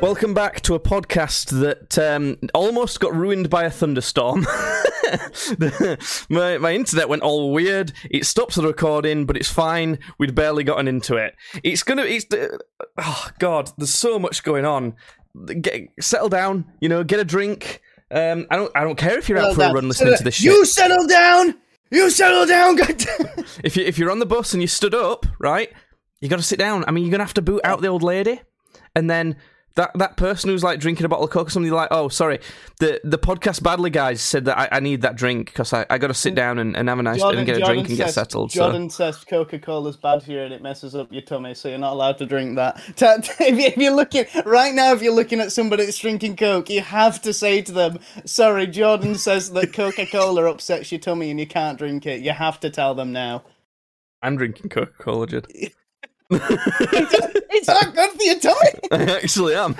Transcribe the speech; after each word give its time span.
Welcome 0.00 0.32
back 0.32 0.62
to 0.62 0.74
a 0.74 0.80
podcast 0.80 1.60
that 1.60 1.98
um, 1.98 2.38
almost 2.54 3.00
got 3.00 3.14
ruined 3.14 3.50
by 3.50 3.64
a 3.64 3.70
thunderstorm. 3.70 4.46
my, 6.30 6.56
my 6.56 6.72
internet 6.72 7.10
went 7.10 7.22
all 7.22 7.52
weird. 7.52 7.92
It 8.10 8.24
stopped 8.24 8.54
the 8.54 8.62
recording, 8.62 9.26
but 9.26 9.36
it's 9.36 9.50
fine. 9.50 9.98
We'd 10.18 10.34
barely 10.34 10.64
gotten 10.64 10.88
into 10.88 11.16
it. 11.16 11.34
It's 11.62 11.82
gonna. 11.82 12.04
It's 12.04 12.24
uh, 12.32 12.56
oh 12.96 13.28
god. 13.38 13.72
There's 13.76 13.92
so 13.94 14.18
much 14.18 14.42
going 14.42 14.64
on. 14.64 14.94
Get 15.60 15.90
settle 16.00 16.30
down. 16.30 16.64
You 16.80 16.88
know, 16.88 17.04
get 17.04 17.20
a 17.20 17.24
drink. 17.24 17.82
Um, 18.10 18.46
I 18.50 18.56
don't. 18.56 18.72
I 18.74 18.84
don't 18.84 18.96
care 18.96 19.18
if 19.18 19.28
you're 19.28 19.36
out 19.36 19.54
Settle 19.54 19.66
for 19.66 19.70
a 19.70 19.74
run 19.74 19.88
listening 19.88 20.16
to 20.16 20.24
this 20.24 20.36
shit. 20.36 20.44
You 20.44 20.64
settle 20.64 21.06
down. 21.06 21.56
You 21.90 22.08
settle 22.08 22.46
down. 22.46 22.78
If 23.62 23.76
you 23.76 23.84
if 23.84 23.98
you're 23.98 24.10
on 24.10 24.20
the 24.20 24.26
bus 24.26 24.54
and 24.54 24.62
you 24.62 24.68
stood 24.68 24.94
up, 24.94 25.26
right, 25.38 25.70
you 26.22 26.30
got 26.30 26.36
to 26.36 26.42
sit 26.42 26.58
down. 26.58 26.84
I 26.88 26.90
mean, 26.90 27.04
you're 27.04 27.10
gonna 27.10 27.24
have 27.24 27.34
to 27.34 27.42
boot 27.42 27.60
out 27.64 27.82
the 27.82 27.88
old 27.88 28.02
lady, 28.02 28.40
and 28.96 29.10
then 29.10 29.36
that 29.76 29.92
that 29.94 30.16
person 30.16 30.50
who's 30.50 30.64
like 30.64 30.80
drinking 30.80 31.06
a 31.06 31.08
bottle 31.08 31.24
of 31.24 31.30
coke 31.30 31.46
or 31.46 31.50
something. 31.50 31.70
Like, 31.70 31.88
oh, 31.90 32.08
sorry, 32.08 32.40
the 32.80 33.00
the 33.04 33.18
podcast 33.18 33.62
badly 33.62 33.90
guys 33.90 34.20
said 34.20 34.44
that 34.46 34.58
I, 34.58 34.68
I 34.72 34.80
need 34.80 35.02
that 35.02 35.14
drink 35.16 35.46
because 35.46 35.72
I, 35.72 35.86
I 35.88 35.98
got 35.98 36.08
to 36.08 36.14
sit 36.14 36.34
down 36.34 36.58
and, 36.58 36.76
and 36.76 36.88
have 36.88 36.98
a 36.98 37.02
nice 37.02 37.20
and 37.38 37.46
get 37.46 37.56
a 37.56 37.60
drink 37.66 37.88
and 37.88 37.96
get 37.96 38.10
settled. 38.14 38.50
Jordan 38.50 38.90
says 38.90 39.24
Coca 39.24 39.58
Cola's 39.58 39.96
bad 39.96 40.22
for 40.22 40.32
you 40.32 40.40
and 40.40 40.52
it 40.52 40.60
messes 40.62 40.94
up 40.94 41.12
your 41.12 41.22
tummy, 41.22 41.54
so 41.54 41.68
you're 41.68 41.78
not 41.78 41.92
allowed 41.92 42.18
to 42.18 42.26
drink 42.26 42.56
that. 42.56 42.80
If 43.40 43.58
you- 43.58 43.64
if 43.66 43.76
you're 43.76 43.94
looking 43.94 44.24
right 44.44 44.74
now, 44.74 44.92
if 44.92 45.02
you're 45.02 45.14
looking 45.14 45.40
at 45.40 45.52
somebody 45.52 45.84
that's 45.84 45.98
drinking 45.98 46.36
Coke, 46.36 46.68
you 46.70 46.80
have 46.80 47.22
to 47.22 47.32
say 47.32 47.62
to 47.62 47.72
them, 47.72 47.98
"Sorry, 48.24 48.66
Jordan 48.66 49.14
says 49.14 49.50
that 49.52 49.72
Coca 49.72 50.06
Cola 50.06 50.50
upsets 50.50 50.90
your 50.92 51.00
tummy 51.00 51.30
and 51.30 51.38
you 51.38 51.46
can't 51.46 51.78
drink 51.78 52.06
it." 52.06 52.20
You 52.20 52.32
have 52.32 52.58
to 52.60 52.70
tell 52.70 52.94
them 52.94 53.12
now. 53.12 53.44
I'm 54.22 54.36
drinking 54.36 54.68
Coca 54.70 54.92
It's 56.30 57.68
not 57.68 57.94
good 57.94 58.10
for 58.10 58.22
your 58.22 58.38
tummy. 58.38 58.70
I 58.92 59.16
actually 59.16 59.54
am. 59.54 59.76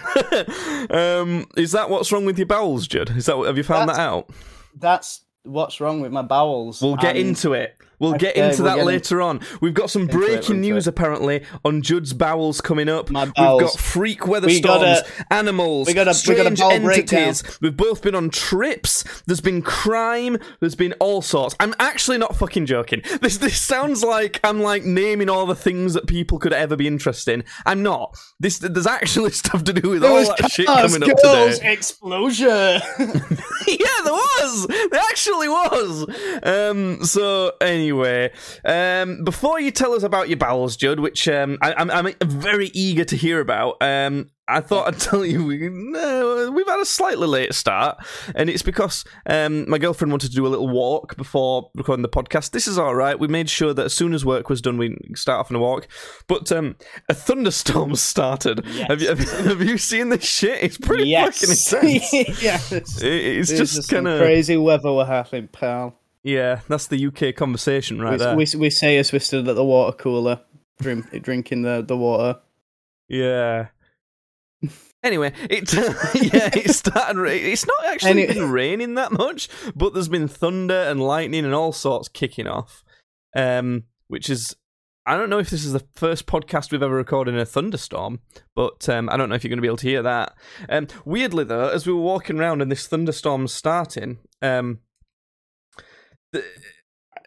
um, 0.91 1.47
is 1.57 1.73
that 1.73 1.89
what's 1.89 2.11
wrong 2.13 2.25
with 2.25 2.39
your 2.39 2.47
bowels, 2.47 2.87
Judd? 2.87 3.11
Is 3.17 3.27
that 3.27 3.37
have 3.37 3.57
you 3.57 3.63
found 3.63 3.89
That's- 3.89 3.97
that 3.97 4.09
out? 4.09 4.31
That's 4.77 5.23
what's 5.45 5.81
wrong 5.81 6.01
with 6.01 6.13
my 6.13 6.23
bowels. 6.23 6.83
We'll 6.83 6.97
get 6.97 7.17
into 7.17 7.53
it. 7.55 7.77
We'll 8.01 8.15
get 8.15 8.35
into 8.35 8.63
that 8.63 8.75
get 8.77 8.81
in- 8.81 8.87
later 8.87 9.23
on. 9.23 9.41
We've 9.61 9.75
got 9.75 9.91
some 9.91 10.03
Into 10.03 10.17
it, 10.17 10.27
breaking 10.27 10.61
news 10.63 10.87
apparently 10.89 11.45
on 11.65 11.83
Judd's 11.83 12.13
bowels 12.13 12.61
coming 12.61 12.89
up. 12.89 13.11
My 13.11 13.25
We've 13.27 13.35
got 13.35 13.79
freak 13.79 14.27
weather 14.27 14.47
We 14.49 14.55
storms, 14.55 14.83
a- 15.29 15.33
animals, 15.33 15.87
we 15.87 15.95
got 15.95 16.09
a- 16.09 16.11
we 16.11 16.15
strange 16.15 16.59
got 16.59 16.73
a 16.73 16.75
entities. 16.75 17.43
breakdown. 17.43 17.59
We've 17.61 17.77
both 17.77 18.03
been 18.03 18.15
on 18.15 18.31
trips. 18.31 19.05
There's 19.27 19.41
been 19.41 19.63
crime. 19.63 20.39
There's 20.61 20.75
been 20.75 20.95
all 20.95 21.23
sorts. 21.23 21.55
I'm 21.61 21.75
actually 21.79 22.19
not 22.19 22.37
fucking 22.37 22.67
joking. 22.67 23.03
This 23.21 23.37
this 23.37 23.61
sounds 23.61 24.03
like 24.03 24.41
I'm 24.43 24.61
like 24.63 24.83
naming 24.85 25.29
all 25.29 25.45
the 25.45 25.55
things 25.55 25.93
that 25.95 26.07
people 26.07 26.39
could 26.39 26.55
ever 26.55 26.75
be 26.75 26.87
interested 26.87 27.35
in. 27.35 27.45
I'm 27.67 27.83
not. 27.83 28.17
This 28.41 28.59
there's 28.59 28.87
actually 28.87 29.31
stuff 29.43 29.63
to 29.65 29.73
do 29.75 29.91
with 29.91 30.01
There 30.03 30.11
all 30.11 30.25
that 30.25 30.51
shit 30.51 30.67
cars, 30.67 30.93
coming 30.95 31.11
up 31.11 31.17
today. 31.19 31.59
explosion. 31.71 32.49
yeah, 33.69 34.01
there 34.05 34.13
was. 34.13 34.67
There 34.69 35.01
actually 35.01 35.49
was. 35.49 36.07
Um, 36.43 37.05
so 37.05 37.53
anyway, 37.61 37.90
um, 38.65 39.25
before 39.25 39.61
you 39.61 39.71
tell 39.71 39.93
us 39.93 40.03
about 40.03 40.29
your 40.29 40.39
bowels, 40.39 40.77
Judd, 40.77 41.01
which 41.01 41.29
um, 41.29 41.59
I, 41.63 41.75
I'm, 41.75 41.91
I'm 41.91 42.15
very 42.23 42.69
eager 42.75 43.05
to 43.05 43.17
hear 43.17 43.41
about, 43.41 43.77
um, 43.81 44.31
I 44.49 44.61
thought 44.61 44.89
I'd 44.89 44.99
tell 44.99 45.25
you 45.25 45.47
we, 45.47 45.69
no, 45.69 46.51
we've 46.51 46.67
had 46.67 46.81
a 46.81 46.85
slightly 46.85 47.29
late 47.29 47.55
start, 47.55 47.99
and 48.35 48.51
it's 48.51 48.63
because 48.63 49.05
um, 49.27 49.69
my 49.71 49.79
girlfriend 49.79 50.11
wanted 50.11 50.31
to 50.31 50.35
do 50.35 50.45
a 50.45 50.49
little 50.49 50.69
walk 50.69 51.17
before 51.17 51.71
recording 51.77 52.03
the 52.03 52.09
podcast. 52.09 52.51
This 52.51 52.67
is 52.67 52.77
all 52.77 52.95
right. 52.97 53.17
We 53.17 53.29
made 53.29 53.49
sure 53.49 53.73
that 53.73 53.85
as 53.87 53.93
soon 53.95 54.13
as 54.13 54.25
work 54.25 54.49
was 54.49 54.61
done, 54.61 54.77
we 54.77 54.97
start 55.15 55.39
off 55.39 55.53
on 55.53 55.57
a 55.57 55.61
walk. 55.61 55.87
But 56.27 56.51
um, 56.51 56.75
a 57.09 57.15
thunderstorm 57.15 57.95
started. 57.95 58.65
Have, 58.89 59.01
you, 59.01 59.09
have, 59.09 59.21
have 59.21 59.63
you 59.63 59.79
seen 59.79 60.09
this 60.09 60.25
shit? 60.25 60.63
It's 60.63 60.79
pretty 60.79 61.09
yes. 61.09 61.41
fucking 61.41 61.91
intense. 61.93 62.13
yes. 62.43 62.73
It- 62.73 62.87
It's 63.05 63.51
This 63.51 63.59
just 63.59 63.89
some 63.89 64.05
kind 64.05 64.09
of 64.09 64.19
crazy 64.21 64.57
weather 64.57 64.93
we're 64.93 65.05
having, 65.05 65.47
pal. 65.47 65.95
Yeah. 66.23 66.61
That's 66.69 66.87
the 66.87 67.07
UK 67.07 67.35
conversation 67.35 68.01
right 68.01 68.13
we, 68.13 68.17
there. 68.19 68.37
we, 68.37 68.47
we 68.57 68.71
say 68.71 68.99
as 68.99 69.13
we 69.13 69.19
stood 69.19 69.49
at 69.49 69.57
the 69.57 69.65
water 69.65 69.97
cooler, 69.97 70.41
drink, 70.81 71.11
drinking 71.23 71.63
the, 71.63 71.85
the 71.87 71.97
water. 71.97 72.41
Yeah. 73.09 73.69
Anyway, 75.03 75.33
it 75.49 75.73
yeah, 75.75 76.51
it 76.53 76.75
started. 76.75 77.27
It's 77.27 77.67
not 77.67 77.87
actually 77.87 78.27
been 78.27 78.51
raining 78.51 78.97
that 78.97 79.11
much, 79.13 79.49
but 79.75 79.95
there's 79.95 80.11
been 80.11 80.29
thunder 80.29 80.75
and 80.75 81.01
lightning 81.01 81.47
and 81.47 81.55
all 81.55 81.73
sorts 81.73 82.07
kicking 82.07 82.47
off. 82.47 82.85
Um, 83.35 83.85
which 84.09 84.29
is 84.29 84.55
I 85.07 85.17
don't 85.17 85.31
know 85.31 85.39
if 85.39 85.51
this 85.51 85.65
is 85.65 85.73
the 85.73 85.87
first 85.95 86.27
podcast 86.27 86.71
we've 86.71 86.83
ever 86.83 86.95
recorded 86.95 87.35
in 87.35 87.41
a 87.41 87.47
thunderstorm, 87.47 88.21
but 88.55 88.89
um, 88.89 89.09
I 89.09 89.17
don't 89.17 89.29
know 89.29 89.35
if 89.35 89.43
you're 89.43 89.49
going 89.49 89.59
to 89.59 89.63
be 89.63 89.69
able 89.69 89.79
to 89.79 89.89
hear 89.89 90.03
that. 90.03 90.35
Um, 90.69 90.87
weirdly 91.05 91.45
though, 91.45 91.69
as 91.69 91.87
we 91.87 91.93
were 91.93 92.01
walking 92.01 92.39
around 92.39 92.61
and 92.61 92.71
this 92.71 92.87
thunderstorm's 92.87 93.53
starting, 93.53 94.19
um, 94.43 94.81
the, 96.33 96.45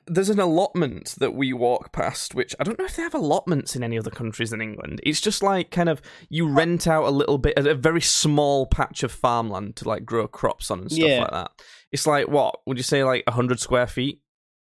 there's 0.06 0.30
an 0.30 0.40
allotment 0.40 1.16
that 1.19 1.34
we 1.34 1.53
walk 1.53 1.91
past, 1.94 2.36
which 2.36 2.53
I 2.59 2.64
don't 2.64 2.78
know 2.78 2.86
if 2.86 2.96
they 2.97 3.03
have 3.03 3.14
allotments 3.14 3.75
in 3.75 3.84
any 3.84 3.97
other 3.97 4.09
countries 4.12 4.50
than 4.50 4.62
England. 4.62 5.00
It's 5.03 5.22
just 5.22 5.41
like 5.41 5.72
kind 5.72 5.88
of 5.90 6.02
you 6.30 6.47
rent 6.47 6.88
out 6.88 7.06
a 7.06 7.09
little 7.09 7.38
bit, 7.38 7.58
a 7.58 7.74
very 7.75 8.02
small 8.02 8.66
patch 8.66 9.03
of 9.03 9.12
farmland 9.12 9.78
to 9.78 9.88
like 9.88 10.06
grow 10.06 10.28
crops 10.28 10.69
on 10.69 10.81
and 10.81 10.91
stuff 10.91 11.08
Yeah. 11.08 11.22
like 11.22 11.31
that. 11.31 11.52
It's 11.91 12.06
like 12.08 12.28
what 12.28 12.59
would 12.66 12.78
you 12.78 12.84
say, 12.84 13.03
like 13.03 13.24
hundred 13.30 13.59
square 13.59 13.88
feet? 13.88 14.22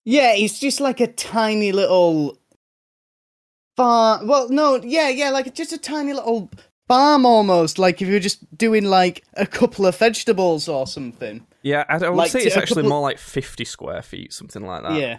Yeah, 0.05 0.35
it's 0.35 0.59
just 0.59 0.81
like 0.81 1.01
a 1.01 1.07
tiny 1.07 1.73
little 1.73 2.39
farm. 3.77 4.27
Well, 4.27 4.49
no, 4.51 4.77
yeah, 4.83 5.09
yeah, 5.09 5.31
like 5.31 5.55
just 5.55 5.73
a 5.73 5.79
tiny 5.79 6.13
little 6.13 6.51
farm 6.89 7.25
almost. 7.27 7.79
Like 7.79 8.01
if 8.03 8.09
you 8.09 8.15
were 8.15 8.21
just 8.21 8.57
doing 8.57 8.85
like 8.85 9.25
a 9.35 9.47
couple 9.47 9.87
of 9.87 9.97
vegetables 9.97 10.69
or 10.69 10.87
something. 10.87 11.47
Yeah, 11.63 11.85
I, 11.89 11.97
I 11.97 12.09
would 12.11 12.17
Like 12.17 12.31
say 12.31 12.41
it's 12.41 12.57
actually 12.57 12.83
couple- 12.83 12.91
more 12.91 13.01
like 13.03 13.19
fifty 13.19 13.65
square 13.65 14.03
feet, 14.03 14.33
something 14.33 14.65
like 14.65 14.83
that. 14.83 15.01
Yeah. 15.01 15.19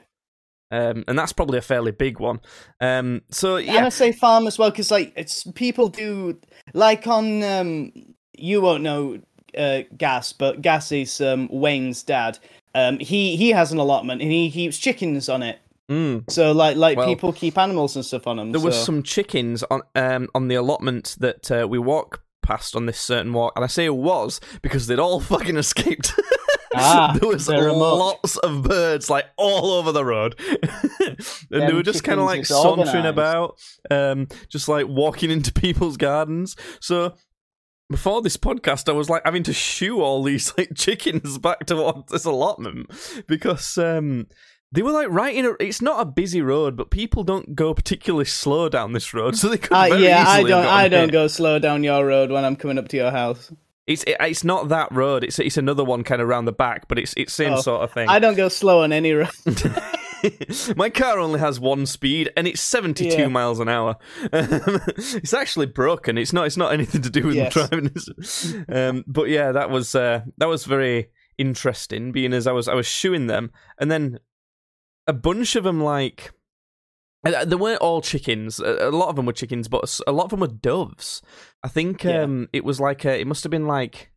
um, 0.72 1.04
and 1.08 1.18
that's 1.18 1.34
probably 1.34 1.58
a 1.58 1.62
fairly 1.64 1.92
big 1.92 2.20
one. 2.20 2.40
Um, 2.82 3.22
so 3.32 3.58
And 3.58 3.66
yeah, 3.66 3.86
I 3.86 3.90
say 3.90 4.12
farm 4.12 4.46
as 4.48 4.58
well 4.60 4.70
because 4.72 4.92
like 4.92 5.14
it's 5.16 5.44
people 5.54 5.90
do 5.90 6.40
like 6.74 7.08
on 7.08 7.44
um 7.44 7.92
you 8.38 8.62
won't 8.62 8.84
know 8.84 9.20
uh 9.58 9.82
gas 9.98 10.34
but 10.34 10.62
gas 10.62 10.92
is 10.92 11.22
um 11.22 11.48
Wayne's 11.52 12.04
dad 12.04 12.38
um 12.74 13.00
he 13.00 13.38
he 13.38 13.52
has 13.52 13.72
an 13.72 13.78
allotment 13.78 14.22
and 14.22 14.30
he 14.30 14.52
keeps 14.52 14.78
chickens 14.78 15.30
on 15.30 15.42
it 15.42 15.60
mm. 15.90 16.30
so 16.30 16.52
like 16.52 16.78
like 16.78 16.98
Well, 16.98 17.08
people 17.08 17.34
keep 17.34 17.58
animals 17.58 17.96
and 17.96 18.06
stuff 18.06 18.28
on 18.28 18.38
them 18.38 18.52
there 18.52 18.62
was 18.62 18.76
so- 18.76 18.86
some 18.86 19.04
chickens 19.04 19.64
on 19.64 19.82
um 19.96 20.28
on 20.34 20.48
the 20.48 20.56
allotment 20.56 21.16
that 21.20 21.52
uh, 21.52 21.68
we 21.68 21.80
walk 21.80 22.26
past 22.46 22.76
on 22.76 22.86
this 22.86 23.00
certain 23.00 23.34
walk, 23.34 23.54
and 23.56 23.66
I 23.66 23.68
say 23.68 23.86
it 23.86 23.96
was 23.96 24.40
because 24.62 24.88
they'd 24.88 25.00
all 25.00 25.20
fucking 25.32 25.58
escaped. 25.58 26.14
Ah, 26.74 27.18
there 27.20 27.30
was 27.30 27.50
lots 27.50 28.38
of 28.38 28.64
birds 28.64 29.10
like 29.10 29.26
all 29.38 29.72
over 29.72 29.92
the 29.92 30.06
road, 30.06 30.40
and 31.00 31.18
they 31.50 31.74
were 31.74 31.84
just 31.84 32.04
kind 32.04 32.20
of 32.20 32.26
like 32.26 32.46
sauntering 32.46 33.06
about, 33.06 33.60
um, 33.90 34.28
just 34.50 34.70
like 34.70 34.88
walking 34.88 35.32
into 35.32 35.52
people's 35.52 35.98
gardens. 35.98 36.56
So. 36.80 37.16
Before 37.88 38.24
this 38.24 38.36
podcast, 38.36 38.90
I 38.90 38.94
was 38.94 39.12
like 39.12 39.22
having 39.26 39.44
to 39.44 39.54
shoo 39.54 40.02
all 40.02 40.24
these 40.24 40.52
like 40.58 40.72
chickens 40.74 41.38
back 41.38 41.68
towards 41.68 42.12
this 42.12 42.26
allotment 42.26 42.90
because 43.28 43.78
um, 43.78 44.26
they 44.76 44.84
were 44.84 44.92
like 44.92 45.08
right 45.10 45.34
in 45.36 45.46
a. 45.46 45.54
It's 45.60 45.82
not 45.82 46.02
a 46.02 46.06
busy 46.06 46.42
road, 46.42 46.78
but 46.78 46.92
people 46.92 47.24
don't 47.24 47.56
go 47.56 47.74
particularly 47.74 48.26
slow 48.26 48.70
down 48.70 48.94
this 48.94 49.14
road, 49.14 49.36
so 49.36 49.50
they 49.50 49.58
could. 49.58 49.74
Uh, 49.74 49.88
very 49.90 50.04
yeah, 50.04 50.24
I 50.28 50.38
easily 50.40 50.52
have 50.52 50.64
don't. 50.64 50.74
I 50.74 50.88
don't 50.88 51.02
hit. 51.06 51.12
go 51.14 51.28
slow 51.28 51.58
down 51.60 51.84
your 51.84 52.06
road 52.06 52.30
when 52.32 52.46
I'm 52.46 52.56
coming 52.56 52.78
up 52.78 52.88
to 52.90 52.98
your 52.98 53.12
house. 53.12 53.52
It's 53.88 54.04
it, 54.04 54.18
it's 54.20 54.44
not 54.44 54.70
that 54.70 54.92
road. 54.92 55.24
It's 55.24 55.40
it's 55.40 55.58
another 55.58 55.84
one 55.84 56.04
kind 56.04 56.22
of 56.22 56.28
round 56.28 56.48
the 56.48 56.52
back, 56.52 56.88
but 56.88 57.00
it's 57.00 57.14
it's 57.18 57.34
same 57.34 57.54
Oh, 57.54 57.62
sort 57.62 57.82
of 57.84 57.92
thing. 57.92 58.10
I 58.10 58.20
don't 58.20 58.36
go 58.36 58.50
slow 58.50 58.82
on 58.84 58.92
any 58.94 59.14
road. 59.14 59.30
My 60.76 60.90
car 60.90 61.20
only 61.20 61.40
has 61.40 61.60
one 61.60 61.86
speed, 61.86 62.32
and 62.36 62.48
it's 62.48 62.62
seventy-two 62.62 63.16
Yeah. 63.24 63.28
miles 63.28 63.60
an 63.60 63.70
hour. 63.70 63.98
Um, 64.34 64.48
it's 64.98 65.34
actually 65.36 65.68
broken. 65.68 66.18
It's 66.18 66.34
not. 66.34 66.48
It's 66.48 66.58
not 66.58 66.74
anything 66.74 67.02
to 67.04 67.10
do 67.12 67.28
with 67.28 67.36
Yes. 67.36 67.54
driving. 67.54 67.92
um, 68.70 69.04
but 69.08 69.30
yeah, 69.30 69.52
that 69.52 69.70
was 69.70 69.94
uh, 69.94 70.22
that 70.38 70.48
was 70.50 70.66
very 70.66 71.10
interesting. 71.38 72.12
Being 72.12 72.34
as 72.34 72.48
I 72.48 72.54
was 72.54 72.68
I 72.68 72.74
was 72.74 72.88
shooing 72.88 73.28
them, 73.28 73.52
and 73.80 73.92
then 73.92 74.20
a 75.08 75.14
bunch 75.14 75.56
of 75.56 75.64
them 75.64 75.82
like. 75.82 76.32
uh, 77.26 77.46
They 77.46 77.56
weren't 77.56 77.82
all 77.82 78.02
chickens. 78.02 78.60
A 78.60 78.90
a 78.90 78.92
lot 78.92 79.10
of 79.10 79.16
them 79.16 79.26
were 79.26 79.34
chickens, 79.34 79.68
but 79.68 80.00
a 80.08 80.12
lot 80.12 80.26
of 80.26 80.30
them 80.32 80.40
were 80.42 80.48
doves. 80.48 81.22
I 81.64 81.68
think 81.68 82.04
Yeah. 82.04 82.22
um, 82.24 82.50
it 82.54 82.64
was 82.64 82.80
like 82.80 83.06
a, 83.06 83.20
it 83.20 83.28
must 83.28 83.44
have 83.44 83.52
been 83.52 83.68
like, 83.68 84.12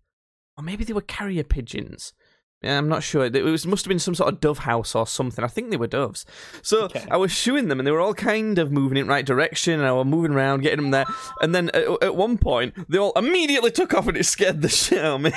or 0.56 0.64
maybe 0.64 0.85
they 0.85 0.93
were 0.93 1.00
carrier 1.00 1.44
pigeons. 1.44 2.12
Yeah, 2.61 2.76
I'm 2.76 2.88
not 2.88 3.05
sure. 3.05 3.25
It 3.25 3.44
was 3.44 3.64
must 3.69 3.85
have 3.85 3.88
been 3.88 4.00
some 4.00 4.17
sort 4.17 4.35
of 4.35 4.40
dove 4.40 4.58
house 4.58 4.96
or 4.96 5.06
something. 5.06 5.44
I 5.44 5.49
think 5.49 5.70
they 5.70 5.76
were 5.76 5.87
doves. 5.87 6.26
So 6.61 6.87
Okay. 6.87 7.06
I 7.08 7.17
was 7.17 7.31
shooing 7.31 7.69
them, 7.69 7.79
and 7.79 7.87
they 7.87 7.93
were 7.93 8.00
all 8.00 8.14
kind 8.14 8.58
of 8.58 8.73
moving 8.73 8.99
in 8.99 9.06
the 9.06 9.11
right 9.12 9.25
direction, 9.25 9.75
and 9.75 9.87
I 9.87 9.93
was 9.93 10.06
moving 10.06 10.32
around, 10.32 10.62
getting 10.62 10.79
them 10.82 10.91
there. 10.91 11.06
And 11.41 11.55
then 11.55 11.70
at, 11.73 11.84
at 12.02 12.17
one 12.17 12.37
point, 12.37 12.75
they 12.91 12.99
all 12.99 13.12
immediately 13.14 13.70
took 13.70 13.94
off, 13.94 14.08
and 14.08 14.17
it 14.17 14.25
scared 14.26 14.61
the 14.61 14.69
shit 14.81 14.99
out 14.99 15.14
of 15.14 15.20
me. 15.20 15.32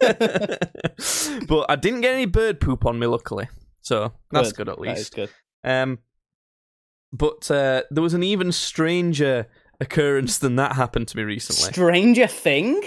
but 1.46 1.66
I 1.68 1.76
didn't 1.76 2.00
get 2.00 2.14
any 2.14 2.24
bird 2.26 2.58
poop 2.58 2.86
on 2.86 2.98
me, 2.98 3.06
luckily. 3.06 3.48
So 3.86 4.12
that's 4.32 4.50
good, 4.52 4.68
at 4.68 4.78
That 4.80 4.82
is 4.92 4.98
least. 4.98 5.14
good. 5.14 5.30
Um, 5.62 6.00
but 7.12 7.48
uh, 7.52 7.82
there 7.92 8.02
was 8.02 8.14
an 8.14 8.24
even 8.24 8.50
stranger 8.50 9.46
occurrence 9.80 10.38
than 10.38 10.56
that 10.56 10.72
happened 10.74 11.06
to 11.08 11.16
me 11.16 11.22
recently. 11.22 11.72
Stranger 11.72 12.26
Thing. 12.26 12.82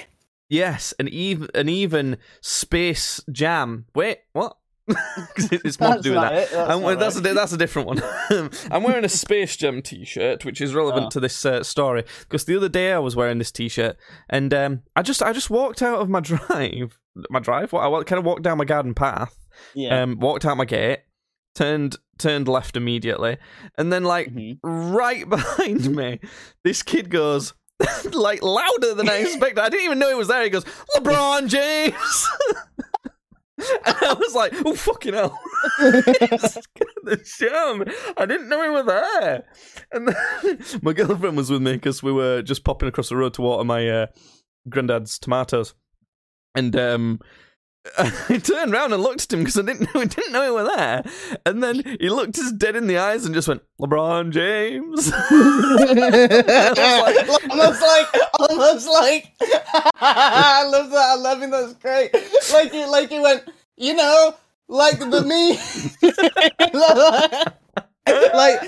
Yes, 0.50 0.94
an 1.00 1.08
even 1.08 1.48
an 1.56 1.70
even 1.70 2.18
space 2.42 3.22
jam. 3.32 3.86
Wait, 3.96 4.18
what? 4.34 4.58
it's 5.38 5.80
more 5.80 5.90
to 5.90 5.94
That's 5.96 6.02
do 6.02 6.12
with 6.12 6.22
that. 6.22 6.34
it, 6.34 6.50
that's 6.52 6.70
I'm- 6.70 7.00
that's, 7.00 7.16
a, 7.16 7.22
right. 7.22 7.34
that's 7.36 7.54
a 7.54 7.58
different 7.58 7.88
one. 7.88 8.02
I'm 8.72 8.84
wearing 8.84 9.06
a 9.06 9.10
Space 9.10 9.56
Jam 9.56 9.82
t-shirt, 9.84 10.44
which 10.44 10.60
is 10.60 10.74
relevant 10.74 11.06
Oh. 11.06 11.10
to 11.12 11.20
this 11.22 11.46
uh, 11.46 11.62
story. 11.64 12.04
Because 12.22 12.44
the 12.46 12.58
other 12.58 12.68
day 12.70 12.92
I 12.92 12.98
was 13.00 13.16
wearing 13.16 13.38
this 13.38 13.52
t-shirt, 13.52 13.96
and 14.30 14.52
um, 14.54 14.82
I 14.98 15.04
just 15.04 15.22
I 15.24 15.32
just 15.32 15.50
walked 15.52 15.82
out 15.82 16.00
of 16.02 16.10
my 16.10 16.20
drive, 16.32 16.98
my 17.30 17.40
drive. 17.40 17.72
What 17.72 17.84
I 17.84 18.04
kind 18.04 18.20
of 18.20 18.26
walked 18.26 18.42
down 18.42 18.58
my 18.58 18.66
garden 18.66 18.96
path, 18.96 19.39
Yeah. 19.76 20.02
um, 20.04 20.20
walked 20.20 20.46
out 20.46 20.58
my 20.58 20.66
gate, 20.66 21.00
turned 21.56 21.96
turned 22.18 22.48
left 22.48 22.76
immediately, 22.76 23.38
and 23.78 23.92
then 23.94 24.04
like 24.04 24.34
Mhm. 24.34 24.60
right 24.64 25.28
behind 25.30 25.96
me, 25.96 26.20
this 26.64 26.84
kid 26.84 27.10
goes. 27.10 27.54
like 28.12 28.44
louder 28.44 28.94
than 28.94 29.08
I 29.08 29.16
expected. 29.20 29.60
I 29.60 29.70
didn't 29.70 29.86
even 29.86 30.00
know 30.00 30.10
he 30.10 30.16
was 30.16 30.28
there. 30.28 30.44
He 30.44 30.50
goes, 30.50 30.66
LeBron 30.98 31.48
James. 31.48 32.28
and 33.58 33.96
I 34.02 34.14
was 34.20 34.36
like, 34.36 34.54
oh 34.66 34.74
fucking 34.76 35.14
hell. 35.14 35.40
the 35.80 37.22
sham. 37.26 37.86
I 38.18 38.26
didn't 38.26 38.50
know 38.50 38.64
he 38.64 38.70
was 38.70 38.86
there. 38.86 39.46
And 39.94 40.08
then 40.10 40.60
my 40.82 40.92
girlfriend 40.94 41.38
was 41.38 41.50
with 41.50 41.62
me 41.62 41.74
because 41.74 42.04
we 42.04 42.12
were 42.12 42.42
just 42.42 42.66
popping 42.66 42.90
across 42.90 43.08
the 43.10 43.16
road 43.16 43.34
to 43.36 43.42
water 43.42 43.64
my 43.64 43.88
uh, 43.90 44.08
granddad's 44.68 45.18
tomatoes. 45.18 45.74
And 46.56 46.76
um 46.76 47.20
I 47.98 48.38
turned 48.38 48.74
around 48.74 48.94
and 48.94 49.02
looked 49.02 49.24
at 49.24 49.34
him 49.34 49.40
because 49.40 49.58
I 49.58 49.64
didn't 49.64 49.82
know, 49.94 50.02
I 50.02 50.06
didn't 50.06 50.32
know 50.32 50.44
he 50.44 50.52
was 50.52 50.68
there. 50.76 51.04
And 51.46 51.64
then 51.64 51.98
he 52.00 52.10
looked 52.10 52.38
us 52.38 52.52
dead 52.52 52.76
in 52.76 52.88
the 52.88 52.98
eyes 52.98 53.26
and 53.26 53.34
just 53.34 53.48
went, 53.48 53.64
LeBron 53.80 54.32
James. 54.32 55.12
almost 57.50 57.82
like, 57.82 58.08
almost 58.40 58.88
like. 58.88 59.32
I 60.02 60.66
love 60.70 60.90
that. 60.92 60.98
I 60.98 61.16
love 61.16 61.42
it. 61.42 61.52
That's 61.52 61.74
great. 61.74 62.14
Like 62.54 62.72
he, 62.72 62.86
like 62.86 63.10
he 63.10 63.20
went. 63.20 63.44
You 63.78 63.96
know, 63.96 64.36
like 64.68 65.00
the 65.00 65.24
me. 65.24 65.58
like, 68.34 68.62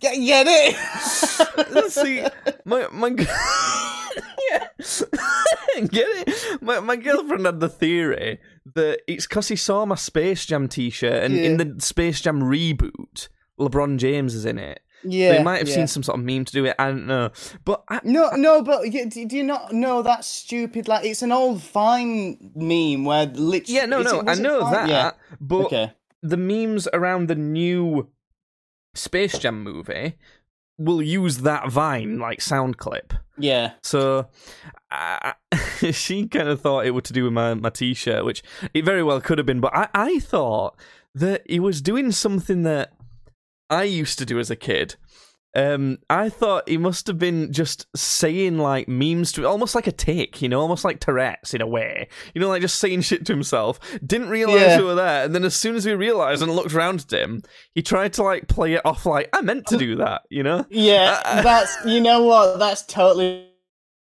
get, 0.00 0.14
get 0.14 0.46
it. 0.48 0.76
Let's 1.72 1.94
see, 1.94 2.24
my 2.64 2.86
my 2.92 3.10
yeah, 4.50 4.66
get 5.90 6.06
it. 6.26 6.62
My 6.62 6.80
my 6.80 6.96
girlfriend 6.96 7.46
had 7.46 7.60
the 7.60 7.68
theory 7.68 8.40
that 8.74 9.00
it's 9.06 9.26
because 9.26 9.48
he 9.48 9.56
saw 9.56 9.84
my 9.86 9.94
Space 9.94 10.46
Jam 10.46 10.68
T-shirt, 10.68 11.22
and 11.24 11.34
in 11.34 11.56
the 11.58 11.80
Space 11.80 12.20
Jam 12.20 12.40
reboot, 12.40 13.28
LeBron 13.58 13.98
James 13.98 14.34
is 14.34 14.44
in 14.44 14.58
it. 14.58 14.80
Yeah, 15.06 15.32
they 15.36 15.42
might 15.42 15.58
have 15.58 15.68
yeah. 15.68 15.74
seen 15.74 15.86
some 15.86 16.02
sort 16.02 16.18
of 16.18 16.24
meme 16.24 16.46
to 16.46 16.52
do 16.52 16.64
it. 16.64 16.74
I 16.78 16.86
don't 16.86 17.06
know, 17.06 17.30
but 17.66 17.84
I, 17.90 18.00
No, 18.04 18.30
no, 18.36 18.62
but 18.62 18.90
you, 18.90 19.08
do 19.10 19.26
do 19.26 19.36
you 19.36 19.42
not 19.44 19.70
know 19.72 20.00
that 20.02 20.24
stupid? 20.24 20.88
Like, 20.88 21.04
it's 21.04 21.20
an 21.20 21.30
old 21.30 21.60
Vine 21.60 22.52
meme 22.54 23.04
where 23.04 23.26
literally. 23.26 23.64
yeah, 23.74 23.84
no, 23.84 24.00
is 24.00 24.06
no, 24.06 24.20
it- 24.20 24.26
I 24.28 24.30
was 24.30 24.38
it 24.38 24.42
know 24.42 24.60
Vine? 24.60 24.72
that. 24.72 24.88
Yeah. 24.88 25.10
But 25.40 25.64
Okay. 25.66 25.92
the 26.22 26.38
memes 26.38 26.88
around 26.94 27.28
the 27.28 27.34
new 27.34 28.08
Space 28.94 29.36
Jam 29.38 29.62
movie 29.62 30.16
will 30.78 31.02
use 31.02 31.38
that 31.38 31.70
Vine 31.70 32.18
like 32.18 32.40
sound 32.40 32.78
clip. 32.78 33.14
Yeah. 33.38 33.72
So 33.82 34.28
I 34.90 35.34
she 35.92 36.26
kind 36.26 36.48
of 36.48 36.60
thought 36.60 36.86
it 36.86 36.90
was 36.90 37.04
to 37.04 37.12
do 37.12 37.24
with 37.24 37.32
my, 37.32 37.54
my 37.54 37.70
t-shirt, 37.70 38.24
which 38.24 38.42
it 38.72 38.84
very 38.84 39.02
well 39.02 39.20
could 39.20 39.38
have 39.38 39.46
been. 39.46 39.60
But 39.60 39.74
I, 39.74 39.88
I 39.94 40.18
thought 40.18 40.76
that 41.14 41.42
he 41.48 41.60
was 41.60 41.80
doing 41.80 42.12
something 42.12 42.62
that 42.62 42.92
I 43.70 43.84
used 43.84 44.18
to 44.18 44.26
do 44.26 44.38
as 44.38 44.50
a 44.50 44.56
kid. 44.56 44.96
Um, 45.56 45.98
I 46.10 46.28
thought 46.30 46.68
he 46.68 46.76
must 46.78 47.06
have 47.06 47.18
been 47.18 47.52
just 47.52 47.86
saying 47.96 48.58
like 48.58 48.88
memes 48.88 49.30
to 49.32 49.46
almost 49.46 49.74
like 49.76 49.86
a 49.86 49.92
tic, 49.92 50.42
you 50.42 50.48
know, 50.48 50.60
almost 50.60 50.84
like 50.84 50.98
Tourette's 50.98 51.54
in 51.54 51.60
a 51.60 51.66
way, 51.66 52.08
you 52.34 52.40
know, 52.40 52.48
like 52.48 52.60
just 52.60 52.78
saying 52.80 53.02
shit 53.02 53.24
to 53.26 53.32
himself. 53.32 53.78
Didn't 54.04 54.30
realize 54.30 54.60
Yeah. 54.60 54.78
we 54.78 54.84
were 54.84 54.94
there, 54.96 55.24
and 55.24 55.34
then 55.34 55.44
as 55.44 55.54
soon 55.54 55.76
as 55.76 55.86
we 55.86 55.92
realized 55.94 56.42
and 56.42 56.50
looked 56.50 56.74
around 56.74 57.00
at 57.08 57.12
him, 57.12 57.42
he 57.72 57.82
tried 57.82 58.12
to 58.14 58.24
like 58.24 58.48
play 58.48 58.72
it 58.74 58.82
off 58.84 59.06
like 59.06 59.28
I 59.32 59.42
meant 59.42 59.66
to 59.68 59.76
do 59.76 59.94
that, 59.96 60.22
you 60.28 60.42
know. 60.42 60.66
Yeah, 60.70 61.20
Uh, 61.24 61.42
that's 61.42 61.76
you 61.86 62.00
know 62.00 62.24
what? 62.24 62.58
That's 62.58 62.82
totally 62.82 63.48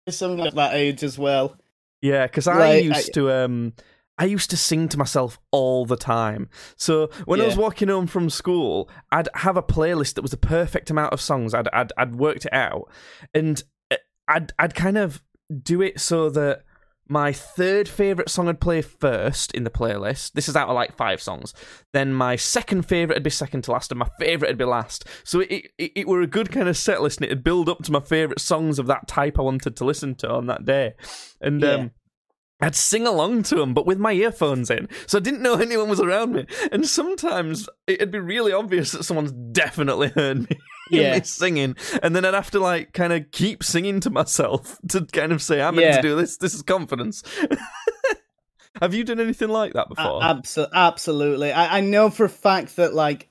something 0.09 0.45
at 0.45 0.55
that 0.55 0.73
age 0.73 1.03
as 1.03 1.19
well. 1.19 1.55
Yeah, 2.01 2.25
because 2.25 2.47
I 2.47 2.57
Like, 2.57 2.73
I- 2.73 2.77
used 2.77 3.13
to 3.13 3.31
um 3.31 3.73
I 4.19 4.25
used 4.25 4.49
to 4.49 4.57
sing 4.57 4.89
to 4.89 4.97
myself 4.97 5.39
all 5.51 5.85
the 5.85 5.95
time. 5.97 6.49
So 6.75 7.09
when 7.25 7.39
I 7.39 7.45
was 7.45 7.57
walking 7.57 7.87
home 7.87 8.07
from 8.07 8.29
school, 8.29 8.89
I'd 9.11 9.29
have 9.35 9.57
a 9.57 9.63
playlist 9.63 10.15
that 10.15 10.23
was 10.23 10.31
the 10.31 10.37
perfect 10.37 10.89
amount 10.89 11.13
of 11.13 11.21
songs. 11.21 11.53
I'd 11.53 11.67
I'd, 11.71 11.93
I'd 11.97 12.15
worked 12.15 12.45
it 12.45 12.53
out, 12.53 12.89
and 13.33 13.61
uh, 13.91 13.97
I'd 14.27 14.53
I'd 14.57 14.73
kind 14.75 14.97
of 14.97 15.21
do 15.63 15.81
it 15.81 15.99
so 15.99 16.29
that 16.31 16.63
my 17.09 17.31
third 17.31 17.87
favorite 17.87 18.29
song 18.29 18.49
I'd 18.49 18.59
play 18.59 18.81
first 18.81 19.53
in 19.53 19.63
the 19.63 19.69
playlist. 19.69 20.33
This 20.33 20.49
is 20.49 20.57
out 20.57 20.67
of 20.67 20.75
like 20.75 20.97
five 20.97 21.21
songs. 21.21 21.53
Then 21.93 22.13
my 22.13 22.35
second 22.35 22.81
favorite 22.83 23.15
would 23.15 23.23
be 23.23 23.29
second 23.29 23.61
to 23.65 23.71
last, 23.71 23.91
and 23.91 23.99
my 23.99 24.09
favorite 24.19 24.49
would 24.49 24.57
be 24.57 24.65
last. 24.65 25.05
So 25.23 25.41
it 25.41 25.67
it, 25.77 25.91
it 25.95 26.07
were 26.07 26.21
a 26.21 26.27
good 26.27 26.51
kind 26.51 26.67
of 26.67 26.75
set 26.75 27.01
list, 27.01 27.19
and 27.19 27.25
it'd 27.27 27.43
build 27.43 27.69
up 27.69 27.83
to 27.83 27.91
my 27.91 27.99
favorite 28.01 28.41
songs 28.41 28.79
of 28.79 28.87
that 28.87 29.07
type 29.07 29.37
I 29.37 29.43
wanted 29.43 29.75
to 29.77 29.85
listen 29.85 30.15
to 30.15 30.29
on 30.31 30.47
that 30.47 30.65
day. 30.65 30.95
And 31.39 31.61
Yeah. 31.61 31.73
um, 31.75 31.91
I'd 32.59 32.75
sing 32.75 33.05
along 33.05 33.43
to 33.43 33.55
them, 33.55 33.73
but 33.75 33.85
with 33.85 33.99
my 33.99 34.13
earphones 34.13 34.71
in, 34.71 34.89
so 35.05 35.19
I 35.19 35.21
didn't 35.21 35.43
know 35.43 35.53
anyone 35.61 35.89
was 35.89 35.99
around 36.01 36.33
me. 36.33 36.45
And 36.71 36.87
sometimes 36.87 37.69
it'd 37.85 38.09
be 38.11 38.19
really 38.19 38.51
obvious 38.51 38.91
that 38.93 39.03
someone's 39.03 39.31
definitely 39.51 40.09
heard 40.09 40.49
me, 40.49 40.57
Yeah. 40.89 41.15
me 41.17 41.23
singing, 41.23 41.75
and 42.01 42.15
then 42.15 42.25
I'd 42.25 42.33
have 42.33 42.49
to 42.51 42.59
like 42.59 42.93
kind 42.93 43.13
of 43.13 43.29
keep 43.31 43.63
singing 43.63 43.99
to 44.01 44.09
myself 44.09 44.79
to 44.89 45.05
kind 45.05 45.31
of 45.31 45.41
say, 45.43 45.61
"I'm 45.61 45.75
meant 45.75 45.87
Yeah. 45.87 45.95
to 45.97 46.01
do 46.01 46.15
this. 46.15 46.37
This 46.37 46.55
is 46.55 46.63
confidence." 46.63 47.21
have 48.81 48.93
you 48.93 49.03
done 49.03 49.19
anything 49.19 49.49
like 49.49 49.73
that 49.73 49.89
before? 49.89 50.21
Abso- 50.21 50.69
absolutely. 50.73 51.51
I, 51.51 51.77
I 51.77 51.81
know 51.81 52.09
for 52.09 52.25
a 52.25 52.29
fact 52.29 52.75
that 52.75 52.93
like 52.93 53.27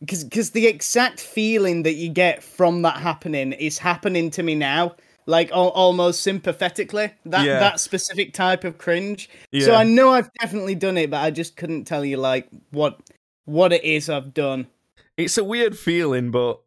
because 0.00 0.24
because 0.24 0.50
the 0.50 0.66
exact 0.66 1.20
feeling 1.20 1.82
that 1.84 1.94
you 1.94 2.08
get 2.08 2.42
from 2.42 2.82
that 2.82 2.96
happening 2.98 3.52
is 3.52 3.78
happening 3.78 4.30
to 4.32 4.42
me 4.42 4.54
now. 4.54 4.94
Like 5.30 5.50
al- 5.52 5.70
almost 5.84 6.22
sympathetically, 6.22 7.12
that 7.26 7.44
Yeah. 7.46 7.60
that 7.60 7.78
specific 7.80 8.32
type 8.34 8.64
of 8.64 8.78
cringe. 8.78 9.30
yeah. 9.52 9.66
So 9.66 9.74
I 9.74 9.84
know 9.84 10.10
I've 10.10 10.30
definitely 10.40 10.74
done 10.74 10.98
it, 10.98 11.10
but 11.10 11.20
I 11.22 11.30
just 11.30 11.56
couldn't 11.56 11.84
tell 11.84 12.04
you 12.04 12.16
like 12.16 12.48
what 12.70 12.98
what 13.44 13.72
it 13.72 13.84
is 13.84 14.08
I've 14.10 14.34
done. 14.34 14.66
it's 15.16 15.38
a 15.38 15.44
weird 15.44 15.78
feeling, 15.78 16.30
but 16.30 16.60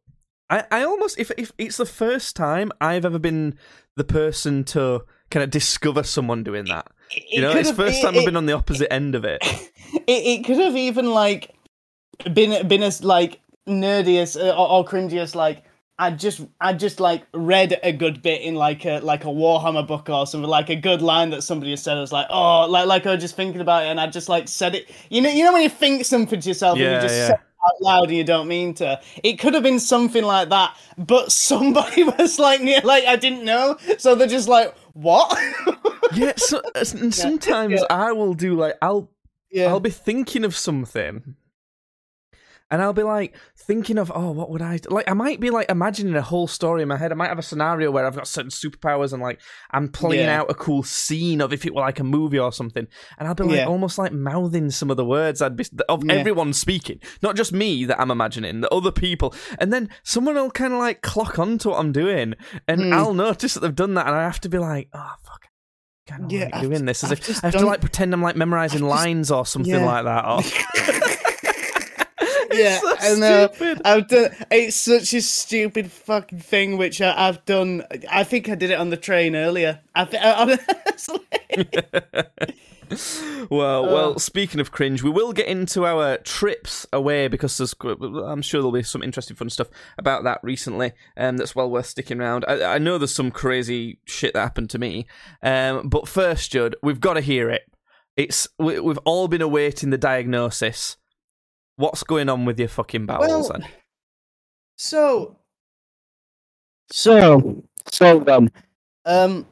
I, 0.50 0.64
I 0.72 0.84
almost 0.84 1.20
if 1.20 1.30
if 1.38 1.52
it's 1.58 1.78
the 1.78 1.86
first 1.86 2.36
time 2.36 2.72
I've 2.80 3.06
ever 3.06 3.20
been 3.20 3.58
the 3.98 4.04
person 4.04 4.64
to 4.66 5.02
kind 5.30 5.44
of 5.44 5.50
discover 5.50 6.04
someone 6.04 6.44
doing 6.44 6.66
that. 6.66 6.88
You 7.32 7.42
know, 7.42 7.52
it's 7.52 7.70
the 7.70 7.76
first 7.76 8.02
time 8.02 8.18
I've 8.18 8.26
been 8.26 8.38
on 8.38 8.46
the 8.46 8.54
opposite 8.54 8.92
end 8.94 9.14
of 9.16 9.26
it. 9.26 9.40
it, 9.94 10.02
it 10.08 10.46
could 10.46 10.58
have 10.60 10.76
even 10.78 11.12
like 11.12 11.52
been 12.34 12.68
been 12.68 12.84
as 12.84 13.04
like 13.04 13.40
nerdy 13.68 14.22
as 14.22 14.36
uh, 14.38 14.56
or, 14.58 14.70
or 14.70 14.86
cringy 14.86 15.18
as 15.20 15.36
like 15.36 15.64
I 16.00 16.12
just 16.12 16.42
I 16.60 16.74
just 16.74 17.00
like 17.00 17.24
read 17.34 17.80
a 17.84 17.92
good 17.92 18.22
bit 18.22 18.42
in 18.42 18.56
like 18.56 18.86
a 18.86 19.00
like 19.00 19.26
a 19.26 19.28
Warhammer 19.28 19.86
book 19.88 20.10
or 20.10 20.26
something 20.26 20.50
like 20.50 20.70
a 20.70 20.76
good 20.76 21.02
line 21.02 21.30
that 21.30 21.44
somebody 21.44 21.72
has 21.72 21.84
said. 21.84 21.98
I 21.98 22.02
was 22.02 22.12
like, 22.12 22.28
oh, 22.30 22.68
like 22.68 22.88
like 22.88 23.06
I 23.06 23.14
was 23.14 23.22
just 23.22 23.36
thinking 23.36 23.62
about 23.62 23.84
it 23.84 23.88
and 23.88 24.00
I 24.00 24.08
just 24.08 24.28
like 24.28 24.48
said 24.48 24.76
it. 24.76 24.90
You 25.10 25.22
know, 25.22 25.30
you 25.30 25.44
know 25.44 25.54
when 25.54 25.62
you 25.62 25.70
think 25.70 26.06
something 26.06 26.40
to 26.40 26.48
yourself 26.50 26.80
and 26.80 26.96
you 26.96 27.02
just 27.02 27.16
yeah. 27.16 27.28
say 27.28 27.34
out 27.34 27.82
loud 27.82 28.04
and 28.06 28.18
you 28.18 28.24
don't 28.24 28.48
mean 28.48 28.74
to. 28.76 29.00
It 29.24 29.40
could 29.40 29.54
have 29.54 29.64
been 29.64 29.80
something 29.80 30.24
like 30.24 30.50
that, 30.50 30.76
but 30.98 31.32
somebody 31.32 32.04
was 32.18 32.40
like 32.40 32.62
near 32.62 32.82
like 32.84 33.06
I 33.06 33.16
didn't 33.16 33.46
know, 33.46 33.78
so 33.98 34.16
they're 34.16 34.28
just 34.28 34.48
like, 34.48 34.76
what? 34.94 35.38
Yeah, 36.16 36.34
so, 36.36 36.62
sometimes 36.84 37.82
yeah. 37.82 37.88
I 37.90 38.12
will 38.12 38.36
do 38.36 38.54
like 38.54 38.78
I'll 38.84 39.10
yeah. 39.50 39.70
I'll 39.70 39.80
be 39.80 39.90
thinking 39.90 40.44
of 40.44 40.56
something, 40.56 41.36
and 42.74 42.82
I'll 42.82 42.92
be 42.92 43.04
like 43.04 43.36
thinking 43.56 44.00
of 44.00 44.12
oh, 44.16 44.32
what 44.32 44.50
would 44.50 44.64
I 44.64 44.78
do? 44.78 44.90
like? 44.90 45.08
I 45.08 45.14
might 45.14 45.40
be 45.40 45.52
like 45.52 45.70
imagining 45.70 46.16
a 46.16 46.22
whole 46.24 46.48
story 46.48 46.82
in 46.82 46.88
my 46.88 46.98
head. 46.98 47.12
I 47.12 47.16
might 47.16 47.28
have 47.30 47.38
a 47.38 47.44
scenario 47.44 47.92
where 47.92 48.04
I've 48.06 48.16
got 48.16 48.28
certain 48.28 48.50
superpowers 48.50 49.14
and 49.14 49.22
like 49.22 49.40
I'm 49.70 49.90
playing 49.90 50.26
Yeah. 50.26 50.40
out 50.42 50.50
a 50.50 50.56
cool 50.56 50.82
scene 50.82 51.40
of 51.40 51.54
if 51.54 51.66
it 51.68 51.76
were 51.76 51.82
like 51.82 52.00
a 52.00 52.04
movie 52.04 52.40
or 52.40 52.52
something, 52.52 52.88
and 53.20 53.28
I'll 53.28 53.36
be 53.36 53.44
like 53.44 53.58
Yeah. 53.58 53.68
almost 53.68 54.00
like 54.00 54.12
mouthing 54.12 54.72
some 54.72 54.90
of 54.90 54.98
the 54.98 55.06
words 55.06 55.42
I'd 55.42 55.56
be 55.56 55.66
of 55.88 56.04
Yeah. 56.04 56.14
everyone 56.16 56.52
speaking, 56.54 57.00
not 57.22 57.36
just 57.36 57.54
me 57.54 57.86
that 57.86 58.02
I'm 58.02 58.10
imagining, 58.10 58.62
the 58.62 58.70
other 58.74 58.92
people, 58.92 59.36
and 59.60 59.72
then 59.72 59.90
someone 60.04 60.34
will 60.36 60.50
kind 60.50 60.74
of 60.74 60.80
like 60.80 61.02
clock 61.04 61.38
on 61.38 61.60
to 61.60 61.70
what 61.70 61.80
I'm 61.80 61.92
doing, 61.92 62.34
and 62.68 62.82
Hmm. 62.86 62.94
I'll 62.94 63.14
notice 63.14 63.54
that 63.54 63.60
they've 63.60 63.76
done 63.76 63.94
that, 63.94 64.08
and 64.08 64.16
I 64.16 64.24
have 64.24 64.42
to 64.42 64.50
be 64.50 64.58
like, 64.58 64.90
oh 64.94 65.14
fuck. 65.24 65.42
Yeah, 66.28 66.46
like 66.46 66.56
I've- 66.56 66.68
doing 66.68 66.84
this 66.86 67.04
as 67.06 67.12
I've 67.14 67.20
if 67.30 67.44
I 67.46 67.48
have 67.48 67.60
to 67.62 67.66
like 67.66 67.80
pretend 67.80 68.14
I'm 68.14 68.22
like 68.22 68.36
memorizing 68.36 68.80
just- 68.80 68.90
lines 68.90 69.32
or 69.32 69.46
something 69.46 69.72
Yeah. 69.74 69.86
like 69.86 70.04
that. 70.04 70.26
Or... 70.26 70.42
yeah, 72.60 72.80
so 72.80 72.96
I 73.00 73.16
know. 73.16 73.50
stupid. 73.54 73.82
I've 73.86 74.08
done. 74.08 74.32
It's 74.52 74.76
such 74.76 75.14
a 75.14 75.22
stupid 75.22 75.92
fucking 75.92 76.40
thing, 76.40 76.78
which 76.78 77.02
I, 77.02 77.28
I've 77.30 77.44
done. 77.46 77.84
I 78.10 78.24
think 78.24 78.50
I 78.50 78.56
did 78.56 78.72
it 78.72 78.80
on 78.80 78.90
the 78.90 78.98
train 78.98 79.36
earlier. 79.36 79.82
I 79.96 80.06
think 80.06 80.24
honestly, 80.26 81.20
well, 83.50 83.86
Uh. 83.86 83.94
well. 83.94 84.20
Speaking 84.20 84.60
of 84.60 84.72
cringe, 84.72 85.04
we 85.04 85.10
will 85.10 85.34
get 85.34 85.48
into 85.48 85.86
our 85.86 86.18
trips 86.18 86.86
away 86.94 87.28
because 87.28 87.58
there's, 87.58 87.74
I'm 87.84 88.42
sure 88.42 88.62
there'll 88.62 88.72
be 88.72 88.84
some 88.84 89.04
interesting, 89.04 89.36
fun 89.36 89.50
stuff 89.50 89.68
about 89.98 90.24
that 90.24 90.40
recently. 90.44 90.92
Um, 91.18 91.38
that's 91.38 91.56
well 91.56 91.70
worth 91.70 91.88
sticking 91.88 92.20
around. 92.20 92.46
I, 92.48 92.76
I 92.76 92.78
know 92.78 92.98
there's 92.98 93.14
some 93.16 93.32
crazy 93.32 94.00
shit 94.06 94.34
that 94.34 94.42
happened 94.42 94.70
to 94.72 94.80
me. 94.80 95.08
Um, 95.42 95.90
but 95.90 96.08
first, 96.08 96.52
Judd, 96.52 96.76
we've 96.84 97.00
got 97.02 97.14
to 97.16 97.22
hear 97.22 97.50
it. 97.50 97.64
It's 98.16 98.48
we, 98.60 98.80
we've 98.80 99.00
all 99.06 99.28
been 99.28 99.42
awaiting 99.42 99.90
the 99.90 99.98
diagnosis. 99.98 100.98
What's 101.76 102.04
going 102.04 102.30
on 102.30 102.46
with 102.46 102.60
your 102.60 102.68
fucking 102.68 103.06
bowels? 103.06 103.28
Well, 103.28 103.60
then? 103.60 103.68
So, 104.78 105.38
so, 106.92 107.64
so 107.92 108.20
then, 108.20 108.52
um, 109.06 109.46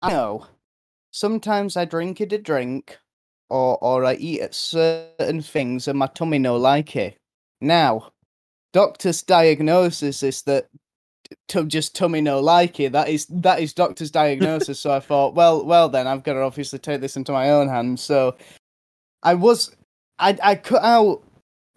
I 0.00 0.10
know 0.10 0.46
sometimes 1.12 1.76
I 1.76 1.84
drink 1.84 2.20
it 2.20 2.32
a 2.32 2.38
drink, 2.38 2.98
or 3.50 3.78
or 3.78 4.04
I 4.04 4.14
eat 4.14 4.40
at 4.40 4.54
certain 4.54 5.42
things 5.42 5.86
and 5.86 5.98
my 5.98 6.06
tummy 6.08 6.38
no 6.38 6.56
like 6.56 6.96
it. 6.96 7.16
Now, 7.60 8.12
doctor's 8.72 9.22
diagnosis 9.22 10.22
is 10.22 10.42
that 10.42 10.68
to 11.48 11.64
just 11.64 11.94
tummy 11.94 12.20
no 12.20 12.40
like 12.40 12.80
it. 12.80 12.92
That 12.92 13.08
is 13.08 13.26
that 13.26 13.60
is 13.60 13.72
doctor's 13.72 14.10
diagnosis. 14.22 14.80
so 14.80 14.92
I 14.92 15.00
thought, 15.00 15.34
well, 15.34 15.64
well 15.64 15.88
then 15.88 16.06
I've 16.06 16.24
got 16.24 16.34
to 16.34 16.40
obviously 16.40 16.78
take 16.78 17.00
this 17.00 17.16
into 17.16 17.32
my 17.32 17.50
own 17.50 17.68
hands. 17.68 18.02
So 18.02 18.36
I 19.22 19.34
was, 19.34 19.74
I 20.18 20.36
I 20.42 20.54
cut 20.56 20.82
out 20.82 21.22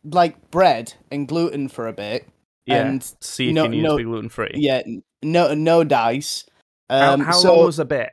like 0.03 0.51
bread 0.51 0.93
and 1.11 1.27
gluten 1.27 1.67
for 1.69 1.87
a 1.87 1.93
bit. 1.93 2.27
Yeah. 2.65 2.85
and 2.87 3.03
See 3.21 3.49
if 3.49 3.53
no- 3.55 3.63
you 3.63 3.69
need 3.69 3.81
no- 3.83 3.91
to 3.91 3.97
be 3.97 4.03
gluten 4.03 4.29
free. 4.29 4.51
Yeah, 4.55 4.81
no 5.23 5.53
no 5.53 5.83
dice. 5.83 6.45
How, 6.89 7.13
Um, 7.13 7.19
how 7.21 7.31
so 7.33 7.55
long 7.55 7.65
was 7.65 7.79
a 7.79 7.85
bit? 7.85 8.11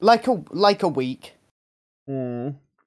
like 0.00 0.26
a 0.26 0.42
like 0.50 0.82
a 0.82 0.88
week. 0.88 1.32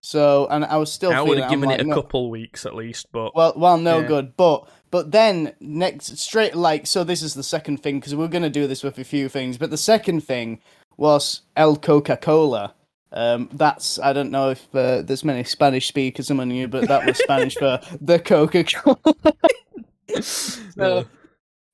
So 0.01 0.48
and 0.50 0.63
I 0.63 0.77
was 0.77 0.91
still. 0.91 1.12
I 1.12 1.22
would 1.22 1.38
have 1.39 1.50
given 1.50 1.68
like, 1.70 1.79
it 1.79 1.86
a 1.86 1.89
no- 1.89 1.96
couple 1.96 2.29
weeks 2.29 2.65
at 2.65 2.74
least, 2.74 3.08
but 3.12 3.36
Well, 3.36 3.53
well, 3.58 3.77
no 3.77 4.00
Yeah. 4.00 4.08
good. 4.08 4.38
But 4.38 4.68
but 4.91 5.12
then 5.12 5.53
next 5.60 6.18
straight 6.18 6.56
like 6.56 6.88
so 6.88 7.03
this 7.03 7.22
is 7.22 7.34
the 7.34 7.44
second 7.44 7.84
thing 7.84 8.00
because 8.00 8.15
we're 8.15 8.27
gonna 8.29 8.50
do 8.50 8.65
this 8.68 8.82
with 8.84 8.98
a 8.98 9.03
few 9.03 9.27
things. 9.29 9.58
But 9.58 9.72
the 9.72 9.77
second 9.77 10.22
thing 10.22 10.62
was 10.98 11.41
El 11.56 11.75
Coca 11.75 12.15
Cola. 12.18 12.75
Um, 13.11 13.49
that's 13.53 13.97
I 13.99 14.13
don't 14.13 14.29
know 14.31 14.51
if 14.51 14.67
uh, 14.75 15.01
there's 15.01 15.23
many 15.23 15.43
Spanish 15.43 15.87
speakers 15.87 16.29
among 16.29 16.51
you, 16.51 16.67
but 16.67 16.87
that 16.87 17.05
was 17.05 17.17
Spanish 17.17 17.55
for 17.55 17.79
the 18.01 18.19
Coca 18.19 18.63
Cola. 18.63 18.97
So, 20.23 21.05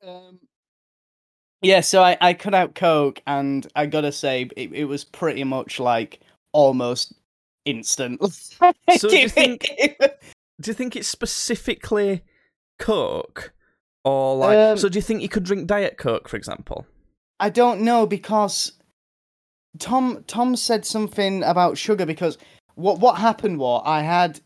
um, 0.06 0.40
yeah, 1.62 1.80
so 1.80 2.04
I, 2.04 2.18
I 2.20 2.34
cut 2.34 2.54
out 2.54 2.76
Coke, 2.76 3.22
and 3.26 3.66
I 3.76 3.86
gotta 3.86 4.12
say, 4.12 4.50
it, 4.58 4.74
it 4.74 4.86
was 4.86 5.06
pretty 5.06 5.46
much 5.46 5.80
like 5.80 6.20
almost 6.52 7.14
instant. 7.64 8.22
So 8.98 9.10
do 9.10 9.18
you 9.18 9.30
think- 9.30 9.66
do 10.62 10.70
you 10.72 10.74
think 10.74 10.96
it's 10.96 11.08
specifically 11.08 12.24
Coke, 12.80 13.54
or 14.04 14.36
like? 14.38 14.58
Um, 14.58 14.78
so 14.78 14.90
do 14.90 14.98
you 14.98 15.02
think 15.02 15.22
you 15.22 15.30
could 15.30 15.44
drink 15.44 15.68
Diet 15.68 15.98
Coke, 15.98 16.28
for 16.30 16.36
example? 16.38 16.86
I 17.40 17.50
don't 17.50 17.82
know 17.82 18.06
because 18.06 18.74
Tom 19.80 20.24
Tom 20.28 20.56
said 20.56 20.86
something 20.86 21.44
about 21.44 21.78
sugar 21.78 22.06
because 22.06 22.38
what 22.76 23.00
what 23.00 23.18
happened 23.18 23.60
was 23.60 23.82
I 23.86 24.02
had 24.02 24.40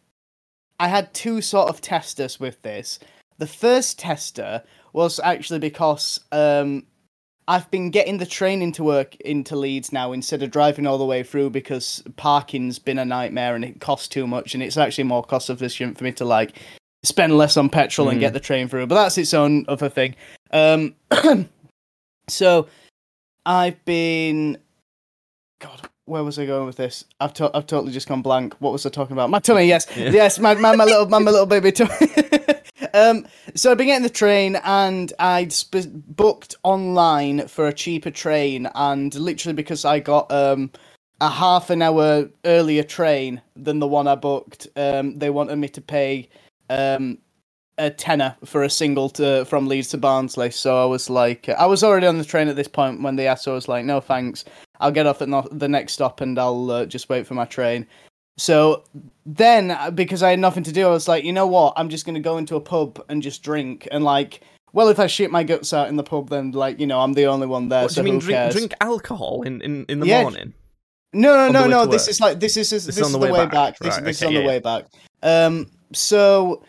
I 0.79 0.87
had 0.87 1.13
two 1.13 1.41
sort 1.41 1.69
of 1.69 1.81
testers 1.81 2.39
with 2.39 2.61
this. 2.61 2.99
The 3.37 3.47
first 3.47 3.99
tester 3.99 4.63
was 4.93 5.19
actually 5.23 5.59
because 5.59 6.19
um 6.31 6.83
I've 7.47 7.69
been 7.71 7.89
getting 7.89 8.19
the 8.19 8.27
train 8.27 8.61
into 8.61 8.83
work 8.83 9.15
into 9.17 9.55
Leeds 9.55 9.91
now 9.91 10.11
instead 10.11 10.43
of 10.43 10.51
driving 10.51 10.85
all 10.85 10.99
the 10.99 11.05
way 11.05 11.23
through 11.23 11.49
because 11.49 12.03
parking's 12.15 12.77
been 12.77 12.99
a 12.99 13.05
nightmare 13.05 13.55
and 13.55 13.65
it 13.65 13.81
costs 13.81 14.07
too 14.07 14.27
much 14.27 14.53
and 14.53 14.61
it's 14.61 14.77
actually 14.77 15.05
more 15.05 15.23
cost 15.23 15.49
efficient 15.49 15.97
for 15.97 16.03
me 16.03 16.11
to 16.11 16.25
like 16.25 16.59
spend 17.03 17.35
less 17.37 17.57
on 17.57 17.69
petrol 17.69 18.09
and 18.09 18.17
Mm. 18.17 18.21
get 18.21 18.33
the 18.33 18.39
train 18.39 18.67
through. 18.67 18.85
But 18.87 18.95
that's 18.95 19.17
its 19.17 19.33
own 19.33 19.65
other 19.67 19.89
thing. 19.89 20.15
Um 20.51 20.93
so 22.27 22.67
I've 23.45 23.83
been 23.85 24.57
where 26.09 26.23
was 26.23 26.39
I 26.39 26.45
going 26.45 26.65
with 26.65 26.77
this? 26.77 27.05
I've 27.19 27.33
to- 27.35 27.51
I've 27.55 27.67
totally 27.67 27.91
just 27.93 28.07
gone 28.07 28.21
blank. 28.21 28.55
What 28.59 28.73
was 28.73 28.85
I 28.85 28.89
talking 28.89 29.13
about? 29.13 29.29
My 29.29 29.39
tummy, 29.39 29.65
yes. 29.65 29.87
Yeah. 29.95 30.09
Yes, 30.09 30.39
my, 30.39 30.55
my 30.55 30.75
my 30.75 30.83
little 30.85 31.07
my, 31.07 31.19
my 31.19 31.31
little 31.35 31.45
baby 31.45 31.71
tummy. 31.71 31.91
um 32.93 33.25
so 33.55 33.71
I've 33.71 33.77
been 33.77 33.87
getting 33.87 34.03
the 34.03 34.09
train 34.09 34.57
and 34.63 35.13
I'd 35.19 35.53
sp- 35.53 35.91
booked 35.93 36.55
online 36.63 37.47
for 37.47 37.67
a 37.67 37.73
cheaper 37.73 38.11
train 38.11 38.67
and 38.75 39.13
literally 39.15 39.53
because 39.53 39.85
I 39.85 39.99
got 39.99 40.31
um 40.31 40.71
a 41.21 41.29
half 41.29 41.69
an 41.69 41.81
hour 41.81 42.29
earlier 42.45 42.83
train 42.83 43.41
than 43.55 43.79
the 43.79 43.87
one 43.87 44.07
I 44.07 44.15
booked, 44.15 44.67
um 44.75 45.19
they 45.19 45.29
wanted 45.29 45.57
me 45.57 45.69
to 45.69 45.81
pay 45.81 46.29
um 46.69 47.19
a 47.79 47.89
tenner 47.89 48.35
for 48.45 48.63
a 48.63 48.69
single 48.69 49.09
to 49.11 49.45
from 49.45 49.67
Leeds 49.67 49.87
to 49.89 49.97
Barnsley. 49.97 50.51
So 50.51 50.81
I 50.81 50.85
was 50.85 51.09
like, 51.09 51.49
I 51.49 51.65
was 51.65 51.83
already 51.83 52.05
on 52.07 52.17
the 52.17 52.25
train 52.25 52.47
at 52.47 52.55
this 52.55 52.67
point 52.67 53.01
when 53.01 53.15
they 53.15 53.27
asked. 53.27 53.45
So 53.45 53.51
I 53.53 53.55
was 53.55 53.67
like, 53.67 53.85
no 53.85 53.99
thanks. 54.01 54.45
I'll 54.79 54.91
get 54.91 55.07
off 55.07 55.21
at 55.21 55.29
no- 55.29 55.47
the 55.51 55.67
next 55.67 55.93
stop 55.93 56.21
and 56.21 56.37
I'll 56.37 56.69
uh, 56.71 56.85
just 56.85 57.09
wait 57.09 57.25
for 57.25 57.33
my 57.33 57.45
train. 57.45 57.87
So 58.37 58.83
then, 59.25 59.71
uh, 59.71 59.91
because 59.91 60.23
I 60.23 60.29
had 60.29 60.39
nothing 60.39 60.63
to 60.63 60.71
do, 60.71 60.87
I 60.87 60.91
was 60.91 61.07
like, 61.07 61.23
you 61.25 61.33
know 61.33 61.47
what? 61.47 61.73
I'm 61.75 61.89
just 61.89 62.05
gonna 62.05 62.19
go 62.21 62.37
into 62.37 62.55
a 62.55 62.61
pub 62.61 63.03
and 63.09 63.21
just 63.23 63.41
drink 63.43 63.87
and 63.91 64.03
like. 64.03 64.41
Well, 64.71 64.89
if 64.89 64.99
I 64.99 65.07
shit 65.07 65.31
my 65.31 65.43
guts 65.43 65.73
out 65.73 65.87
in 65.89 65.95
the 65.95 66.03
pub, 66.03 66.29
then 66.29 66.51
like 66.51 66.79
you 66.79 66.85
know, 66.85 66.99
I'm 66.99 67.13
the 67.13 67.25
only 67.25 67.47
one 67.47 67.69
there. 67.69 67.81
What, 67.83 67.93
do 67.95 68.01
you 68.01 68.03
mean 68.03 68.19
drink 68.19 68.51
drink 68.51 68.73
alcohol 68.79 69.41
in, 69.41 69.61
in, 69.61 69.83
in 69.89 69.99
the 69.99 70.05
Yeah. 70.05 70.21
morning? 70.21 70.53
No, 71.11 71.35
no, 71.35 71.51
no, 71.51 71.67
no. 71.67 71.85
This 71.87 72.03
work? 72.03 72.09
is 72.11 72.19
like 72.21 72.39
this 72.39 72.55
is 72.55 72.69
this, 72.69 72.85
This 72.85 72.97
is 72.97 73.01
is 73.01 73.01
the, 73.01 73.05
on 73.05 73.11
the 73.13 73.17
way 73.17 73.31
way 73.31 73.45
back. 73.45 73.51
back. 73.51 73.79
This, 73.79 73.95
Right, 73.95 74.03
this 74.03 74.17
is 74.17 74.23
okay, 74.23 74.27
on 74.27 74.33
the 74.35 74.41
yeah, 74.41 74.47
way 74.47 74.59
back. 74.59 74.85
Um, 75.23 75.71
so 75.91 76.63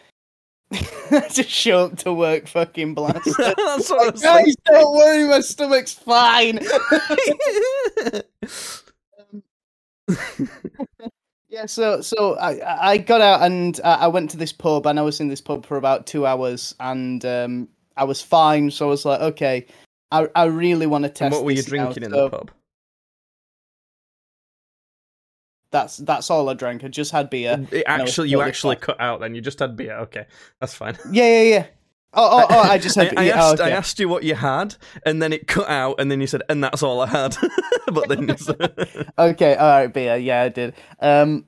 just 1.31 1.51
show 1.51 1.87
up 1.87 1.97
to 1.99 2.13
work 2.13 2.47
fucking 2.47 2.95
blasted. 2.95 3.35
That's 3.39 3.91
what 3.91 4.07
I 4.07 4.11
was 4.11 4.23
Guys, 4.23 4.55
don't 4.65 4.97
worry, 4.97 5.25
my 5.25 5.41
stomach's 5.41 5.93
fine. 5.95 6.61
yeah, 11.49 11.67
so 11.67 12.01
so 12.01 12.37
I 12.39 12.91
I 12.93 12.99
got 12.99 13.21
out 13.21 13.43
and 13.43 13.81
I 13.83 13.95
I 13.95 14.07
went 14.07 14.31
to 14.31 14.37
this 14.37 14.53
pub 14.53 14.87
and 14.87 14.99
I 14.99 15.03
was 15.03 15.21
in 15.21 15.27
this 15.29 15.41
pub 15.41 15.67
for 15.67 15.77
about 15.77 16.07
two 16.07 16.25
hours 16.25 16.75
and 16.79 17.25
um 17.25 17.69
I 17.97 18.05
was 18.05 18.23
fine. 18.23 18.71
So 18.71 18.87
I 18.87 18.91
was 18.91 19.05
like, 19.05 19.21
okay, 19.21 19.67
I 20.13 20.29
I 20.37 20.45
really 20.45 20.87
want 20.87 21.03
to 21.03 21.11
test. 21.11 21.23
And 21.23 21.33
what 21.33 21.45
were 21.45 21.51
you 21.51 21.57
this 21.57 21.73
now, 21.73 21.85
drinking 21.85 22.05
in 22.05 22.11
so 22.11 22.29
the 22.29 22.31
pub? 22.31 22.51
That's 25.71 25.99
that's 25.99 26.31
all 26.31 26.49
I 26.49 26.55
drank. 26.55 26.83
I 26.85 26.89
just 26.89 27.13
had 27.13 27.31
beer. 27.31 27.67
It 27.71 27.85
actually, 27.87 28.31
you 28.31 28.43
actually 28.43 28.77
cut 28.77 29.01
out. 29.01 29.21
Then 29.21 29.35
you 29.35 29.41
just 29.41 29.61
had 29.61 29.77
beer. 29.77 29.97
Okay, 29.99 30.27
that's 30.61 30.75
fine. 30.75 30.97
Yeah, 31.13 31.43
yeah, 31.43 31.43
yeah. 31.43 31.67
Oh, 32.13 32.41
oh, 32.43 32.47
oh 32.51 32.59
I 32.59 32.79
just 32.79 32.97
had. 32.97 33.17
I, 33.17 33.23
I 33.23 33.25
yeah, 33.27 33.35
oh, 33.37 33.53
asked, 33.53 33.61
I 33.61 33.71
asked 33.71 34.01
you 34.01 34.09
what 34.09 34.25
you 34.25 34.35
had, 34.35 34.75
and 35.07 35.23
then 35.23 35.33
it 35.33 35.47
cut 35.47 35.69
out, 35.69 36.01
and 36.01 36.11
then 36.11 36.21
you 36.21 36.27
said, 36.27 36.43
"And 36.49 36.63
that's 36.65 36.83
all 36.83 37.01
I 37.01 37.07
had." 37.07 37.37
but 37.93 38.09
then, 38.09 38.29
Okay, 39.19 39.55
all 39.55 39.69
right, 39.69 39.87
beer. 39.87 40.17
Yeah, 40.17 40.43
I 40.43 40.49
did. 40.49 40.75
Um, 40.99 41.47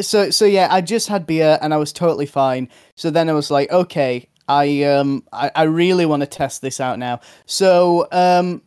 so 0.00 0.30
so 0.30 0.44
yeah, 0.44 0.68
I 0.70 0.80
just 0.80 1.08
had 1.08 1.26
beer 1.26 1.58
and 1.60 1.74
I 1.74 1.76
was 1.76 1.92
totally 1.92 2.26
fine. 2.26 2.68
So 2.96 3.10
then 3.10 3.28
I 3.28 3.34
was 3.34 3.50
like, 3.50 3.70
okay, 3.70 4.28
I 4.48 4.84
um, 4.84 5.24
I, 5.32 5.50
I 5.54 5.62
really 5.64 6.06
want 6.06 6.20
to 6.20 6.26
test 6.26 6.62
this 6.62 6.80
out 6.80 6.98
now. 6.98 7.20
So 7.46 8.08
um, 8.12 8.62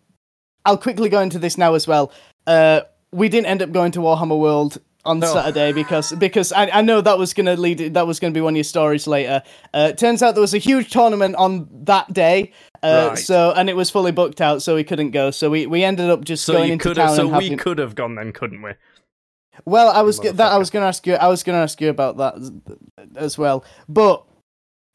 I'll 0.66 0.78
quickly 0.78 1.10
go 1.10 1.22
into 1.22 1.40
this 1.40 1.58
now 1.58 1.74
as 1.74 1.88
well. 1.88 2.12
Uh, 2.46 2.82
we 3.16 3.30
didn't 3.30 3.48
end 3.48 3.62
up 3.62 3.72
going 3.72 3.92
to 3.94 4.00
Warhammer 4.00 4.40
World 4.40 4.78
on 5.06 5.24
Oh. 5.24 5.34
Saturday 5.34 5.72
because 5.72 6.12
because 6.14 6.52
I, 6.52 6.68
I 6.68 6.82
know 6.82 7.00
that 7.02 7.18
was 7.18 7.34
gonna 7.34 7.56
lead 7.56 7.94
that 7.94 8.08
was 8.08 8.20
gonna 8.20 8.34
be 8.34 8.42
one 8.42 8.54
of 8.54 8.58
your 8.58 8.64
stories 8.64 9.06
later. 9.08 9.44
Uh, 9.74 9.92
turns 9.92 10.24
out 10.24 10.34
there 10.34 10.42
was 10.42 10.54
a 10.56 10.58
huge 10.60 10.90
tournament 10.92 11.36
on 11.36 11.68
that 11.86 12.12
day. 12.14 12.52
Uh, 12.82 13.10
Right. 13.10 13.18
So 13.18 13.54
and 13.56 13.70
it 13.70 13.76
was 13.76 13.90
fully 13.92 14.12
booked 14.12 14.42
out, 14.42 14.62
so 14.64 14.76
we 14.76 14.84
couldn't 14.84 15.12
go. 15.12 15.30
So 15.32 15.50
we, 15.50 15.66
we 15.68 15.84
ended 15.84 16.10
up 16.10 16.26
just 16.26 16.44
so 16.46 16.54
going 16.54 16.72
into 16.74 16.94
town. 16.94 17.16
so 17.16 17.28
we 17.38 17.56
could 17.56 17.78
have 17.78 17.94
gone 17.96 18.16
then, 18.16 18.32
couldn't 18.32 18.62
we? 18.64 18.72
Well, 19.64 19.90
I 19.90 20.02
was 20.02 20.20
that 20.20 20.40
I 20.52 20.58
was 20.58 20.70
going 20.70 20.84
to 20.84 20.88
ask 20.88 21.08
you. 21.08 21.14
I 21.16 21.28
was 21.28 21.42
to 21.44 21.52
ask 21.54 21.80
you 21.80 21.90
about 21.90 22.18
that 22.18 22.36
as- 22.36 22.52
as 23.16 23.38
well. 23.38 23.64
But 23.88 24.26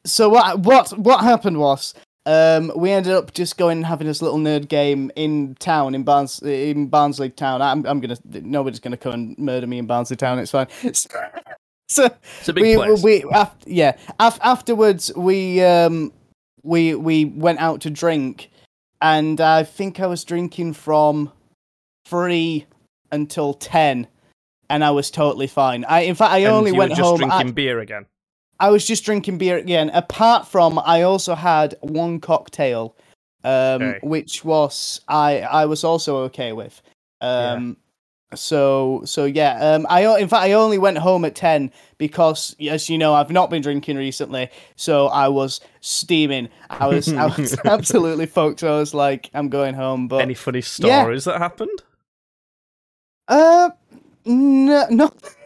so 0.04 0.28
what? 0.28 0.58
What? 0.60 0.90
What 0.98 1.20
happened 1.24 1.58
was, 1.58 1.94
um, 2.26 2.72
we 2.76 2.90
ended 2.90 3.12
up 3.12 3.32
just 3.32 3.56
going 3.56 3.78
and 3.78 3.86
having 3.86 4.06
this 4.06 4.20
little 4.22 4.38
nerd 4.38 4.68
game 4.68 5.10
in 5.16 5.54
town 5.56 5.94
in 5.94 6.02
Barnes 6.04 6.40
in 6.42 6.88
Barnsley 6.88 7.30
town. 7.30 7.62
I'm 7.62 7.86
I'm 7.86 8.00
gonna 8.00 8.16
nobody's 8.24 8.80
gonna 8.80 8.96
come 8.96 9.12
and 9.12 9.38
murder 9.38 9.66
me 9.66 9.78
in 9.78 9.86
Barnsley 9.86 10.16
town. 10.16 10.38
It's 10.38 10.50
fine. 10.50 10.66
so 11.88 12.06
It's 12.38 12.48
a 12.48 12.52
big 12.52 12.62
we 12.62 12.76
place. 12.76 13.02
we 13.02 13.24
af- 13.32 13.56
yeah. 13.66 13.96
Af- 14.18 14.38
afterwards, 14.42 15.10
we 15.16 15.62
um 15.62 16.12
we 16.62 16.94
we 16.94 17.24
went 17.24 17.58
out 17.58 17.80
to 17.82 17.90
drink, 17.90 18.50
and 19.00 19.40
I 19.40 19.62
think 19.64 19.98
I 19.98 20.06
was 20.06 20.22
drinking 20.24 20.74
from 20.74 21.32
three 22.06 22.66
until 23.10 23.54
ten, 23.54 24.06
and 24.68 24.84
I 24.84 24.90
was 24.90 25.10
totally 25.10 25.46
fine. 25.46 25.84
I 25.84 26.00
in 26.00 26.14
fact 26.14 26.32
I 26.32 26.38
and 26.38 26.48
only 26.48 26.72
you 26.72 26.76
went 26.76 26.90
were 26.90 26.96
just 26.96 27.08
home. 27.08 27.18
drinking 27.18 27.48
at- 27.48 27.54
beer 27.54 27.80
again. 27.80 28.06
I 28.60 28.70
was 28.70 28.86
just 28.86 29.04
drinking 29.04 29.38
beer 29.38 29.56
again. 29.56 29.90
Apart 29.90 30.46
from, 30.46 30.78
I 30.78 31.02
also 31.02 31.34
had 31.34 31.74
one 31.80 32.20
cocktail, 32.20 32.94
um, 33.42 33.50
Okay. 33.82 33.98
which 34.02 34.44
was 34.44 35.00
I 35.08 35.40
I 35.40 35.64
was 35.66 35.82
also 35.82 36.18
okay 36.24 36.52
with. 36.52 36.80
Um, 37.20 37.76
so 38.34 39.02
so 39.06 39.24
yeah. 39.24 39.58
Um, 39.74 39.86
I 39.90 40.06
in 40.18 40.28
fact 40.28 40.44
I 40.44 40.52
only 40.52 40.78
went 40.78 40.98
home 40.98 41.24
at 41.24 41.34
ten 41.34 41.72
because, 41.98 42.54
as 42.60 42.88
you 42.88 42.96
know, 42.98 43.12
I've 43.14 43.30
not 43.32 43.50
been 43.50 43.62
drinking 43.62 43.96
recently, 43.96 44.50
so 44.76 45.08
I 45.08 45.28
was 45.28 45.60
steaming. 45.80 46.48
I 46.68 46.86
was 46.86 47.12
I 47.12 47.26
was 47.38 47.56
absolutely 47.64 48.26
fucked. 48.26 48.60
So 48.60 48.72
I 48.76 48.78
was 48.78 48.94
like, 48.94 49.30
I'm 49.34 49.48
going 49.48 49.74
home. 49.74 50.06
But 50.06 50.20
Any 50.22 50.34
funny 50.34 50.60
yeah. 50.60 50.64
stories 51.02 51.24
that 51.24 51.38
happened? 51.38 51.82
uh, 53.28 53.70
no, 54.24 54.86
not 54.90 55.14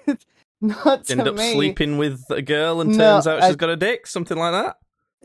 not 0.85 1.11
End 1.11 1.21
up 1.29 1.35
me. 1.35 1.53
sleeping 1.53 1.99
with 1.99 2.21
a 2.31 2.43
girl 2.43 2.81
and 2.81 2.91
No, 2.97 3.15
turns 3.15 3.27
out 3.27 3.43
I- 3.43 3.49
she's 3.49 3.57
got 3.57 3.71
a 3.71 3.77
dick, 3.77 4.07
something 4.07 4.37
like 4.39 4.53
that. 4.53 4.77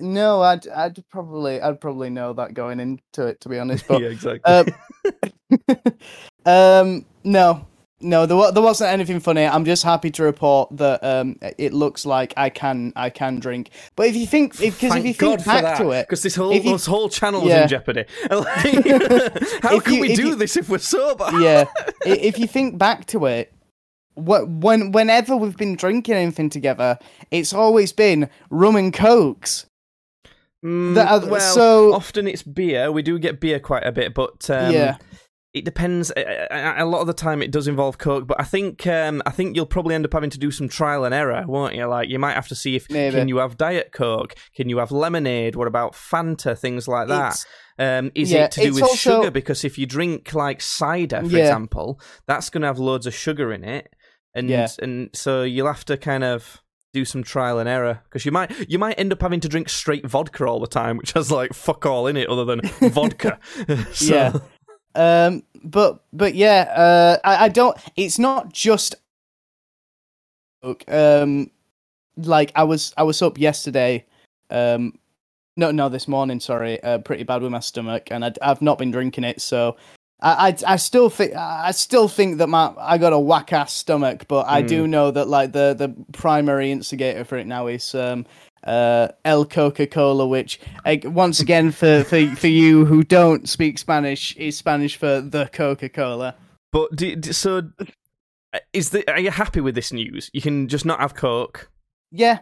No, 0.02 0.42
I'd 0.42 0.66
I'd 0.70 1.04
probably 1.10 1.60
I'd 1.62 1.82
probably 1.82 2.10
know 2.10 2.32
that 2.34 2.54
going 2.54 2.80
into 2.80 3.28
it 3.28 3.42
to 3.42 3.50
be 3.50 3.60
honest. 3.60 3.86
But 3.90 4.02
yeah, 4.02 4.08
exactly. 4.10 4.54
Um, 4.54 4.66
um, 6.46 7.06
no, 7.24 7.68
no, 8.00 8.26
there 8.26 8.38
wa- 8.38 8.52
there 8.52 8.64
wasn't 8.64 8.92
anything 8.92 9.20
funny. 9.20 9.44
I'm 9.46 9.66
just 9.66 9.84
happy 9.84 10.10
to 10.12 10.24
report 10.24 10.70
that 10.78 11.04
um, 11.04 11.38
it 11.58 11.74
looks 11.74 12.06
like 12.06 12.34
I 12.38 12.50
can 12.50 12.94
I 12.96 13.10
can 13.10 13.40
drink. 13.40 13.72
But 13.98 14.08
if 14.08 14.16
you 14.16 14.26
think 14.26 14.54
because 14.58 14.84
if 14.84 14.90
Thank 14.90 15.06
you 15.06 15.14
God 15.16 15.42
think 15.42 15.64
back 15.64 15.78
to 15.80 15.90
it, 15.92 16.08
because 16.08 16.24
this 16.24 16.36
whole 16.36 16.54
you- 16.54 16.62
this 16.64 16.86
whole 16.86 17.10
channel 17.10 17.42
was 17.42 17.50
Yeah. 17.50 17.64
in 17.64 17.68
jeopardy. 17.68 18.06
Like, 18.30 18.48
how 19.64 19.76
If 19.76 19.84
can 19.84 19.96
you- 19.96 20.02
we 20.02 20.16
do 20.16 20.30
you- 20.30 20.36
this 20.36 20.56
if 20.56 20.70
we're 20.70 20.78
sober? 20.78 21.30
yeah, 21.42 21.66
if 22.06 22.40
you 22.40 22.48
think 22.48 22.78
back 22.78 23.06
to 23.08 23.26
it. 23.26 23.54
What 24.20 24.50
when 24.50 24.92
whenever 24.92 25.36
we've 25.36 25.58
been 25.58 25.76
drinking 25.76 26.16
anything 26.16 26.50
together, 26.50 26.98
it's 27.32 27.54
always 27.54 27.92
been 27.94 28.30
rum 28.50 28.76
and 28.76 28.94
cokes. 28.94 29.66
Mm, 30.66 30.98
are- 30.98 31.26
well, 31.30 31.40
so- 31.40 31.94
often 31.94 32.28
it's 32.28 32.44
beer. 32.44 32.92
We 32.92 33.02
do 33.02 33.18
get 33.18 33.40
beer 33.40 33.60
quite 33.60 33.86
a 33.86 33.92
bit, 33.92 34.14
but 34.14 34.50
um, 34.50 34.74
Yeah. 34.74 34.98
it 35.54 35.64
depends. 35.64 36.12
A- 36.18 36.84
lot 36.86 37.00
of 37.02 37.08
the 37.08 37.14
time, 37.14 37.42
it 37.42 37.50
does 37.52 37.68
involve 37.68 37.98
coke. 37.98 38.28
But 38.28 38.42
I 38.42 38.44
think 38.44 38.86
um, 38.86 39.22
I 39.26 39.32
think 39.32 39.56
you'll 39.56 39.66
probably 39.66 39.96
end 39.96 40.04
up 40.06 40.12
having 40.14 40.30
to 40.32 40.38
do 40.38 40.52
some 40.52 40.68
trial 40.68 41.06
and 41.06 41.14
error, 41.16 41.46
won't 41.48 41.76
you? 41.76 41.86
Like 41.86 42.10
you 42.10 42.20
might 42.20 42.34
have 42.34 42.50
to 42.50 42.56
see 42.56 42.76
if 42.76 42.90
Maybe. 42.90 43.16
can 43.16 43.30
you 43.30 43.38
have 43.38 43.58
diet 43.58 43.92
coke, 43.94 44.36
can 44.54 44.68
you 44.68 44.80
have 44.80 44.92
lemonade, 44.92 45.56
what 45.56 45.68
about 45.68 45.94
Fanta, 45.94 46.58
things 46.58 46.88
like 46.90 47.08
that. 47.08 47.28
It's- 47.30 47.46
Um, 47.82 48.12
is 48.14 48.30
Yeah, 48.34 48.44
it 48.44 48.52
to 48.52 48.62
do 48.62 48.74
with 48.74 48.84
also- 48.84 48.96
sugar? 49.22 49.32
Because 49.32 49.64
if 49.64 49.78
you 49.78 49.86
drink 49.86 50.34
like 50.34 50.60
cider, 50.60 51.22
for 51.22 51.28
Yeah. 51.28 51.44
example, 51.46 51.98
that's 52.28 52.50
going 52.50 52.64
to 52.64 52.68
have 52.68 52.78
loads 52.78 53.08
of 53.08 53.14
sugar 53.14 53.54
in 53.54 53.64
it, 53.64 53.88
and 54.40 54.50
Yeah. 54.50 54.68
and 54.82 55.10
so 55.14 55.44
you'll 55.44 55.68
have 55.68 55.86
to 55.86 55.98
kind 55.98 56.24
of 56.24 56.62
do 56.92 57.06
some 57.06 57.22
trial 57.24 57.60
and 57.60 57.70
error 57.70 58.02
because 58.06 58.26
you 58.26 58.32
might 58.32 58.52
you 58.68 58.80
might 58.80 58.98
end 59.00 59.12
up 59.14 59.22
having 59.22 59.40
to 59.42 59.48
drink 59.48 59.70
straight 59.70 60.06
vodka 60.08 60.46
all 60.46 60.60
the 60.60 60.68
time, 60.68 60.98
which 60.98 61.12
has 61.12 61.32
like 61.32 61.54
fuck 61.54 61.86
all 61.86 62.08
in 62.08 62.18
it 62.18 62.28
other 62.30 62.46
than 62.46 62.62
vodka. 62.92 63.38
so, 63.94 64.16
Yeah. 64.16 64.34
Um, 64.96 65.44
but 65.64 66.04
but 66.12 66.34
yeah, 66.34 66.62
uh, 66.76 67.18
I, 67.24 67.46
I 67.46 67.48
don't. 67.50 67.78
It's 67.96 68.18
not 68.18 68.52
just. 68.52 68.96
Um, 70.88 71.52
like 72.18 72.52
I 72.56 72.64
was 72.64 72.94
I 72.98 73.04
was 73.04 73.22
up 73.22 73.38
yesterday. 73.38 74.06
Um, 74.50 74.98
no 75.56 75.72
no 75.72 75.90
this 75.90 76.08
morning. 76.08 76.40
Sorry, 76.40 76.82
uh, 76.84 76.98
pretty 77.00 77.24
bad 77.24 77.42
with 77.42 77.52
my 77.52 77.60
stomach, 77.60 78.08
and 78.12 78.26
I, 78.26 78.34
I've 78.42 78.62
not 78.62 78.78
been 78.78 78.92
drinking 78.92 79.24
it. 79.26 79.42
So. 79.42 79.78
I, 80.22 80.50
I, 80.50 80.74
I 80.74 80.76
still 80.76 81.10
think 81.10 81.34
I 81.36 81.72
still 81.72 82.08
think 82.08 82.40
that 82.40 82.48
my 82.48 82.74
I 82.78 82.98
got 82.98 83.14
a 83.14 83.20
whack 83.20 83.54
ass 83.54 83.74
stomach, 83.74 84.28
but 84.28 84.48
I 84.48 84.62
do 84.62 84.86
know 84.88 85.12
that 85.12 85.28
like 85.28 85.54
the, 85.54 85.74
the 85.74 85.96
primary 86.12 86.72
instigator 86.72 87.24
for 87.24 87.38
it 87.38 87.48
now 87.48 87.68
is 87.68 87.96
um 87.96 88.26
uh 88.64 89.08
El 89.24 89.46
Coca 89.46 89.88
Cola, 89.88 90.28
which 90.28 90.60
uh, 90.86 90.98
once 91.06 91.40
again 91.40 91.72
for, 91.72 92.04
for 92.04 92.26
for 92.36 92.48
you 92.48 92.86
who 92.86 93.04
don't 93.04 93.48
speak 93.48 93.78
Spanish 93.78 94.36
is 94.36 94.58
Spanish 94.58 94.98
for 94.98 95.22
the 95.22 95.50
Coca 95.54 95.88
Cola. 95.88 96.36
But 96.72 96.96
do, 96.96 97.16
do- 97.16 97.34
so 97.34 97.70
is 98.74 98.90
the 98.90 99.10
are 99.10 99.20
you 99.20 99.32
happy 99.32 99.62
with 99.62 99.76
this 99.76 99.94
news? 99.94 100.30
You 100.34 100.42
can 100.42 100.68
just 100.68 100.86
not 100.86 101.00
have 101.00 101.16
coke. 101.16 101.70
Yeah, 102.12 102.40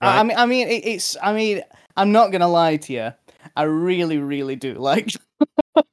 I, 0.00 0.20
I 0.20 0.22
mean 0.22 0.36
I 0.38 0.46
mean 0.46 0.68
it, 0.68 0.86
it's 0.86 1.16
I 1.22 1.34
mean 1.34 1.62
I'm 1.96 2.12
not 2.12 2.32
gonna 2.32 2.48
lie 2.48 2.78
to 2.78 2.92
you. 2.92 3.12
I 3.54 3.64
really 3.64 4.18
really 4.18 4.56
do 4.56 4.74
like. 4.74 5.10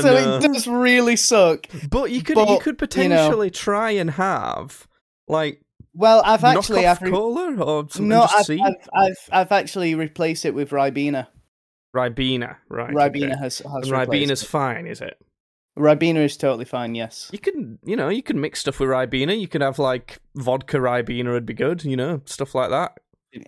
So 0.00 0.14
it 0.16 0.42
does 0.42 0.66
really 0.68 1.16
suck. 1.16 1.66
But 1.90 2.10
you 2.10 2.22
could 2.22 2.36
you 2.38 2.44
But, 2.46 2.60
could 2.60 2.66
you 2.96 3.08
know- 3.08 3.26
potentially 3.26 3.50
try 3.50 3.90
and 3.92 4.10
have 4.12 4.86
like 5.28 5.60
Well, 5.94 6.22
I've 6.24 6.44
actually 6.44 6.86
I've 6.86 7.02
re- 7.02 7.10
cola 7.10 7.54
or 7.56 7.88
something 7.90 8.08
no 8.08 8.20
just 8.22 8.34
I've, 8.36 8.46
see 8.46 8.60
I've 8.62 8.88
I've 8.94 9.28
I've 9.32 9.52
actually 9.52 9.94
replaced 9.94 10.44
it 10.44 10.54
with 10.54 10.70
Ribena. 10.70 11.26
Ribena, 11.96 12.56
right? 12.68 12.90
Ribena 12.94 13.32
okay. 13.32 13.38
has 13.40 13.58
has 13.58 13.64
And 13.64 13.92
Ribena's 13.92 14.42
it. 14.42 14.46
fine, 14.46 14.86
is 14.86 15.00
it? 15.00 15.20
Ribena 15.78 16.24
is 16.24 16.36
totally 16.36 16.64
fine. 16.64 16.94
Yes. 16.94 17.30
You 17.32 17.38
can, 17.38 17.78
you 17.84 17.96
know, 17.96 18.08
you 18.08 18.22
can 18.22 18.40
mix 18.40 18.60
stuff 18.60 18.80
with 18.80 18.90
Ribena. 18.90 19.38
You 19.38 19.48
could 19.48 19.62
have 19.62 19.78
like 19.78 20.18
vodka 20.36 20.76
Ribena 20.78 21.32
would 21.32 21.46
be 21.46 21.54
good, 21.54 21.84
you 21.84 21.96
know, 21.96 22.22
stuff 22.26 22.54
like 22.54 22.70
that. 22.70 22.98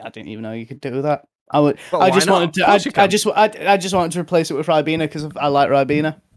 I 0.03 0.09
didn't 0.11 0.29
even 0.29 0.43
know 0.43 0.53
you 0.53 0.67
could 0.67 0.81
do 0.81 1.03
that. 1.03 1.27
I 1.53 1.61
would. 1.61 1.79
I 1.93 2.11
just 2.11 2.29
wanted 2.31 2.55
to. 2.55 2.69
I, 2.69 2.79
just. 3.07 3.27
I, 3.27 3.51
I 3.67 3.77
just 3.77 3.95
wanted 3.95 4.13
to 4.13 4.21
replace 4.21 4.51
it 4.51 4.55
with 4.55 4.67
Ribena 4.67 5.01
because 5.01 5.29
I 5.37 5.49
like 5.49 5.69
Ribena. 5.71 6.21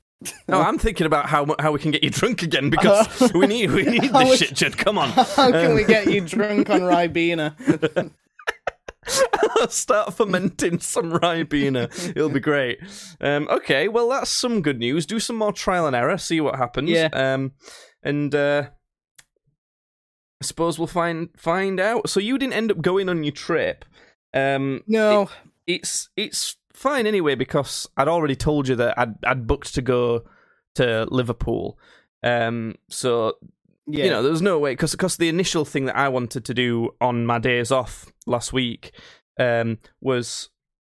No, 0.47 0.59
I'm 0.61 0.79
thinking 0.79 1.05
about 1.05 1.27
how 1.27 1.45
how 1.59 1.71
we 1.71 1.77
can 1.79 1.91
get 1.91 2.03
you 2.03 2.09
drunk 2.09 2.41
again 2.41 2.69
because 2.69 3.31
we 3.35 3.45
need 3.47 3.69
we 3.71 3.83
need 3.83 4.11
this 4.11 4.39
shit, 4.39 4.53
Judd. 4.53 4.77
Come 4.77 4.97
on, 4.97 5.09
How 5.35 5.51
can 5.51 5.71
Um, 5.71 5.75
we 5.75 5.83
get 5.83 6.07
you 6.07 6.21
drunk 6.21 6.69
on 6.69 6.81
Ribena? 6.81 7.53
Start 9.69 10.15
fermenting 10.15 10.79
some 10.79 11.11
Ribena. 11.11 11.91
It'll 12.15 12.29
be 12.29 12.39
great. 12.39 12.79
Um, 13.21 13.47
okay, 13.51 13.87
well 13.87 14.09
that's 14.09 14.31
some 14.31 14.61
good 14.61 14.79
news. 14.79 15.05
Do 15.05 15.19
some 15.19 15.35
more 15.35 15.53
trial 15.53 15.85
and 15.85 15.95
error. 15.95 16.17
See 16.17 16.41
what 16.41 16.55
happens. 16.55 16.89
Yeah. 16.89 17.09
Um, 17.13 17.51
and 18.01 18.33
uh, 18.33 18.69
I 20.41 20.45
suppose 20.45 20.79
we'll 20.79 20.87
find 20.87 21.29
find 21.37 21.79
out. 21.79 22.09
So 22.09 22.19
you 22.19 22.37
didn't 22.39 22.53
end 22.53 22.71
up 22.71 22.81
going 22.81 23.09
on 23.09 23.23
your 23.23 23.33
trip. 23.33 23.85
Um, 24.35 24.83
No. 24.87 25.29
it's 25.65 26.09
it's 26.15 26.57
fine 26.73 27.07
anyway 27.07 27.35
because 27.35 27.87
I'd 27.95 28.09
already 28.09 28.35
told 28.35 28.67
you 28.67 28.75
that 28.75 28.99
I'd 28.99 29.15
I'd 29.25 29.47
booked 29.47 29.73
to 29.75 29.81
go 29.81 30.25
to 30.75 31.07
Liverpool. 31.09 31.79
Um, 32.21 32.75
so 32.89 33.33
yeah. 33.87 34.03
you 34.03 34.09
know 34.09 34.21
there 34.21 34.31
was 34.31 34.41
no 34.41 34.59
way 34.59 34.73
because 34.73 34.91
because 34.91 35.17
the 35.17 35.29
initial 35.29 35.63
thing 35.63 35.85
that 35.85 35.95
I 35.95 36.09
wanted 36.09 36.43
to 36.45 36.53
do 36.53 36.89
on 36.99 37.25
my 37.25 37.39
days 37.39 37.71
off 37.71 38.11
last 38.27 38.51
week 38.53 38.91
um 39.39 39.77
was. 40.01 40.49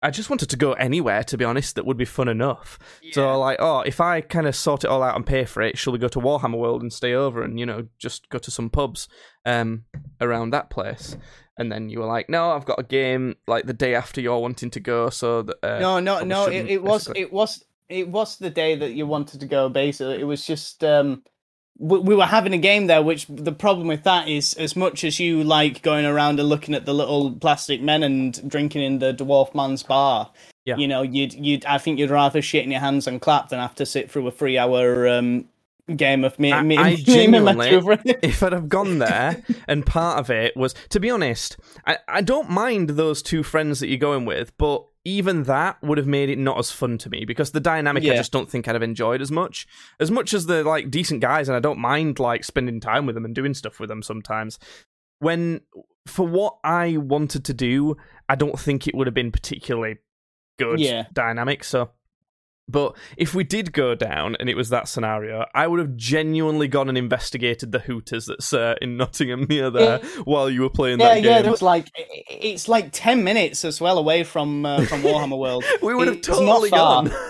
I 0.02 0.10
just 0.10 0.30
wanted 0.30 0.50
to 0.50 0.56
go 0.56 0.74
anywhere, 0.74 1.24
to 1.24 1.38
be 1.38 1.44
honest, 1.44 1.74
that 1.74 1.86
would 1.86 1.96
be 1.96 2.04
fun 2.04 2.28
enough. 2.28 2.78
So, 3.12 3.40
like, 3.40 3.56
oh, 3.60 3.80
if 3.80 3.98
I 3.98 4.20
kind 4.20 4.46
of 4.46 4.54
sort 4.54 4.84
it 4.84 4.90
all 4.90 5.02
out 5.02 5.16
and 5.16 5.26
pay 5.26 5.46
for 5.46 5.62
it, 5.62 5.78
shall 5.78 5.92
we 5.94 5.98
go 5.98 6.06
to 6.08 6.20
Warhammer 6.20 6.58
World 6.58 6.82
and 6.82 6.92
stay 6.92 7.14
over 7.14 7.42
and, 7.42 7.58
you 7.58 7.64
know, 7.66 7.88
just 7.98 8.28
go 8.28 8.38
to 8.38 8.50
some 8.50 8.68
pubs 8.70 9.08
um, 9.46 9.84
around 10.20 10.50
that 10.50 10.68
place? 10.70 11.16
And 11.58 11.72
then 11.72 11.88
you 11.88 12.00
were 12.00 12.06
like, 12.06 12.28
no, 12.28 12.50
I've 12.50 12.66
got 12.66 12.78
a 12.78 12.82
game 12.82 13.36
like 13.46 13.64
the 13.66 13.72
day 13.72 13.94
after 13.94 14.20
you're 14.20 14.38
wanting 14.38 14.70
to 14.70 14.80
go, 14.80 15.08
so 15.10 15.42
that. 15.42 15.56
Uh, 15.62 15.78
no, 15.78 16.00
no, 16.00 16.22
no. 16.22 16.46
It, 16.46 16.66
it 16.68 16.82
was. 16.82 17.10
It 17.16 17.32
was. 17.32 17.64
It 17.88 18.08
was 18.08 18.36
the 18.38 18.50
day 18.50 18.74
that 18.76 18.92
you 18.94 19.06
wanted 19.06 19.40
to 19.40 19.46
go. 19.46 19.68
Basically, 19.68 20.20
it 20.20 20.24
was 20.24 20.46
just. 20.46 20.82
um 20.84 21.22
we, 21.78 21.98
we 21.98 22.14
were 22.14 22.24
having 22.26 22.54
a 22.54 22.58
game 22.58 22.86
there, 22.86 23.02
which 23.02 23.26
the 23.28 23.52
problem 23.52 23.86
with 23.86 24.04
that 24.04 24.28
is, 24.28 24.54
as 24.54 24.76
much 24.76 25.04
as 25.04 25.20
you 25.20 25.44
like 25.44 25.82
going 25.82 26.06
around 26.06 26.40
and 26.40 26.48
looking 26.48 26.74
at 26.74 26.86
the 26.86 26.94
little 26.94 27.32
plastic 27.32 27.82
men 27.82 28.02
and 28.02 28.48
drinking 28.48 28.82
in 28.82 28.98
the 28.98 29.12
dwarf 29.12 29.54
man's 29.54 29.82
bar, 29.82 30.30
Yeah. 30.64 30.76
you 30.76 30.88
know, 30.88 31.02
you'd 31.02 31.34
you'd 31.34 31.64
I 31.66 31.78
think 31.78 31.98
you'd 31.98 32.10
rather 32.10 32.40
shit 32.42 32.64
in 32.64 32.70
your 32.70 32.80
hands 32.80 33.06
and 33.06 33.20
clap 33.20 33.50
than 33.50 33.60
have 33.60 33.74
to 33.76 33.86
sit 33.86 34.10
through 34.10 34.26
a 34.26 34.30
three 34.30 34.56
hour 34.58 35.06
um 35.08 35.46
game 35.94 36.24
of 36.24 36.38
me. 36.38 36.52
I- 36.52 36.62
me, 36.62 36.76
I 36.76 36.82
me 36.96 37.04
and 37.06 37.44
my 37.44 37.54
genuinely- 37.54 37.70
two 37.70 37.80
friends. 37.82 38.02
if 38.22 38.42
I'd 38.42 38.52
have 38.52 38.68
gone 38.68 38.98
there 38.98 39.42
and 39.68 39.84
part 39.86 40.18
of 40.18 40.30
it 40.30 40.56
was 40.56 40.74
to 40.90 40.98
be 41.00 41.10
honest, 41.10 41.56
I, 41.86 41.98
I 42.08 42.22
don't 42.22 42.50
mind 42.50 42.90
those 42.90 43.22
two 43.22 43.42
friends 43.42 43.80
that 43.80 43.88
you're 43.88 43.98
going 43.98 44.24
with, 44.24 44.56
but 44.58 44.84
even 45.04 45.44
that 45.44 45.80
would 45.84 45.98
have 45.98 46.06
made 46.08 46.28
it 46.28 46.38
not 46.38 46.58
as 46.58 46.72
fun 46.72 46.98
to 46.98 47.08
me 47.08 47.24
because 47.24 47.52
the 47.52 47.60
dynamic 47.60 48.02
I 48.02 48.16
just 48.16 48.32
don't 48.32 48.50
think 48.50 48.66
I'd 48.66 48.74
have 48.74 48.82
enjoyed 48.82 49.22
as 49.22 49.30
much. 49.30 49.64
As 50.00 50.10
much 50.10 50.34
as 50.34 50.46
they're 50.46 50.64
like 50.64 50.90
decent 50.90 51.20
guys 51.20 51.48
and 51.48 51.54
I 51.56 51.60
don't 51.60 51.78
mind 51.78 52.18
like 52.18 52.42
spending 52.42 52.80
time 52.80 53.06
with 53.06 53.14
them 53.14 53.24
and 53.24 53.32
doing 53.32 53.54
stuff 53.54 53.78
with 53.78 53.88
them 53.88 54.02
sometimes. 54.02 54.58
When 55.20 55.60
for 56.08 56.26
what 56.26 56.58
I 56.64 56.96
wanted 56.96 57.44
to 57.44 57.54
do, 57.54 57.96
I 58.28 58.34
don't 58.34 58.58
think 58.58 58.88
it 58.88 58.96
would 58.96 59.06
have 59.06 59.14
been 59.14 59.30
particularly 59.30 59.98
good 60.58 60.80
Yeah. 60.80 61.04
dynamic. 61.12 61.62
So 61.62 61.90
but 62.68 62.96
if 63.16 63.34
we 63.34 63.44
did 63.44 63.72
go 63.72 63.94
down 63.94 64.36
and 64.40 64.48
it 64.48 64.56
was 64.56 64.70
that 64.70 64.88
scenario, 64.88 65.46
I 65.54 65.66
would 65.66 65.78
have 65.78 65.96
genuinely 65.96 66.66
gone 66.68 66.88
and 66.88 66.98
investigated 66.98 67.70
the 67.72 67.78
Hooters 67.78 68.26
that's 68.26 68.52
uh, 68.52 68.74
in 68.82 68.96
Nottingham 68.96 69.46
near 69.48 69.70
there 69.70 69.98
while 70.24 70.50
you 70.50 70.62
were 70.62 70.70
playing 70.70 70.98
Yeah, 71.00 71.08
that 71.14 71.22
yeah. 71.22 71.34
game. 71.34 71.42
There 71.42 71.50
was 71.52 71.62
like 71.62 71.88
i- 71.96 72.00
i- 72.02 72.24
it's 72.28 72.68
like 72.68 72.88
ten 72.92 73.22
minutes 73.24 73.64
as 73.64 73.80
well 73.80 73.98
away 73.98 74.24
from 74.24 74.66
uh, 74.66 74.84
from 74.86 75.02
Warhammer 75.02 75.38
World. 75.38 75.64
we 75.82 75.94
would 75.94 76.08
have 76.08 76.16
It's 76.18 76.26
totally 76.26 76.70
gone. 76.70 77.10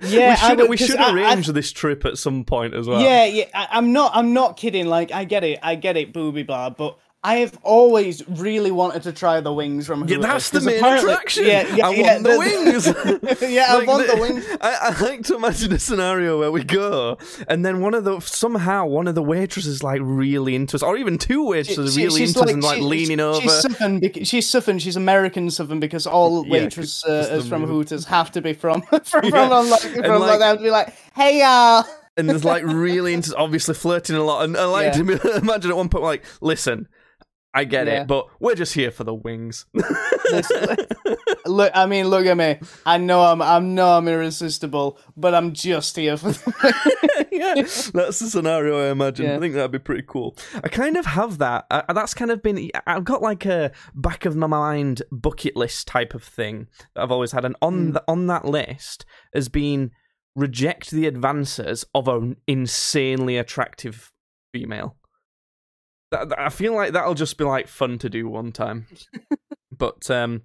Yeah, 0.00 0.18
we 0.18 0.24
I 0.24 0.34
should, 0.34 0.58
would- 0.58 0.70
we 0.70 0.76
should 0.76 0.96
I- 0.96 1.10
I- 1.10 1.12
arrange 1.14 1.46
this 1.48 1.70
trip 1.70 2.04
at 2.04 2.16
some 2.18 2.44
point 2.44 2.74
as 2.74 2.88
well. 2.88 3.00
Yeah, 3.00 3.26
yeah. 3.26 3.44
I, 3.54 3.68
I'm 3.72 3.92
not. 3.92 4.12
I'm 4.14 4.32
not 4.32 4.56
kidding. 4.56 4.86
Like, 4.86 5.12
I 5.12 5.24
get 5.24 5.44
it. 5.44 5.58
I 5.62 5.74
get 5.76 5.96
it. 5.96 6.12
Booby 6.12 6.42
blah. 6.44 6.70
But 6.70 6.98
I 7.24 7.36
have 7.36 7.56
always 7.62 8.26
really 8.28 8.72
wanted 8.72 9.04
to 9.04 9.12
try 9.12 9.40
the 9.40 9.52
wings 9.52 9.86
from 9.86 10.00
Yeah, 10.08 10.16
Hooters, 10.16 10.22
that's 10.22 10.50
the 10.50 10.60
main 10.60 10.84
attraction. 10.84 11.46
Yeah, 11.46 11.72
yeah, 11.76 11.86
I 11.86 11.90
yeah, 11.92 12.12
want 12.14 12.22
the 12.24 12.38
wings. 12.38 13.42
yeah, 13.52 13.66
I 13.68 13.74
Like, 13.78 13.86
want 13.86 14.06
the 14.08 14.16
wings. 14.20 14.44
I, 14.60 14.74
I 14.90 15.00
like 15.00 15.22
to 15.26 15.36
imagine 15.36 15.72
a 15.72 15.78
scenario 15.78 16.40
where 16.40 16.50
we 16.50 16.64
go, 16.64 17.18
and 17.46 17.64
then 17.64 17.80
one 17.80 17.94
of 17.94 18.02
the 18.02 18.18
somehow 18.18 18.86
one 18.86 19.06
of 19.06 19.14
the 19.14 19.22
waitresses 19.22 19.84
like 19.84 20.00
really 20.02 20.56
into 20.56 20.74
us, 20.76 20.82
or 20.82 20.96
even 20.96 21.16
two 21.16 21.46
waitresses 21.46 21.94
She- 21.94 22.02
really 22.06 22.18
she's 22.22 22.30
into 22.36 22.40
us 22.48 22.52
and 22.54 22.62
like 22.64 22.78
she- 22.78 22.82
leaning 22.82 23.20
over. 23.20 23.40
She's 23.40 23.60
Southern. 23.60 24.00
bec- 24.00 24.18
She's 24.24 24.48
Southern. 24.50 24.80
She's 24.80 24.96
American 24.96 25.48
Southern 25.48 25.78
because 25.78 26.08
all 26.08 26.44
Yeah, 26.44 26.52
waitress 26.52 27.04
uh, 27.04 27.36
the 27.36 27.44
from. 27.44 27.62
Hooters 27.66 28.04
have 28.06 28.32
to 28.32 28.42
be 28.42 28.52
from 28.52 28.82
from 28.82 29.00
from, 29.04 29.24
Yeah. 29.26 29.48
from, 29.48 29.70
like, 29.70 29.80
from 29.80 30.04
And, 30.04 30.18
like, 30.20 30.40
like- 30.40 30.60
be 30.60 30.70
like, 30.70 30.92
hey 31.14 31.38
y'all. 31.40 31.84
and 32.16 32.28
there's 32.28 32.44
like 32.44 32.64
really 32.64 33.14
into 33.14 33.36
obviously 33.36 33.74
flirting 33.74 34.16
a 34.16 34.24
lot. 34.24 34.42
And 34.44 34.56
I 34.56 34.64
like 34.64 34.96
Yeah. 34.96 35.02
to 35.04 35.36
imagine 35.36 35.70
at 35.70 35.76
one 35.76 35.88
point 35.88 36.02
like, 36.02 36.24
listen, 36.40 36.88
I 37.54 37.64
get 37.64 37.86
Yeah. 37.86 38.02
it, 38.02 38.06
but 38.06 38.28
we're 38.40 38.54
just 38.54 38.74
here 38.74 38.90
for 38.90 39.04
the 39.04 39.14
wings. 39.14 39.66
Look, 41.44 41.72
I 41.74 41.86
mean, 41.86 42.08
look 42.08 42.24
at 42.24 42.36
me. 42.36 42.58
I 42.86 42.98
know 42.98 43.20
I'm, 43.20 43.42
I 43.42 43.58
know 43.58 43.98
I'm 43.98 44.06
irresistible, 44.08 44.98
but 45.16 45.34
I'm 45.34 45.52
just 45.52 45.96
here 45.96 46.16
for. 46.16 46.30
The- 46.30 47.26
yeah, 47.32 47.54
that's 47.92 48.18
the 48.20 48.28
scenario 48.28 48.78
I 48.86 48.90
imagine. 48.90 49.26
Yeah. 49.26 49.36
I 49.36 49.40
think 49.40 49.54
that'd 49.54 49.72
be 49.72 49.78
pretty 49.80 50.04
cool. 50.06 50.36
I 50.54 50.68
kind 50.68 50.96
of 50.96 51.04
have 51.04 51.38
that. 51.38 51.66
I, 51.70 51.92
that's 51.92 52.14
kind 52.14 52.30
of 52.30 52.42
been. 52.42 52.70
I've 52.86 53.04
got 53.04 53.22
like 53.22 53.44
a 53.44 53.72
back 53.94 54.24
of 54.24 54.36
my 54.36 54.46
mind 54.46 55.02
bucket 55.10 55.56
list 55.56 55.88
type 55.88 56.14
of 56.14 56.22
thing 56.22 56.68
that 56.94 57.02
I've 57.02 57.12
always 57.12 57.32
had, 57.32 57.44
and 57.44 57.56
on 57.60 57.72
Mm. 57.72 57.92
the, 57.94 58.04
on 58.06 58.26
that 58.28 58.44
list 58.44 59.04
has 59.34 59.48
been 59.48 59.90
reject 60.36 60.90
the 60.92 61.06
advances 61.06 61.84
of 61.94 62.06
an 62.08 62.36
insanely 62.46 63.36
attractive 63.36 64.12
female. 64.52 64.96
That, 66.12 66.38
I 66.38 66.48
feel 66.50 66.74
like 66.74 66.92
that'll 66.92 67.14
just 67.14 67.36
be 67.38 67.44
like 67.44 67.66
fun 67.68 67.98
to 67.98 68.08
do 68.08 68.28
one 68.28 68.52
time. 68.52 68.86
but 69.76 70.08
um, 70.10 70.42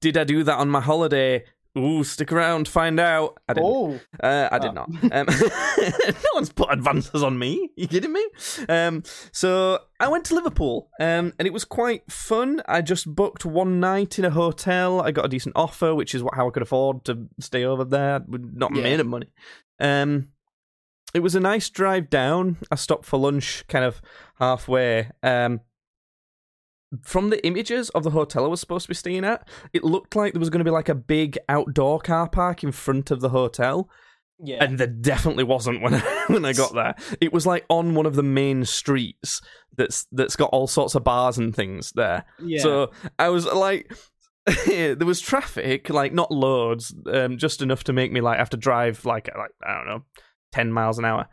did 0.00 0.16
I 0.16 0.24
do 0.24 0.44
that 0.44 0.58
on 0.58 0.68
my 0.70 0.80
holiday? 0.80 1.44
Ooh, 1.76 2.02
stick 2.02 2.32
around, 2.32 2.66
find 2.66 2.98
out. 2.98 3.38
I 3.48 3.52
didn't. 3.54 3.66
oh, 3.70 4.00
Uh, 4.20 4.48
I 4.50 4.58
did 4.58 4.70
Oh. 4.70 4.72
not. 4.72 4.88
Um, 5.12 5.26
no 6.08 6.28
one's 6.34 6.50
put 6.52 6.72
advances 6.72 7.22
on 7.22 7.38
me. 7.38 7.70
You 7.76 7.86
kidding 7.86 8.12
me? 8.12 8.24
Um, 8.68 9.02
so 9.32 9.78
I 10.00 10.08
went 10.08 10.24
to 10.26 10.34
Liverpool, 10.34 10.90
um, 10.98 11.34
and 11.38 11.46
it 11.46 11.52
was 11.52 11.64
quite 11.64 12.10
fun. 12.10 12.62
I 12.66 12.80
just 12.80 13.14
booked 13.14 13.44
one 13.44 13.78
night 13.80 14.18
in 14.18 14.24
a 14.24 14.30
hotel. 14.30 15.00
I 15.00 15.12
got 15.12 15.26
a 15.26 15.28
decent 15.28 15.54
offer, 15.56 15.94
which 15.94 16.14
is 16.16 16.22
what 16.22 16.34
how 16.34 16.48
I 16.48 16.50
could 16.50 16.62
afford 16.62 17.04
to 17.04 17.28
stay 17.38 17.64
over 17.64 17.84
there. 17.84 18.24
Not 18.26 18.74
Yeah. 18.74 18.82
made 18.82 19.00
of 19.00 19.06
money. 19.06 19.28
Um, 19.78 20.28
it 21.14 21.20
was 21.20 21.34
a 21.34 21.40
nice 21.40 21.70
drive 21.70 22.10
down. 22.10 22.58
I 22.70 22.74
stopped 22.74 23.04
for 23.04 23.18
lunch, 23.18 23.64
kind 23.68 23.84
of 23.84 24.00
halfway. 24.38 25.10
Um, 25.22 25.60
from 27.02 27.30
the 27.30 27.44
images 27.46 27.90
of 27.90 28.02
the 28.02 28.10
hotel 28.10 28.44
I 28.44 28.48
was 28.48 28.60
supposed 28.60 28.84
to 28.84 28.90
be 28.90 28.94
staying 28.94 29.24
at, 29.24 29.46
it 29.72 29.84
looked 29.84 30.16
like 30.16 30.32
there 30.32 30.40
was 30.40 30.50
going 30.50 30.60
to 30.60 30.64
be 30.64 30.70
like 30.70 30.88
a 30.88 30.94
big 30.94 31.38
outdoor 31.48 32.00
car 32.00 32.28
park 32.28 32.64
in 32.64 32.72
front 32.72 33.10
of 33.10 33.20
the 33.20 33.28
hotel 33.28 33.90
yeah. 34.42 34.62
and 34.62 34.78
there 34.78 34.86
definitely 34.86 35.44
wasn't 35.44 35.80
when 35.82 35.94
I, 35.94 36.24
when 36.28 36.44
I 36.44 36.52
got 36.52 36.74
there. 36.74 36.94
It 37.20 37.32
was 37.32 37.46
like 37.46 37.64
on 37.68 37.94
one 37.94 38.06
of 38.06 38.14
the 38.14 38.22
main 38.22 38.64
streets 38.64 39.40
that's 39.76 40.06
that's 40.12 40.36
got 40.36 40.50
all 40.50 40.66
sorts 40.66 40.94
of 40.94 41.04
bars 41.04 41.38
and 41.38 41.54
things 41.54 41.92
there. 41.92 42.24
yeah. 42.42 42.62
So 42.62 42.90
I 43.18 43.28
was 43.28 43.46
like, 43.46 43.92
there 44.66 44.96
was 44.98 45.20
traffic, 45.20 45.90
like 45.90 46.12
not 46.12 46.30
loads, 46.30 46.94
um, 47.12 47.38
just 47.38 47.62
enough 47.62 47.84
to 47.84 47.92
make 47.92 48.12
me 48.12 48.20
like 48.20 48.38
have 48.38 48.50
to 48.50 48.56
drive 48.56 49.04
like 49.04 49.28
like 49.36 49.50
I 49.66 49.74
don't 49.74 49.86
know, 49.86 50.04
ten 50.52 50.72
miles 50.72 50.98
an 50.98 51.04
hour. 51.04 51.28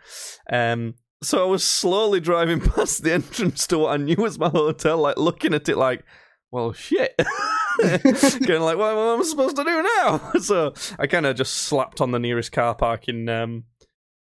Um, 0.52 0.96
so 1.24 1.42
I 1.46 1.50
was 1.50 1.64
slowly 1.64 2.20
driving 2.20 2.60
past 2.76 3.04
the 3.04 3.14
entrance 3.14 3.66
to 3.68 3.80
what 3.80 3.94
I 3.94 3.98
knew 3.98 4.16
was 4.18 4.38
my 4.40 4.50
hotel, 4.50 4.98
like 4.98 5.18
looking 5.18 5.54
at 5.54 5.70
it 5.70 5.78
like, 5.78 6.04
well, 6.52 6.74
shit. 6.74 7.16
kind 7.82 8.04
of 8.06 8.62
like, 8.62 8.78
what, 8.78 8.96
what 8.96 9.14
am 9.16 9.20
I 9.20 9.24
supposed 9.24 9.56
to 9.58 9.64
do 9.64 9.84
now? 9.98 10.32
So 10.40 10.74
I 11.00 11.08
kind 11.08 11.26
of 11.26 11.36
just 11.36 11.54
slapped 11.54 12.00
on 12.02 12.12
the 12.12 12.20
nearest 12.20 12.52
car 12.52 12.76
park 12.76 13.08
in 13.08 13.28
um 13.30 13.64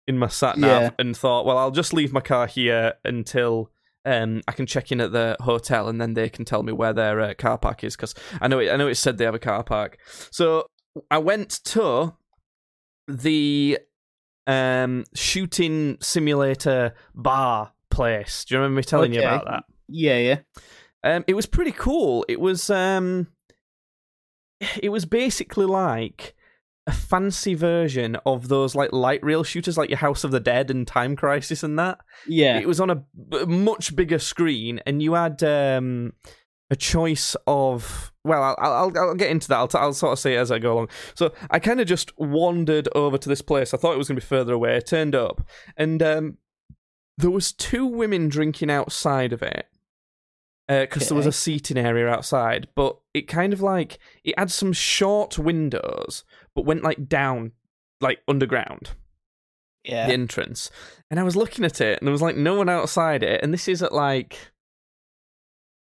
in 0.07 0.17
my 0.17 0.27
sat 0.27 0.57
nav 0.57 0.81
Yeah. 0.81 0.89
and 0.99 1.15
thought, 1.15 1.45
well, 1.45 1.57
I'll 1.57 1.71
just 1.71 1.93
leave 1.93 2.13
my 2.13 2.21
car 2.21 2.47
here 2.47 2.93
until 3.03 3.71
um 4.05 4.41
I 4.47 4.51
can 4.51 4.65
check 4.65 4.91
in 4.91 5.01
at 5.01 5.11
the 5.13 5.35
hotel 5.41 5.87
and 5.89 5.99
then 5.99 6.13
they 6.13 6.29
can 6.29 6.45
tell 6.45 6.61
me 6.63 6.73
where 6.73 6.93
their 6.93 7.19
uh, 7.21 7.33
car 7.33 7.57
park 7.57 7.83
is 7.83 7.95
because 7.95 8.13
I 8.41 8.47
know 8.47 8.59
it, 8.59 8.69
I 8.71 8.75
know 8.75 8.87
it 8.87 8.95
said 8.95 9.17
they 9.17 9.25
have 9.25 9.35
a 9.35 9.39
car 9.39 9.63
park. 9.63 9.97
So 10.31 10.65
I 11.09 11.17
went 11.17 11.49
to 11.65 12.13
the 13.07 13.79
um 14.47 15.05
shooting 15.13 15.97
simulator 16.01 16.93
bar 17.15 17.71
place. 17.89 18.45
Do 18.45 18.55
you 18.55 18.59
remember 18.59 18.77
me 18.77 18.83
telling 18.83 19.13
you 19.13 19.21
about 19.21 19.45
that? 19.45 19.63
yeah, 19.87 20.17
yeah. 20.17 20.39
Um, 21.03 21.23
it 21.27 21.33
was 21.33 21.45
pretty 21.45 21.71
cool. 21.71 22.25
It 22.29 22.39
was 22.39 22.69
um, 22.69 23.27
it 24.81 24.89
was 24.89 25.05
basically 25.05 25.65
like 25.65 26.35
a 26.87 26.91
fancy 26.91 27.53
version 27.53 28.17
of 28.25 28.47
those 28.49 28.75
like 28.75 28.91
light 28.91 29.23
rail 29.23 29.43
shooters, 29.43 29.77
like 29.77 29.89
your 29.89 29.99
House 29.99 30.23
of 30.23 30.31
the 30.31 30.39
Dead 30.39 30.69
and 30.69 30.87
Time 30.87 31.15
Crisis 31.15 31.63
and 31.63 31.77
that. 31.79 31.99
Yeah. 32.27 32.59
It 32.59 32.67
was 32.67 32.79
on 32.79 32.89
a 32.89 32.95
b- 32.95 33.45
much 33.45 33.95
bigger 33.95 34.19
screen, 34.19 34.81
and 34.85 35.01
you 35.01 35.13
had 35.13 35.43
um, 35.43 36.13
a 36.69 36.75
choice 36.75 37.35
of. 37.47 38.11
Well, 38.23 38.41
I'll, 38.41 38.55
I'll 38.73 38.97
I'll 38.97 39.15
get 39.15 39.31
into 39.31 39.47
that. 39.49 39.57
I'll, 39.57 39.67
t- 39.67 39.77
I'll 39.77 39.93
sort 39.93 40.13
of 40.13 40.19
say 40.19 40.35
it 40.35 40.37
as 40.37 40.51
I 40.51 40.59
go 40.59 40.73
along. 40.73 40.89
So 41.13 41.33
I 41.49 41.59
kind 41.59 41.81
of 41.81 41.87
just 41.87 42.17
wandered 42.17 42.87
over 42.95 43.17
to 43.17 43.29
this 43.29 43.41
place. 43.41 43.73
I 43.73 43.77
thought 43.77 43.93
it 43.93 43.97
was 43.97 44.07
going 44.07 44.15
to 44.15 44.21
be 44.21 44.27
further 44.27 44.53
away. 44.53 44.79
Turned 44.79 45.15
up, 45.15 45.45
and 45.75 46.01
um, 46.01 46.37
there 47.17 47.29
was 47.31 47.51
two 47.51 47.85
women 47.85 48.29
drinking 48.29 48.71
outside 48.71 49.33
of 49.33 49.43
it 49.43 49.67
because 50.67 51.09
there 51.09 51.17
was 51.17 51.25
a 51.25 51.31
seating 51.31 51.77
area 51.77 52.07
outside. 52.07 52.67
But 52.75 52.97
it 53.13 53.27
kind 53.27 53.51
of 53.51 53.61
like 53.61 53.99
it 54.23 54.39
had 54.39 54.51
some 54.51 54.73
short 54.73 55.37
windows, 55.37 56.23
but 56.55 56.65
went 56.65 56.83
like 56.83 57.09
down, 57.09 57.51
like 57.99 58.21
underground 58.27 58.91
yeah. 59.83 60.07
the 60.07 60.13
entrance. 60.13 60.71
And 61.09 61.19
I 61.19 61.23
was 61.23 61.35
looking 61.35 61.65
at 61.65 61.81
it, 61.81 61.99
and 61.99 62.07
there 62.07 62.11
was 62.11 62.21
like 62.21 62.37
no 62.37 62.55
one 62.55 62.69
outside 62.69 63.23
it. 63.23 63.43
And 63.43 63.53
this 63.53 63.67
is 63.67 63.83
at 63.83 63.93
like, 63.93 64.52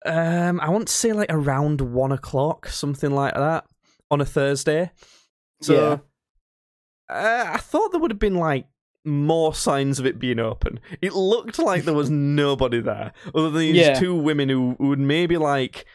um, 0.04 0.60
I 0.60 0.68
want 0.70 0.88
to 0.88 0.92
say 0.92 1.12
like 1.12 1.30
around 1.32 1.80
one 1.80 2.12
o'clock, 2.12 2.68
something 2.68 3.10
like 3.10 3.34
that, 3.34 3.64
on 4.10 4.20
a 4.20 4.24
Thursday. 4.24 4.90
So, 5.60 6.00
uh, 7.08 7.44
I 7.48 7.58
thought 7.58 7.92
there 7.92 8.00
would 8.00 8.10
have 8.10 8.18
been 8.18 8.34
like 8.36 8.66
more 9.04 9.54
signs 9.54 9.98
of 9.98 10.06
it 10.06 10.18
being 10.18 10.38
open. 10.38 10.80
It 11.00 11.12
looked 11.14 11.58
like 11.58 11.84
there 11.84 11.94
was 11.94 12.10
nobody 12.44 12.80
there, 12.80 13.12
other 13.34 13.50
than 13.50 13.60
these 13.60 13.76
Yeah. 13.76 13.98
two 13.98 14.14
women 14.14 14.48
who, 14.48 14.76
who 14.78 14.88
would 14.88 14.98
maybe 15.00 15.36
like 15.36 15.86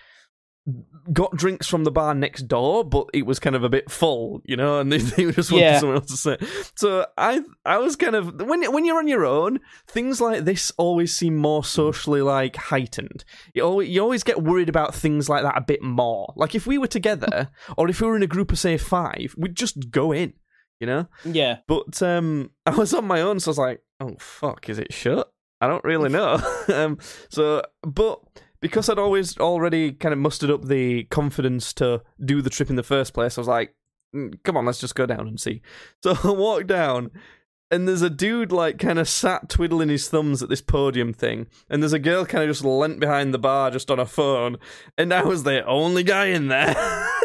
got 1.14 1.32
drinks 1.38 1.68
from 1.68 1.84
the 1.86 1.92
bar 1.92 2.14
next 2.14 2.44
door, 2.44 2.84
but 2.84 3.08
it 3.14 3.26
was 3.26 3.40
kind 3.40 3.56
of 3.56 3.64
a 3.64 3.70
bit 3.70 3.90
full, 3.90 4.42
you 4.46 4.56
know, 4.58 4.80
and 4.80 4.92
they, 4.92 4.98
they 4.98 5.32
just 5.32 5.52
wanted 5.52 5.64
Yeah. 5.66 5.80
someone 5.80 5.98
else 5.98 6.08
to 6.12 6.18
sit. 6.18 6.44
So 6.76 7.06
I 7.18 7.42
I 7.66 7.78
was 7.78 7.96
kind 7.96 8.16
of 8.16 8.42
when 8.42 8.64
when 8.74 8.84
you're 8.86 8.98
on 8.98 9.08
your 9.08 9.26
own, 9.26 9.60
things 9.88 10.20
like 10.20 10.44
this 10.46 10.72
always 10.78 11.16
seem 11.16 11.36
more 11.38 11.64
socially 11.64 12.22
like 12.22 12.56
heightened. 12.56 13.24
You 13.54 13.64
always 13.64 13.90
you 13.90 14.02
always 14.02 14.24
get 14.24 14.44
worried 14.44 14.70
about 14.70 14.94
things 14.94 15.30
like 15.30 15.44
that 15.44 15.58
a 15.58 15.62
bit 15.62 15.82
more. 15.82 16.34
Like 16.36 16.56
if 16.56 16.68
we 16.68 16.78
were 16.78 16.88
together, 16.88 17.50
or 17.78 17.90
if 17.90 18.02
we 18.02 18.08
were 18.08 18.16
in 18.18 18.24
a 18.24 18.28
group 18.28 18.52
of 18.52 18.60
say 18.60 18.78
five, 18.78 19.34
we'd 19.38 19.56
just 19.56 19.90
go 19.92 20.12
in, 20.12 20.34
you 20.80 20.88
know. 20.88 21.08
Yeah. 21.24 21.58
But 21.68 22.02
um, 22.04 22.52
I 22.66 22.72
was 22.72 22.94
on 22.94 23.06
my 23.06 23.22
own, 23.22 23.40
so 23.40 23.50
I 23.50 23.52
was 23.52 23.58
like, 23.58 23.82
"Oh 24.02 24.16
fuck, 24.20 24.68
is 24.70 24.80
it 24.80 24.94
shut?" 24.94 25.32
I 25.60 25.66
don't 25.68 25.84
really 25.84 26.10
know. 26.10 26.40
um, 26.74 27.00
so, 27.30 27.64
but 27.82 28.20
because 28.60 28.89
I'd 28.89 29.00
always 29.00 29.38
already 29.38 29.91
kind 29.91 30.13
of 30.13 30.20
mustered 30.20 30.50
up 30.50 30.65
the 30.65 31.04
confidence 31.06 31.74
to 31.74 32.02
do 32.24 32.41
the 32.41 32.50
trip 32.50 32.70
in 32.70 32.76
the 32.76 32.84
first 32.84 33.13
place, 33.13 33.38
I 33.38 33.41
was 33.41 33.48
like, 33.48 33.76
"Mm, 34.15 34.39
"Come 34.43 34.58
on, 34.58 34.65
let's 34.65 34.80
just 34.80 34.96
go 34.96 35.06
down 35.06 35.28
and 35.28 35.39
see." 35.39 35.62
So 36.04 36.17
I 36.24 36.32
walk 36.32 36.67
down, 36.67 37.12
and 37.72 37.88
there's 37.88 38.02
a 38.02 38.10
dude 38.10 38.52
like 38.52 38.80
kind 38.80 39.00
of 39.00 39.10
sat 39.10 39.50
twiddling 39.50 39.89
his 39.89 40.10
thumbs 40.10 40.41
at 40.41 40.50
this 40.50 40.62
podium 40.62 41.13
thing, 41.13 41.48
and 41.70 41.82
there's 41.82 41.93
a 41.93 42.00
girl 42.00 42.26
kind 42.26 42.43
of 42.43 42.50
just 42.50 42.63
leant 42.65 43.00
behind 43.00 43.34
the 43.34 43.39
bar 43.39 43.72
just 43.72 43.91
on 43.91 43.98
her 43.98 44.06
phone, 44.06 44.58
and 44.98 45.13
I 45.13 45.24
was 45.24 45.43
the 45.43 45.65
only 45.65 46.04
guy 46.04 46.28
in 46.28 46.48
there. 46.48 46.76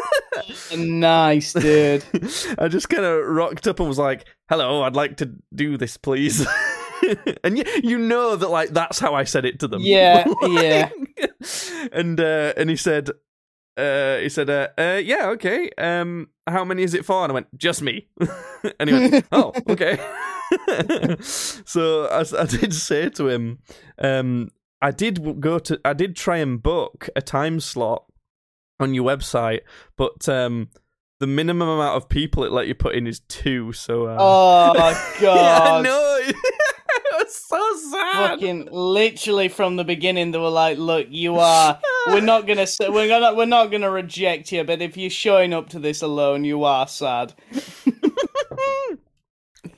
Nice, 0.75 1.53
dude. 1.53 2.03
I 2.57 2.67
just 2.67 2.89
kind 2.89 3.05
of 3.05 3.23
rocked 3.25 3.67
up 3.67 3.79
and 3.79 3.87
was 3.87 3.99
like, 3.99 4.25
"Hello, 4.49 4.81
I'd 4.81 4.95
like 4.95 5.17
to 5.17 5.31
do 5.53 5.77
this, 5.77 5.95
please." 5.97 6.45
and 7.43 7.57
you, 7.57 7.63
you 7.83 7.97
know 7.97 8.35
that 8.35 8.49
like 8.49 8.69
that's 8.69 8.99
how 8.99 9.13
I 9.15 9.23
said 9.23 9.45
it 9.45 9.59
to 9.59 9.67
them. 9.67 9.81
Yeah, 9.85 10.25
Like- 10.41 10.63
yeah. 10.63 10.89
And 11.91 12.19
uh, 12.19 12.53
and 12.55 12.69
he 12.69 12.75
said, 12.75 13.09
uh, 13.77 14.17
he 14.17 14.29
said, 14.29 14.49
uh, 14.49 14.69
uh, 14.77 15.01
"Yeah, 15.03 15.27
okay. 15.29 15.69
Um, 15.77 16.29
how 16.47 16.63
many 16.63 16.83
is 16.83 16.93
it 16.93 17.05
for?" 17.05 17.23
And 17.23 17.31
I 17.31 17.33
went, 17.33 17.57
"Just 17.57 17.81
me." 17.81 18.07
and 18.79 18.89
he 18.89 18.95
went, 18.95 19.25
"Oh, 19.31 19.51
okay." 19.69 19.97
so 21.23 22.07
I, 22.07 22.23
I 22.39 22.45
did 22.45 22.73
say 22.73 23.09
to 23.09 23.27
him, 23.27 23.59
um, 23.99 24.49
I 24.81 24.91
did 24.91 25.41
go 25.41 25.59
to, 25.59 25.79
I 25.83 25.93
did 25.93 26.15
try 26.15 26.37
and 26.37 26.61
book 26.61 27.09
a 27.15 27.21
time 27.21 27.59
slot 27.59 28.05
on 28.79 28.93
your 28.93 29.05
website, 29.05 29.61
but 29.97 30.27
um, 30.29 30.69
the 31.19 31.27
minimum 31.27 31.67
amount 31.69 31.97
of 31.97 32.09
people 32.09 32.43
it 32.43 32.51
let 32.51 32.67
you 32.67 32.75
put 32.75 32.95
in 32.95 33.07
is 33.07 33.21
two. 33.21 33.73
So, 33.73 34.05
uh, 34.07 34.17
Oh 34.19 34.73
yeah, 35.21 35.59
I 35.61 35.81
so 37.29 37.75
sad. 37.91 38.29
Fucking 38.31 38.69
literally 38.71 39.47
from 39.47 39.75
the 39.75 39.83
beginning, 39.83 40.31
they 40.31 40.39
were 40.39 40.49
like, 40.49 40.77
"Look, 40.77 41.07
you 41.09 41.35
are. 41.37 41.79
We're 42.07 42.21
not 42.21 42.47
gonna. 42.47 42.65
We're 42.89 43.07
gonna. 43.07 43.35
We're 43.35 43.45
not 43.45 43.71
gonna 43.71 43.91
reject 43.91 44.51
you. 44.51 44.63
But 44.63 44.81
if 44.81 44.97
you're 44.97 45.09
showing 45.09 45.53
up 45.53 45.69
to 45.69 45.79
this 45.79 46.01
alone, 46.01 46.43
you 46.43 46.63
are 46.63 46.87
sad." 46.87 47.33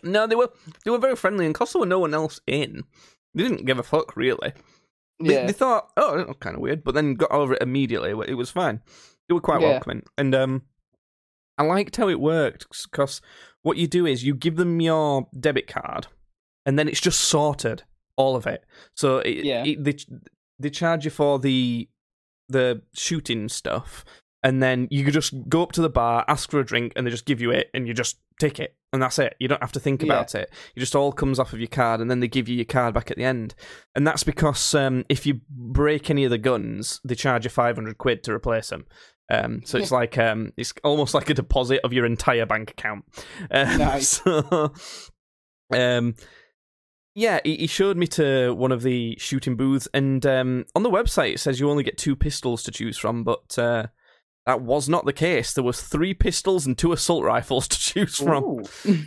no, 0.03 0.27
they 0.27 0.35
were 0.35 0.49
they 0.83 0.91
were 0.91 0.97
very 0.97 1.15
friendly, 1.15 1.45
and 1.45 1.53
because 1.53 1.73
there 1.73 1.79
were 1.79 1.85
no 1.85 1.99
one 1.99 2.13
else 2.13 2.39
in, 2.47 2.83
they 3.33 3.43
didn't 3.43 3.65
give 3.65 3.79
a 3.79 3.83
fuck 3.83 4.15
really. 4.15 4.53
They, 5.23 5.33
Yeah. 5.35 5.45
they 5.45 5.53
thought, 5.53 5.91
oh, 5.97 6.25
that 6.25 6.39
kind 6.39 6.55
of 6.55 6.61
weird, 6.61 6.83
but 6.83 6.93
then 6.93 7.15
got 7.15 7.31
over 7.31 7.53
it 7.53 7.61
immediately. 7.61 8.11
It 8.27 8.35
was 8.35 8.51
fine. 8.51 8.81
They 9.27 9.33
were 9.33 9.41
quite 9.41 9.61
Yeah. 9.61 9.69
welcoming, 9.71 10.03
and 10.17 10.35
um, 10.35 10.63
I 11.57 11.63
liked 11.63 11.95
how 11.95 12.09
it 12.09 12.19
worked 12.19 12.67
because 12.91 13.21
what 13.61 13.77
you 13.77 13.87
do 13.87 14.05
is 14.05 14.23
you 14.23 14.35
give 14.35 14.57
them 14.57 14.79
your 14.81 15.27
debit 15.39 15.67
card, 15.67 16.07
and 16.65 16.77
then 16.79 16.87
it's 16.87 17.01
just 17.01 17.19
sorted 17.19 17.83
all 18.17 18.35
of 18.35 18.47
it. 18.47 18.63
So 18.95 19.19
it, 19.19 19.43
Yeah. 19.45 19.63
it, 19.65 19.83
they 19.83 19.95
they 20.59 20.69
charge 20.69 21.05
you 21.05 21.11
for 21.11 21.37
the 21.39 21.89
the 22.49 22.81
shooting 22.93 23.49
stuff, 23.49 24.05
and 24.43 24.61
then 24.61 24.87
you 24.91 25.03
could 25.03 25.13
just 25.13 25.33
go 25.49 25.63
up 25.63 25.71
to 25.73 25.81
the 25.81 25.89
bar, 25.89 26.23
ask 26.27 26.49
for 26.51 26.59
a 26.59 26.65
drink, 26.65 26.93
and 26.95 27.05
they 27.05 27.11
just 27.11 27.25
give 27.25 27.41
you 27.41 27.51
it, 27.51 27.69
and 27.73 27.87
you 27.87 27.93
just 27.93 28.17
take 28.39 28.59
it, 28.59 28.75
and 28.93 29.01
that's 29.01 29.17
it. 29.19 29.35
You 29.39 29.47
don't 29.47 29.61
have 29.61 29.71
to 29.73 29.79
think 29.79 30.01
Yeah. 30.01 30.07
about 30.07 30.35
it. 30.35 30.49
It 30.75 30.79
just 30.79 30.95
all 30.95 31.11
comes 31.11 31.39
off 31.39 31.53
of 31.53 31.59
your 31.59 31.67
card, 31.67 31.99
and 32.01 32.09
then 32.11 32.19
they 32.19 32.27
give 32.27 32.47
you 32.47 32.55
your 32.55 32.65
card 32.65 32.93
back 32.93 33.09
at 33.11 33.17
the 33.17 33.23
end. 33.23 33.55
And 33.95 34.05
that's 34.05 34.23
because 34.23 34.75
um, 34.75 35.05
if 35.09 35.25
you 35.25 35.41
break 35.49 36.09
any 36.09 36.23
of 36.23 36.31
the 36.31 36.37
guns, 36.37 37.01
they 37.03 37.15
charge 37.15 37.43
you 37.45 37.49
five 37.49 37.75
hundred 37.75 37.97
quid 37.97 38.23
to 38.23 38.31
replace 38.33 38.69
them. 38.69 38.85
Um, 39.31 39.61
so 39.65 39.77
it's 39.79 39.91
like 39.99 40.17
um, 40.19 40.53
it's 40.55 40.73
almost 40.83 41.13
like 41.15 41.29
a 41.29 41.33
deposit 41.33 41.81
of 41.83 41.91
your 41.93 42.05
entire 42.05 42.45
bank 42.45 42.71
account. 42.71 43.03
Um, 43.51 43.77
Nice. 43.79 44.21
So, 44.21 44.71
um, 45.73 46.15
yeah, 47.15 47.39
he, 47.45 47.65
showed 47.65 47.95
me 47.95 48.07
to 48.07 48.53
one 48.53 48.73
of 48.73 48.83
the 48.83 49.15
shooting 49.17 49.55
booths, 49.55 49.87
and 49.93 50.25
um, 50.25 50.65
on 50.75 50.83
the 50.83 50.91
website 50.91 51.33
it 51.33 51.39
says 51.39 51.61
you 51.61 51.69
only 51.69 51.83
get 51.83 51.97
two 51.97 52.15
pistols 52.15 52.61
to 52.63 52.71
choose 52.71 52.97
from, 52.97 53.23
but 53.23 53.57
uh, 53.57 53.87
that 54.45 54.61
was 54.61 54.89
not 54.89 55.05
the 55.05 55.13
case. 55.13 55.53
There 55.53 55.63
was 55.63 55.81
three 55.81 56.13
pistols 56.13 56.65
and 56.65 56.77
two 56.77 56.91
assault 56.91 57.23
rifles 57.23 57.67
to 57.69 57.79
choose 57.79 58.17
from. 58.17 58.63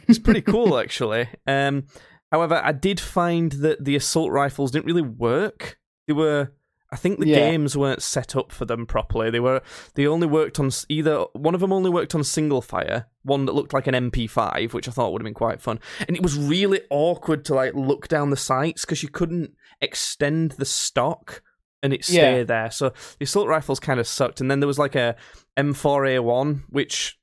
It's 0.09 0.19
pretty 0.19 0.41
cool, 0.53 0.79
actually. 0.79 1.29
Um, 1.47 1.85
however, 2.33 2.61
I 2.65 2.73
did 2.73 2.99
find 2.99 3.53
that 3.53 3.85
the 3.85 3.97
assault 3.97 4.33
rifles 4.33 4.71
didn't 4.71 4.87
really 4.87 5.03
work. 5.03 5.79
They 6.07 6.15
were, 6.15 6.53
I 6.91 6.97
think, 6.97 7.19
the 7.19 7.29
Yeah. 7.29 7.35
games 7.51 7.77
weren't 7.77 8.03
set 8.03 8.35
up 8.35 8.51
for 8.51 8.65
them 8.65 8.87
properly. 8.87 9.31
They 9.31 9.41
were, 9.41 9.61
they 9.95 10.07
only 10.07 10.27
worked 10.27 10.59
on 10.59 10.71
either 10.89 11.21
one 11.35 11.55
of 11.55 11.61
them 11.61 11.73
only 11.73 11.91
worked 11.91 12.15
on 12.15 12.25
single 12.25 12.63
fire, 12.63 13.07
one 13.23 13.45
that 13.45 13.55
looked 13.55 13.75
like 13.75 13.87
an 13.87 13.95
MP5, 13.95 14.73
which 14.73 14.89
I 14.89 14.93
thought 14.93 15.13
would 15.13 15.21
have 15.21 15.27
been 15.27 15.35
quite 15.35 15.61
fun, 15.61 15.81
and 16.07 16.17
it 16.17 16.23
was 16.23 16.39
really 16.39 16.81
awkward 16.91 17.45
to 17.47 17.55
like 17.55 17.75
look 17.75 18.09
down 18.09 18.31
the 18.31 18.37
sights 18.37 18.85
because 18.87 19.03
you 19.03 19.09
couldn't 19.11 19.53
extend 19.81 20.53
the 20.53 20.65
stock. 20.65 21.43
And 21.81 21.93
it 21.93 22.09
Yeah. 22.09 22.23
stayed 22.23 22.49
there, 22.49 22.71
so 22.73 22.93
the 23.19 23.25
assault 23.25 23.47
rifles 23.47 23.79
kind 23.79 24.01
of 24.01 24.07
sucked. 24.09 24.41
And 24.41 24.51
then 24.51 24.59
there 24.59 24.67
was 24.67 24.81
like 24.81 24.97
a 24.97 25.15
M4A1, 25.57 26.65
which 26.71 27.17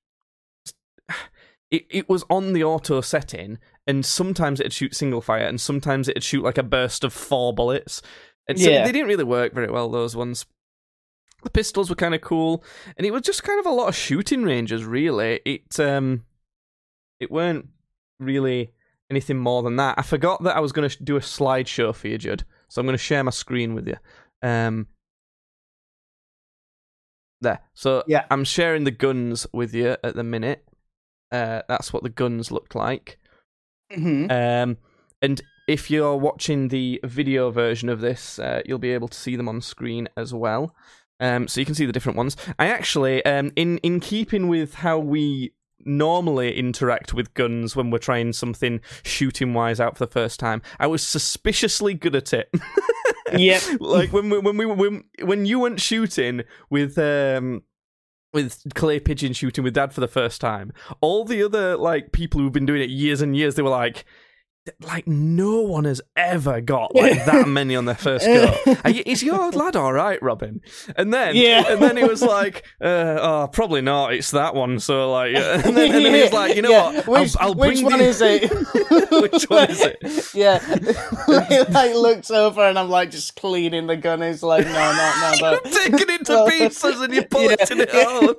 it, 1.72 1.86
it 1.90 2.08
was 2.08 2.24
on 2.30 2.54
the 2.54 2.64
auto 2.64 3.02
setting, 3.02 3.58
and 3.88 4.06
sometimes 4.06 4.60
it'd 4.60 4.72
shoot 4.74 4.96
single 4.96 5.22
fire, 5.22 5.46
and 5.46 5.60
sometimes 5.60 6.08
it'd 6.08 6.24
shoot 6.24 6.44
like 6.44 6.58
a 6.58 6.64
burst 6.64 7.04
of 7.04 7.12
four 7.14 7.54
bullets. 7.54 8.02
And 8.48 8.60
so 8.60 8.70
Yeah. 8.70 8.86
they 8.86 8.92
didn't 8.92 9.08
really 9.08 9.24
work 9.24 9.54
very 9.54 9.70
well, 9.72 9.90
those 9.90 10.16
ones. 10.16 10.46
The 11.44 11.50
pistols 11.50 11.90
were 11.90 11.96
kind 11.96 12.16
of 12.16 12.22
cool, 12.22 12.64
and 12.98 13.06
it 13.06 13.12
was 13.12 13.22
just 13.22 13.44
kind 13.44 13.60
of 13.60 13.66
a 13.66 13.72
lot 13.76 13.88
of 13.88 13.96
shooting 13.96 14.44
ranges, 14.44 14.84
really. 14.84 15.42
It 15.46 15.80
um, 15.80 16.26
it 17.20 17.30
weren't 17.32 17.68
really 18.20 18.72
anything 19.12 19.38
more 19.38 19.62
than 19.62 19.76
that. 19.76 19.96
I 20.00 20.02
forgot 20.02 20.42
that 20.44 20.56
I 20.56 20.60
was 20.60 20.72
going 20.72 20.90
to 20.90 21.04
do 21.04 21.18
a 21.18 21.20
slideshow 21.20 21.94
for 21.94 22.08
you, 22.08 22.18
Judd, 22.18 22.44
so 22.68 22.80
I'm 22.82 22.88
going 22.88 22.98
to 22.98 23.04
share 23.04 23.24
my 23.24 23.32
screen 23.32 23.76
with 23.76 23.88
you. 23.88 23.98
Um, 24.42 24.88
there. 27.42 27.60
So 27.74 28.04
Yeah. 28.08 28.26
I'm 28.32 28.44
sharing 28.44 28.84
the 28.84 28.92
guns 28.92 29.46
with 29.54 29.74
you 29.74 29.98
at 30.04 30.16
the 30.16 30.24
minute. 30.24 30.66
Uh, 31.32 31.62
that's 31.68 31.92
what 31.94 32.04
the 32.04 32.10
guns 32.10 32.52
looked 32.52 32.76
like. 32.76 33.20
Mhm. 33.92 34.32
Um, 34.32 34.78
and 35.22 35.42
if 35.68 35.90
you're 35.90 36.16
watching 36.16 36.68
the 36.68 37.00
video 37.04 37.50
version 37.50 37.90
of 37.90 38.02
this, 38.02 38.40
uh, 38.40 38.62
you'll 38.66 38.78
be 38.78 38.92
able 38.92 39.08
to 39.08 39.18
see 39.18 39.36
them 39.36 39.50
on 39.50 39.62
screen 39.62 40.08
as 40.16 40.34
well. 40.34 40.76
Um, 41.20 41.48
so 41.48 41.60
you 41.60 41.66
can 41.66 41.76
see 41.76 41.86
the 41.86 41.94
different 41.94 42.18
ones. 42.18 42.36
I 42.60 42.68
actually, 42.68 43.24
um, 43.26 43.52
in 43.56 43.78
in 43.80 44.00
keeping 44.00 44.48
with 44.48 44.76
how 44.76 45.00
we 45.00 45.54
normally 45.80 46.58
interact 46.58 47.14
with 47.14 47.34
guns 47.34 47.76
when 47.76 47.92
we're 47.92 48.00
trying 48.00 48.34
something 48.34 48.82
shooting 49.04 49.54
wise 49.54 49.80
out 49.80 49.98
for 49.98 50.06
the 50.06 50.12
first 50.12 50.40
time, 50.40 50.62
I 50.80 50.88
was 50.88 51.06
suspiciously 51.06 51.94
good 51.94 52.16
at 52.16 52.34
it. 52.34 52.50
yeah, 53.34 53.60
like 53.80 54.12
when 54.12 54.30
we, 54.30 54.40
when 54.40 54.58
we 54.58 54.66
when 54.66 55.04
when 55.22 55.46
you 55.46 55.60
went 55.60 55.80
shooting 55.80 56.44
with 56.70 56.98
um 56.98 57.64
with 58.34 58.62
clay 58.74 59.00
pigeon 59.00 59.32
shooting 59.32 59.64
with 59.64 59.74
dad 59.74 59.94
for 59.94 60.02
the 60.02 60.10
first 60.10 60.42
time 60.42 60.74
all 61.00 61.24
the 61.24 61.42
other 61.42 61.78
like 61.78 62.12
people 62.12 62.42
who've 62.42 62.52
been 62.52 62.66
doing 62.66 62.82
it 62.82 62.90
years 62.90 63.22
and 63.22 63.34
years 63.34 63.56
they 63.56 63.62
were 63.62 63.70
like 63.70 64.04
like 64.82 65.06
no 65.08 65.62
one 65.62 65.86
has 65.86 66.02
ever 66.16 66.60
got 66.60 66.96
like 66.96 67.24
that 67.26 67.48
many 67.48 67.76
on 67.76 67.86
their 67.86 67.96
first 67.96 68.26
go. 68.26 68.54
You- 68.88 69.04
Is 69.06 69.22
your 69.22 69.52
lad 69.52 69.76
all 69.76 69.94
right, 69.94 70.22
Robin? 70.24 70.62
And 70.96 71.14
then, 71.14 71.36
Yeah. 71.36 71.66
and 71.68 71.82
then 71.82 71.98
he 71.98 72.04
was 72.04 72.22
like, 72.22 72.66
uh, 72.82 73.18
"Oh, 73.20 73.50
probably 73.52 73.82
not. 73.82 74.14
It's 74.14 74.32
that 74.32 74.56
one." 74.56 74.80
So 74.80 75.12
like, 75.12 75.36
and 75.36 75.76
then, 75.78 75.94
and 75.96 76.06
then 76.06 76.14
he 76.16 76.22
was 76.24 76.34
like, 76.42 76.56
"You 76.56 76.62
know 76.64 76.70
Yeah, 76.72 76.92
what? 77.02 77.22
Which, 77.22 77.36
I'll, 77.40 77.50
I'll 77.50 77.54
which 77.56 77.82
one 77.84 78.00
the- 78.00 78.06
is 78.06 78.22
it? 78.22 78.52
Which 79.12 79.44
one 79.50 79.70
is 79.70 79.82
it? 79.82 80.34
Yeah. 80.34 80.60
he 81.48 81.60
like 81.72 81.94
looks 81.94 82.32
over 82.32 82.62
and 82.62 82.78
I'm 82.78 82.90
like 82.90 83.12
just 83.12 83.36
cleaning 83.36 83.88
the 83.88 83.98
gun. 83.98 84.22
He's 84.22 84.44
like, 84.44 84.66
no, 84.66 84.72
no, 84.74 85.34
no, 85.42 85.52
You're 85.52 85.62
taking 85.62 86.10
it 86.16 86.26
to 86.26 86.46
pieces 86.50 87.02
and 87.02 87.14
you're 87.14 87.26
polishing 87.28 87.80
it 87.82 87.94
out. 87.94 88.36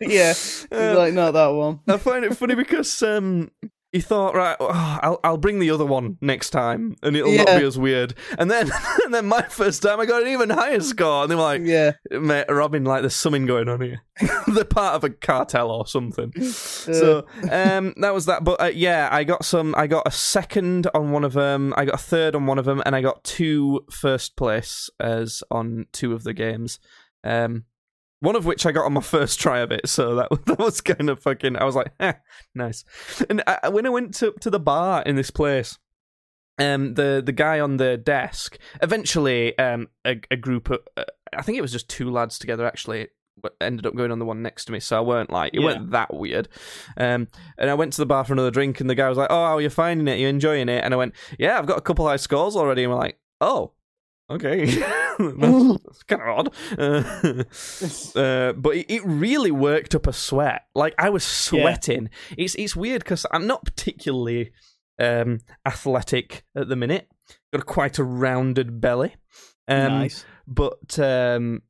yeah. 0.00 0.28
He's 0.28 0.66
Uh, 0.70 0.94
like, 0.96 1.14
not 1.14 1.32
that 1.32 1.48
one. 1.48 1.80
I 1.88 1.96
find 1.98 2.24
it 2.24 2.36
funny 2.36 2.54
because 2.54 3.02
um, 3.02 3.50
he 3.94 4.00
thought, 4.00 4.34
right, 4.34 4.56
oh, 4.58 4.98
I'll 5.02 5.20
I'll 5.22 5.36
bring 5.38 5.60
the 5.60 5.70
other 5.70 5.86
one 5.86 6.18
next 6.20 6.50
time, 6.50 6.96
and 7.02 7.16
it'll 7.16 7.30
not 7.32 7.46
be 7.46 7.64
as 7.64 7.78
weird. 7.78 8.12
And 8.36 8.50
then, 8.50 8.68
and 9.04 9.14
then 9.14 9.26
my 9.26 9.42
first 9.42 9.82
time, 9.82 10.00
I 10.00 10.04
got 10.06 10.22
an 10.22 10.28
even 10.28 10.50
higher 10.50 10.80
score, 10.80 11.22
and 11.22 11.30
they 11.30 11.36
were 11.36 11.42
like, 11.42 11.62
Yeah. 11.64 11.92
mate, 12.10 12.46
Robin, 12.48 12.82
like 12.82 13.02
there's 13.02 13.14
something 13.14 13.46
going 13.46 13.68
on 13.68 13.80
here. 13.80 14.02
They're 14.48 14.64
part 14.64 14.96
of 14.96 15.04
a 15.04 15.10
cartel 15.10 15.70
or 15.70 15.86
something. 15.86 16.32
So 16.44 17.26
um, 17.50 17.94
that 18.00 18.12
was 18.12 18.26
that. 18.26 18.42
But 18.44 18.60
uh, 18.60 18.64
yeah, 18.66 19.08
I 19.12 19.22
got 19.24 19.44
some. 19.44 19.74
I 19.76 19.86
got 19.86 20.06
a 20.06 20.10
second 20.10 20.88
on 20.92 21.12
one 21.12 21.22
of 21.24 21.32
them. 21.32 21.72
I 21.76 21.84
got 21.84 21.94
a 21.94 21.98
third 21.98 22.34
on 22.34 22.46
one 22.46 22.58
of 22.58 22.64
them, 22.64 22.82
and 22.84 22.96
I 22.96 23.00
got 23.00 23.22
two 23.22 23.86
first 23.90 24.36
place 24.36 24.90
as 24.98 25.42
on 25.50 25.86
two 25.92 26.12
of 26.12 26.24
the 26.24 26.34
games. 26.34 26.80
Um, 27.22 27.64
one 28.24 28.36
of 28.36 28.44
which 28.46 28.66
I 28.66 28.72
got 28.72 28.84
on 28.86 28.92
my 28.94 29.00
first 29.00 29.38
try 29.40 29.60
of 29.60 29.70
it, 29.70 29.88
so 29.88 30.14
that 30.16 30.28
that 30.46 30.58
was 30.58 30.80
kind 30.80 31.08
of 31.08 31.20
fucking. 31.20 31.56
I 31.56 31.64
was 31.64 31.76
like, 31.76 31.92
eh, 32.00 32.14
nice. 32.54 32.84
And 33.30 33.42
I, 33.46 33.68
when 33.68 33.86
I 33.86 33.90
went 33.90 34.14
to 34.14 34.32
to 34.40 34.50
the 34.50 34.60
bar 34.60 35.02
in 35.02 35.16
this 35.16 35.30
place, 35.30 35.78
um, 36.58 36.94
the 36.94 37.22
the 37.24 37.32
guy 37.32 37.60
on 37.60 37.76
the 37.76 37.96
desk 37.96 38.58
eventually, 38.82 39.56
um, 39.58 39.88
a, 40.06 40.20
a 40.30 40.36
group 40.36 40.70
of, 40.70 40.80
uh, 40.96 41.04
I 41.36 41.42
think 41.42 41.58
it 41.58 41.62
was 41.62 41.72
just 41.72 41.88
two 41.88 42.10
lads 42.10 42.38
together 42.38 42.66
actually. 42.66 43.08
Ended 43.60 43.84
up 43.84 43.96
going 43.96 44.12
on 44.12 44.20
the 44.20 44.24
one 44.24 44.42
next 44.42 44.66
to 44.66 44.72
me, 44.72 44.78
so 44.78 44.96
I 44.96 45.00
weren't 45.00 45.28
like 45.28 45.52
it 45.54 45.60
Yeah. 45.60 45.66
weren't 45.66 45.90
that 45.90 46.14
weird. 46.14 46.48
Um, 46.96 47.26
and 47.58 47.68
I 47.68 47.74
went 47.74 47.92
to 47.94 48.00
the 48.00 48.06
bar 48.06 48.24
for 48.24 48.32
another 48.32 48.52
drink, 48.52 48.80
and 48.80 48.88
the 48.88 48.94
guy 48.94 49.08
was 49.08 49.18
like, 49.18 49.26
"Oh, 49.28 49.44
how 49.44 49.56
are 49.56 49.60
you 49.60 49.68
finding 49.70 50.06
it? 50.06 50.20
You 50.20 50.28
enjoying 50.28 50.68
it?" 50.68 50.82
And 50.84 50.94
I 50.94 50.96
went, 50.96 51.14
"Yeah, 51.36 51.58
I've 51.58 51.66
got 51.66 51.76
a 51.76 51.82
couple 51.82 52.06
high 52.06 52.16
scores 52.16 52.54
already." 52.54 52.84
And 52.84 52.92
we're 52.92 52.98
like, 52.98 53.18
"Oh, 53.40 53.72
okay, 54.30 54.64
that's, 55.18 55.18
that's 55.84 56.02
kind 56.04 56.22
of 56.22 56.28
odd." 56.28 56.54
Uh, 56.78 57.44
uh, 58.18 58.52
but 58.52 58.76
it, 58.76 58.86
it 58.90 59.02
really 59.04 59.50
worked 59.50 59.94
up 59.94 60.06
a 60.06 60.12
sweat. 60.12 60.62
Like 60.74 60.94
I 60.98 61.10
was 61.10 61.24
sweating. 61.24 62.10
It's 62.36 62.54
it's 62.54 62.76
weird 62.76 63.02
because 63.04 63.26
I'm 63.30 63.46
not 63.46 63.64
particularly 63.64 64.52
um, 64.98 65.40
athletic 65.66 66.44
at 66.56 66.68
the 66.68 66.76
minute. 66.76 67.08
Got 67.52 67.62
a, 67.62 67.64
quite 67.64 67.98
a 67.98 68.04
rounded 68.04 68.80
belly. 68.80 69.14
Um, 69.68 70.00
nice. 70.00 70.24
But 70.46 70.98
um, 70.98 71.62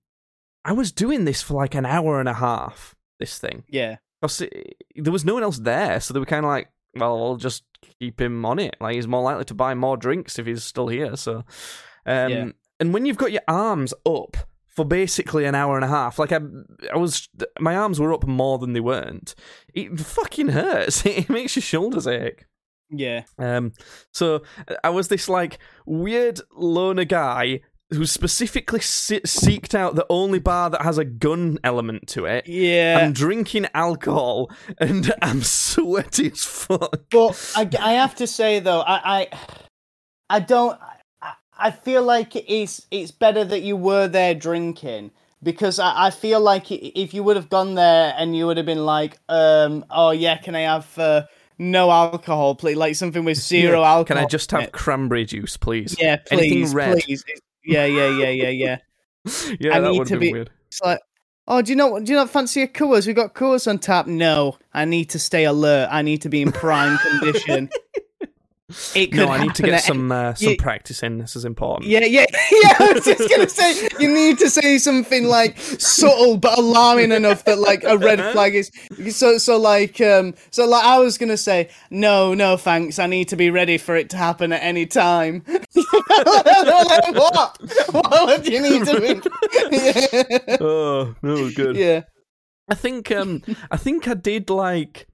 I 0.65 0.73
was 0.73 0.91
doing 0.93 1.25
this 1.25 1.43
for 1.43 1.55
like 1.55 1.75
an 1.75 1.87
hour 1.87 2.19
and 2.21 2.29
a 2.29 2.35
half. 2.35 2.95
This 3.21 3.39
thing. 3.39 3.65
Yeah. 3.69 3.97
'Cause 4.21 4.41
it- 4.41 4.77
there 4.97 5.13
was 5.13 5.25
no 5.25 5.35
one 5.35 5.43
else 5.43 5.59
there, 5.59 6.01
so 6.01 6.15
they 6.15 6.21
were 6.21 6.27
kind 6.27 6.45
of 6.45 6.49
like, 6.51 6.69
well, 6.97 7.17
I'll 7.23 7.37
just 7.37 7.65
keep 8.01 8.21
him 8.21 8.45
on 8.47 8.59
it. 8.59 8.75
Like 8.81 8.95
he's 8.95 9.07
more 9.09 9.23
likely 9.23 9.45
to 9.47 9.55
buy 9.55 9.75
more 9.75 9.97
drinks 9.97 10.39
if 10.39 10.47
he's 10.47 10.65
still 10.65 10.89
here. 10.89 11.17
So, 11.17 11.45
um, 12.07 12.31
Yeah. 12.31 12.47
and 12.81 12.93
when 12.95 13.07
you've 13.07 13.17
got 13.17 13.33
your 13.33 13.43
arms 13.49 13.95
up 14.07 14.37
for 14.69 14.85
basically 14.85 15.45
an 15.45 15.55
hour 15.55 15.77
and 15.77 15.85
a 15.85 15.89
half, 15.89 16.19
like 16.19 16.33
I, 16.33 16.41
I 16.93 16.97
was, 16.97 17.29
my 17.61 17.77
arms 17.77 18.01
were 18.01 18.13
up 18.13 18.27
more 18.27 18.59
than 18.59 18.73
they 18.73 18.81
weren't. 18.81 19.35
It 19.73 19.99
fucking 20.01 20.49
hurts. 20.49 21.05
It 21.07 21.29
makes 21.31 21.55
your 21.57 21.63
shoulders 21.63 22.07
ache. 22.07 22.45
Yeah. 22.91 23.23
Um, 23.39 23.73
so 24.13 24.43
I 24.83 24.91
was 24.91 25.09
this 25.09 25.29
like 25.29 25.59
weird 25.87 26.41
loner 26.55 27.05
guy 27.05 27.61
who 27.91 28.07
specifically 28.07 28.81
se- 28.81 29.21
seeked 29.21 29.75
out 29.75 29.95
the 29.95 30.07
only 30.11 30.39
bar 30.41 30.71
that 30.71 30.83
has 30.83 30.99
a 30.99 31.05
gun 31.05 31.59
element 31.63 32.09
to 32.09 32.25
it. 32.25 32.49
Yeah. 32.49 32.99
I'm 33.01 33.13
drinking 33.13 33.67
alcohol 33.75 34.51
and 34.79 35.13
I'm 35.23 35.43
sweaty 35.43 36.33
as 36.33 36.45
fuck. 36.45 37.05
But 37.11 37.53
I, 37.55 37.69
I 37.81 37.93
have 37.93 38.17
to 38.17 38.27
say 38.27 38.59
though, 38.59 38.81
I, 38.81 39.21
I 39.23 39.29
I 40.31 40.41
don't. 40.41 40.79
I, 41.59 41.71
feel 41.71 42.03
like 42.03 42.35
it's 42.37 42.87
it's 42.91 43.11
better 43.11 43.45
that 43.45 43.61
you 43.63 43.77
were 43.77 44.09
there 44.09 44.35
drinking 44.35 45.11
because 45.43 45.79
I, 45.79 46.07
I 46.07 46.11
feel 46.11 46.41
like 46.41 46.71
if 46.71 47.15
you 47.15 47.23
would 47.23 47.37
have 47.37 47.49
gone 47.49 47.75
there 47.75 48.15
and 48.17 48.37
you 48.37 48.47
would 48.47 48.57
have 48.57 48.67
been 48.67 48.85
like, 48.85 49.19
um, 49.29 49.85
oh 49.91 50.11
yeah, 50.11 50.37
can 50.39 50.55
I 50.55 50.61
have 50.63 50.99
uh, 50.99 51.23
no 51.59 51.91
alcohol, 51.91 52.55
please? 52.55 52.77
Like 52.77 52.95
something 52.97 53.25
with 53.25 53.39
zero 53.39 53.81
Yeah. 53.81 53.89
alcohol. 53.89 54.05
Can 54.05 54.19
I 54.19 54.27
just 54.27 54.51
have 54.53 54.73
cranberry 54.73 55.25
juice, 55.25 55.57
please? 55.57 55.97
Yeah, 55.99 56.19
Anything 56.31 56.51
please, 56.63 56.75
red. 56.75 57.03
please. 57.05 57.25
Yeah, 57.65 57.85
yeah, 57.87 58.09
yeah, 58.11 58.29
yeah, 58.31 58.49
yeah. 58.51 58.77
yeah, 59.61 59.77
I 59.77 59.81
that 59.81 59.91
need 59.91 59.99
would 59.99 60.09
to 60.09 60.19
be- 60.19 60.33
weird. 60.33 60.51
It's 60.69 60.81
like, 60.83 61.01
oh, 61.47 61.63
do 61.63 61.71
you 61.73 61.77
know? 61.77 62.01
Do 62.01 62.13
you 62.13 62.19
not 62.19 62.31
fancy 62.31 62.63
a 62.63 62.69
Coors? 62.69 63.07
We 63.07 63.13
got 63.13 63.35
Coors 63.35 63.69
on 63.69 63.79
tap. 63.79 64.07
No, 64.07 64.59
I 64.73 64.85
need 64.85 65.11
to 65.11 65.19
stay 65.19 65.45
alert. 65.45 65.89
I 65.91 66.03
need 66.03 66.23
to 66.23 66.29
be 66.29 66.43
in 66.43 66.53
prime 66.53 66.99
condition. 66.99 67.71
It 68.95 69.09
could 69.09 69.17
No, 69.17 69.29
I 69.29 69.43
need 69.43 69.55
to 69.57 69.63
get 69.63 69.83
some 69.83 70.11
uh, 70.11 70.33
some 70.37 70.53
you- 70.53 70.57
practice 70.57 71.03
in. 71.03 71.19
This 71.19 71.37
is 71.37 71.45
important. 71.45 71.87
Yeah, 71.91 72.05
yeah, 72.07 72.25
yeah. 72.51 72.77
I 72.81 72.93
was 72.95 73.05
just 73.05 73.29
gonna 73.29 73.47
say 73.49 73.89
you 74.01 74.09
need 74.09 74.39
to 74.39 74.49
say 74.49 74.79
something 74.79 75.25
like 75.27 75.59
subtle 75.59 76.39
but 76.39 76.59
alarming 76.59 77.13
enough 77.13 77.45
that 77.45 77.59
like 77.59 77.85
a 77.85 77.99
red 77.99 78.21
flag 78.33 78.55
is 78.55 78.71
so 79.15 79.37
so 79.37 79.59
like 79.59 80.01
um 80.01 80.33
so 80.51 80.67
like 80.67 80.83
I 80.83 80.99
was 80.99 81.19
gonna 81.19 81.37
say 81.37 81.69
no 81.91 82.33
no 82.33 82.57
thanks 82.57 82.99
I 82.99 83.07
need 83.07 83.29
to 83.29 83.37
be 83.37 83.51
ready 83.51 83.77
for 83.77 83.97
it 83.97 84.09
to 84.11 84.17
happen 84.17 84.51
at 84.51 84.63
any 84.63 84.87
time. 84.87 85.43
Like, 85.47 85.67
what? 87.15 87.59
What 87.93 88.45
do 88.45 88.51
you 88.51 88.63
need 88.63 88.87
to 88.87 89.01
be? 89.01 90.57
Oh, 90.61 91.15
no, 91.23 91.51
good. 91.51 91.77
yeah. 91.77 92.03
I 92.71 92.75
think 92.75 93.11
um 93.11 93.43
I 93.71 93.77
think 93.77 94.09
I 94.09 94.15
did 94.15 94.49
like 94.49 95.07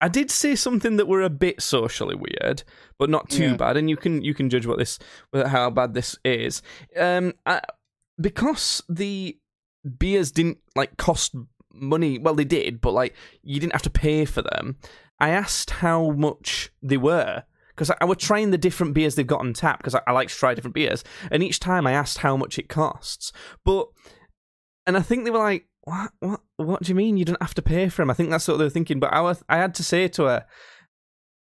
I 0.00 0.08
did 0.08 0.30
say 0.30 0.54
something 0.54 0.96
that 0.96 1.08
were 1.08 1.22
a 1.22 1.30
bit 1.30 1.62
socially 1.62 2.14
weird, 2.14 2.62
but 2.98 3.08
not 3.08 3.30
too 3.30 3.50
Yeah. 3.50 3.56
bad. 3.56 3.76
And 3.76 3.88
you 3.88 3.96
can 3.96 4.22
you 4.22 4.34
can 4.34 4.50
judge 4.50 4.66
what 4.66 4.78
this 4.78 4.98
how 5.34 5.70
bad 5.70 5.94
this 5.94 6.16
is. 6.24 6.60
Um, 6.96 7.32
I, 7.46 7.60
because 8.20 8.82
the 8.88 9.38
beers 9.98 10.30
didn't 10.30 10.58
like 10.74 10.96
cost 10.96 11.34
money. 11.72 12.18
Well, 12.18 12.34
they 12.34 12.44
did, 12.44 12.80
but 12.80 12.92
like 12.92 13.14
you 13.42 13.58
didn't 13.60 13.72
have 13.72 13.82
to 13.82 13.90
pay 13.90 14.24
for 14.24 14.42
them. 14.42 14.76
I 15.18 15.30
asked 15.30 15.70
how 15.70 16.10
much 16.10 16.70
they 16.82 16.98
were 16.98 17.44
because 17.68 17.90
I, 17.90 17.96
I 18.02 18.04
was 18.04 18.18
trying 18.18 18.50
the 18.50 18.58
different 18.58 18.92
beers 18.94 19.14
they've 19.14 19.26
got 19.26 19.40
on 19.40 19.52
tap 19.54 19.78
because 19.78 19.94
I, 19.94 20.02
I 20.06 20.12
like 20.12 20.28
to 20.28 20.34
try 20.34 20.52
different 20.54 20.74
beers, 20.74 21.04
and 21.30 21.42
each 21.42 21.58
time 21.60 21.86
I 21.86 21.92
asked 21.92 22.18
how 22.18 22.36
much 22.36 22.58
it 22.58 22.68
costs, 22.68 23.32
but 23.64 23.88
and 24.86 24.96
I 24.96 25.00
think 25.00 25.24
they 25.24 25.30
were 25.30 25.38
like, 25.38 25.66
"What? 25.86 26.10
What? 26.20 26.40
What 26.56 26.82
do 26.82 26.90
you 26.90 26.94
mean 26.94 27.16
you 27.16 27.24
don't 27.24 27.40
have 27.42 27.54
to 27.54 27.62
pay 27.62 27.88
for 27.88 28.02
them?" 28.02 28.10
I 28.10 28.14
think 28.14 28.28
that's 28.30 28.46
what 28.46 28.58
they 28.58 28.64
were 28.64 28.70
thinking. 28.70 29.00
But 29.00 29.12
I, 29.14 29.20
was, 29.22 29.42
I 29.48 29.56
had 29.56 29.74
to 29.76 29.82
say 29.82 30.08
to 30.08 30.24
her, 30.24 30.46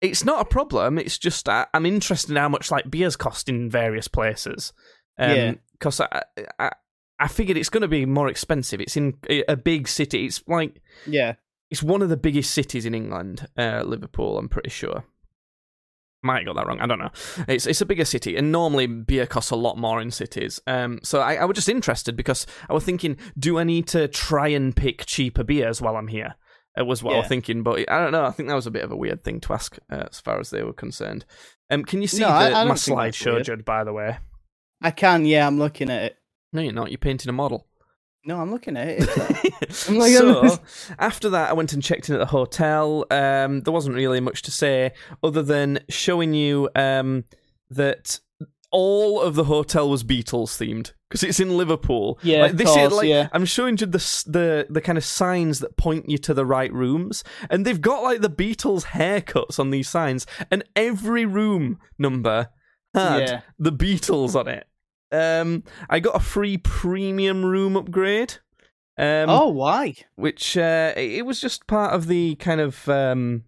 "It's 0.00 0.24
not 0.24 0.40
a 0.42 0.44
problem. 0.44 0.98
It's 0.98 1.18
just 1.18 1.48
I, 1.48 1.66
I'm 1.72 1.86
interested 1.86 2.30
in 2.30 2.36
how 2.36 2.48
much 2.50 2.70
like 2.70 2.90
beers 2.90 3.16
cost 3.16 3.48
in 3.48 3.70
various 3.70 4.08
places. 4.08 4.72
Yeah. 5.18 5.54
Because 5.72 6.00
I, 6.00 6.22
I, 6.58 6.70
I 7.18 7.28
figured 7.28 7.56
it's 7.56 7.70
going 7.70 7.82
to 7.82 7.88
be 7.88 8.04
more 8.04 8.28
expensive. 8.28 8.80
It's 8.80 8.96
in 8.96 9.14
a 9.30 9.42
a 9.52 9.56
big 9.56 9.88
city. 9.88 10.26
It's 10.26 10.42
like 10.46 10.82
Yeah. 11.06 11.34
it's 11.70 11.82
one 11.82 12.02
of 12.02 12.08
the 12.10 12.16
biggest 12.18 12.52
cities 12.52 12.84
in 12.84 12.94
England, 12.94 13.46
uh, 13.56 13.82
Liverpool. 13.86 14.38
I'm 14.38 14.48
pretty 14.48 14.70
sure. 14.70 15.04
Might 16.26 16.38
have 16.46 16.46
got 16.46 16.56
that 16.56 16.66
wrong. 16.66 16.80
I 16.80 16.86
don't 16.86 16.98
know. 16.98 17.10
It's 17.48 17.66
it's 17.66 17.80
a 17.80 17.86
bigger 17.86 18.04
city, 18.04 18.36
and 18.36 18.50
normally 18.50 18.86
beer 18.86 19.26
costs 19.26 19.50
a 19.52 19.56
lot 19.56 19.78
more 19.78 20.00
in 20.00 20.10
cities. 20.10 20.60
Um, 20.66 20.98
so 21.02 21.20
I, 21.20 21.34
I 21.36 21.44
was 21.44 21.54
just 21.54 21.68
interested 21.68 22.16
because 22.16 22.46
I 22.68 22.74
was 22.74 22.84
thinking, 22.84 23.16
do 23.38 23.58
I 23.58 23.64
need 23.64 23.86
to 23.88 24.08
try 24.08 24.48
and 24.48 24.74
pick 24.74 25.06
cheaper 25.06 25.44
beers 25.44 25.80
while 25.80 25.96
I'm 25.96 26.08
here? 26.08 26.34
It 26.76 26.86
was 26.86 27.02
what 27.02 27.14
I 27.14 27.18
was 27.20 27.28
thinking, 27.28 27.62
but 27.62 27.90
I 27.90 27.98
don't 28.02 28.12
know. 28.12 28.24
I 28.26 28.30
think 28.32 28.48
that 28.50 28.54
was 28.54 28.66
a 28.66 28.70
bit 28.70 28.84
of 28.84 28.92
a 28.92 28.96
weird 28.96 29.24
thing 29.24 29.40
to 29.40 29.54
ask 29.54 29.78
uh, 29.90 30.04
as 30.10 30.20
far 30.20 30.38
as 30.38 30.50
they 30.50 30.62
were 30.62 30.74
concerned. 30.74 31.24
Um, 31.70 31.84
can 31.84 32.02
you 32.02 32.08
see 32.08 32.20
No, 32.20 32.28
I- 32.28 32.50
the, 32.50 32.56
I 32.56 32.58
don't 32.64 32.68
my 32.68 32.74
slideshow. 32.74 33.42
Judd? 33.42 33.64
By 33.64 33.82
the 33.84 33.94
way, 33.94 34.18
I 34.82 34.90
can, 34.90 35.24
yeah, 35.24 35.46
I'm 35.46 35.58
looking 35.58 35.88
at 35.90 36.02
it. 36.02 36.16
no, 36.52 36.60
you're 36.60 36.74
not. 36.74 36.90
You're 36.90 36.98
painting 36.98 37.30
a 37.30 37.32
model. 37.32 37.66
No, 38.26 38.40
I'm 38.40 38.50
looking 38.50 38.76
at 38.76 38.88
it. 38.88 39.08
I'm 39.88 40.00
at 40.00 40.10
so 40.10 40.58
after 40.98 41.30
that, 41.30 41.50
I 41.50 41.52
went 41.52 41.72
and 41.72 41.82
checked 41.82 42.08
in 42.08 42.16
at 42.16 42.18
the 42.18 42.26
hotel. 42.26 43.06
Um, 43.10 43.60
there 43.60 43.72
wasn't 43.72 43.94
really 43.94 44.20
much 44.20 44.42
to 44.42 44.50
say 44.50 44.92
other 45.22 45.42
than 45.42 45.78
showing 45.88 46.34
you 46.34 46.68
um, 46.74 47.24
that 47.70 48.18
all 48.72 49.20
of 49.22 49.36
the 49.36 49.44
hotel 49.44 49.88
was 49.88 50.02
Beatles 50.02 50.56
themed 50.58 50.92
because 51.08 51.22
it's 51.22 51.38
in 51.38 51.56
Liverpool. 51.56 52.18
Yeah, 52.22 52.42
like, 52.42 52.52
this 52.52 52.76
is 52.76 52.92
like 52.92 53.08
yeah. 53.08 53.28
I'm 53.32 53.44
showing 53.44 53.78
you 53.78 53.86
the 53.86 54.24
the 54.26 54.66
the 54.68 54.80
kind 54.80 54.98
of 54.98 55.04
signs 55.04 55.60
that 55.60 55.76
point 55.76 56.10
you 56.10 56.18
to 56.18 56.34
the 56.34 56.44
right 56.44 56.72
rooms, 56.72 57.22
and 57.48 57.64
they've 57.64 57.80
got 57.80 58.02
like 58.02 58.22
the 58.22 58.30
Beatles 58.30 58.86
haircuts 58.86 59.60
on 59.60 59.70
these 59.70 59.88
signs, 59.88 60.26
and 60.50 60.64
every 60.74 61.24
room 61.24 61.78
number 61.96 62.48
had 62.92 63.20
Yeah. 63.20 63.40
the 63.58 63.72
Beatles 63.72 64.34
on 64.34 64.48
it. 64.48 64.66
Um, 65.12 65.62
I 65.88 66.00
got 66.00 66.16
a 66.16 66.20
free 66.20 66.56
premium 66.58 67.44
room 67.44 67.76
upgrade. 67.76 68.34
Um, 68.98 69.28
oh, 69.28 69.48
why? 69.48 69.94
which 70.14 70.56
uh, 70.56 70.92
it 70.96 71.26
was 71.26 71.40
just 71.40 71.66
part 71.66 71.92
of 71.94 72.06
the 72.06 72.34
kind 72.36 72.60
of 72.62 72.88
um, 72.88 73.44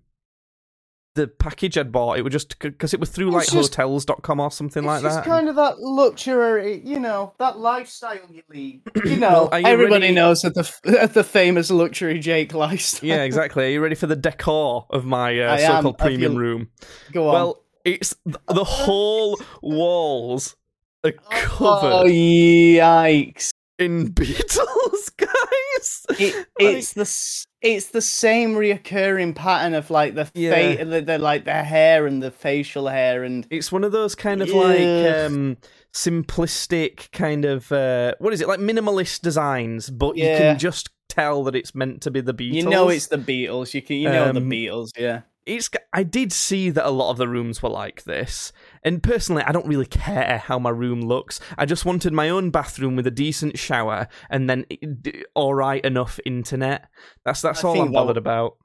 the 1.14 1.26
package 1.26 1.78
I'd 1.78 1.90
bought. 1.90 2.18
It 2.18 2.22
was 2.22 2.32
just 2.32 2.58
because 2.58 2.92
it 2.92 3.00
was 3.00 3.08
through 3.10 3.30
like 3.30 3.44
It's 3.44 3.52
just- 3.52 3.74
hotels.com 3.74 4.40
or 4.40 4.50
something 4.50 4.84
like 4.84 5.02
that. 5.02 5.18
it's 5.18 5.26
kind 5.26 5.48
of 5.48 5.56
that 5.56 5.80
luxury, 5.80 6.82
you 6.84 7.00
know, 7.00 7.32
that 7.38 7.58
lifestyle 7.58 8.18
you 8.30 8.42
lead. 8.50 8.82
You 9.06 9.16
know, 9.16 9.48
Well, 9.50 9.60
you 9.60 9.66
everybody 9.66 10.02
ready- 10.02 10.14
knows 10.14 10.42
that 10.42 10.54
the 10.54 11.08
the 11.14 11.24
famous 11.24 11.70
luxury 11.70 12.18
Jake 12.20 12.52
lifestyle. 12.52 13.08
yeah, 13.08 13.22
exactly. 13.22 13.64
Are 13.64 13.70
you 13.70 13.80
ready 13.82 13.94
for 13.94 14.06
the 14.06 14.16
decor 14.16 14.86
of 14.90 15.06
my 15.06 15.38
uh, 15.40 15.56
so-called 15.56 15.96
premium 15.98 16.32
feel- 16.32 16.40
room? 16.40 16.68
Go 17.12 17.28
on. 17.28 17.32
Well, 17.34 17.64
it's 17.86 18.14
the 18.24 18.64
whole 18.64 19.40
walls 19.62 20.56
are 21.04 21.12
oh 21.30 21.30
covered 21.30 22.10
yikes! 22.10 23.50
in 23.78 24.08
Beatles, 24.12 25.16
guys. 25.16 26.06
It, 26.18 26.34
Like- 26.34 26.46
it's 26.76 26.92
the 26.94 27.46
it's 27.60 27.86
the 27.88 28.00
same 28.00 28.54
reoccurring 28.54 29.34
pattern 29.34 29.74
of 29.74 29.90
like 29.90 30.14
the, 30.14 30.30
Yeah. 30.34 30.76
fa- 30.76 30.84
the, 30.84 31.00
the 31.00 31.18
like 31.18 31.44
the 31.44 31.54
hair 31.64 32.06
and 32.06 32.22
the 32.22 32.30
facial 32.30 32.86
hair 32.88 33.24
and 33.24 33.46
It's 33.50 33.72
one 33.72 33.82
of 33.84 33.90
those 33.92 34.14
kind 34.14 34.42
of 34.42 34.48
like 34.50 34.80
um 34.80 35.56
simplistic 35.92 37.10
kind 37.12 37.44
of 37.44 37.70
uh 37.72 38.14
what 38.18 38.32
is 38.32 38.40
it 38.40 38.48
like 38.48 38.60
minimalist 38.60 39.20
designs, 39.22 39.90
but 39.90 40.16
you 40.16 40.24
can 40.24 40.58
just 40.58 40.90
tell 41.08 41.42
that 41.44 41.54
it's 41.56 41.74
meant 41.74 42.02
to 42.02 42.10
be 42.10 42.20
the 42.20 42.34
Beatles. 42.34 42.52
you 42.54 42.62
know 42.64 42.88
it's 42.88 43.06
the 43.08 43.16
Beatles. 43.18 43.74
You 43.74 43.82
can 43.82 43.96
you 43.96 44.08
know 44.08 44.32
the 44.32 44.40
Um, 44.40 44.50
Beatles. 44.50 44.90
Yeah. 44.98 45.22
it's 45.46 45.70
I 45.92 46.02
did 46.02 46.32
see 46.32 46.70
that 46.70 46.86
a 46.86 46.90
lot 46.90 47.10
of 47.10 47.16
the 47.16 47.28
rooms 47.28 47.62
were 47.62 47.70
like 47.70 48.04
this. 48.04 48.52
And 48.82 49.02
personally, 49.02 49.42
I 49.42 49.52
don't 49.52 49.66
really 49.66 49.86
care 49.86 50.38
how 50.38 50.58
my 50.58 50.70
room 50.70 51.00
looks. 51.00 51.40
I 51.56 51.66
just 51.66 51.84
wanted 51.84 52.12
my 52.12 52.28
own 52.28 52.50
bathroom 52.50 52.96
with 52.96 53.06
a 53.06 53.10
decent 53.10 53.58
shower 53.58 54.08
and 54.30 54.48
then 54.48 54.66
eh, 54.70 55.22
all 55.34 55.54
right 55.54 55.84
enough 55.84 56.20
internet. 56.24 56.88
That's 57.24 57.42
that's 57.42 57.64
I 57.64 57.68
all 57.68 57.80
I'm 57.80 57.92
bothered 57.92 58.16
about. 58.16 58.56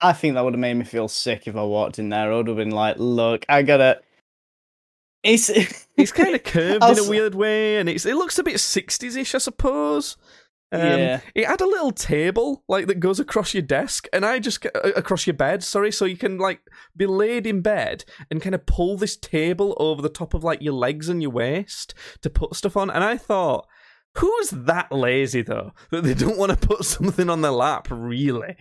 I 0.00 0.12
think 0.12 0.34
that 0.34 0.44
would 0.44 0.54
have 0.54 0.60
made 0.60 0.74
me 0.74 0.84
feel 0.84 1.08
sick 1.08 1.46
if 1.46 1.56
I 1.56 1.62
walked 1.62 1.98
in 1.98 2.08
there. 2.08 2.32
I 2.32 2.36
would 2.36 2.48
have 2.48 2.56
been 2.56 2.70
like, 2.70 2.96
"Look, 2.98 3.46
I 3.48 3.62
gotta." 3.62 4.00
It's 5.22 5.50
It's 5.96 6.12
kind 6.12 6.34
of 6.34 6.42
curved 6.44 6.82
I'll 6.82 6.92
in 6.92 6.98
a 6.98 7.08
weird 7.08 7.34
way, 7.34 7.78
and 7.78 7.88
it's 7.88 8.04
it 8.04 8.16
looks 8.16 8.38
a 8.38 8.42
bit 8.42 8.60
sixties-ish, 8.60 9.34
I 9.34 9.38
suppose. 9.38 10.16
Um, 10.74 10.80
Yeah. 10.98 11.20
It 11.34 11.46
had 11.46 11.60
a 11.60 11.66
little 11.66 11.92
table 11.92 12.64
like 12.68 12.86
that 12.86 13.00
goes 13.00 13.20
across 13.20 13.54
your 13.54 13.62
desk, 13.62 14.06
and 14.12 14.24
I 14.24 14.38
just 14.38 14.64
uh, 14.66 14.70
across 14.96 15.26
your 15.26 15.34
bed. 15.34 15.62
Sorry, 15.62 15.90
so 15.92 16.04
you 16.04 16.16
can 16.16 16.38
like 16.38 16.60
be 16.96 17.06
laid 17.06 17.46
in 17.46 17.60
bed 17.62 18.04
and 18.30 18.42
kind 18.42 18.54
of 18.54 18.66
pull 18.66 18.96
this 18.96 19.16
table 19.16 19.74
over 19.78 20.02
the 20.02 20.08
top 20.08 20.34
of 20.34 20.44
like 20.44 20.62
your 20.62 20.74
legs 20.74 21.08
and 21.08 21.22
your 21.22 21.30
waist 21.32 21.94
to 22.22 22.30
put 22.30 22.54
stuff 22.54 22.76
on. 22.76 22.90
And 22.90 23.02
I 23.04 23.16
thought, 23.16 23.66
who's 24.18 24.50
that 24.50 24.92
lazy 24.92 25.42
though 25.42 25.72
that 25.90 26.02
they 26.04 26.14
don't 26.14 26.38
want 26.38 26.58
to 26.58 26.66
put 26.68 26.84
something 26.84 27.28
on 27.30 27.40
their 27.42 27.50
lap? 27.52 27.88
Really? 27.90 28.56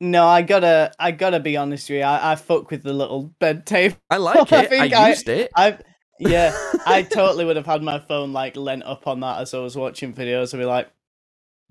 no, 0.00 0.26
I 0.28 0.42
gotta, 0.42 0.92
I 0.98 1.10
gotta 1.10 1.40
be 1.40 1.56
honest 1.56 1.90
with 1.90 1.98
you. 1.98 2.04
I, 2.04 2.32
I 2.32 2.36
fuck 2.36 2.70
with 2.70 2.84
the 2.84 2.92
little 2.92 3.34
bed 3.40 3.66
table. 3.66 3.96
I 4.10 4.18
like 4.18 4.36
it. 4.36 4.52
I, 4.52 4.66
think 4.66 4.94
I- 4.94 5.08
used 5.08 5.28
it. 5.28 5.50
I, 5.56 5.78
yeah, 6.18 6.56
I 6.86 7.02
totally 7.10 7.44
would 7.44 7.56
have 7.56 7.66
had 7.66 7.82
my 7.82 7.98
phone 7.98 8.32
like 8.32 8.56
lent 8.56 8.82
up 8.84 9.06
on 9.06 9.20
that 9.20 9.40
as 9.40 9.54
I 9.54 9.58
was 9.58 9.76
watching 9.76 10.12
videos. 10.12 10.54
I'd 10.54 10.58
be 10.58 10.64
like, 10.64 10.88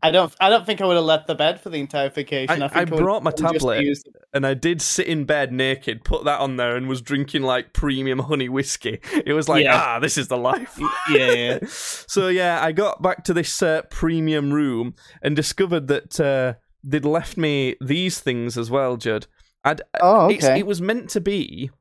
I 0.04 0.12
don't, 0.12 0.32
I 0.40 0.50
don't 0.50 0.64
think 0.66 0.80
I 0.80 0.86
would 0.86 0.96
have 0.96 1.06
left 1.06 1.26
the 1.26 1.34
bed 1.34 1.60
for 1.60 1.70
the 1.70 1.80
entire 1.80 2.10
vacation. 2.10 2.62
I- 2.62 2.68
I, 2.68 2.82
I 2.82 2.86
brought 2.86 3.24
my 3.24 3.32
tablet. 3.32 3.98
and 4.32 4.46
I 4.46 4.54
did 4.54 4.80
sit 4.82 5.08
in 5.08 5.26
bed 5.26 5.52
naked, 5.52 6.04
put 6.04 6.24
that 6.26 6.40
on 6.40 6.58
there, 6.58 6.76
and 6.76 6.88
was 6.88 7.02
drinking 7.02 7.42
like 7.42 7.74
premium 7.74 8.20
honey 8.20 8.48
whiskey. 8.48 9.00
It 9.26 9.34
was 9.34 9.50
like, 9.50 9.64
Yeah. 9.64 9.76
ah, 9.82 10.00
this 10.00 10.18
is 10.18 10.28
the 10.28 10.38
life. 10.38 10.78
Yeah, 11.10 11.32
yeah. 11.32 11.60
so 11.68 12.28
yeah, 12.28 12.64
I 12.64 12.74
got 12.74 13.02
back 13.02 13.24
to 13.24 13.34
this 13.34 13.62
uh, 13.64 13.82
premium 13.90 14.54
room 14.54 14.94
and 15.24 15.36
discovered 15.36 15.88
that 15.88 16.20
uh, 16.20 16.54
they'd 16.84 17.04
left 17.04 17.36
me 17.36 17.76
these 17.82 18.20
things 18.20 18.56
as 18.56 18.70
well, 18.70 18.98
Judd. 18.98 19.26
I'd, 19.64 19.82
Oh, 20.00 20.28
okay. 20.32 20.60
it 20.60 20.68
was 20.68 20.80
meant 20.80 21.10
to 21.10 21.20
be 21.22 21.72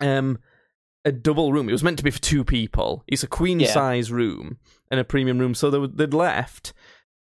um, 0.00 0.38
a 1.08 1.12
double 1.12 1.52
room. 1.52 1.68
It 1.68 1.72
was 1.72 1.82
meant 1.82 1.98
to 1.98 2.04
be 2.04 2.10
for 2.10 2.20
two 2.20 2.44
people. 2.44 3.02
It's 3.06 3.22
a 3.22 3.26
queen 3.28 3.60
Yeah. 3.60 3.72
size 3.72 4.12
room 4.12 4.58
and 4.90 5.00
a 5.00 5.04
premium 5.04 5.38
room. 5.38 5.54
So 5.54 5.70
they, 5.70 5.78
were- 5.78 5.86
they'd 5.88 6.14
left 6.14 6.72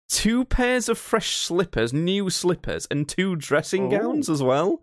two 0.08 0.44
pairs 0.44 0.88
of 0.88 0.98
fresh 0.98 1.36
slippers, 1.36 1.92
new 1.92 2.28
slippers, 2.30 2.86
and 2.90 3.08
two 3.08 3.34
dressing 3.36 3.86
Oh. 3.92 3.98
gowns 3.98 4.28
as 4.30 4.42
well. 4.42 4.82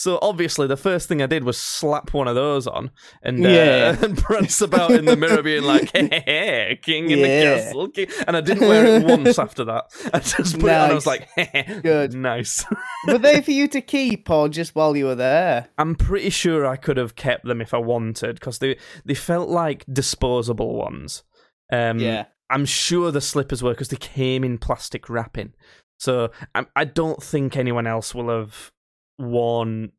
So 0.00 0.18
obviously, 0.22 0.66
the 0.66 0.78
first 0.78 1.08
thing 1.08 1.20
I 1.20 1.26
did 1.26 1.44
was 1.44 1.58
slap 1.58 2.14
one 2.14 2.26
of 2.26 2.34
those 2.34 2.66
on 2.66 2.90
and 3.22 3.44
uh, 3.44 3.48
Yeah. 3.50 3.96
and 4.02 4.16
prance 4.16 4.62
about 4.62 4.92
in 4.92 5.04
the 5.04 5.14
mirror, 5.14 5.42
being 5.42 5.64
like, 5.64 5.90
"Hey, 5.92 6.08
hey, 6.10 6.22
hey 6.24 6.80
king 6.82 7.10
in 7.10 7.18
the 7.20 7.26
castle." 7.26 7.86
king." 7.88 8.06
And 8.26 8.34
I 8.34 8.40
didn't 8.40 8.66
wear 8.66 8.86
it 8.86 9.04
once 9.04 9.38
after 9.38 9.62
that. 9.66 9.90
I 10.14 10.20
just 10.20 10.58
put 10.58 10.70
it 10.70 10.74
on. 10.74 10.90
I 10.90 10.94
was 10.94 11.06
like, 11.06 11.28
hey, 11.36 11.50
hey, 11.52 11.80
Good. 11.82 12.14
nice." 12.14 12.64
Were 13.06 13.18
they 13.18 13.42
for 13.42 13.50
you 13.50 13.68
to 13.68 13.82
keep 13.82 14.30
or 14.30 14.48
just 14.48 14.74
while 14.74 14.96
you 14.96 15.04
were 15.04 15.14
there? 15.14 15.68
I'm 15.76 15.94
pretty 15.94 16.30
sure 16.30 16.64
I 16.64 16.76
could 16.76 16.96
have 16.96 17.14
kept 17.14 17.44
them 17.44 17.60
if 17.60 17.74
I 17.74 17.78
wanted 17.78 18.36
because 18.36 18.58
they 18.58 18.78
they 19.04 19.14
felt 19.14 19.50
like 19.50 19.84
disposable 19.92 20.76
ones. 20.76 21.24
Um, 21.70 21.98
yeah. 21.98 22.24
I'm 22.48 22.64
sure 22.64 23.10
the 23.10 23.20
slippers 23.20 23.62
were 23.62 23.72
because 23.72 23.88
they 23.88 23.98
came 23.98 24.44
in 24.44 24.56
plastic 24.56 25.10
wrapping. 25.10 25.52
So 25.98 26.30
I, 26.54 26.64
I 26.74 26.86
don't 26.86 27.22
think 27.22 27.54
anyone 27.54 27.86
else 27.86 28.14
will 28.14 28.30
have 28.30 28.72
worn 29.20 29.92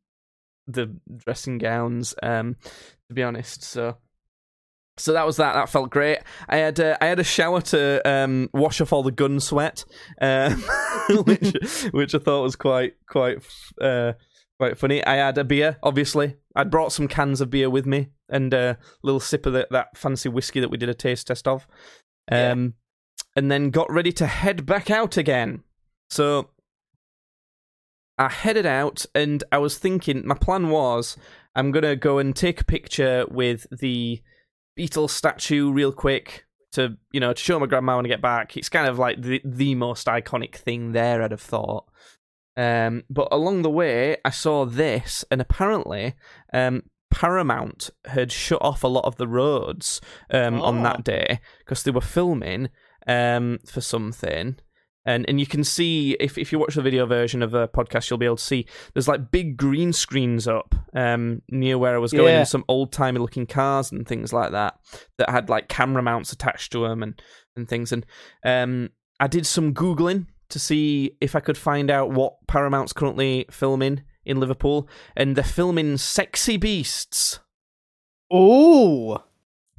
the 0.68 0.96
dressing 1.18 1.58
gowns. 1.58 2.16
Um, 2.22 2.56
to 3.10 3.14
be 3.14 3.24
honest, 3.24 3.64
so 3.64 3.98
so 4.98 5.14
that 5.14 5.26
was 5.26 5.38
that. 5.38 5.54
That 5.54 5.70
felt 5.70 5.90
great. 5.90 6.20
I 6.48 6.58
had 6.58 6.80
uh, 6.80 6.98
I 7.02 7.08
had 7.08 7.20
a 7.20 7.24
shower 7.24 7.62
to 7.62 8.08
um, 8.10 8.50
wash 8.54 8.82
off 8.82 8.94
all 8.94 9.04
the 9.04 9.12
gun 9.12 9.40
sweat, 9.40 9.84
um, 10.22 10.64
which 11.26 11.56
which 11.92 12.16
I 12.16 12.20
thought 12.20 12.44
was 12.44 12.56
quite 12.56 12.94
quite 13.08 13.44
uh, 13.80 14.14
quite 14.60 14.78
funny. 14.78 15.04
I 15.04 15.16
had 15.16 15.38
a 15.38 15.44
beer, 15.44 15.78
obviously. 15.82 16.36
I'd 16.56 16.70
brought 16.70 16.92
some 16.92 17.08
cans 17.08 17.42
of 17.42 17.50
beer 17.50 17.70
with 17.70 17.86
me 17.86 18.10
and 18.30 18.54
a 18.54 18.78
little 19.02 19.20
sip 19.20 19.46
of 19.46 19.54
the, 19.54 19.68
that 19.72 19.98
fancy 19.98 20.30
whiskey 20.30 20.60
that 20.60 20.70
we 20.70 20.78
did 20.78 20.90
a 20.90 20.94
taste 20.94 21.28
test 21.28 21.48
of. 21.48 21.66
Yeah. 22.32 22.52
Um, 22.52 22.76
and 23.36 23.50
then 23.50 23.72
got 23.72 23.92
ready 23.92 24.12
to 24.12 24.28
head 24.28 24.66
back 24.66 24.92
out 24.92 25.18
again. 25.18 25.64
So 26.12 26.51
I 28.22 28.30
headed 28.30 28.66
out, 28.66 29.06
and 29.16 29.44
I 29.52 29.58
was 29.58 29.78
thinking 29.78 30.26
my 30.28 30.36
plan 30.36 30.70
was 30.70 31.18
I'm 31.56 31.72
gonna 31.72 31.96
go 31.96 32.18
and 32.20 32.36
take 32.36 32.62
a 32.62 32.66
picture 32.66 33.26
with 33.30 33.66
the 33.72 34.22
Beatle 34.78 35.10
statue 35.10 35.72
real 35.72 35.92
quick 35.92 36.46
to 36.74 36.98
you 37.12 37.20
know 37.20 37.34
to 37.34 37.42
show 37.42 37.60
my 37.60 37.66
grandma 37.66 37.98
when 37.98 38.06
I 38.06 38.10
get 38.10 38.22
back. 38.22 38.56
It's 38.58 38.70
kind 38.70 38.88
of 38.88 39.00
like 39.00 39.22
the 39.22 39.42
the 39.44 39.76
most 39.76 40.08
iconic 40.08 40.56
thing 40.56 40.92
there. 40.92 41.22
I'd 41.22 41.32
have 41.32 41.42
thought. 41.42 41.86
Um, 42.58 43.04
but 43.10 43.28
along 43.32 43.62
the 43.64 43.70
way, 43.70 44.18
I 44.24 44.30
saw 44.30 44.66
this, 44.66 45.26
and 45.32 45.42
apparently, 45.42 46.16
um, 46.54 46.84
Paramount 47.10 47.90
had 48.06 48.32
shut 48.32 48.62
off 48.62 48.84
a 48.84 48.88
lot 48.88 49.06
of 49.06 49.16
the 49.16 49.28
roads 49.28 50.00
um, 50.30 50.62
on 50.62 50.80
Oh. 50.80 50.84
that 50.84 51.04
day 51.04 51.40
because 51.60 51.84
they 51.84 51.92
were 51.92 52.02
filming 52.02 52.70
um, 53.08 53.60
for 53.66 53.82
something. 53.82 54.58
And 55.04 55.26
and 55.28 55.40
you 55.40 55.48
can 55.48 55.64
see 55.64 56.16
if 56.20 56.38
if 56.38 56.52
you 56.52 56.60
watch 56.60 56.76
the 56.76 56.82
video 56.84 57.06
version 57.08 57.42
of 57.42 57.50
the 57.52 57.68
podcast, 57.68 58.10
you'll 58.10 58.20
be 58.20 58.26
able 58.28 58.36
to 58.38 58.44
see 58.44 58.68
there's 58.94 59.08
like 59.08 59.32
big 59.32 59.58
green 59.58 59.94
screens 59.94 60.48
up 60.48 60.76
um, 60.94 61.42
near 61.50 61.78
where 61.80 61.96
I 61.96 61.98
was 61.98 62.12
going, 62.12 62.34
Yeah. 62.34 62.40
and 62.40 62.48
some 62.48 62.64
old 62.68 62.92
timey 62.92 63.20
looking 63.20 63.48
cars 63.48 63.92
and 63.92 64.08
things 64.08 64.32
like 64.32 64.52
that 64.52 64.76
that 65.18 65.30
had 65.32 65.50
like 65.50 65.70
camera 65.70 66.04
mounts 66.04 66.32
attached 66.32 66.72
to 66.74 66.88
them 66.88 67.02
and 67.02 67.20
and 67.56 67.68
things. 67.68 67.92
And 67.92 68.06
um, 68.46 68.90
I 69.20 69.26
did 69.28 69.46
some 69.48 69.74
googling 69.74 70.28
to 70.50 70.60
see 70.60 71.18
if 71.20 71.36
I 71.36 71.40
could 71.40 71.58
find 71.58 71.90
out 71.90 72.12
what 72.12 72.36
Paramount's 72.48 72.94
currently 72.94 73.46
filming 73.50 74.04
in 74.26 74.40
Liverpool, 74.40 74.88
and 75.18 75.36
they're 75.36 75.44
filming 75.44 75.98
Sexy 75.98 76.58
Beasts. 76.58 77.40
Oh 78.30 79.24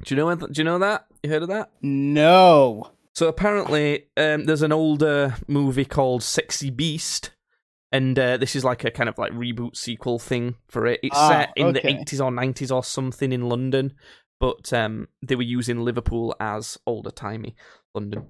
Do 0.03 0.15
you 0.15 0.17
know? 0.17 0.35
Do 0.35 0.47
you 0.55 0.63
know 0.63 0.79
that? 0.79 1.05
You 1.23 1.29
heard 1.29 1.43
of 1.43 1.49
that? 1.49 1.69
no. 1.81 2.89
So 3.15 3.27
apparently, 3.27 4.07
um, 4.17 4.45
there's 4.45 4.63
an 4.63 4.71
older 4.71 5.35
movie 5.47 5.85
called 5.85 6.23
Sexy 6.23 6.69
Beast, 6.71 7.31
and 7.91 8.17
uh, 8.17 8.37
this 8.37 8.55
is 8.55 8.63
like 8.63 8.83
a 8.83 8.91
kind 8.91 9.07
of 9.07 9.17
like 9.19 9.31
reboot 9.33 9.75
sequel 9.75 10.17
thing 10.17 10.55
for 10.67 10.87
it. 10.87 10.99
It's 11.03 11.15
Ah, 11.15 11.29
set 11.29 11.53
in 11.55 11.73
the 11.73 11.81
80s 11.81 12.19
or 12.23 12.31
90s 12.31 12.73
or 12.73 12.83
something 12.83 13.31
in 13.31 13.47
London, 13.49 13.93
but 14.39 14.73
um, 14.73 15.07
they 15.21 15.35
were 15.35 15.43
using 15.43 15.79
Liverpool 15.81 16.35
as 16.39 16.77
older 16.87 17.11
timey 17.11 17.55
London. 17.93 18.25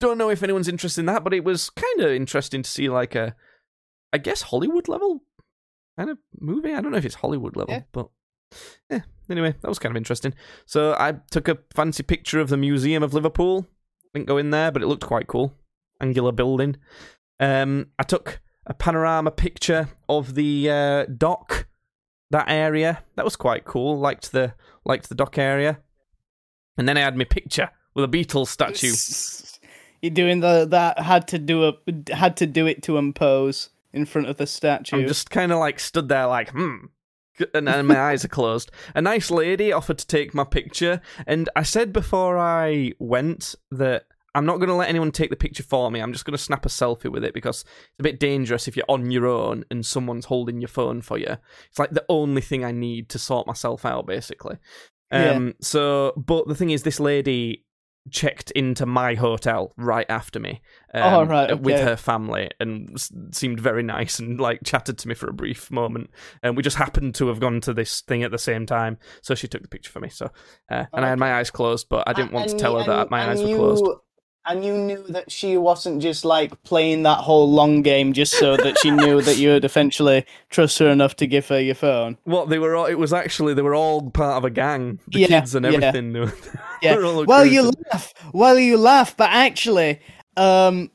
Don't 0.00 0.18
know 0.18 0.28
if 0.28 0.42
anyone's 0.42 0.68
interested 0.68 1.00
in 1.00 1.06
that, 1.06 1.24
but 1.24 1.32
it 1.32 1.42
was 1.44 1.70
kind 1.70 2.00
of 2.00 2.12
interesting 2.12 2.62
to 2.62 2.70
see 2.70 2.90
like 2.90 3.14
a, 3.14 3.34
I 4.12 4.18
guess 4.18 4.42
Hollywood 4.42 4.86
level 4.88 5.22
kind 5.98 6.10
of 6.10 6.18
movie. 6.38 6.74
I 6.74 6.82
don't 6.82 6.92
know 6.92 6.98
if 6.98 7.06
it's 7.06 7.14
Hollywood 7.14 7.56
level, 7.56 7.72
Yeah. 7.72 7.82
but 7.92 8.08
yeah. 8.90 9.00
Anyway, 9.30 9.54
that 9.62 9.68
was 9.68 9.78
kind 9.78 9.92
of 9.92 9.96
interesting. 9.96 10.34
So 10.66 10.92
I 10.98 11.14
took 11.30 11.48
a 11.48 11.56
fancy 11.74 12.02
picture 12.02 12.38
of 12.38 12.50
the 12.50 12.58
Museum 12.58 13.02
of 13.02 13.14
Liverpool. 13.14 13.66
Didn't 14.16 14.28
go 14.28 14.38
in 14.38 14.48
there, 14.48 14.70
but 14.70 14.80
it 14.80 14.86
looked 14.86 15.04
quite 15.04 15.26
cool. 15.26 15.52
Angular 16.00 16.32
building. 16.32 16.78
Um, 17.38 17.88
I 17.98 18.02
took 18.02 18.40
a 18.64 18.72
panorama 18.72 19.30
picture 19.30 19.90
of 20.08 20.34
the 20.34 20.70
uh, 20.70 21.04
dock, 21.04 21.66
that 22.30 22.46
area. 22.48 23.02
That 23.16 23.26
was 23.26 23.36
quite 23.36 23.66
cool. 23.66 23.98
Liked 23.98 24.32
the 24.32 24.54
liked 24.86 25.10
the 25.10 25.14
dock 25.14 25.36
area. 25.36 25.80
And 26.78 26.88
then 26.88 26.96
I 26.96 27.00
had 27.00 27.18
my 27.18 27.24
picture 27.24 27.68
with 27.92 28.06
a 28.06 28.08
Beatles 28.08 28.46
statue. 28.46 28.94
You're 30.00 30.14
doing 30.14 30.40
the 30.40 30.66
that 30.70 30.98
had 31.00 31.28
to 31.28 31.38
do 31.38 31.64
a 31.64 31.74
had 32.14 32.38
to 32.38 32.46
do 32.46 32.66
it 32.66 32.82
to 32.84 32.96
impose 32.96 33.68
in 33.92 34.06
front 34.06 34.28
of 34.28 34.38
the 34.38 34.46
statue. 34.46 34.96
I'm 34.96 35.08
just 35.08 35.28
kind 35.28 35.52
of 35.52 35.58
like 35.58 35.78
stood 35.78 36.08
there, 36.08 36.26
like, 36.26 36.52
hmm. 36.52 36.86
And 37.54 37.68
then 37.68 37.86
my 37.86 37.98
eyes 38.00 38.24
are 38.24 38.28
closed. 38.28 38.70
A 38.94 39.02
nice 39.02 39.30
lady 39.30 39.72
offered 39.72 39.98
to 39.98 40.06
take 40.06 40.34
my 40.34 40.44
picture, 40.44 41.00
and 41.26 41.48
I 41.54 41.62
said 41.62 41.92
before 41.92 42.38
I 42.38 42.92
went 42.98 43.54
that 43.70 44.04
I'm 44.34 44.46
not 44.46 44.58
going 44.58 44.68
to 44.68 44.74
let 44.74 44.90
anyone 44.90 45.12
take 45.12 45.30
the 45.30 45.36
picture 45.36 45.62
for 45.62 45.90
me. 45.90 46.00
I'm 46.00 46.12
just 46.12 46.26
going 46.26 46.36
to 46.36 46.42
snap 46.42 46.66
a 46.66 46.68
selfie 46.68 47.10
with 47.10 47.24
it 47.24 47.32
because 47.32 47.62
it's 47.62 48.00
a 48.00 48.02
bit 48.02 48.20
dangerous 48.20 48.68
if 48.68 48.76
you're 48.76 48.86
on 48.88 49.10
your 49.10 49.26
own 49.26 49.64
and 49.70 49.84
someone's 49.84 50.26
holding 50.26 50.60
your 50.60 50.68
phone 50.68 51.00
for 51.00 51.16
you. 51.18 51.36
It's 51.68 51.78
like 51.78 51.90
the 51.90 52.04
only 52.08 52.42
thing 52.42 52.64
I 52.64 52.70
need 52.70 53.08
to 53.10 53.18
sort 53.18 53.46
myself 53.46 53.84
out, 53.84 54.06
basically. 54.06 54.56
Yeah. 55.12 55.32
Um. 55.32 55.54
So, 55.60 56.12
but 56.16 56.48
the 56.48 56.54
thing 56.54 56.70
is, 56.70 56.82
this 56.82 57.00
lady 57.00 57.65
checked 58.10 58.50
into 58.52 58.86
my 58.86 59.14
hotel 59.14 59.72
right 59.76 60.06
after 60.08 60.38
me 60.40 60.60
um, 60.94 61.02
Oh, 61.14 61.24
right, 61.24 61.60
with 61.60 61.78
her 61.84 61.96
family 61.96 62.50
and 62.60 62.90
s- 62.94 63.12
seemed 63.32 63.60
very 63.60 63.82
nice 63.82 64.18
and 64.18 64.40
like 64.40 64.60
chatted 64.64 64.98
to 64.98 65.08
me 65.08 65.14
for 65.14 65.28
a 65.28 65.32
brief 65.32 65.70
moment. 65.70 66.10
And 66.42 66.56
we 66.56 66.62
just 66.62 66.76
happened 66.76 67.14
to 67.16 67.28
have 67.28 67.40
gone 67.40 67.60
to 67.62 67.74
this 67.74 68.00
thing 68.02 68.22
at 68.22 68.30
the 68.30 68.38
same 68.38 68.66
time 68.66 68.98
so 69.22 69.34
she 69.34 69.48
took 69.48 69.62
the 69.62 69.68
picture 69.68 69.90
for 69.90 70.00
me 70.00 70.08
so 70.08 70.26
uh, 70.70 70.84
and 70.92 71.04
i 71.04 71.08
had 71.08 71.18
my 71.18 71.34
eyes 71.34 71.50
closed 71.50 71.88
but 71.88 72.06
i 72.08 72.12
didn't 72.12 72.32
want 72.32 72.48
to 72.48 72.56
tell 72.56 72.78
her 72.78 72.84
that 72.86 73.10
my 73.10 73.28
eyes 73.30 73.42
were 73.42 73.48
closed 73.56 73.84
And 74.48 74.64
you 74.64 74.72
knew 74.76 75.02
that 75.08 75.30
she 75.32 75.56
wasn't 75.56 76.00
just 76.00 76.24
like 76.24 76.62
playing 76.62 77.02
that 77.02 77.18
whole 77.18 77.50
long 77.50 77.82
game 77.82 78.12
just 78.12 78.32
so 78.38 78.56
that 78.56 78.78
she 78.80 78.90
knew 78.90 79.20
that 79.22 79.38
you 79.38 79.48
would 79.50 79.64
eventually 79.64 80.24
trust 80.50 80.78
her 80.78 80.88
enough 80.88 81.16
to 81.16 81.26
give 81.26 81.48
her 81.48 81.60
your 81.60 81.74
phone. 81.74 82.16
what 82.24 82.48
they 82.48 82.58
were 82.58 82.76
all 82.76 82.86
it 82.86 82.94
was 82.94 83.12
actually 83.12 83.54
they 83.54 83.62
were 83.62 83.74
all 83.74 84.10
part 84.10 84.36
of 84.36 84.44
a 84.44 84.50
gang 84.50 85.00
the 85.08 85.20
Yeah, 85.20 85.26
kids 85.26 85.54
and 85.54 85.64
yeah. 85.66 85.72
everything 85.72 86.12
Yeah. 86.82 86.96
were 86.96 87.24
Well, 87.24 87.44
you 87.44 87.72
laugh. 87.92 88.14
Well, 88.32 88.58
you 88.58 88.76
laugh, 88.78 89.16
but 89.16 89.30
actually, 89.30 90.00
um, 90.36 90.90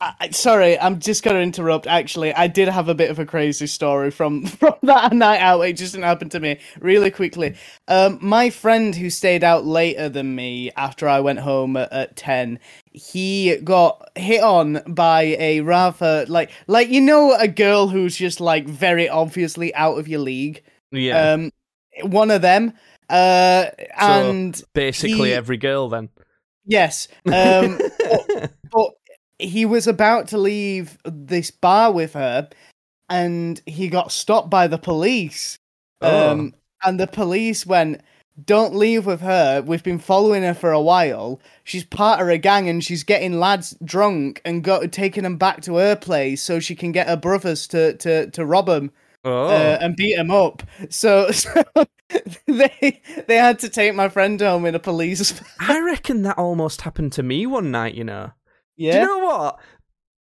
I, 0.00 0.30
sorry, 0.30 0.78
I'm 0.78 1.00
just 1.00 1.24
gonna 1.24 1.40
interrupt. 1.40 1.88
Actually, 1.88 2.32
I 2.32 2.46
did 2.46 2.68
have 2.68 2.88
a 2.88 2.94
bit 2.94 3.10
of 3.10 3.18
a 3.18 3.26
crazy 3.26 3.66
story 3.66 4.12
from 4.12 4.46
from 4.46 4.74
that 4.82 5.12
night 5.12 5.40
out. 5.40 5.62
It 5.62 5.72
just 5.72 5.92
didn't 5.92 6.04
happen 6.04 6.28
to 6.30 6.40
me. 6.40 6.60
Really 6.78 7.10
quickly, 7.10 7.56
um, 7.88 8.18
my 8.22 8.50
friend 8.50 8.94
who 8.94 9.10
stayed 9.10 9.42
out 9.42 9.66
later 9.66 10.08
than 10.08 10.36
me 10.36 10.70
after 10.76 11.08
I 11.08 11.18
went 11.18 11.40
home 11.40 11.76
at, 11.76 11.92
at 11.92 12.16
ten, 12.16 12.60
he 12.92 13.56
got 13.56 14.08
hit 14.14 14.40
on 14.42 14.82
by 14.86 15.36
a 15.40 15.62
rather 15.62 16.26
like 16.28 16.52
like 16.68 16.88
you 16.90 17.00
know 17.00 17.34
a 17.34 17.48
girl 17.48 17.88
who's 17.88 18.16
just 18.16 18.40
like 18.40 18.68
very 18.68 19.08
obviously 19.08 19.74
out 19.74 19.98
of 19.98 20.06
your 20.06 20.20
league. 20.20 20.62
yeah 20.92 21.32
Um, 21.32 21.50
one 22.02 22.30
of 22.30 22.40
them. 22.40 22.72
Uh, 23.10 23.70
and 23.98 24.62
basically 24.74 25.30
he- 25.30 25.34
every 25.34 25.56
girl 25.56 25.88
then 25.88 26.10
Yes. 26.68 27.08
Um, 27.24 27.78
but, 27.98 28.52
but 28.70 28.90
he 29.38 29.64
was 29.64 29.86
about 29.86 30.28
to 30.28 30.38
leave 30.38 30.98
this 31.04 31.50
bar 31.50 31.92
with 31.92 32.14
her, 32.14 32.48
and 33.08 33.60
he 33.66 33.88
got 33.88 34.12
stopped 34.12 34.50
by 34.50 34.66
the 34.66 34.78
police. 34.78 35.58
Oh. 36.00 36.30
Um, 36.30 36.54
and 36.84 36.98
the 36.98 37.06
police 37.06 37.66
went, 37.66 38.00
"Don't 38.44 38.74
leave 38.74 39.06
with 39.06 39.20
her. 39.20 39.62
We've 39.62 39.82
been 39.82 39.98
following 39.98 40.42
her 40.42 40.54
for 40.54 40.72
a 40.72 40.80
while. 40.80 41.40
She's 41.64 41.84
part 41.84 42.20
of 42.20 42.28
a 42.28 42.38
gang, 42.38 42.68
and 42.68 42.82
she's 42.82 43.04
getting 43.04 43.38
lads 43.40 43.76
drunk 43.84 44.40
and 44.44 44.64
got 44.64 44.90
taking 44.92 45.24
them 45.24 45.36
back 45.36 45.62
to 45.62 45.76
her 45.76 45.96
place 45.96 46.42
so 46.42 46.60
she 46.60 46.74
can 46.74 46.92
get 46.92 47.08
her 47.08 47.16
brothers 47.16 47.66
to 47.68 47.94
to 47.94 48.30
to 48.30 48.44
rob 48.44 48.66
them." 48.66 48.92
oh 49.24 49.46
uh, 49.48 49.78
and 49.80 49.96
beat 49.96 50.16
him 50.16 50.30
up. 50.30 50.62
So, 50.90 51.30
so 51.32 51.62
they 52.46 53.02
they 53.26 53.36
had 53.36 53.58
to 53.60 53.68
take 53.68 53.94
my 53.94 54.08
friend 54.08 54.40
home 54.40 54.64
in 54.64 54.74
a 54.74 54.78
police. 54.78 55.40
i 55.60 55.78
reckon 55.80 56.22
that 56.22 56.38
almost 56.38 56.82
happened 56.82 57.12
to 57.12 57.22
me 57.22 57.46
one 57.46 57.70
night 57.70 57.94
you 57.94 58.04
know 58.04 58.32
Yeah. 58.78 58.92
Do 58.92 58.98
you 59.00 59.06
know 59.06 59.18
what? 59.26 59.58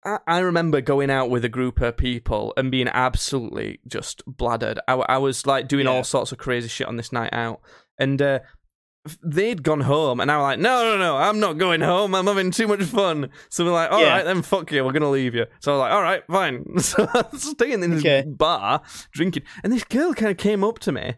I, 0.06 0.18
I 0.28 0.40
remember 0.40 0.82
going 0.82 1.10
out 1.10 1.30
with 1.30 1.44
a 1.46 1.50
group 1.50 1.80
of 1.82 1.96
people 1.98 2.54
and 2.58 2.70
being 2.72 2.88
absolutely 2.88 3.80
just 3.88 4.24
bladdered. 4.28 4.78
I, 4.88 4.94
I 4.94 5.18
was 5.18 5.46
like 5.48 5.68
doing 5.68 5.86
Yeah. 5.86 5.92
all 5.94 6.04
sorts 6.04 6.32
of 6.32 6.38
crazy 6.38 6.68
shit 6.68 6.88
on 6.88 6.98
this 6.98 7.12
night 7.12 7.34
out, 7.34 7.62
and 7.98 8.22
uh, 8.22 8.40
they'd 9.24 9.64
gone 9.64 9.82
home, 9.82 10.20
and 10.20 10.32
I 10.32 10.38
was 10.38 10.44
like, 10.44 10.60
no, 10.60 10.84
no, 10.84 10.98
no, 10.98 11.18
I'm 11.18 11.40
not 11.40 11.58
going 11.58 11.82
home. 11.82 12.14
I'm 12.14 12.28
having 12.28 12.52
too 12.52 12.68
much 12.68 12.82
fun. 12.84 13.30
So 13.50 13.64
we're 13.66 13.72
like, 13.72 13.92
all 13.92 14.02
Yeah. 14.02 14.10
right, 14.10 14.24
then 14.26 14.42
fuck 14.42 14.72
you, 14.72 14.84
we're 14.84 14.92
gonna 14.92 15.10
leave 15.10 15.34
you. 15.36 15.46
So 15.60 15.72
I 15.72 15.76
was 15.76 15.80
like, 15.82 15.92
all 15.92 16.02
right, 16.02 16.24
fine. 16.28 16.66
So 16.80 17.08
I 17.14 17.24
was 17.32 17.44
staying 17.44 17.82
in 17.84 17.92
this 17.92 18.00
Okay. 18.02 18.24
bar 18.28 18.82
drinking, 19.14 19.44
and 19.64 19.72
this 19.72 19.84
girl 19.84 20.14
kind 20.14 20.32
of 20.32 20.38
came 20.38 20.64
up 20.64 20.80
to 20.80 20.92
me, 20.92 21.14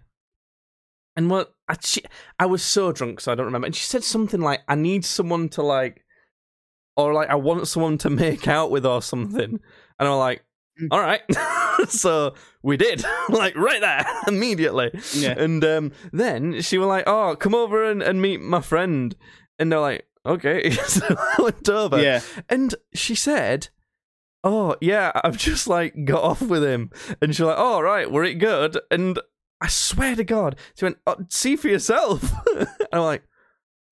and 1.15 1.29
what 1.29 1.53
I, 1.69 1.77
she, 1.81 2.01
I 2.37 2.45
was 2.47 2.61
so 2.63 2.91
drunk, 2.91 3.21
so 3.21 3.31
I 3.31 3.35
don't 3.35 3.45
remember. 3.45 3.65
And 3.65 3.75
she 3.75 3.85
said 3.85 4.03
something 4.03 4.41
like, 4.41 4.61
"I 4.67 4.75
need 4.75 5.05
someone 5.05 5.47
to 5.49 5.63
like." 5.63 6.02
Or 6.95 7.13
like 7.13 7.29
I 7.29 7.35
want 7.35 7.67
someone 7.67 7.97
to 7.99 8.09
make 8.09 8.47
out 8.47 8.69
with 8.71 8.85
or 8.85 9.01
something, 9.01 9.59
and 9.99 10.07
I'm 10.09 10.17
like, 10.17 10.43
Mm. 10.81 10.87
all 10.89 10.99
right. 11.01 11.21
so 11.89 12.33
we 12.63 12.77
did, 12.77 13.05
like 13.29 13.55
right 13.55 13.79
there, 13.79 14.03
immediately. 14.27 14.89
Yeah. 15.13 15.37
And 15.37 15.63
um, 15.63 15.91
then 16.11 16.61
she 16.61 16.79
was 16.79 16.87
like, 16.87 17.03
"Oh, 17.05 17.35
come 17.35 17.53
over 17.53 17.83
and, 17.91 18.01
and 18.01 18.19
meet 18.19 18.41
my 18.41 18.59
friend." 18.59 19.15
And 19.59 19.71
they're 19.71 19.79
like, 19.79 20.07
"Okay." 20.25 20.71
so 20.71 21.05
I 21.09 21.41
went 21.43 21.69
over. 21.69 22.01
Yeah. 22.01 22.21
And 22.49 22.73
she 22.95 23.13
said, 23.13 23.69
"Oh, 24.43 24.75
yeah, 24.81 25.11
I've 25.23 25.37
just 25.37 25.67
like 25.67 25.93
got 26.05 26.23
off 26.23 26.41
with 26.41 26.63
him." 26.63 26.89
And 27.21 27.35
she's 27.35 27.45
like, 27.45 27.55
"Oh, 27.59 27.79
right, 27.79 28.09
were 28.11 28.23
it 28.23 28.39
good?" 28.39 28.79
And 28.89 29.19
I 29.61 29.67
swear 29.67 30.15
to 30.15 30.23
God, 30.23 30.55
she 30.75 30.85
went, 30.85 30.97
oh, 31.05 31.17
"See 31.29 31.55
for 31.55 31.67
yourself." 31.67 32.33
and 32.57 32.67
I'm 32.91 33.01
like, 33.01 33.21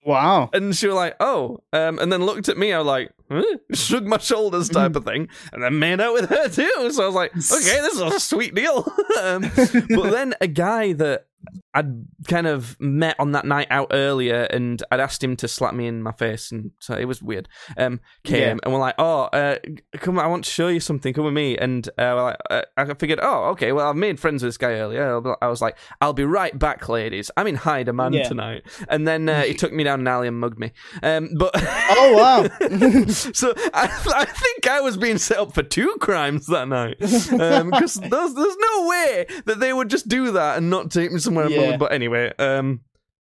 Wow. 0.04 0.50
and 0.54 0.76
she 0.76 0.88
was 0.88 0.96
like, 0.96 1.16
"Oh," 1.20 1.62
um, 1.74 2.00
and 2.00 2.12
then 2.12 2.24
looked 2.24 2.50
at 2.50 2.58
me. 2.58 2.74
I 2.74 2.80
was 2.80 2.88
like, 2.88 3.12
huh? 3.30 3.44
shrugged 3.74 4.08
my 4.08 4.18
shoulders, 4.18 4.70
type 4.70 4.96
of 4.96 5.06
thing, 5.06 5.28
and 5.54 5.64
then 5.64 5.78
made 5.80 6.02
out 6.02 6.14
with 6.14 6.30
her 6.30 6.50
too. 6.50 6.92
So 6.92 7.04
I 7.04 7.06
was 7.06 7.16
like, 7.16 7.32
"Okay, 7.36 7.82
this 7.82 7.94
is 7.94 8.02
a 8.02 8.20
sweet 8.20 8.56
deal." 8.56 8.80
um, 9.22 9.52
but 9.90 10.10
then 10.12 10.34
a 10.42 10.48
guy 10.48 10.94
that 10.94 11.28
I'd 11.74 12.06
kind 12.28 12.48
of 12.48 12.80
met 12.80 13.16
on 13.20 13.32
that 13.32 13.46
night 13.46 13.68
out 13.70 13.88
earlier, 13.92 14.44
and 14.44 14.82
I'd 14.92 15.00
asked 15.00 15.24
him 15.24 15.36
to 15.38 15.48
slap 15.48 15.74
me 15.74 15.88
in 15.88 16.04
my 16.04 16.12
face, 16.12 16.52
and 16.52 16.72
so 16.80 16.96
it 16.96 17.06
was 17.06 17.22
weird. 17.22 17.48
Um, 17.78 18.00
came 18.24 18.42
Yeah. 18.42 18.56
and 18.64 18.74
we're 18.74 18.80
like, 18.80 18.96
"Oh, 18.98 19.24
uh, 19.32 19.58
come, 19.98 20.20
I 20.20 20.28
want 20.28 20.44
to 20.46 20.52
show 20.52 20.68
you 20.68 20.80
something. 20.80 21.14
Come 21.14 21.26
with 21.26 21.34
me." 21.34 21.58
And 21.58 21.88
uh, 21.98 22.16
like, 22.24 22.38
uh, 22.50 22.62
I 22.78 22.94
figured, 22.96 23.20
"Oh, 23.22 23.46
okay. 23.52 23.72
Well, 23.72 23.88
I've 23.90 23.96
made 23.96 24.20
friends 24.20 24.44
with 24.44 24.50
this 24.50 24.58
guy 24.58 24.74
earlier." 24.74 25.22
I 25.42 25.48
was 25.48 25.62
like, 25.62 25.78
"I'll 26.02 26.14
be 26.14 26.26
right 26.26 26.58
back, 26.58 26.90
ladies. 26.90 27.32
I'm 27.38 27.48
in 27.48 27.56
high 27.56 27.84
demand 27.84 28.16
Yeah. 28.16 28.28
tonight." 28.28 28.64
And 28.90 29.08
then 29.08 29.30
uh, 29.30 29.44
he 29.44 29.54
took 29.54 29.72
me 29.72 29.84
down 29.84 30.02
an 30.02 30.08
alley 30.08 30.28
and 30.28 30.40
mugged 30.40 30.60
me. 30.60 30.74
Um, 31.04 31.30
but 31.38 31.52
Oh 31.94 32.14
wow. 32.18 32.44
so 33.08 33.54
I, 33.74 33.86
I 34.16 34.26
think 34.26 34.68
I 34.68 34.82
was 34.82 34.98
being 34.98 35.18
set 35.18 35.38
up 35.38 35.54
for 35.54 35.64
two 35.64 35.96
crimes 36.02 36.48
that 36.48 36.68
night 36.68 36.98
because 37.00 37.96
there's, 37.96 38.34
there's 38.34 38.58
no 38.58 38.88
way 38.88 39.26
that 39.46 39.60
they 39.60 39.72
would 39.74 39.90
just 39.90 40.08
do 40.08 40.32
that 40.34 40.58
and 40.58 40.70
not 40.70 40.92
take 40.92 41.12
me 41.12 41.20
somewhere. 41.20 41.50
Yeah. 41.50 41.61
But 41.78 41.94
anyway, 41.94 42.34
um, 42.40 42.82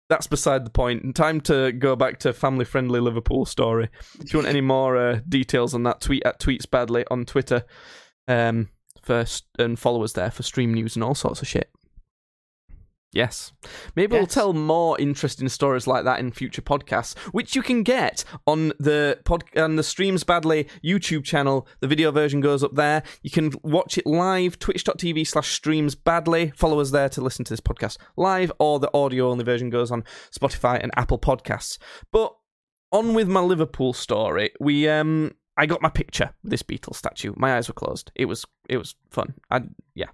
that's 0.09 0.27
beside 0.27 0.65
the 0.65 0.71
point. 0.71 1.15
Time 1.17 1.41
to 1.43 1.73
go 1.73 1.97
back 1.97 2.21
to 2.21 2.33
family-friendly 2.33 3.01
Liverpool 3.01 3.45
story. 3.45 3.89
If 4.21 4.33
you 4.33 4.39
want 4.39 4.49
any 4.49 4.61
more 4.61 4.97
uh, 4.97 5.21
details 5.29 5.75
on 5.75 5.83
that, 5.85 6.01
tweet 6.01 6.25
at 6.25 6.41
tweets 6.41 6.71
badly 6.71 7.05
on 7.11 7.25
Twitter. 7.25 7.65
Um, 8.29 8.69
first 9.03 9.47
and 9.59 9.79
follow 9.79 10.03
us 10.03 10.13
there 10.15 10.31
for 10.31 10.43
stream 10.43 10.75
news 10.75 10.97
and 10.97 11.05
all 11.05 11.15
sorts 11.15 11.41
of 11.41 11.49
shit. 11.49 11.71
Yes. 13.17 13.53
Maybe 13.95 14.15
we'll 14.15 14.27
tell 14.27 14.53
more 14.53 15.01
interesting 15.01 15.49
stories 15.49 15.87
like 15.87 16.05
that 16.05 16.21
in 16.21 16.33
future 16.33 16.61
podcasts, 16.61 17.17
which 17.33 17.57
you 17.57 17.63
can 17.63 17.83
get 17.83 18.25
on 18.47 18.75
the 18.79 19.19
pod 19.25 19.45
on 19.57 19.77
the 19.77 19.83
Streams 19.83 20.23
Badly 20.23 20.69
YouTube 20.85 21.25
channel. 21.25 21.67
The 21.81 21.89
video 21.89 22.13
version 22.13 22.43
goes 22.43 22.63
up 22.63 22.75
there. 22.75 23.03
You 23.23 23.31
can 23.31 23.53
watch 23.63 23.97
it 23.97 24.05
live, 24.05 24.59
twitch.tv 24.59 25.27
slash 25.27 25.55
streams 25.55 25.95
badly. 25.95 26.53
Follow 26.57 26.79
us 26.79 26.91
there 26.91 27.09
to 27.09 27.23
listen 27.23 27.47
to 27.47 27.55
this 27.55 27.61
podcast 27.61 27.97
live, 28.19 28.53
or 28.59 28.79
the 28.81 28.91
audio 28.93 29.31
only 29.31 29.45
version 29.45 29.71
goes 29.71 29.91
on 29.91 30.05
Spotify 30.31 30.79
and 30.83 30.93
Apple 30.95 31.19
Podcasts. 31.19 31.79
But 32.13 32.37
on 32.93 33.15
with 33.15 33.29
my 33.29 33.41
Liverpool 33.41 33.95
story. 33.95 34.51
We 34.61 34.91
um 34.91 35.33
I 35.57 35.65
got 35.65 35.81
my 35.81 35.89
picture 35.89 36.35
this 36.45 36.63
Beatles 36.63 36.97
statue. 36.97 37.33
My 37.35 37.57
eyes 37.57 37.67
were 37.67 37.75
closed. 37.75 38.13
It 38.15 38.27
was 38.27 38.45
it 38.69 38.77
was 38.77 38.95
fun. 39.11 39.33
I 39.51 39.63
yeah 39.95 40.09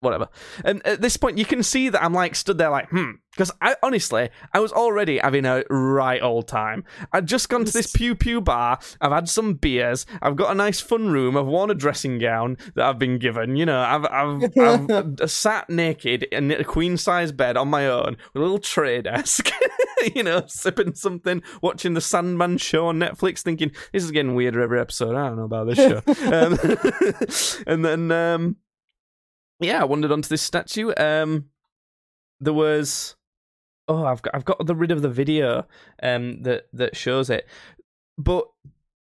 whatever. 0.00 0.28
And 0.64 0.84
at 0.86 1.00
this 1.00 1.16
point, 1.16 1.38
you 1.38 1.44
can 1.44 1.62
see 1.62 1.88
that 1.88 2.02
I'm 2.02 2.12
like 2.12 2.34
stood 2.34 2.58
there, 2.58 2.70
like, 2.70 2.88
hmm. 2.90 3.12
Because 3.32 3.52
I 3.60 3.76
honestly, 3.84 4.30
I 4.52 4.58
was 4.58 4.72
already 4.72 5.18
having 5.18 5.44
a 5.44 5.62
right 5.70 6.20
old 6.20 6.48
time. 6.48 6.82
I'd 7.12 7.28
just 7.28 7.48
gone 7.48 7.64
to 7.64 7.72
this 7.72 7.92
pew 7.92 8.16
pew 8.16 8.40
bar. 8.40 8.80
I've 9.00 9.12
had 9.12 9.28
some 9.28 9.54
beers. 9.54 10.06
I've 10.20 10.34
got 10.34 10.50
a 10.50 10.56
nice 10.56 10.80
fun 10.80 11.10
room. 11.10 11.36
I've 11.36 11.46
worn 11.46 11.70
a 11.70 11.74
dressing 11.74 12.18
gown 12.18 12.56
that 12.74 12.84
I've 12.84 12.98
been 12.98 13.18
given. 13.18 13.54
You 13.54 13.66
know, 13.66 13.78
I've 13.78 14.06
I've, 14.06 14.90
I've 15.20 15.30
sat 15.30 15.70
naked 15.70 16.24
in 16.24 16.50
a 16.50 16.64
queen 16.64 16.96
size 16.96 17.30
bed 17.30 17.56
on 17.56 17.68
my 17.68 17.86
own 17.86 18.16
with 18.34 18.42
a 18.42 18.44
little 18.44 18.58
tray 18.58 19.02
desk. 19.02 19.52
you 20.16 20.24
know, 20.24 20.42
sipping 20.48 20.96
something, 20.96 21.40
watching 21.62 21.94
the 21.94 22.00
Sandman 22.00 22.58
show 22.58 22.88
on 22.88 22.98
Netflix, 22.98 23.42
thinking 23.42 23.70
this 23.92 24.02
is 24.02 24.10
getting 24.10 24.34
weirder 24.34 24.60
every 24.60 24.80
episode. 24.80 25.14
I 25.14 25.28
don't 25.28 25.36
know 25.36 25.44
about 25.44 25.68
this 25.68 25.78
show. 25.78 26.02
um, 27.64 27.64
and 27.68 27.84
then. 27.84 28.10
um 28.10 28.56
yeah, 29.60 29.80
I 29.80 29.84
wandered 29.84 30.12
onto 30.12 30.28
this 30.28 30.42
statue. 30.42 30.92
Um, 30.96 31.46
there 32.40 32.52
was, 32.52 33.16
oh, 33.88 34.04
I've 34.04 34.22
got, 34.22 34.34
I've 34.34 34.44
got 34.44 34.64
the 34.64 34.76
rid 34.76 34.90
of 34.90 35.02
the 35.02 35.08
video, 35.08 35.66
um, 36.02 36.42
that 36.42 36.68
that 36.72 36.96
shows 36.96 37.30
it. 37.30 37.46
But 38.16 38.46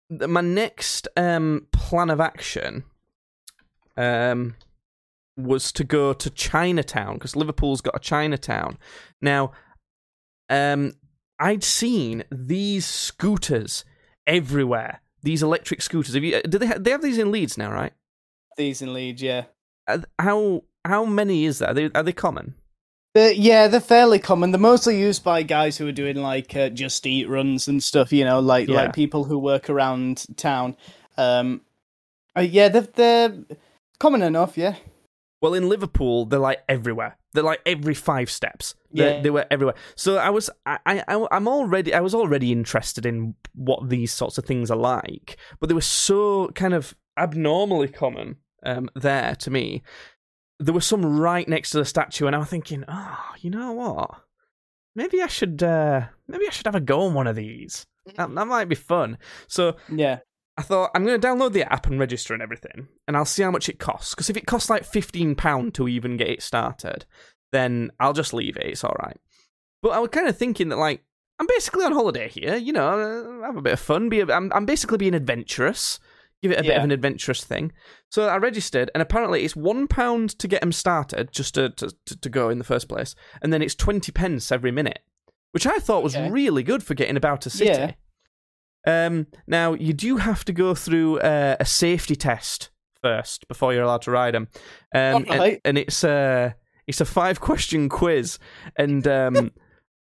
my 0.09 0.41
next 0.41 1.07
um 1.17 1.67
plan 1.71 2.09
of 2.09 2.21
action, 2.21 2.83
um, 3.97 4.55
was 5.37 5.71
to 5.71 5.83
go 5.83 6.13
to 6.13 6.29
Chinatown 6.29 7.15
because 7.15 7.35
Liverpool's 7.35 7.81
got 7.81 7.95
a 7.95 7.99
Chinatown. 7.99 8.77
Now, 9.21 9.51
um, 10.49 10.93
I'd 11.39 11.63
seen 11.63 12.23
these 12.31 12.85
scooters 12.85 13.85
everywhere. 14.25 15.01
These 15.21 15.43
electric 15.43 15.81
scooters. 15.81 16.13
Have 16.15 16.23
you? 16.23 16.41
Do 16.43 16.57
they? 16.57 16.67
Ha- 16.67 16.77
they 16.79 16.91
have 16.91 17.01
these 17.01 17.17
in 17.17 17.31
Leeds 17.31 17.57
now, 17.57 17.71
right? 17.71 17.93
These 18.55 18.81
in 18.81 18.93
Leeds, 18.93 19.21
yeah. 19.21 19.45
Uh, 19.87 19.99
how 20.19 20.63
how 20.85 21.05
many 21.05 21.45
is 21.45 21.59
that? 21.59 21.69
Are 21.69 21.73
they, 21.73 21.89
are 21.95 22.03
they 22.03 22.13
common? 22.13 22.55
They're, 23.13 23.31
yeah, 23.33 23.67
they're 23.67 23.79
fairly 23.79 24.19
common. 24.19 24.51
They're 24.51 24.59
mostly 24.59 24.99
used 24.99 25.23
by 25.23 25.41
guys 25.43 25.77
who 25.77 25.87
are 25.87 25.91
doing 25.93 26.17
like 26.17 26.55
uh, 26.55 26.69
just 26.69 27.05
eat 27.07 27.27
runs 27.27 27.67
and 27.67 27.81
stuff. 27.83 28.11
You 28.13 28.25
know, 28.25 28.39
like 28.39 28.67
Yeah. 28.67 28.75
like 28.75 28.93
people 28.93 29.23
who 29.25 29.37
work 29.39 29.69
around 29.69 30.25
town. 30.37 30.75
Um, 31.17 31.61
uh, 32.37 32.41
yeah, 32.41 32.69
they're 32.69 32.81
they're 32.81 33.33
common 33.99 34.21
enough. 34.21 34.57
Yeah, 34.57 34.75
Well, 35.41 35.53
in 35.55 35.67
Liverpool, 35.69 36.25
they're 36.25 36.39
like 36.39 36.63
everywhere. 36.69 37.17
They're 37.33 37.43
like 37.43 37.61
every 37.65 37.93
five 37.93 38.29
steps. 38.29 38.75
They 38.91 39.15
Yeah. 39.15 39.21
they 39.21 39.29
were 39.29 39.45
everywhere. 39.51 39.75
So 39.95 40.17
I 40.17 40.29
was, 40.29 40.49
I, 40.65 40.77
I, 40.85 41.27
I'm 41.31 41.47
already, 41.47 41.93
I 41.93 41.99
was 41.99 42.15
already 42.15 42.51
interested 42.51 43.05
in 43.05 43.35
what 43.53 43.89
these 43.89 44.11
sorts 44.13 44.37
of 44.37 44.45
things 44.45 44.71
are 44.71 44.77
like, 44.77 45.37
but 45.59 45.67
they 45.69 45.75
were 45.75 45.81
so 45.81 46.49
kind 46.55 46.73
of 46.73 46.95
abnormally 47.17 47.87
common 47.89 48.37
um, 48.67 48.89
there 48.95 49.35
to 49.35 49.49
me. 49.49 49.81
There 50.59 50.73
was 50.73 50.85
some 50.85 51.19
right 51.19 51.47
next 51.47 51.71
to 51.71 51.77
the 51.77 51.85
statue, 51.85 52.27
and 52.27 52.35
I 52.35 52.39
was 52.39 52.49
thinking, 52.49 52.83
oh, 52.87 53.33
you 53.39 53.49
know 53.49 53.71
what? 53.73 54.11
Maybe 54.95 55.21
I 55.21 55.27
should, 55.27 55.61
uh, 55.61 56.07
maybe 56.27 56.47
I 56.47 56.51
should 56.51 56.65
have 56.65 56.73
a 56.75 56.79
go 56.79 57.01
on 57.01 57.13
one 57.13 57.27
of 57.27 57.35
these. 57.35 57.85
That, 58.15 58.33
that 58.33 58.47
might 58.47 58.69
be 58.69 58.75
fun. 58.75 59.17
So 59.47 59.75
yeah, 59.89 60.19
I 60.57 60.63
thought 60.63 60.91
I'm 60.95 61.05
going 61.05 61.19
to 61.19 61.27
download 61.27 61.53
the 61.53 61.71
app 61.71 61.85
and 61.85 61.99
register 61.99 62.33
and 62.33 62.41
everything, 62.41 62.87
and 63.07 63.15
I'll 63.15 63.25
see 63.25 63.43
how 63.43 63.51
much 63.51 63.69
it 63.69 63.79
costs. 63.79 64.15
Because 64.15 64.29
if 64.29 64.37
it 64.37 64.47
costs 64.47 64.69
like 64.69 64.85
fifteen 64.85 65.35
pound 65.35 65.75
to 65.75 65.87
even 65.87 66.17
get 66.17 66.29
it 66.29 66.41
started, 66.41 67.05
then 67.51 67.91
I'll 67.99 68.13
just 68.13 68.33
leave 68.33 68.57
it. 68.57 68.65
It's 68.65 68.83
all 68.83 68.95
right. 68.99 69.17
But 69.83 69.89
I 69.89 69.99
was 69.99 70.09
kind 70.09 70.27
of 70.27 70.37
thinking 70.37 70.69
that 70.69 70.77
like 70.77 71.03
I'm 71.37 71.47
basically 71.47 71.85
on 71.85 71.91
holiday 71.91 72.29
here. 72.29 72.55
You 72.55 72.73
know, 72.73 72.87
uh, 72.87 73.45
have 73.45 73.57
a 73.57 73.61
bit 73.61 73.73
of 73.73 73.79
fun. 73.79 74.09
Be 74.09 74.21
a, 74.21 74.33
I'm 74.33 74.51
I'm 74.53 74.65
basically 74.65 74.97
being 74.97 75.13
adventurous. 75.13 75.99
Give 76.43 76.51
it 76.51 76.59
a 76.59 76.63
bit 76.63 76.77
of 76.77 76.83
an 76.83 76.91
adventurous 76.91 77.43
thing. 77.43 77.71
So 78.11 78.27
I 78.27 78.37
registered, 78.37 78.91
and 78.93 79.01
apparently 79.01 79.43
it's 79.43 79.55
one 79.55 79.87
pound 79.87 80.37
to 80.37 80.47
get 80.47 80.61
them 80.61 80.71
started, 80.71 81.31
just 81.31 81.55
to, 81.55 81.69
to 81.71 81.91
to 82.21 82.29
go 82.29 82.49
in 82.49 82.59
the 82.59 82.63
first 82.63 82.87
place, 82.87 83.15
and 83.41 83.51
then 83.51 83.61
it's 83.63 83.73
twenty 83.75 84.11
pence 84.11 84.51
every 84.51 84.71
minute, 84.71 84.99
which 85.51 85.65
I 85.65 85.79
thought 85.79 86.03
was 86.03 86.15
Okay. 86.15 86.29
really 86.29 86.61
good 86.63 86.83
for 86.83 86.93
getting 86.93 87.17
about 87.17 87.45
a 87.47 87.49
city. 87.49 87.71
Yeah. 88.85 89.05
Um, 89.07 89.27
now 89.47 89.73
you 89.73 89.93
do 89.93 90.17
have 90.17 90.45
to 90.45 90.53
go 90.53 90.75
through 90.75 91.19
uh, 91.19 91.55
a 91.59 91.65
safety 91.65 92.15
test 92.15 92.69
first 93.01 93.47
before 93.47 93.73
you're 93.73 93.83
allowed 93.83 94.03
to 94.03 94.11
ride 94.11 94.35
them, 94.35 94.47
um, 94.93 94.99
and, 94.99 95.29
Alright. 95.29 95.61
and 95.65 95.77
it's 95.77 96.03
a 96.03 96.55
it's 96.85 97.01
a 97.01 97.05
five 97.05 97.41
question 97.41 97.89
quiz, 97.89 98.37
and 98.77 99.07
um, 99.07 99.51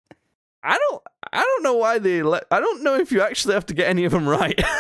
I 0.63 0.77
don't 0.77 1.03
I 1.33 1.43
don't 1.43 1.63
know 1.63 1.75
why 1.75 1.99
they 1.99 2.23
let 2.23 2.45
I 2.51 2.61
don't 2.61 2.83
know 2.83 2.97
if 2.97 3.11
you 3.13 3.23
actually 3.23 3.55
have 3.55 3.67
to 3.67 3.75
get 3.75 3.89
any 3.89 4.05
of 4.05 4.13
them 4.13 4.29
right. 4.29 4.61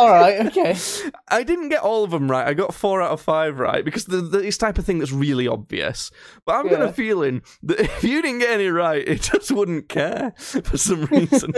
all 0.00 0.08
right, 0.10 0.46
okay. 0.46 0.76
I 1.28 1.42
didn't 1.42 1.68
get 1.68 1.82
all 1.82 2.04
of 2.04 2.10
them 2.10 2.30
right. 2.30 2.46
I 2.46 2.54
got 2.54 2.74
four 2.74 3.02
out 3.02 3.10
of 3.10 3.20
five 3.20 3.58
right 3.58 3.84
because 3.84 4.06
the, 4.06 4.18
the 4.18 4.38
this 4.38 4.58
type 4.58 4.78
of 4.78 4.84
thing 4.86 4.98
that's 4.98 5.12
really 5.12 5.46
obvious. 5.46 6.10
But 6.46 6.54
I've 6.56 6.70
got 6.70 6.80
Yeah. 6.80 6.86
a 6.88 6.92
feeling 6.92 7.42
that 7.62 7.80
if 7.98 8.04
you 8.04 8.22
didn't 8.22 8.40
get 8.40 8.50
any 8.50 8.68
right, 8.68 9.06
it 9.06 9.22
just 9.22 9.50
wouldn't 9.52 9.88
care 9.88 10.32
for 10.38 10.76
some 10.76 11.04
reason. 11.10 11.52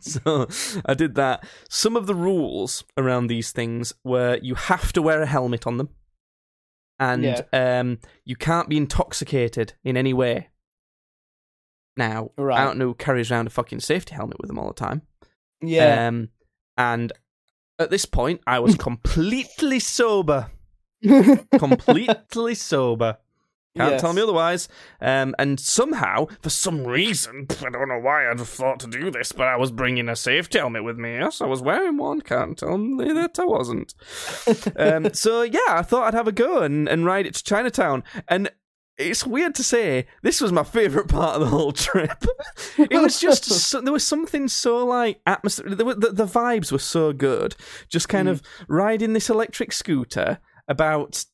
so 0.00 0.46
I 0.86 0.94
did 0.94 1.14
that. 1.16 1.44
Some 1.68 1.96
of 1.96 2.06
the 2.06 2.14
rules 2.14 2.84
around 2.96 3.26
these 3.26 3.52
things 3.52 3.92
were 4.04 4.38
you 4.42 4.54
have 4.54 4.92
to 4.94 5.02
wear 5.02 5.22
a 5.22 5.26
helmet 5.26 5.66
on 5.66 5.76
them, 5.78 5.90
and 6.98 7.24
Yeah. 7.24 7.42
um, 7.52 7.98
you 8.24 8.36
can't 8.36 8.68
be 8.68 8.76
intoxicated 8.76 9.74
in 9.84 9.96
any 9.96 10.12
way. 10.14 10.48
Now, 11.96 12.30
Right. 12.38 12.58
I 12.58 12.64
don't 12.64 12.78
know 12.78 12.86
who 12.86 12.94
carries 12.94 13.30
around 13.30 13.46
a 13.46 13.50
fucking 13.50 13.80
safety 13.80 14.14
helmet 14.14 14.38
with 14.40 14.48
them 14.48 14.58
all 14.58 14.68
the 14.68 14.74
time. 14.74 15.02
Yeah. 15.60 16.08
Um, 16.08 16.30
and 16.78 17.12
at 17.82 17.90
this 17.90 18.04
point, 18.04 18.40
I 18.46 18.58
was 18.60 18.74
completely 18.88 19.78
sober. 19.78 20.50
Completely 21.58 22.54
sober. 22.54 23.18
Can't 23.76 23.98
tell 23.98 24.12
me 24.12 24.20
otherwise. 24.20 24.68
Um, 25.00 25.34
and 25.38 25.58
somehow, 25.58 26.26
for 26.42 26.50
some 26.50 26.84
reason, 26.84 27.46
I 27.50 27.70
don't 27.70 27.88
know 27.88 28.00
why 28.00 28.30
I'd 28.30 28.38
thought 28.40 28.80
to 28.80 28.86
do 28.86 29.10
this, 29.10 29.32
but 29.32 29.48
I 29.48 29.56
was 29.56 29.72
bringing 29.72 30.08
a 30.08 30.16
safety 30.16 30.58
helmet 30.58 30.84
with 30.84 30.98
me. 30.98 31.14
Yes, 31.14 31.40
I 31.40 31.46
was 31.46 31.62
wearing 31.62 31.96
one. 31.96 32.20
Can't 32.20 32.58
tell 32.58 32.76
me 32.76 33.12
that 33.12 33.38
I 33.38 33.44
wasn't. 33.44 33.94
um, 34.76 35.14
so 35.14 35.42
yeah, 35.42 35.60
I 35.68 35.82
thought 35.82 36.08
I'd 36.08 36.14
have 36.14 36.28
a 36.28 36.32
go 36.32 36.58
and, 36.58 36.88
and 36.88 37.06
ride 37.06 37.26
it 37.26 37.34
to 37.34 37.44
Chinatown. 37.44 38.04
And 38.28 38.50
it's 38.98 39.26
weird 39.26 39.54
to 39.56 39.64
say, 39.64 40.06
this 40.22 40.40
was 40.40 40.52
my 40.52 40.64
favourite 40.64 41.08
part 41.08 41.36
of 41.36 41.40
the 41.40 41.46
whole 41.48 41.72
trip. 41.72 42.24
it 42.78 43.00
was 43.00 43.18
just 43.18 43.44
so, 43.44 43.80
there 43.80 43.92
was 43.92 44.06
something 44.06 44.48
so 44.48 44.84
like 44.84 45.20
atmosphere. 45.26 45.74
The, 45.74 45.84
the, 45.94 46.12
the 46.12 46.26
vibes 46.26 46.70
were 46.70 46.78
so 46.78 47.12
good. 47.12 47.56
Just 47.88 48.08
kind 48.08 48.28
of 48.28 48.42
mm. 48.42 48.64
riding 48.68 49.12
this 49.12 49.30
electric 49.30 49.72
scooter 49.72 50.38
about 50.68 51.24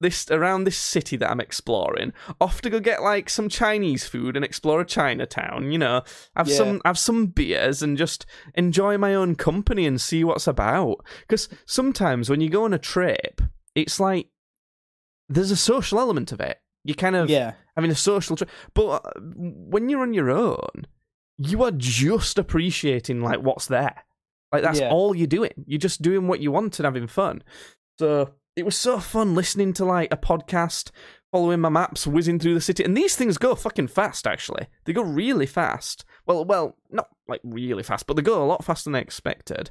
this 0.00 0.30
around 0.30 0.62
this 0.62 0.78
city 0.78 1.16
that 1.16 1.30
I'm 1.30 1.40
exploring. 1.40 2.12
Off 2.40 2.60
to 2.62 2.70
go 2.70 2.78
get 2.80 3.02
like 3.02 3.28
some 3.28 3.48
Chinese 3.48 4.06
food 4.06 4.36
and 4.36 4.44
explore 4.44 4.80
a 4.80 4.86
Chinatown. 4.86 5.72
You 5.72 5.78
know, 5.78 6.02
have 6.36 6.48
Yeah. 6.48 6.56
some 6.56 6.80
have 6.84 6.98
some 6.98 7.26
beers 7.26 7.82
and 7.82 7.98
just 7.98 8.24
enjoy 8.54 8.96
my 8.96 9.14
own 9.14 9.34
company 9.34 9.86
and 9.86 10.00
see 10.00 10.22
what's 10.22 10.46
about. 10.46 11.04
Because 11.20 11.48
sometimes 11.66 12.30
when 12.30 12.40
you 12.40 12.48
go 12.48 12.64
on 12.64 12.72
a 12.72 12.78
trip, 12.78 13.40
it's 13.74 13.98
like 13.98 14.28
there's 15.28 15.50
a 15.50 15.56
social 15.56 15.98
element 15.98 16.32
of 16.32 16.40
it. 16.40 16.58
You 16.84 16.94
kind 16.94 17.16
of 17.16 17.28
yeah. 17.28 17.54
having 17.76 17.90
a 17.90 17.94
social 17.94 18.36
trip, 18.36 18.50
but 18.74 18.86
uh, 18.88 19.10
when 19.20 19.88
you're 19.88 20.02
on 20.02 20.14
your 20.14 20.30
own, 20.30 20.86
you 21.38 21.62
are 21.62 21.70
just 21.72 22.38
appreciating 22.38 23.20
like 23.20 23.40
what's 23.40 23.66
there. 23.66 24.04
Like 24.52 24.62
that's 24.62 24.80
Yeah. 24.80 24.90
all 24.90 25.14
you're 25.14 25.26
doing. 25.26 25.52
You're 25.66 25.78
just 25.78 26.02
doing 26.02 26.26
what 26.28 26.40
you 26.40 26.50
want 26.50 26.78
and 26.78 26.84
having 26.84 27.06
fun. 27.06 27.42
So 27.98 28.30
it 28.56 28.64
was 28.64 28.76
so 28.76 28.98
fun 28.98 29.34
listening 29.34 29.72
to 29.74 29.84
like 29.84 30.12
a 30.12 30.16
podcast, 30.16 30.90
following 31.30 31.60
my 31.60 31.68
maps, 31.68 32.06
whizzing 32.06 32.38
through 32.38 32.54
the 32.54 32.60
city. 32.60 32.82
And 32.82 32.96
these 32.96 33.14
things 33.14 33.38
go 33.38 33.54
fucking 33.54 33.88
fast. 33.88 34.26
Actually, 34.26 34.66
they 34.84 34.92
go 34.92 35.02
really 35.02 35.46
fast. 35.46 36.04
Well, 36.26 36.44
well, 36.44 36.76
not 36.90 37.08
like 37.28 37.40
really 37.44 37.82
fast, 37.82 38.06
but 38.06 38.16
they 38.16 38.22
go 38.22 38.42
a 38.42 38.46
lot 38.46 38.64
faster 38.64 38.88
than 38.90 38.96
I 38.96 39.00
expected. 39.00 39.70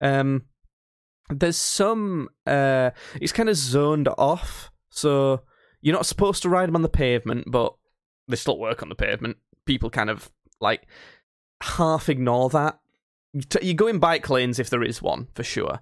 Um, 0.00 0.42
there's 1.30 1.56
some. 1.56 2.28
Uh, 2.46 2.90
it's 3.20 3.32
kind 3.32 3.48
of 3.48 3.56
zoned 3.56 4.08
off, 4.18 4.70
so 4.90 5.40
you're 5.84 5.94
not 5.94 6.06
supposed 6.06 6.42
to 6.42 6.48
ride 6.48 6.66
them 6.66 6.76
on 6.76 6.82
the 6.82 6.88
pavement, 6.88 7.44
but 7.46 7.74
they 8.26 8.36
still 8.36 8.58
work 8.58 8.82
on 8.82 8.88
the 8.88 8.94
pavement. 8.94 9.36
People 9.66 9.90
kind 9.90 10.08
of 10.08 10.30
like 10.58 10.86
half 11.62 12.08
ignore 12.08 12.48
that. 12.48 12.80
You, 13.34 13.42
t- 13.42 13.66
you 13.66 13.74
go 13.74 13.86
in 13.86 13.98
bike 13.98 14.30
lanes 14.30 14.58
if 14.58 14.70
there 14.70 14.82
is 14.82 15.02
one 15.02 15.28
for 15.34 15.42
sure, 15.44 15.80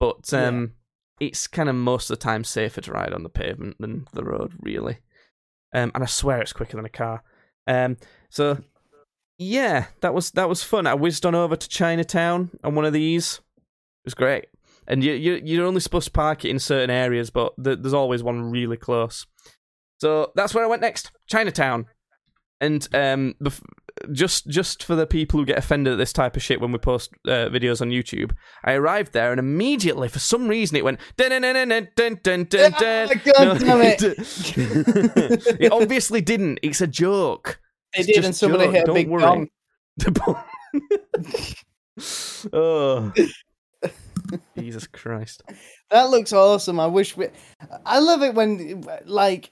but 0.00 0.34
um, 0.34 0.72
it's 1.20 1.46
kind 1.46 1.68
of 1.68 1.76
most 1.76 2.10
of 2.10 2.18
the 2.18 2.24
time 2.24 2.42
safer 2.42 2.80
to 2.80 2.92
ride 2.92 3.12
on 3.12 3.22
the 3.22 3.28
pavement 3.28 3.76
than 3.78 4.08
the 4.12 4.24
road, 4.24 4.54
really. 4.60 4.98
Um, 5.72 5.92
and 5.94 6.02
I 6.02 6.06
swear 6.06 6.40
it's 6.40 6.52
quicker 6.52 6.76
than 6.76 6.86
a 6.86 6.90
car. 6.90 7.22
Um, 7.68 7.96
so 8.30 8.58
yeah, 9.38 9.86
that 10.00 10.14
was 10.14 10.32
that 10.32 10.48
was 10.48 10.64
fun. 10.64 10.88
I 10.88 10.94
whizzed 10.94 11.24
on 11.24 11.36
over 11.36 11.54
to 11.54 11.68
Chinatown 11.68 12.50
on 12.64 12.74
one 12.74 12.86
of 12.86 12.92
these. 12.92 13.34
It 13.36 14.06
was 14.06 14.14
great. 14.14 14.46
And 14.86 15.02
you, 15.02 15.12
you 15.12 15.40
you're 15.42 15.66
only 15.66 15.80
supposed 15.80 16.06
to 16.06 16.12
park 16.12 16.44
it 16.44 16.50
in 16.50 16.58
certain 16.58 16.90
areas, 16.90 17.30
but 17.30 17.52
th- 17.62 17.78
there's 17.80 17.94
always 17.94 18.22
one 18.22 18.50
really 18.50 18.76
close. 18.76 19.26
So 20.00 20.32
that's 20.34 20.54
where 20.54 20.64
I 20.64 20.68
went 20.68 20.82
next, 20.82 21.10
Chinatown. 21.28 21.86
And 22.60 22.86
um, 22.94 23.34
bef- 23.42 23.62
just 24.12 24.46
just 24.48 24.82
for 24.84 24.94
the 24.94 25.06
people 25.06 25.38
who 25.38 25.46
get 25.46 25.58
offended 25.58 25.92
at 25.92 25.96
this 25.96 26.12
type 26.12 26.36
of 26.36 26.42
shit 26.42 26.60
when 26.60 26.72
we 26.72 26.78
post 26.78 27.10
uh, 27.26 27.48
videos 27.48 27.80
on 27.80 27.90
YouTube, 27.90 28.32
I 28.64 28.72
arrived 28.74 29.12
there 29.12 29.30
and 29.30 29.38
immediately, 29.38 30.08
for 30.08 30.18
some 30.18 30.48
reason, 30.48 30.76
it 30.76 30.84
went 30.84 31.00
dun 31.16 31.30
dun 31.30 31.42
dun 31.42 31.68
dun 31.68 31.88
dun 31.96 32.18
dun 32.22 32.44
dun. 32.44 32.72
dun. 32.72 33.20
God 33.24 33.58
damn 33.60 33.80
it. 33.82 34.02
it. 34.02 35.56
it 35.60 35.72
obviously 35.72 36.20
didn't. 36.20 36.58
It's 36.62 36.80
a 36.80 36.86
joke. 36.86 37.60
It's 37.92 38.06
did, 38.06 38.24
and 38.24 38.34
somebody 38.34 38.64
joke, 38.64 38.74
hit 38.74 38.82
a 38.82 38.86
don't 38.86 38.94
big 38.94 39.08
worry. 39.08 39.50
Oh. 42.52 43.12
Jesus 44.58 44.86
Christ. 44.86 45.42
That 45.90 46.10
looks 46.10 46.32
awesome. 46.32 46.80
I 46.80 46.86
wish 46.86 47.16
we. 47.16 47.28
I 47.86 47.98
love 47.98 48.22
it 48.22 48.34
when 48.34 48.84
like 49.04 49.50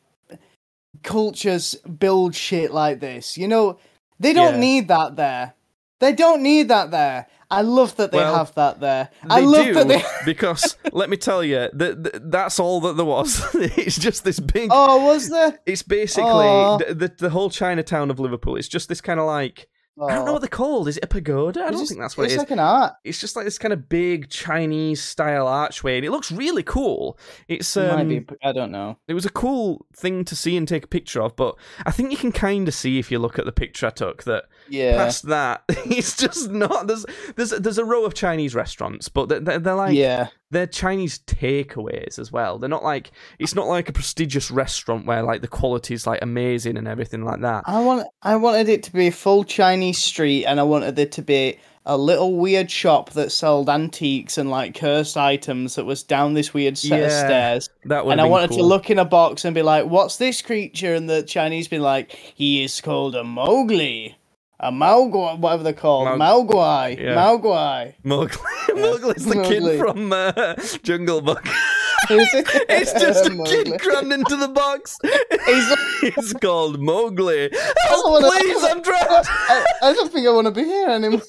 cultures 1.02 1.74
build 1.98 2.34
shit 2.34 2.72
like 2.72 3.00
this. 3.00 3.36
You 3.36 3.48
know, 3.48 3.78
they 4.18 4.32
don't 4.32 4.54
Yeah. 4.54 4.60
need 4.60 4.88
that 4.88 5.16
there. 5.16 5.54
They 6.00 6.12
don't 6.12 6.42
need 6.42 6.68
that 6.68 6.90
there. 6.90 7.26
I 7.50 7.60
love 7.60 7.94
that 7.96 8.10
they 8.12 8.16
Well, 8.18 8.34
have 8.34 8.54
that 8.54 8.80
there. 8.80 9.10
I 9.28 9.40
love 9.40 9.66
do, 9.66 9.74
that 9.74 9.86
they. 9.88 10.02
because 10.24 10.76
let 10.90 11.10
me 11.10 11.16
tell 11.18 11.44
you, 11.44 11.68
that 11.72 12.02
th- 12.04 12.22
that's 12.24 12.58
all 12.58 12.80
that 12.80 12.96
there 12.96 13.04
was. 13.04 13.42
it's 13.54 13.98
just 13.98 14.24
this 14.24 14.40
big. 14.40 14.70
Oh, 14.72 15.04
was 15.04 15.28
there? 15.28 15.58
It's 15.66 15.82
basically 15.82 16.30
Aw. 16.30 16.78
the, 16.78 16.94
the 16.94 17.12
the 17.18 17.30
whole 17.30 17.50
Chinatown 17.50 18.10
of 18.10 18.18
Liverpool. 18.18 18.56
It's 18.56 18.68
just 18.68 18.88
this 18.88 19.00
kind 19.02 19.20
of 19.20 19.26
like 19.26 19.68
I 20.00 20.14
don't 20.14 20.24
know 20.24 20.30
Oh. 20.30 20.32
what 20.34 20.38
they're 20.42 20.48
called. 20.48 20.88
Is 20.88 20.96
it 20.96 21.04
a 21.04 21.06
pagoda? 21.06 21.60
I 21.60 21.64
It's 21.64 21.72
don't 21.72 21.80
just- 21.82 21.90
think 21.90 22.00
that's 22.00 22.16
what 22.16 22.24
it's 22.24 22.32
it 22.32 22.36
is. 22.36 22.40
like 22.40 22.50
an 22.50 22.58
art. 22.60 22.94
It's 23.04 23.20
just 23.20 23.36
like 23.36 23.44
this 23.44 23.58
kind 23.58 23.72
of 23.74 23.88
big 23.90 24.30
Chinese 24.30 25.02
style 25.02 25.46
archway, 25.46 25.96
and 25.96 26.04
it 26.06 26.10
looks 26.10 26.32
really 26.32 26.62
cool. 26.62 27.18
It's 27.46 27.76
It 27.76 27.90
um, 27.90 27.96
might 27.96 28.08
be. 28.08 28.36
I 28.42 28.52
don't 28.52 28.72
know. 28.72 28.96
it 29.06 29.12
was 29.14 29.26
a 29.26 29.30
cool 29.30 29.84
thing 29.94 30.24
to 30.24 30.34
see 30.34 30.56
and 30.56 30.66
take 30.66 30.84
a 30.84 30.88
picture 30.88 31.20
of, 31.20 31.36
but 31.36 31.56
I 31.84 31.90
think 31.90 32.10
you 32.10 32.16
can 32.16 32.32
kind 32.32 32.68
of 32.68 32.74
see 32.74 32.98
if 32.98 33.10
you 33.12 33.18
look 33.18 33.38
at 33.38 33.44
the 33.44 33.52
picture 33.52 33.86
I 33.86 33.90
took 33.90 34.22
that 34.24 34.44
Yeah. 34.68 34.96
past 34.96 35.26
that, 35.28 35.62
it's 35.68 36.16
just 36.16 36.50
not. 36.50 36.86
There's 36.86 37.04
there's 37.36 37.50
there's 37.50 37.78
a 37.78 37.84
row 37.84 38.04
of 38.04 38.14
Chinese 38.14 38.54
restaurants, 38.54 39.08
but 39.10 39.28
they're, 39.28 39.58
they're 39.58 39.74
like 39.74 39.94
yeah. 39.94 40.28
They're 40.52 40.66
Chinese 40.66 41.18
takeaways 41.20 42.18
as 42.18 42.30
well. 42.30 42.58
They're 42.58 42.68
not 42.68 42.84
like 42.84 43.10
it's 43.38 43.54
not 43.54 43.66
like 43.66 43.88
a 43.88 43.92
prestigious 43.92 44.50
restaurant 44.50 45.06
where 45.06 45.22
like 45.22 45.40
the 45.40 45.48
quality 45.48 45.94
is 45.94 46.06
like 46.06 46.20
amazing 46.22 46.76
and 46.76 46.86
everything 46.86 47.24
like 47.24 47.40
that. 47.40 47.64
I 47.66 47.80
want. 47.80 48.06
I 48.22 48.36
wanted 48.36 48.68
it 48.68 48.82
to 48.84 48.92
be 48.92 49.08
a 49.08 49.12
full 49.12 49.44
Chinese 49.44 49.98
street, 49.98 50.44
and 50.44 50.60
I 50.60 50.62
wanted 50.62 50.98
it 50.98 51.10
to 51.12 51.22
be 51.22 51.58
a 51.84 51.96
little 51.96 52.36
weird 52.36 52.70
shop 52.70 53.10
that 53.10 53.32
sold 53.32 53.68
antiques 53.68 54.38
and 54.38 54.50
like 54.50 54.78
cursed 54.78 55.16
items 55.16 55.74
that 55.74 55.84
was 55.84 56.04
down 56.04 56.34
this 56.34 56.54
weird 56.54 56.78
set 56.78 57.02
of 57.02 57.10
stairs. 57.10 57.70
That 57.86 58.04
and 58.04 58.20
I 58.20 58.24
wanted 58.24 58.50
cool. 58.50 58.58
to 58.58 58.64
look 58.64 58.90
in 58.90 58.98
a 58.98 59.04
box 59.06 59.44
and 59.46 59.54
be 59.54 59.62
like, 59.62 59.86
"What's 59.86 60.16
this 60.18 60.42
creature?" 60.42 60.94
And 60.94 61.08
the 61.08 61.22
Chinese 61.22 61.66
be 61.66 61.78
like, 61.78 62.12
"He 62.12 62.62
is 62.62 62.80
called 62.82 63.16
a 63.16 63.24
Mowgli, 63.24 64.16
a 64.62 64.70
Mogwai, 64.70 65.38
whatever 65.38 65.62
they're 65.64 65.72
called, 65.72 66.16
Mau- 66.18 66.42
Mogwai, 66.44 66.98
Yeah. 66.98 67.14
Mogwai." 67.16 67.94
Mowgli. 68.04 68.36
Mowgli's 68.74 69.24
the 69.24 69.34
Mowgli. 69.36 69.60
kid 69.60 69.78
from 69.78 70.12
uh, 70.12 70.54
Jungle 70.82 71.20
Book. 71.20 71.44
It's 72.10 72.92
just 72.94 73.26
a 73.26 73.30
Mowgli. 73.30 73.64
kid 73.64 73.80
crammed 73.80 74.12
into 74.12 74.36
the 74.36 74.48
box. 74.48 74.96
He's- 75.02 75.76
it's 76.02 76.32
called 76.34 76.80
Mowgli. 76.80 77.48
Help, 77.88 78.10
wanna- 78.10 78.28
please, 78.30 78.64
I'm 78.64 78.82
trapped. 78.82 79.28
I, 79.30 79.64
I 79.82 79.92
don't 79.92 80.10
think 80.12 80.26
I 80.26 80.30
want 80.30 80.46
to 80.46 80.50
be 80.52 80.64
here 80.64 80.88
anymore. 80.88 81.22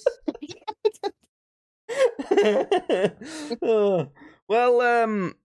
Oh. 3.62 4.08
well, 4.48 4.82
um, 4.82 5.36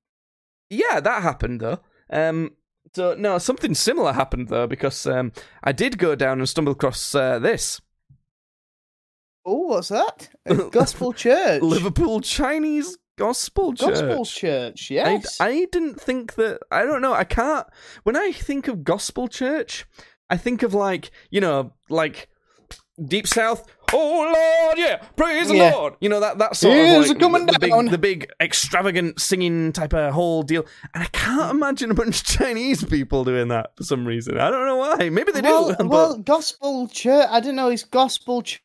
yeah, 0.71 1.01
that 1.01 1.23
happened 1.23 1.61
though. 1.61 1.81
Um, 2.11 2.53
so 2.95 3.15
no, 3.15 3.39
something 3.39 3.75
similar 3.75 4.13
happened 4.13 4.49
though 4.49 4.67
because 4.67 5.07
um, 5.07 5.33
I 5.63 5.73
did 5.73 5.99
go 5.99 6.15
down 6.15 6.39
and 6.39 6.49
stumble 6.49 6.73
across 6.73 7.15
uh, 7.15 7.39
this 7.39 7.81
Oh, 9.51 9.69
what's 9.69 9.89
that? 9.89 10.29
A 10.45 10.55
gospel 10.71 11.15
church. 11.15 11.63
Liverpool 11.63 12.21
Chinese 12.21 12.99
Gospel 13.17 13.73
Church. 13.73 13.95
Gospel 13.95 14.27
church. 14.27 14.91
I, 14.93 14.95
Yes. 14.95 15.41
I 15.41 15.67
didn't 15.73 15.99
think 15.99 16.35
that. 16.35 16.61
I 16.71 16.85
don't 16.85 17.01
know. 17.01 17.15
I 17.15 17.25
can't. 17.25 17.67
When 18.03 18.15
I 18.15 18.31
think 18.31 18.69
of 18.69 18.85
gospel 18.85 19.27
church, 19.27 19.87
I 20.29 20.37
think 20.37 20.63
of 20.63 20.75
like 20.75 21.11
you 21.31 21.41
know, 21.41 21.73
like 21.89 22.29
deep 23.03 23.27
south. 23.27 23.65
Oh 23.93 24.67
Lord, 24.67 24.79
yeah, 24.79 24.97
praise 25.17 25.51
Yeah. 25.51 25.71
the 25.71 25.77
Lord. 25.77 25.95
You 26.01 26.09
know 26.09 26.21
that 26.21 26.39
that 26.39 26.57
sort 26.57 26.75
Here's 26.75 27.11
of 27.11 27.21
like 27.21 27.47
the, 27.47 27.53
the 27.53 27.59
big, 27.59 27.91
the 27.91 27.99
big 27.99 28.31
extravagant 28.41 29.21
singing 29.21 29.73
type 29.73 29.95
of 29.95 30.13
whole 30.13 30.43
deal. 30.43 30.67
And 30.95 31.03
I 31.05 31.07
can't 31.07 31.51
imagine 31.51 31.91
a 31.91 31.95
bunch 31.95 32.21
of 32.21 32.27
Chinese 32.27 32.85
people 32.85 33.25
doing 33.25 33.49
that 33.49 33.77
for 33.77 33.85
some 33.85 34.05
reason. 34.07 34.39
I 34.39 34.51
don't 34.51 34.67
know 34.67 34.77
why. 34.77 35.09
Maybe 35.09 35.33
they 35.33 35.41
well, 35.41 35.69
do. 35.71 35.75
but- 35.79 35.89
well, 35.89 36.19
gospel 36.19 36.89
church. 36.89 37.27
I 37.31 37.41
don't 37.41 37.57
know. 37.57 37.69
It's 37.69 37.85
gospel 37.85 38.43
church, 38.43 38.59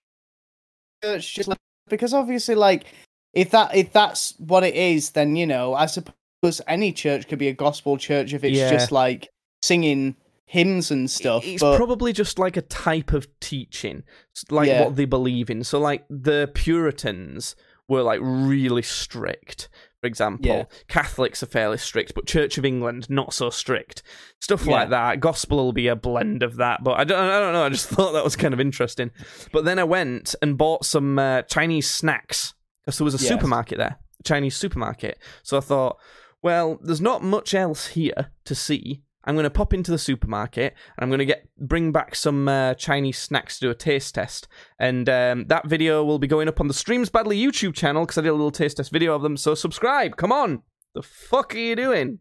just 1.36 1.47
like, 1.47 1.57
because 1.89 2.13
obviously, 2.13 2.55
like, 2.55 2.86
if 3.34 3.51
that 3.51 3.76
if 3.76 3.91
that's 3.93 4.34
what 4.39 4.63
it 4.63 4.76
is, 4.76 5.11
then 5.11 5.36
you 5.36 5.47
know, 5.47 5.74
I 5.74 5.86
suppose 5.88 6.61
any 6.67 6.91
church 6.91 7.28
could 7.28 7.39
be 7.39 7.47
a 7.47 7.53
gospel 7.53 7.97
church 7.97 8.34
if 8.34 8.43
it's 8.43 8.57
Yeah. 8.57 8.69
just 8.71 8.91
like 8.91 9.30
singing 9.61 10.15
hymns 10.46 10.91
and 10.91 11.10
stuff. 11.10 11.44
It's 11.46 11.62
but 11.62 11.78
probably 11.78 12.14
just 12.14 12.38
like 12.39 12.58
a 12.58 12.62
type 12.62 13.14
of 13.14 13.28
teaching, 13.39 14.04
like 14.50 14.68
Yeah. 14.68 14.84
what 14.86 14.96
they 14.96 15.06
believe 15.06 15.50
in. 15.50 15.64
So, 15.64 15.80
like 15.80 16.06
the 16.10 16.50
Puritans 16.54 17.56
were 17.88 18.02
like 18.02 18.20
really 18.22 18.82
strict, 18.82 19.68
for 20.02 20.08
example. 20.08 20.48
Yeah. 20.48 20.64
Catholics 20.88 21.44
are 21.44 21.48
fairly 21.48 21.78
strict, 21.78 22.14
but 22.16 22.26
Church 22.26 22.58
of 22.58 22.66
England 22.66 23.10
not 23.10 23.34
so 23.34 23.50
strict. 23.50 24.04
Stuff 24.39 24.66
Yeah. 24.66 24.72
like 24.74 24.89
that. 24.89 25.20
Gospel 25.20 25.58
will 25.58 25.74
be 25.74 25.88
a 25.88 25.96
blend 25.96 26.44
of 26.44 26.58
that, 26.58 26.84
but 26.84 27.00
I 27.00 27.04
don't, 27.04 27.20
I 27.20 27.39
don't 27.39 27.54
know. 27.54 27.66
I 27.66 27.70
just 27.70 27.88
thought 27.89 28.14
that 28.14 28.24
was 28.24 28.36
kind 28.36 28.54
of 28.54 28.60
interesting. 28.60 29.12
But 29.52 29.66
then 29.66 29.80
I 29.80 29.84
went 29.84 30.36
and 30.41 30.58
bought 30.58 30.86
some 30.86 31.20
uh, 31.20 31.41
Chinese 31.44 31.89
snacks 31.89 32.54
because 32.86 32.98
there 33.00 33.06
was 33.06 33.16
a 33.16 33.24
Yes. 33.24 33.28
supermarket 33.30 33.78
there, 33.78 33.98
a 34.20 34.24
Chinese 34.24 34.56
supermarket. 34.56 35.18
So 35.44 35.58
I 35.58 35.62
thought, 35.62 35.98
well, 36.41 36.80
there's 36.82 37.02
not 37.02 37.24
much 37.24 37.54
else 37.54 37.88
here 37.88 38.32
to 38.46 38.56
see. 38.56 39.02
I'm 39.26 39.36
going 39.36 39.43
to 39.45 39.49
pop 39.49 39.74
into 39.74 39.89
the 39.91 39.97
supermarket 39.97 40.74
and 40.97 41.03
I'm 41.03 41.09
going 41.09 41.19
to 41.19 41.26
get 41.26 41.47
bring 41.57 41.91
back 41.91 42.13
some 42.15 42.47
uh, 42.47 42.74
Chinese 42.74 43.17
snacks 43.17 43.59
to 43.59 43.67
do 43.67 43.71
a 43.71 43.76
taste 43.76 44.15
test. 44.15 44.47
And 44.80 45.07
um, 45.09 45.45
that 45.47 45.67
video 45.67 46.03
will 46.03 46.19
be 46.19 46.28
going 46.28 46.47
up 46.47 46.59
on 46.59 46.67
the 46.67 46.74
Streams 46.74 47.09
Badly 47.09 47.39
YouTube 47.41 47.74
channel 47.74 48.03
because 48.03 48.17
I 48.17 48.21
did 48.21 48.30
a 48.30 48.34
little 48.34 48.51
taste 48.51 48.78
test 48.78 48.91
video 48.91 49.15
of 49.15 49.21
them. 49.21 49.38
So 49.38 49.55
subscribe. 49.55 50.17
Come 50.17 50.32
on. 50.32 50.63
The 50.93 51.01
fuck 51.03 51.55
are 51.55 51.57
you 51.59 51.76
doing? 51.76 52.19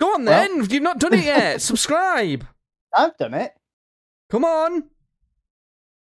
Go 0.00 0.14
on 0.14 0.24
Well- 0.24 0.48
then. 0.48 0.70
You've 0.70 0.82
not 0.82 0.98
done 0.98 1.14
it 1.14 1.24
yet. 1.24 1.60
subscribe. 1.62 2.46
I've 2.94 3.16
done 3.16 3.34
it. 3.34 3.52
Come 4.30 4.44
on. 4.44 4.84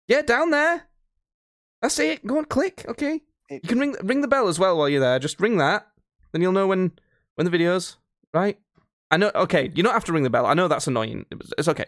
Yeah, 0.08 0.22
down 0.22 0.52
there. 0.52 0.84
That's 1.82 2.00
it. 2.00 2.26
Go 2.26 2.38
on, 2.38 2.46
click. 2.46 2.86
Okay. 2.88 3.22
You 3.50 3.60
can 3.62 3.80
ring 3.80 3.96
ring 4.04 4.22
the 4.22 4.28
bell 4.28 4.48
as 4.48 4.58
well 4.58 4.78
while 4.78 4.90
you're 4.90 5.00
there. 5.00 5.20
Just 5.20 5.40
ring 5.40 5.58
that, 5.58 5.88
then 6.32 6.42
you'll 6.42 6.52
know 6.52 6.66
when 6.68 6.94
when 7.36 7.50
the 7.50 7.56
videos 7.56 7.98
right. 8.36 8.60
I 9.12 9.18
know. 9.18 9.32
Okay, 9.36 9.72
you 9.76 9.84
don't 9.84 9.94
have 9.94 10.06
to 10.06 10.14
ring 10.14 10.24
the 10.24 10.30
bell. 10.30 10.46
I 10.46 10.54
know 10.56 10.68
that's 10.68 10.88
annoying. 10.88 11.26
It's- 11.32 11.68
okay. 11.68 11.86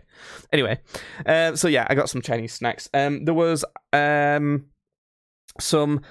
Anyway, 0.54 0.80
uh, 1.26 1.56
so 1.56 1.68
yeah, 1.68 1.88
I 1.90 1.96
got 1.96 2.10
some 2.10 2.22
Chinese 2.22 2.54
snacks. 2.54 2.90
Um, 2.94 3.26
there 3.26 3.34
was 3.34 3.66
um 3.92 4.66
some 5.60 6.02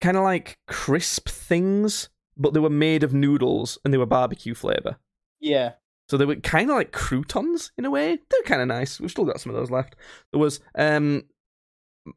kind 0.00 0.16
of 0.16 0.24
like 0.24 0.58
crisp 0.66 1.28
things, 1.28 2.08
but 2.36 2.52
they 2.52 2.60
were 2.60 2.68
made 2.70 3.04
of 3.04 3.14
noodles 3.14 3.78
and 3.84 3.94
they 3.94 3.98
were 3.98 4.06
barbecue 4.06 4.54
flavor. 4.54 4.96
Yeah. 5.40 5.72
So 6.10 6.16
they 6.16 6.26
were 6.26 6.36
kind 6.36 6.68
of 6.68 6.76
like 6.76 6.92
croutons 6.92 7.72
in 7.78 7.84
a 7.84 7.90
way. 7.90 8.18
They're 8.28 8.42
kind 8.44 8.60
of 8.60 8.68
nice. 8.68 9.00
We've 9.00 9.10
still 9.10 9.24
got 9.24 9.40
some 9.40 9.50
of 9.50 9.56
those 9.56 9.70
left. 9.70 9.94
There 10.32 10.40
was 10.40 10.60
um 10.76 11.24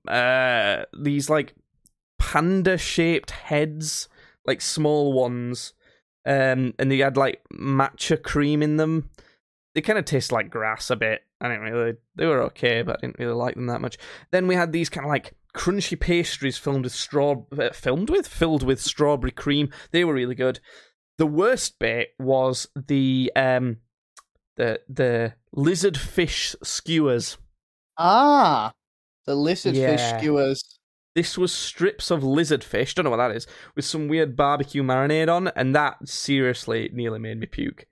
uh 0.08 0.84
these 1.00 1.30
like 1.30 1.54
panda 2.20 2.78
shaped 2.78 3.32
heads, 3.32 4.10
like 4.46 4.60
small 4.60 5.14
ones. 5.14 5.74
Um 6.28 6.74
and 6.78 6.92
they 6.92 6.98
had 6.98 7.18
like 7.18 7.42
matcha 7.54 8.22
cream 8.22 8.62
in 8.62 8.78
them. 8.78 9.10
They 9.74 9.82
kind 9.82 9.98
of 9.98 10.06
taste 10.06 10.32
like 10.32 10.50
grass 10.50 10.90
a 10.90 10.96
bit. 10.96 11.22
I 11.40 11.48
didn't 11.48 11.64
really 11.64 11.94
they 12.16 12.26
were 12.26 12.42
okay, 12.44 12.82
but 12.82 12.98
I 12.98 13.02
didn't 13.02 13.20
really 13.20 13.34
like 13.34 13.56
them 13.56 13.68
that 13.68 13.82
much. 13.82 13.98
Then 14.32 14.48
we 14.48 14.56
had 14.56 14.72
these 14.72 14.90
kind 14.90 15.06
of 15.06 15.10
like 15.10 15.34
crunchy 15.56 16.00
pastries 16.00 16.58
filmed 16.58 16.84
with 16.84 16.94
straw 16.94 17.44
uh, 17.58 17.72
filmed 17.72 18.10
with 18.10 18.28
filled 18.28 18.64
with 18.64 18.82
strawberry 18.82 19.32
cream. 19.32 19.70
They 19.92 20.04
were 20.04 20.14
really 20.14 20.36
good. 20.36 20.60
The 21.18 21.26
worst 21.26 21.80
bit 21.80 22.10
was 22.20 22.68
the 22.76 23.32
um 23.36 23.78
the 24.58 24.82
the 24.90 25.34
lizard 25.54 25.98
fish 25.98 26.56
skewers. 26.64 27.38
Ah, 27.98 28.74
the 29.26 29.36
lizard 29.36 29.76
fish 29.76 30.02
skewers. 30.02 30.77
This 31.18 31.36
was 31.36 31.52
strips 31.52 32.12
of 32.12 32.24
lizard 32.24 32.64
fish, 32.64 32.94
don't 32.94 33.06
know 33.06 33.10
what 33.10 33.18
that 33.18 33.36
is, 33.36 33.48
with 33.76 33.86
some 33.86 34.08
weird 34.08 34.36
barbecue 34.36 34.84
marinade 34.84 35.34
on, 35.36 35.48
and 35.56 35.74
that 35.74 36.08
seriously 36.08 36.92
nearly 36.94 37.18
made 37.18 37.40
me 37.40 37.48
puke. 37.48 37.88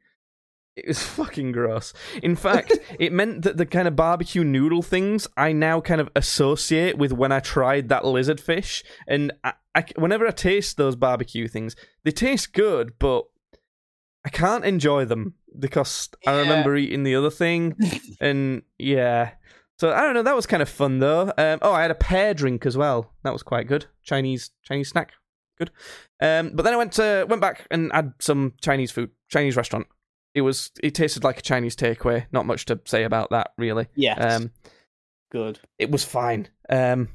It 0.76 0.88
was 0.88 1.02
fucking 1.18 1.52
gross. 1.52 1.92
In 2.22 2.36
fact, 2.36 2.78
it 3.00 3.12
meant 3.12 3.42
that 3.42 3.58
the 3.58 3.66
kind 3.66 3.88
of 3.88 3.96
barbecue 3.96 4.44
noodle 4.44 4.84
things 4.84 5.28
I 5.36 5.54
now 5.54 5.82
kind 5.82 6.00
of 6.00 6.12
associate 6.16 7.00
with 7.00 7.14
when 7.14 7.32
I 7.32 7.40
tried 7.40 7.90
that 7.90 8.06
lizard 8.06 8.40
fish. 8.40 8.84
And 9.08 9.32
I, 9.44 9.54
I, 9.74 9.86
whenever 9.96 10.28
I 10.28 10.32
taste 10.32 10.78
those 10.78 10.96
barbecue 10.96 11.48
things, 11.48 11.76
they 12.04 12.12
taste 12.12 12.54
good, 12.54 12.94
but 13.00 13.26
I 14.24 14.30
can't 14.30 14.66
enjoy 14.66 15.06
them 15.06 15.34
because 15.58 16.10
I 16.28 16.42
remember 16.42 16.76
eating 16.76 17.02
the 17.02 17.16
other 17.16 17.32
thing. 17.32 17.76
and 18.22 18.62
yeah. 18.78 19.32
So 19.78 19.92
I 19.92 20.02
don't 20.02 20.14
know. 20.14 20.24
That 20.24 20.36
was 20.36 20.46
kind 20.46 20.64
of 20.64 20.70
fun 20.70 21.00
though. 21.00 21.34
Um, 21.38 21.60
oh, 21.62 21.74
I 21.74 21.82
had 21.82 21.92
a 21.92 21.96
pear 21.96 22.34
drink 22.34 22.66
as 22.66 22.78
well. 22.78 23.12
That 23.24 23.34
was 23.34 23.44
quite 23.44 23.68
good. 23.68 23.86
Chinese 24.04 24.52
Chinese 24.64 24.90
snack, 24.90 25.12
good. 25.58 25.72
Um, 26.22 26.52
but 26.54 26.64
then 26.64 26.74
I 26.74 26.78
went 26.78 26.94
to 26.94 27.26
went 27.30 27.42
back 27.42 27.68
and 27.70 27.92
had 27.92 28.14
some 28.20 28.54
Chinese 28.62 28.92
food, 28.92 29.12
Chinese 29.30 29.58
restaurant. 29.58 29.88
It 30.34 30.42
was 30.42 30.72
it 30.82 30.96
tasted 30.96 31.24
like 31.24 31.40
a 31.40 31.42
Chinese 31.42 31.76
takeaway. 31.76 32.26
Not 32.32 32.46
much 32.46 32.66
to 32.66 32.80
say 32.86 33.04
about 33.04 33.30
that 33.32 33.52
really. 33.58 33.88
Yes. 33.96 34.18
Um, 34.20 34.52
Good. 35.30 35.60
it 35.78 35.92
was 35.92 36.06
fine. 36.06 36.48
Um, 36.70 37.10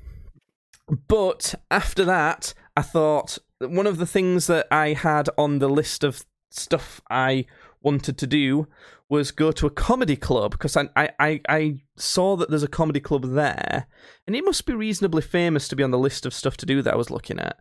but 1.08 1.54
after 1.70 2.04
that, 2.04 2.52
I 2.76 2.82
thought 2.82 3.38
one 3.60 3.86
of 3.86 3.98
the 3.98 4.06
things 4.06 4.46
that 4.48 4.66
I 4.70 4.92
had 4.92 5.28
on 5.38 5.58
the 5.58 5.68
list 5.68 6.04
of 6.04 6.24
stuff 6.50 7.00
I 7.08 7.46
wanted 7.82 8.18
to 8.18 8.26
do 8.26 8.66
was 9.10 9.32
go 9.32 9.50
to 9.50 9.66
a 9.66 9.70
comedy 9.70 10.16
club 10.16 10.52
because 10.52 10.76
I, 10.76 10.88
I, 10.94 11.10
I, 11.18 11.40
I 11.48 11.82
saw 11.96 12.36
that 12.36 12.48
there's 12.48 12.62
a 12.62 12.68
comedy 12.68 13.00
club 13.00 13.24
there, 13.24 13.88
and 14.26 14.36
it 14.36 14.44
must 14.44 14.64
be 14.64 14.72
reasonably 14.72 15.22
famous 15.22 15.68
to 15.68 15.76
be 15.76 15.82
on 15.82 15.90
the 15.90 15.98
list 15.98 16.24
of 16.24 16.32
stuff 16.32 16.56
to 16.58 16.66
do 16.66 16.80
that 16.80 16.94
I 16.94 16.96
was 16.96 17.10
looking 17.10 17.40
at. 17.40 17.56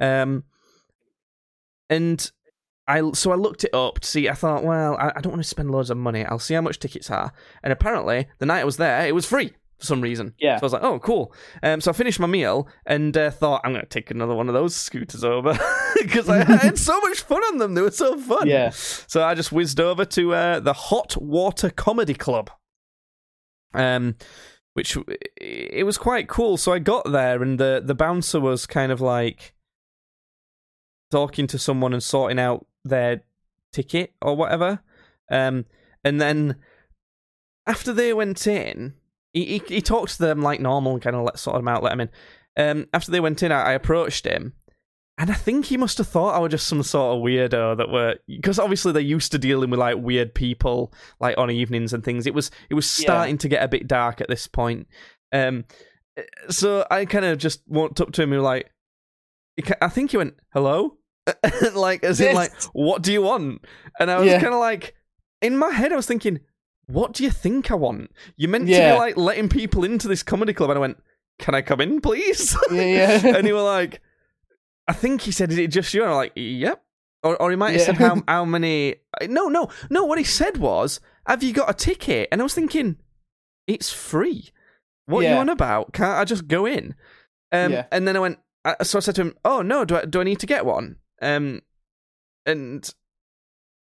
Um, 0.00 0.44
and 1.90 2.30
I 2.86 3.10
so 3.12 3.32
I 3.32 3.34
looked 3.34 3.64
it 3.64 3.74
up 3.74 3.98
to 4.00 4.08
see. 4.08 4.28
I 4.28 4.34
thought, 4.34 4.64
well, 4.64 4.96
I, 4.96 5.12
I 5.16 5.20
don't 5.20 5.32
want 5.32 5.42
to 5.42 5.48
spend 5.48 5.72
loads 5.72 5.90
of 5.90 5.96
money. 5.96 6.24
I'll 6.24 6.38
see 6.38 6.54
how 6.54 6.60
much 6.60 6.78
tickets 6.78 7.10
are. 7.10 7.32
And 7.62 7.72
apparently, 7.72 8.28
the 8.38 8.46
night 8.46 8.60
I 8.60 8.64
was 8.64 8.76
there, 8.76 9.06
it 9.06 9.14
was 9.14 9.26
free 9.26 9.52
for 9.78 9.86
some 9.86 10.00
reason. 10.00 10.34
Yeah. 10.38 10.56
So 10.56 10.62
I 10.62 10.66
was 10.66 10.72
like, 10.72 10.84
oh, 10.84 11.00
cool. 11.00 11.34
Um, 11.62 11.80
so 11.80 11.90
I 11.90 11.94
finished 11.94 12.20
my 12.20 12.28
meal 12.28 12.68
and 12.86 13.16
uh, 13.16 13.30
thought 13.30 13.62
I'm 13.64 13.72
going 13.72 13.82
to 13.84 13.88
take 13.88 14.12
another 14.12 14.34
one 14.34 14.48
of 14.48 14.54
those 14.54 14.76
scooters 14.76 15.24
over 15.24 15.50
because 16.06 16.28
I, 16.28 16.40
I 16.40 16.56
had 16.64 16.78
so 16.78 17.00
much 17.00 17.20
fun 17.20 17.42
on 17.42 17.58
them. 17.58 17.74
They 17.74 17.82
were 17.82 17.90
so 17.90 18.18
fun. 18.18 18.46
Yeah. 18.46 18.70
So 18.70 19.24
I 19.24 19.34
just 19.34 19.52
whizzed 19.52 19.80
over 19.80 20.04
to 20.04 20.34
uh, 20.34 20.60
the 20.60 20.72
Hot 20.72 21.16
Water 21.16 21.70
Comedy 21.70 22.14
Club. 22.14 22.50
Um, 23.74 24.16
which 24.74 24.96
it 25.36 25.84
was 25.84 25.98
quite 25.98 26.28
cool. 26.28 26.56
So 26.56 26.72
I 26.72 26.78
got 26.78 27.10
there, 27.10 27.42
and 27.42 27.58
the 27.58 27.82
the 27.84 27.94
bouncer 27.94 28.40
was 28.40 28.66
kind 28.66 28.90
of 28.90 29.00
like 29.00 29.54
talking 31.10 31.46
to 31.46 31.58
someone 31.58 31.92
and 31.92 32.02
sorting 32.02 32.38
out 32.38 32.66
their 32.84 33.22
ticket 33.72 34.14
or 34.22 34.36
whatever. 34.36 34.80
Um, 35.30 35.66
and 36.04 36.20
then 36.20 36.56
after 37.66 37.92
they 37.92 38.12
went 38.12 38.46
in, 38.46 38.94
he 39.32 39.44
he, 39.44 39.62
he 39.66 39.82
talked 39.82 40.12
to 40.12 40.22
them 40.22 40.42
like 40.42 40.60
normal 40.60 40.94
and 40.94 41.02
kind 41.02 41.16
of 41.16 41.22
let 41.22 41.38
sort 41.38 41.56
them 41.56 41.68
out, 41.68 41.82
let 41.82 41.90
them 41.90 42.00
in. 42.00 42.10
Um, 42.54 42.86
after 42.92 43.10
they 43.10 43.20
went 43.20 43.42
in, 43.42 43.52
I, 43.52 43.62
I 43.62 43.72
approached 43.72 44.26
him, 44.26 44.54
and 45.18 45.30
I 45.30 45.34
think 45.34 45.66
he 45.66 45.76
must 45.76 45.98
have 45.98 46.08
thought 46.08 46.34
I 46.34 46.38
was 46.38 46.50
just 46.50 46.66
some 46.66 46.82
sort 46.82 47.16
of 47.16 47.22
weirdo 47.22 47.76
that 47.76 47.90
were 47.90 48.16
because 48.26 48.58
obviously 48.58 48.92
they're 48.92 49.02
used 49.02 49.32
to 49.32 49.38
dealing 49.38 49.70
with 49.70 49.78
like 49.80 49.96
weird 49.98 50.34
people 50.34 50.92
like 51.20 51.36
on 51.38 51.50
evenings 51.50 51.92
and 51.92 52.02
things. 52.04 52.26
It 52.26 52.34
was 52.34 52.50
it 52.70 52.74
was 52.74 52.98
Yeah. 53.00 53.04
starting 53.06 53.38
to 53.38 53.48
get 53.48 53.62
a 53.62 53.68
bit 53.68 53.86
dark 53.86 54.20
at 54.20 54.28
this 54.28 54.46
point. 54.46 54.86
Um, 55.32 55.64
so 56.48 56.86
I 56.90 57.04
kind 57.04 57.24
of 57.24 57.38
just 57.38 57.62
walked 57.66 58.00
up 58.00 58.12
to 58.12 58.22
him 58.22 58.32
and 58.32 58.42
like, 58.42 58.70
I 59.80 59.88
think 59.88 60.10
he 60.12 60.16
went 60.16 60.34
hello, 60.52 60.96
like 61.74 62.02
as 62.04 62.20
in 62.20 62.34
like 62.34 62.52
what 62.72 63.02
do 63.02 63.12
you 63.12 63.22
want? 63.22 63.64
And 64.00 64.10
I 64.10 64.18
was 64.18 64.26
Yeah. 64.28 64.40
kind 64.40 64.54
of 64.54 64.60
like 64.60 64.94
in 65.42 65.56
my 65.56 65.70
head 65.70 65.92
I 65.92 65.96
was 65.96 66.06
thinking, 66.06 66.40
what 66.86 67.12
do 67.12 67.22
you 67.24 67.30
think 67.30 67.70
I 67.70 67.74
want? 67.74 68.10
You're 68.36 68.50
meant 68.50 68.66
to 68.66 68.72
be 68.72 68.98
like 68.98 69.16
letting 69.16 69.48
people 69.48 69.84
into 69.84 70.08
this 70.08 70.22
comedy 70.22 70.52
club, 70.52 70.70
and 70.70 70.78
I 70.78 70.80
went, 70.80 70.96
can 71.38 71.54
I 71.54 71.62
come 71.62 71.80
in, 71.80 72.00
please? 72.00 72.56
Yeah, 72.70 72.82
yeah. 72.82 73.26
and 73.36 73.46
he 73.46 73.52
were 73.58 73.62
like, 73.62 74.00
I 74.88 74.92
think 74.92 75.22
he 75.22 75.32
said, 75.32 75.50
"Is 75.52 75.58
it 75.58 75.68
just 75.68 75.92
you?" 75.94 76.02
And 76.02 76.10
I'm 76.10 76.16
like, 76.16 76.32
"Yep." 76.36 76.82
Or, 77.24 77.40
or 77.40 77.50
he 77.50 77.56
might 77.56 77.70
have 77.72 77.80
Yeah. 77.80 77.86
said 77.86 77.98
how 77.98 78.22
how 78.26 78.44
many? 78.44 78.96
No, 79.22 79.46
no, 79.48 79.68
no. 79.90 80.04
What 80.04 80.18
he 80.18 80.24
said 80.24 80.56
was, 80.58 80.98
"Have 81.26 81.42
you 81.42 81.52
got 81.52 81.70
a 81.70 81.74
ticket?" 81.74 82.28
And 82.32 82.40
I 82.40 82.44
was 82.44 82.54
thinking, 82.54 82.96
"It's 83.66 83.92
free. 83.92 84.50
What 85.06 85.24
are 85.24 85.28
you 85.28 85.36
on 85.40 85.48
about? 85.48 85.92
Can't 85.92 86.18
I 86.18 86.24
just 86.24 86.48
go 86.48 86.66
in?" 86.66 86.94
Um, 87.52 87.72
Yeah. 87.72 87.86
And 87.92 88.08
then 88.08 88.16
I 88.16 88.20
went. 88.20 88.38
So 88.82 88.98
I 88.98 89.00
said 89.00 89.14
to 89.16 89.20
him, 89.22 89.34
"Oh 89.44 89.62
no, 89.62 89.84
do 89.84 89.96
I 89.96 90.04
do 90.04 90.20
I 90.20 90.24
need 90.24 90.40
to 90.40 90.46
get 90.46 90.66
one?" 90.66 90.96
Um, 91.20 91.62
and 92.46 92.92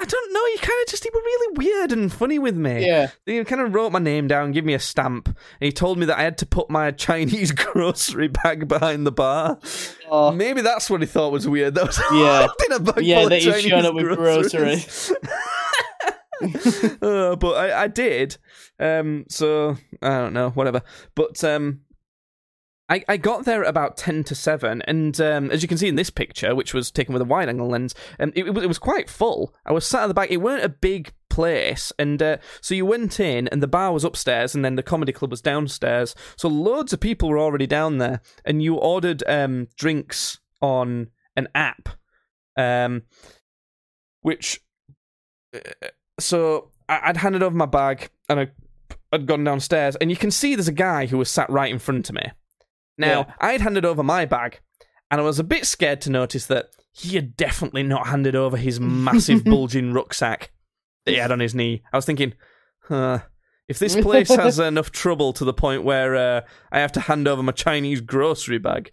I 0.01 0.05
don't 0.05 0.33
know. 0.33 0.45
He 0.53 0.57
kind 0.59 0.81
of 0.81 0.87
just 0.89 1.03
he 1.03 1.09
was 1.13 1.21
really 1.23 1.65
weird 1.65 1.91
and 1.91 2.11
funny 2.11 2.39
with 2.39 2.55
me. 2.55 2.85
yeah. 2.85 3.09
He 3.25 3.43
kind 3.43 3.61
of 3.61 3.73
wrote 3.73 3.91
my 3.91 3.99
name 3.99 4.27
down, 4.27 4.53
give 4.53 4.63
me 4.63 4.73
a 4.73 4.79
stamp, 4.79 5.27
and 5.27 5.35
he 5.59 5.71
told 5.73 5.97
me 5.97 6.05
that 6.05 6.17
I 6.17 6.21
had 6.23 6.37
to 6.37 6.45
put 6.45 6.69
my 6.69 6.91
Chinese 7.07 7.51
grocery 7.51 8.29
bag 8.29 8.67
behind 8.69 9.05
the 9.05 9.11
bar. 9.11 9.59
Oh, 10.09 10.31
Maybe 10.31 10.61
that's 10.61 10.89
what 10.89 11.01
he 11.01 11.07
thought 11.07 11.31
was 11.33 11.47
weird. 11.47 11.75
That 11.79 11.87
was 11.87 11.99
Yeah. 12.13 12.47
holding 12.47 12.75
a 12.75 12.79
bag 12.93 13.05
Yeah, 13.05 13.27
that 13.27 13.41
Chinese 13.41 13.61
shown 13.63 13.85
up 13.85 13.93
with 13.93 14.15
groceries. 14.15 15.11
Uh, 17.01 17.35
but 17.35 17.51
I, 17.57 17.83
I 17.83 17.87
did. 17.87 18.37
Um, 18.79 19.25
so 19.27 19.75
I 20.01 20.09
don't 20.19 20.31
know, 20.33 20.51
whatever. 20.51 20.81
But 21.13 21.43
um, 21.43 21.81
I, 22.89 23.03
I 23.07 23.17
got 23.17 23.45
there 23.45 23.63
about 23.63 23.97
ten 23.97 24.23
to 24.25 24.35
seven, 24.35 24.81
and 24.83 25.19
um, 25.21 25.51
as 25.51 25.61
you 25.61 25.67
can 25.67 25.77
see 25.77 25.87
in 25.87 25.95
this 25.95 26.09
picture, 26.09 26.55
which 26.55 26.73
was 26.73 26.89
taken 26.89 27.13
with 27.13 27.21
a 27.21 27.25
wide 27.25 27.47
angle 27.47 27.69
lens, 27.69 27.93
um, 28.19 28.31
it, 28.35 28.47
it, 28.47 28.53
was, 28.53 28.63
it 28.63 28.67
was 28.67 28.79
quite 28.79 29.09
full. 29.09 29.53
I 29.65 29.71
was 29.71 29.85
sat 29.85 30.03
at 30.03 30.07
the 30.07 30.13
back. 30.13 30.31
It 30.31 30.37
weren't 30.37 30.65
a 30.65 30.69
big 30.69 31.13
place, 31.29 31.93
and 31.99 32.21
uh, 32.21 32.37
so 32.61 32.73
you 32.73 32.85
went 32.85 33.19
in, 33.19 33.47
and 33.49 33.61
the 33.61 33.67
bar 33.67 33.93
was 33.93 34.03
upstairs, 34.03 34.55
and 34.55 34.65
then 34.65 34.75
the 34.75 34.83
comedy 34.83 35.11
club 35.11 35.31
was 35.31 35.41
downstairs. 35.41 36.15
So 36.35 36.47
loads 36.47 36.91
of 36.91 36.99
people 36.99 37.29
were 37.29 37.39
already 37.39 37.67
down 37.67 37.99
there, 37.99 38.21
and 38.43 38.63
you 38.63 38.75
ordered 38.75 39.23
um, 39.27 39.67
drinks 39.77 40.39
on 40.61 41.09
an 41.35 41.47
app, 41.53 41.89
um, 42.57 43.03
which 44.21 44.59
uh, 45.53 45.59
so 46.19 46.71
I'd 46.89 47.17
handed 47.17 47.43
over 47.43 47.55
my 47.55 47.65
bag 47.65 48.09
and 48.27 48.39
I 48.39 48.47
had 49.11 49.25
gone 49.25 49.43
downstairs, 49.43 49.95
and 49.97 50.09
you 50.09 50.17
can 50.17 50.31
see 50.31 50.55
there's 50.55 50.67
a 50.67 50.73
guy 50.73 51.05
who 51.05 51.17
was 51.17 51.29
sat 51.29 51.49
right 51.49 51.71
in 51.71 51.79
front 51.79 52.09
of 52.09 52.15
me. 52.15 52.31
Now 52.99 53.25
Yeah. 53.27 53.33
I'd 53.39 53.61
handed 53.61 53.85
over 53.85 54.03
my 54.03 54.25
bag, 54.25 54.59
and 55.09 55.19
I 55.19 55.23
was 55.23 55.39
a 55.39 55.43
bit 55.43 55.65
scared 55.65 56.01
to 56.01 56.11
notice 56.11 56.45
that 56.47 56.67
he 56.91 57.15
had 57.15 57.35
definitely 57.37 57.81
not 57.83 58.07
handed 58.07 58.35
over 58.35 58.57
his 58.57 58.79
massive 58.79 59.43
bulging 59.45 59.93
rucksack 59.93 60.51
that 61.05 61.11
he 61.13 61.17
had 61.17 61.31
on 61.31 61.39
his 61.39 61.55
knee. 61.55 61.81
I 61.93 61.97
was 61.97 62.05
thinking, 62.05 62.33
huh, 62.83 63.19
if 63.67 63.79
this 63.79 63.95
place 63.95 64.29
has 64.29 64.59
enough 64.59 64.91
trouble 64.91 65.31
to 65.33 65.45
the 65.45 65.53
point 65.53 65.83
where 65.83 66.15
uh, 66.15 66.41
I 66.71 66.79
have 66.79 66.91
to 66.93 66.99
hand 66.99 67.27
over 67.27 67.41
my 67.41 67.51
Chinese 67.53 68.01
grocery 68.01 68.57
bag, 68.59 68.91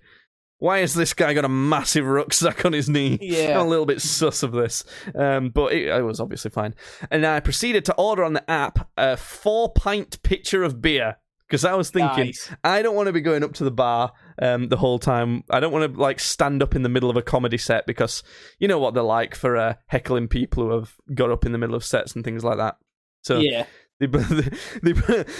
why 0.58 0.78
has 0.78 0.94
this 0.94 1.12
guy 1.12 1.34
got 1.34 1.44
a 1.44 1.48
massive 1.50 2.06
rucksack 2.06 2.64
on 2.64 2.72
his 2.72 2.88
knee? 2.88 3.18
Yeah. 3.20 3.58
I'm 3.60 3.66
a 3.66 3.68
little 3.68 3.84
bit 3.86 4.00
sus 4.00 4.42
of 4.42 4.52
this, 4.52 4.84
um, 5.14 5.50
but 5.50 5.72
it, 5.72 5.88
it 5.88 6.02
was 6.02 6.20
obviously 6.20 6.50
fine. 6.50 6.74
And 7.10 7.26
I 7.26 7.40
proceeded 7.40 7.84
to 7.86 7.94
order 7.96 8.22
on 8.24 8.34
the 8.34 8.48
app 8.50 8.88
a 8.96 9.16
four 9.16 9.72
pint 9.72 10.22
pitcher 10.22 10.62
of 10.62 10.80
beer 10.80 11.16
because 11.48 11.64
I 11.64 11.74
was 11.74 11.90
thinking 11.90 12.26
Nice. 12.26 12.50
I 12.64 12.82
don't 12.82 12.94
want 12.96 13.06
to 13.06 13.12
be 13.12 13.20
going 13.20 13.42
up 13.44 13.54
to 13.54 13.64
the 13.64 13.70
bar 13.70 14.12
um, 14.42 14.68
the 14.68 14.76
whole 14.76 14.98
time. 14.98 15.44
I 15.50 15.60
don't 15.60 15.72
want 15.72 15.92
to 15.94 16.00
like 16.00 16.18
stand 16.20 16.62
up 16.62 16.74
in 16.74 16.82
the 16.82 16.88
middle 16.88 17.08
of 17.10 17.16
a 17.16 17.22
comedy 17.22 17.58
set 17.58 17.86
because 17.86 18.22
you 18.58 18.66
know 18.68 18.78
what 18.78 18.94
they're 18.94 19.02
like 19.02 19.34
for 19.34 19.56
uh, 19.56 19.74
heckling 19.88 20.28
people 20.28 20.64
who 20.64 20.70
have 20.72 20.94
got 21.14 21.30
up 21.30 21.46
in 21.46 21.52
the 21.52 21.58
middle 21.58 21.76
of 21.76 21.84
sets 21.84 22.14
and 22.14 22.24
things 22.24 22.42
like 22.44 22.56
that. 22.58 22.76
So 23.22 23.38
Yeah. 23.38 23.66
they, 23.98 24.06
they, 24.82 24.92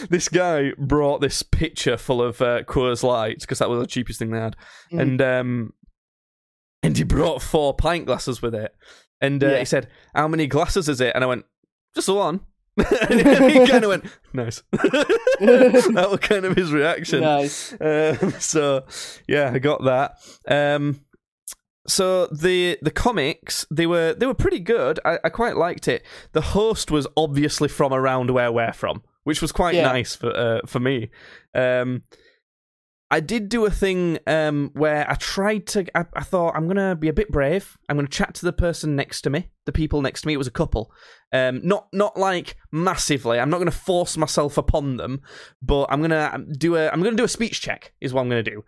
this 0.09 0.29
guy 0.31 0.71
brought 0.79 1.21
this 1.21 1.43
pitcher 1.43 1.99
full 1.99 2.23
of 2.23 2.41
uh, 2.41 2.63
Coors 2.63 3.03
Lights 3.03 3.45
because 3.45 3.59
that 3.59 3.69
was 3.69 3.81
the 3.81 3.87
cheapest 3.87 4.19
thing 4.19 4.31
they 4.31 4.39
had, 4.41 4.57
Mm. 4.93 5.01
and 5.03 5.23
um, 5.23 5.73
and 6.83 6.97
he 6.97 7.05
brought 7.05 7.43
four 7.43 7.75
pint 7.75 8.07
glasses 8.07 8.41
with 8.41 8.55
it, 8.55 8.73
and 9.21 9.45
uh, 9.45 9.49
Yeah. 9.49 9.59
he 9.59 9.65
said, 9.67 9.89
"How 10.15 10.27
many 10.29 10.47
glasses 10.47 10.89
is 10.89 11.01
it?" 11.03 11.13
And 11.15 11.23
I 11.23 11.27
went, 11.27 11.45
"Just 11.95 12.07
the 12.07 12.15
one." 12.15 12.41
and 13.11 13.51
he 13.51 13.66
kind 13.66 13.85
of 13.85 13.89
went, 13.91 14.05
"Nice." 14.33 14.62
that 14.72 16.09
was 16.11 16.20
kind 16.20 16.45
of 16.45 16.57
his 16.57 16.72
reaction. 16.72 17.20
Nice. 17.22 17.72
Um, 17.81 18.33
so 18.39 18.85
yeah, 19.27 19.51
I 19.55 19.59
got 19.59 19.83
that. 19.85 20.16
Um, 20.47 21.01
so 21.87 22.27
the 22.27 22.79
the 22.83 22.91
comics 22.91 23.64
they 23.70 23.87
were 23.87 24.14
they 24.14 24.27
were 24.27 24.35
pretty 24.35 24.59
good. 24.61 25.01
I, 25.05 25.18
I 25.24 25.29
quite 25.31 25.57
liked 25.57 25.89
it. 25.89 26.05
The 26.33 26.41
host 26.41 26.91
was 26.91 27.07
obviously 27.16 27.68
from 27.68 27.93
around 27.93 28.31
where 28.31 28.51
we're 28.53 28.72
from, 28.72 29.03
which 29.24 29.41
was 29.41 29.53
quite 29.53 29.74
Yeah. 29.77 29.83
nice 29.85 30.14
for 30.16 30.37
uh, 30.37 30.61
for 30.66 30.81
me. 30.81 31.11
Um, 31.55 32.03
I 33.11 33.21
did 33.21 33.49
do 33.49 33.65
a 33.67 33.71
thing 33.71 34.19
um, 34.27 34.71
where 34.75 35.09
I 35.09 35.15
tried 35.15 35.67
to. 35.69 35.87
I, 35.97 36.07
I 36.15 36.23
thought 36.25 36.57
I'm 36.57 36.67
gonna 36.67 36.97
be 36.97 37.09
a 37.09 37.13
bit 37.13 37.31
brave. 37.31 37.79
I'm 37.89 37.97
gonna 37.97 38.09
chat 38.09 38.35
to 38.35 38.45
the 38.45 38.53
person 38.53 38.97
next 38.97 39.23
to 39.23 39.31
me, 39.31 39.49
the 39.65 39.73
people 39.73 40.03
next 40.03 40.23
to 40.23 40.27
me. 40.27 40.35
It 40.35 40.39
was 40.39 40.49
a 40.49 40.53
couple, 40.53 40.93
um, 41.33 41.61
not 41.63 41.87
not 41.93 42.17
like 42.17 42.57
massively. 42.73 43.39
I'm 43.39 43.51
not 43.51 43.59
gonna 43.59 43.71
force 43.71 44.17
myself 44.17 44.59
upon 44.59 44.97
them, 44.97 45.23
but 45.63 45.87
I'm 45.91 46.01
gonna 46.03 46.45
do 46.59 46.75
a. 46.75 46.89
I'm 46.89 47.01
gonna 47.03 47.17
do 47.17 47.25
a 47.25 47.29
speech 47.29 47.61
check. 47.61 47.93
Is 48.01 48.13
what 48.13 48.23
I'm 48.23 48.29
gonna 48.29 48.43
do. 48.43 48.65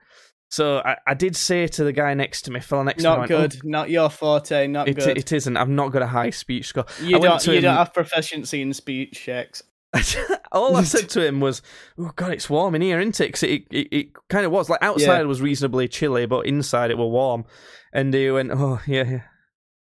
So 0.50 0.78
I, 0.78 0.96
I 1.06 1.14
did 1.14 1.36
say 1.36 1.66
to 1.66 1.84
the 1.84 1.92
guy 1.92 2.14
next 2.14 2.42
to 2.42 2.50
me, 2.50 2.60
fella 2.60 2.84
next 2.84 3.02
to 3.02 3.08
me, 3.08 3.16
Not 3.16 3.18
went, 3.18 3.32
"Oh, 3.32 3.40
good. 3.40 3.58
Not 3.64 3.90
your 3.90 4.08
forte. 4.08 4.66
Not 4.66 4.88
it, 4.88 4.96
good. 4.96 5.18
it 5.18 5.32
isn't. 5.32 5.56
I've 5.56 5.68
not 5.68 5.90
got 5.92 6.02
a 6.02 6.06
high 6.06 6.30
speech 6.30 6.68
score. 6.68 6.86
you 7.02 7.16
I 7.16 7.20
don't. 7.20 7.44
You 7.46 7.54
him- 7.54 7.62
don't 7.62 7.76
have 7.76 7.92
proficiency 7.92 8.62
in 8.62 8.72
speech 8.72 9.20
checks. 9.20 9.62
All 10.52 10.76
I 10.76 10.82
said 10.84 11.08
to 11.10 11.26
him 11.26 11.40
was, 11.40 11.62
"Oh 11.98 12.12
God, 12.14 12.32
it's 12.32 12.50
warm 12.50 12.74
in 12.74 12.82
here, 12.82 13.00
isn't 13.00 13.20
it?" 13.20 13.32
'Cause 13.32 13.42
it, 13.42 13.64
it, 13.70 13.88
it 13.90 14.06
kind 14.28 14.44
of 14.46 14.52
was 14.52 14.68
like 14.68 14.82
outside 14.82 15.18
Yeah. 15.18 15.22
was 15.22 15.40
reasonably 15.40 15.88
chilly, 15.88 16.26
but 16.26 16.46
inside 16.46 16.90
it 16.90 16.98
were 16.98 17.06
warm. 17.08 17.44
And 17.92 18.12
he 18.12 18.30
went, 18.30 18.50
"Oh 18.52 18.80
yeah, 18.86 19.04
yeah." 19.04 19.20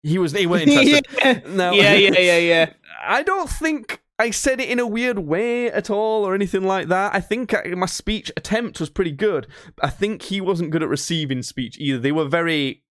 He 0.03 0.17
was 0.17 0.31
he 0.31 0.47
weren't 0.47 0.67
interested. 0.69 1.07
yeah. 1.17 1.39
No. 1.47 1.71
yeah, 1.73 1.93
yeah, 1.93 2.19
yeah, 2.19 2.37
yeah. 2.37 2.73
I 3.03 3.23
don't 3.23 3.49
think 3.49 4.01
I 4.19 4.31
said 4.31 4.59
it 4.61 4.69
in 4.69 4.79
a 4.79 4.87
weird 4.87 5.19
way 5.19 5.69
at 5.69 5.89
all 5.89 6.25
or 6.25 6.33
anything 6.33 6.63
like 6.63 6.87
that. 6.87 7.13
I 7.13 7.19
think 7.19 7.53
I, 7.53 7.63
my 7.75 7.85
speech 7.85 8.31
attempt 8.37 8.79
was 8.79 8.89
pretty 8.89 9.11
good. 9.11 9.47
I 9.83 9.89
think 9.89 10.23
he 10.23 10.39
wasn't 10.41 10.71
good 10.71 10.83
at 10.83 10.89
receiving 10.89 11.43
speech 11.43 11.77
either. 11.79 11.99
They 11.99 12.11
were 12.13 12.25
very 12.25 12.83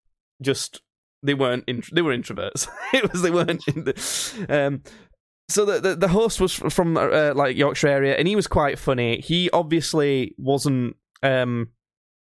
just 0.42 0.82
they 1.22 1.34
weren't 1.34 1.64
in, 1.66 1.82
they 1.92 2.02
were 2.02 2.16
introverts. 2.16 2.68
it 2.92 3.10
was 3.10 3.22
they 3.22 3.30
weren't 3.30 3.66
in 3.66 3.84
the, 3.84 4.46
um 4.50 4.82
so 5.48 5.64
the, 5.64 5.80
the 5.80 5.94
the 5.96 6.08
host 6.08 6.40
was 6.40 6.52
from 6.54 6.96
uh, 6.96 7.32
like 7.34 7.56
Yorkshire 7.56 7.88
area 7.88 8.16
and 8.16 8.26
he 8.28 8.34
was 8.36 8.46
quite 8.46 8.78
funny. 8.78 9.20
He 9.20 9.50
obviously 9.50 10.34
wasn't 10.38 10.96
um 11.22 11.68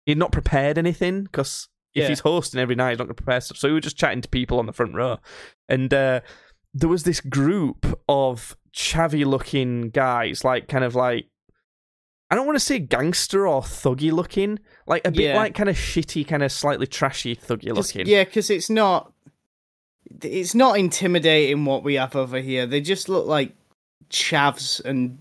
he'd 0.05 0.17
not 0.17 0.31
prepared 0.31 0.77
anything 0.77 1.23
because 1.23 1.67
if 1.93 2.03
Yeah. 2.03 2.09
he's 2.09 2.19
hosting 2.19 2.59
every 2.59 2.75
night, 2.75 2.91
he's 2.91 2.99
not 2.99 3.05
going 3.05 3.15
to 3.15 3.23
prepare 3.23 3.41
stuff. 3.41 3.57
So 3.57 3.67
he 3.67 3.73
was 3.73 3.83
just 3.83 3.97
chatting 3.97 4.21
to 4.21 4.29
people 4.29 4.59
on 4.59 4.65
the 4.67 4.73
front 4.73 4.93
row, 4.93 5.17
and 5.67 5.91
uh, 5.93 6.21
there 6.73 6.89
was 6.89 7.03
this 7.03 7.21
group 7.21 7.99
of 8.07 8.55
chavvy 8.73 9.25
looking 9.25 9.89
guys, 9.89 10.43
like 10.43 10.67
kind 10.67 10.83
of 10.83 10.93
like 10.93 11.25
I 12.29 12.35
don't 12.35 12.45
want 12.45 12.57
to 12.57 12.63
say 12.63 12.77
gangster 12.79 13.47
or 13.47 13.61
thuggy 13.61 14.11
looking, 14.11 14.59
like 14.85 15.07
a 15.07 15.11
bit 15.11 15.21
Yeah. 15.29 15.37
like 15.37 15.55
kind 15.55 15.69
of 15.69 15.75
shitty, 15.75 16.27
kind 16.27 16.43
of 16.43 16.51
slightly 16.51 16.85
trashy 16.85 17.35
thuggy 17.35 17.73
looking. 17.73 18.05
Yeah, 18.05 18.25
because 18.25 18.49
it's 18.49 18.69
not. 18.69 19.11
It's 20.21 20.55
not 20.55 20.77
intimidating 20.79 21.65
what 21.65 21.83
we 21.83 21.95
have 21.95 22.15
over 22.15 22.39
here. 22.39 22.65
They 22.65 22.81
just 22.81 23.09
look 23.09 23.27
like 23.27 23.53
chavs 24.09 24.83
and 24.85 25.19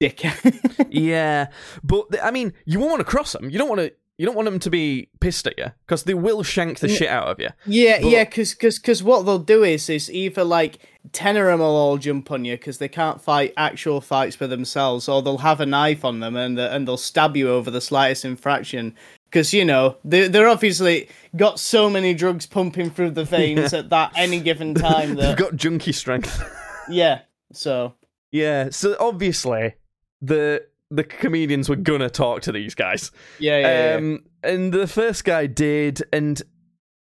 dick. 0.00 0.22
yeah, 0.90 1.48
but 1.82 2.06
I 2.22 2.30
mean, 2.30 2.52
you 2.64 2.78
won't 2.78 2.92
want 2.92 3.00
to 3.00 3.04
cross 3.10 3.32
them. 3.32 3.50
You 3.50 3.58
don't 3.58 3.68
want 3.68 3.80
to. 3.80 3.92
You 4.20 4.26
don't 4.26 4.34
want 4.34 4.46
them 4.46 4.58
to 4.58 4.70
be 4.70 5.08
pissed 5.20 5.46
at 5.46 5.56
you 5.58 5.66
because 5.86 6.02
they 6.02 6.12
will 6.14 6.42
shank 6.42 6.80
the 6.80 6.88
N- 6.88 6.94
shit 6.96 7.08
out 7.08 7.28
of 7.28 7.38
you. 7.38 7.50
Yeah, 7.66 8.00
But- 8.02 8.10
yeah, 8.10 8.24
because 8.24 8.52
cause, 8.52 8.76
cause 8.80 9.00
what 9.00 9.22
they'll 9.24 9.38
do 9.38 9.62
is 9.62 9.88
is 9.88 10.10
either 10.10 10.42
like 10.42 10.80
ten 11.12 11.36
of 11.36 11.46
them 11.46 11.60
will 11.60 11.66
all 11.66 11.98
jump 11.98 12.32
on 12.32 12.44
you 12.44 12.56
because 12.56 12.78
they 12.78 12.88
can't 12.88 13.20
fight 13.20 13.54
actual 13.56 14.00
fights 14.00 14.34
for 14.34 14.48
themselves, 14.48 15.08
or 15.08 15.22
they'll 15.22 15.38
have 15.38 15.60
a 15.60 15.66
knife 15.66 16.04
on 16.04 16.18
them 16.18 16.34
and 16.34 16.58
the, 16.58 16.74
and 16.74 16.88
they'll 16.88 16.96
stab 16.96 17.36
you 17.36 17.48
over 17.48 17.70
the 17.70 17.80
slightest 17.80 18.24
infraction. 18.24 18.96
Because 19.30 19.52
you 19.52 19.64
know 19.64 19.96
they 20.04 20.28
they're 20.28 20.48
obviously 20.48 21.08
got 21.36 21.58
so 21.60 21.90
many 21.90 22.14
drugs 22.14 22.46
pumping 22.46 22.90
through 22.90 23.10
the 23.10 23.24
veins 23.24 23.72
at 23.80 23.90
that 23.90 24.12
any 24.16 24.40
given 24.40 24.74
time 24.74 25.14
They've 25.16 25.36
got 25.36 25.54
junkie 25.56 25.92
strength. 25.92 26.42
yeah. 26.88 27.20
So 27.52 27.94
yeah, 28.32 28.70
so 28.70 28.96
obviously 29.00 29.74
the 30.22 30.64
the 30.90 31.04
comedians 31.04 31.68
were 31.68 31.76
gonna 31.76 32.08
talk 32.10 32.42
to 32.42 32.52
these 32.52 32.74
guys. 32.74 33.10
yeah, 33.38 33.58
yeah, 33.58 33.90
yeah. 33.90 33.96
um, 33.96 34.24
and 34.42 34.72
the 34.72 34.86
first 34.86 35.24
guy 35.24 35.46
did, 35.46 36.02
and 36.12 36.40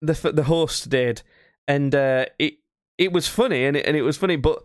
the 0.00 0.14
the 0.32 0.44
host 0.44 0.88
did, 0.88 1.22
and 1.66 1.94
uh, 1.94 2.24
it 2.38 2.54
it 2.96 3.12
was 3.12 3.28
funny, 3.28 3.64
and 3.64 3.76
it, 3.76 3.86
and 3.86 3.96
it 3.96 4.02
was 4.02 4.16
funny, 4.16 4.36
but 4.36 4.62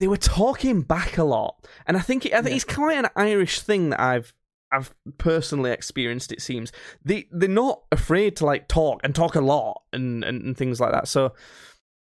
they 0.00 0.08
were 0.08 0.16
talking 0.18 0.82
back 0.82 1.16
a 1.18 1.24
lot, 1.24 1.66
and 1.86 1.96
I 1.96 2.00
think 2.00 2.24
it, 2.26 2.32
I 2.32 2.36
think 2.42 2.50
Yeah. 2.50 2.56
it's 2.56 2.64
quite 2.64 2.98
an 2.98 3.08
Irish 3.16 3.60
thing 3.60 3.90
that 3.90 4.00
I've 4.00 4.32
I've 4.70 4.94
personally 5.18 5.70
experienced. 5.70 6.32
It 6.32 6.42
seems 6.42 6.72
they 7.04 7.26
they're 7.30 7.48
not 7.48 7.82
afraid 7.92 8.36
to 8.36 8.46
like 8.46 8.68
talk 8.68 9.00
and 9.04 9.14
talk 9.14 9.34
a 9.34 9.40
lot 9.40 9.82
and 9.92 10.22
and, 10.24 10.42
and 10.42 10.56
things 10.56 10.80
like 10.80 10.92
that. 10.92 11.08
So 11.08 11.34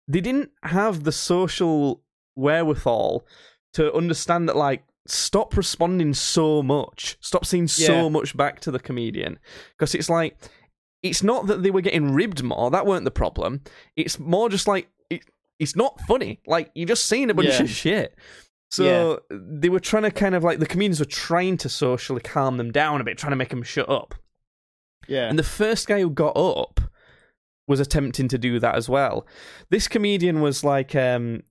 they 0.08 0.22
didn't 0.22 0.52
have 0.64 1.04
the 1.04 1.12
social 1.12 2.02
wherewithal 2.36 3.26
to 3.74 3.94
understand 3.94 4.48
that 4.50 4.56
like 4.56 4.84
stop 5.08 5.56
responding 5.56 6.14
so 6.14 6.64
much 6.64 7.18
stop 7.22 7.46
saying 7.46 7.68
so 7.68 7.94
Yeah. 8.04 8.10
much 8.10 8.36
back 8.36 8.60
to 8.62 8.72
the 8.72 8.80
comedian 8.80 9.38
because 9.78 9.94
it's 9.94 10.10
like 10.10 10.36
it's 11.04 11.22
not 11.22 11.46
that 11.48 11.62
they 11.62 11.70
were 11.72 11.82
getting 11.82 12.12
ribbed 12.14 12.42
more 12.44 12.72
that 12.72 12.86
weren't 12.88 13.06
the 13.06 13.12
problem 13.12 13.62
it's 13.96 14.18
more 14.20 14.50
just 14.50 14.68
like 14.68 14.88
it, 15.12 15.22
it's 15.60 15.76
not 15.76 16.00
funny 16.02 16.40
like 16.48 16.72
you're 16.74 16.88
just 16.88 17.06
seeing 17.06 17.30
a 17.30 17.34
bunch 17.36 17.50
Yeah. 17.50 17.62
of 17.64 17.70
shit 17.70 18.16
so 18.84 19.20
they 19.30 19.70
were 19.70 19.80
trying 19.80 20.04
to 20.04 20.12
kind 20.12 20.36
of 20.36 20.44
like 20.44 20.60
the 20.60 20.66
comedians 20.66 21.00
were 21.00 21.06
trying 21.06 21.58
to 21.58 21.70
socially 21.70 22.22
calm 22.22 22.58
them 22.58 22.72
down 22.72 23.02
a 23.02 23.04
bit 23.04 23.18
trying 23.18 23.32
to 23.32 23.36
make 23.38 23.50
them 23.50 23.64
shut 23.64 23.90
up 23.90 24.16
yeah. 25.08 25.28
and 25.30 25.38
the 25.38 25.44
first 25.44 25.88
guy 25.88 26.00
who 26.02 26.10
got 26.10 26.36
up 26.38 26.80
was 27.68 27.80
attempting 27.80 28.28
to 28.28 28.38
do 28.38 28.60
that 28.60 28.76
as 28.76 28.88
well. 28.88 29.26
This 29.70 29.88
comedian 29.88 30.42
was 30.42 30.64
like, 30.64 30.96
um, 30.96 31.42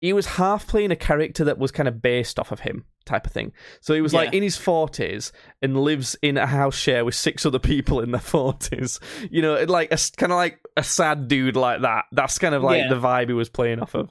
he 0.00 0.12
was 0.12 0.26
half 0.26 0.66
playing 0.66 0.90
a 0.90 0.96
character 0.96 1.44
that 1.44 1.58
was 1.58 1.70
kind 1.70 1.88
of 1.88 2.02
based 2.02 2.38
off 2.38 2.50
of 2.50 2.60
him, 2.60 2.86
type 3.04 3.26
of 3.26 3.32
thing. 3.32 3.52
So 3.80 3.94
he 3.94 4.00
was 4.00 4.14
like 4.14 4.32
in 4.32 4.42
his 4.42 4.56
40s 4.56 5.30
and 5.62 5.80
lives 5.80 6.16
in 6.22 6.38
a 6.38 6.46
house 6.46 6.76
share 6.76 7.04
with 7.04 7.14
six 7.14 7.44
other 7.44 7.58
people 7.58 8.00
in 8.00 8.10
their 8.10 8.20
40s. 8.22 8.98
You 9.30 9.42
know, 9.42 9.62
like 9.64 9.92
a 9.92 9.98
kind 10.16 10.32
of 10.32 10.36
like 10.36 10.58
a 10.76 10.82
sad 10.82 11.28
dude 11.28 11.56
like 11.56 11.82
that. 11.82 12.06
That's 12.12 12.38
kind 12.38 12.54
of 12.54 12.62
like 12.62 12.84
Yeah. 12.84 12.88
the 12.88 13.00
vibe 13.00 13.28
he 13.28 13.34
was 13.34 13.48
playing 13.48 13.80
off 13.80 13.94
of. 13.94 14.10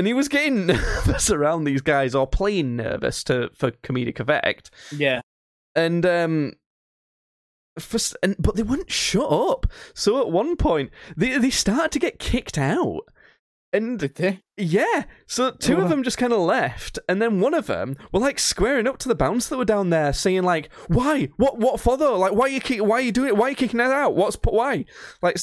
And 0.00 0.06
he 0.06 0.14
was 0.14 0.28
getting 0.28 0.64
nervous 0.66 1.30
around 1.30 1.64
these 1.64 1.82
guys, 1.82 2.14
or 2.14 2.26
playing 2.26 2.74
nervous 2.76 3.22
to 3.24 3.50
for 3.52 3.70
comedic 3.70 4.18
effect 4.18 4.70
yeah. 4.90 5.20
and 5.76 6.06
um 6.06 6.52
for, 7.78 7.98
and, 8.22 8.34
but 8.38 8.56
they 8.56 8.62
wouldn't 8.62 8.90
shut 8.90 9.30
up 9.30 9.66
so 9.92 10.18
at 10.22 10.30
one 10.30 10.56
point 10.56 10.88
they 11.18 11.36
they 11.36 11.50
started 11.50 11.92
to 11.92 11.98
get 11.98 12.18
kicked 12.18 12.56
out 12.56 13.02
And 13.74 13.98
Did 13.98 14.14
they? 14.14 14.40
yeah, 14.56 15.04
so 15.26 15.50
two 15.50 15.76
Oh. 15.76 15.82
of 15.82 15.90
them 15.90 16.02
just 16.02 16.16
kind 16.16 16.32
of 16.32 16.40
left, 16.40 16.98
and 17.06 17.20
then 17.20 17.38
one 17.40 17.52
of 17.52 17.66
them 17.66 17.96
were 18.10 18.20
like 18.20 18.38
squaring 18.38 18.86
up 18.86 18.96
to 19.00 19.08
the 19.08 19.14
bouncer 19.14 19.50
that 19.50 19.58
were 19.58 19.64
down 19.66 19.90
there, 19.90 20.14
saying 20.14 20.44
like, 20.44 20.72
"Why? 20.88 21.28
What? 21.36 21.58
What 21.58 21.78
for 21.78 21.98
though? 21.98 22.18
Like, 22.18 22.32
why 22.32 22.46
are 22.46 22.54
you 22.56 22.60
kick- 22.62 22.82
Why 22.82 22.96
are 22.96 23.00
you 23.02 23.12
doing 23.12 23.28
it? 23.28 23.36
Why 23.36 23.46
are 23.48 23.50
you 23.50 23.56
kicking 23.56 23.78
that 23.78 23.92
out? 23.92 24.16
What's 24.16 24.36
why?" 24.42 24.86
Like, 25.22 25.36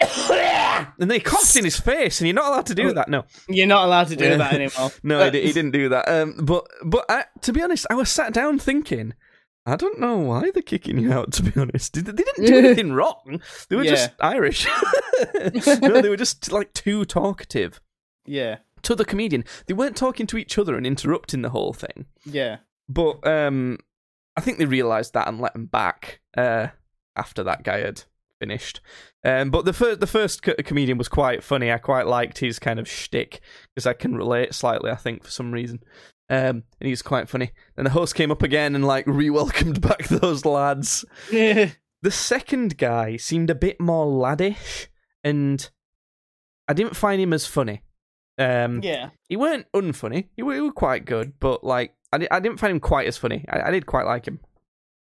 and 0.00 1.10
they 1.10 1.20
coughed 1.20 1.56
in 1.56 1.64
his 1.64 1.78
face, 1.78 2.20
and 2.20 2.28
you're 2.28 2.34
not 2.34 2.46
allowed 2.48 2.66
to 2.66 2.74
do 2.74 2.92
that. 2.94 3.08
No, 3.08 3.24
You're 3.48 3.66
not 3.66 3.86
allowed 3.86 4.08
to 4.08 4.16
do 4.16 4.24
Yeah. 4.24 4.36
that 4.36 4.52
anymore. 4.54 4.90
no, 5.02 5.30
he, 5.30 5.40
he 5.42 5.52
didn't 5.52 5.70
do 5.72 5.88
that. 5.90 6.08
Um, 6.08 6.36
but 6.42 6.66
but 6.84 7.04
I, 7.08 7.24
to 7.42 7.52
be 7.52 7.62
honest, 7.62 7.86
I 7.90 7.94
was 7.94 8.10
sat 8.10 8.32
down 8.32 8.58
thinking. 8.58 9.14
I 9.66 9.76
don't 9.76 9.98
know 9.98 10.18
why 10.18 10.50
they're 10.50 10.62
kicking 10.62 10.98
you 10.98 11.10
out. 11.10 11.32
To 11.32 11.42
be 11.42 11.58
honest, 11.58 11.94
they 11.94 12.02
they 12.02 12.12
didn't 12.22 12.44
do 12.46 12.58
anything 12.66 12.92
wrong. 12.92 13.40
They 13.70 13.76
were 13.76 13.84
just 13.84 14.10
Irish. 14.20 14.66
no, 15.82 16.00
they 16.02 16.10
were 16.10 16.18
just 16.18 16.52
like 16.52 16.74
too 16.74 17.04
talkative 17.06 17.80
Yeah, 18.26 18.58
to 18.82 18.94
the 18.94 19.06
comedian. 19.06 19.44
They 19.66 19.72
weren't 19.74 19.96
talking 19.96 20.26
to 20.26 20.36
each 20.36 20.58
other 20.58 20.76
and 20.76 20.86
interrupting 20.86 21.40
the 21.42 21.50
whole 21.50 21.72
thing. 21.72 22.06
yeah. 22.24 22.58
But 22.86 23.26
um, 23.26 23.78
I 24.36 24.42
think 24.42 24.58
they 24.58 24.66
realised 24.66 25.14
that 25.14 25.26
and 25.28 25.40
let 25.40 25.54
him 25.56 25.64
back 25.64 26.20
uh, 26.36 26.66
after 27.16 27.42
that 27.44 27.62
guy 27.62 27.78
had 27.78 28.02
finished. 28.44 28.80
Um, 29.24 29.50
but 29.50 29.64
the 29.64 29.72
first 29.72 30.00
the 30.00 30.06
first 30.06 30.42
co- 30.42 30.54
comedian 30.64 30.98
was 30.98 31.08
quite 31.08 31.42
funny. 31.42 31.72
I 31.72 31.78
quite 31.78 32.06
liked 32.06 32.38
his 32.38 32.58
kind 32.58 32.78
of 32.78 32.86
shtick 32.88 33.40
because 33.74 33.86
I 33.86 33.94
can 33.94 34.14
relate 34.14 34.54
slightly. 34.54 34.90
I 34.90 34.96
think 34.96 35.24
for 35.24 35.30
some 35.30 35.50
reason. 35.52 35.80
Um, 36.28 36.64
and 36.78 36.86
he 36.86 36.90
was 36.90 37.02
quite 37.02 37.28
funny. 37.28 37.52
Then 37.76 37.84
the 37.84 37.90
host 37.90 38.14
came 38.14 38.30
up 38.30 38.42
again 38.42 38.74
and 38.74 38.86
like 38.86 39.06
re-welcomed 39.06 39.80
back 39.88 40.08
those 40.08 40.44
lads. 40.44 41.04
The 42.02 42.10
second 42.10 42.76
guy 42.76 43.16
seemed 43.16 43.48
a 43.48 43.54
bit 43.54 43.80
more 43.80 44.04
laddish, 44.04 44.88
and 45.22 45.70
I 46.68 46.74
didn't 46.74 46.96
find 46.96 47.18
him 47.18 47.32
as 47.32 47.46
funny. 47.46 47.80
Um, 48.36 48.80
yeah. 48.82 49.08
he 49.26 49.36
weren't 49.36 49.72
unfunny. 49.72 50.28
He 50.36 50.42
were, 50.42 50.54
he 50.54 50.60
were 50.60 50.70
quite 50.72 51.06
good, 51.06 51.32
but 51.40 51.64
like 51.64 51.94
I, 52.12 52.18
di- 52.18 52.30
I 52.30 52.40
didn't 52.40 52.60
find 52.60 52.72
him 52.72 52.80
quite 52.80 53.06
as 53.06 53.16
funny. 53.16 53.46
I, 53.48 53.68
I 53.68 53.70
did 53.70 53.86
quite 53.86 54.04
like 54.04 54.28
him. 54.28 54.40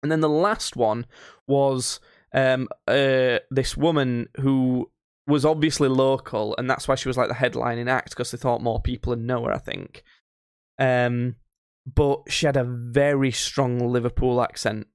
And 0.02 0.10
then 0.10 0.22
the 0.22 0.30
last 0.30 0.78
one 0.78 1.06
was 1.46 2.00
um 2.38 2.68
uh 2.88 3.40
this 3.52 3.76
woman 3.76 4.28
who 4.40 4.90
was 5.28 5.44
obviously 5.44 5.90
local, 5.90 6.56
and 6.58 6.70
that's 6.70 6.88
why 6.88 6.96
she 6.96 7.10
was 7.10 7.18
like 7.18 7.28
the 7.28 7.34
headlining 7.36 7.90
act 7.90 8.12
because 8.12 8.32
they 8.32 8.38
thought 8.38 8.62
more 8.62 8.82
people 8.82 9.10
would 9.12 9.20
know 9.20 9.44
her. 9.46 9.54
I 9.54 9.58
think. 9.58 10.04
Um, 10.80 11.36
but 11.86 12.22
she 12.30 12.46
had 12.46 12.58
a 12.58 12.64
very 12.64 13.32
strong 13.32 13.80
Liverpool 13.80 14.42
accent, 14.42 14.88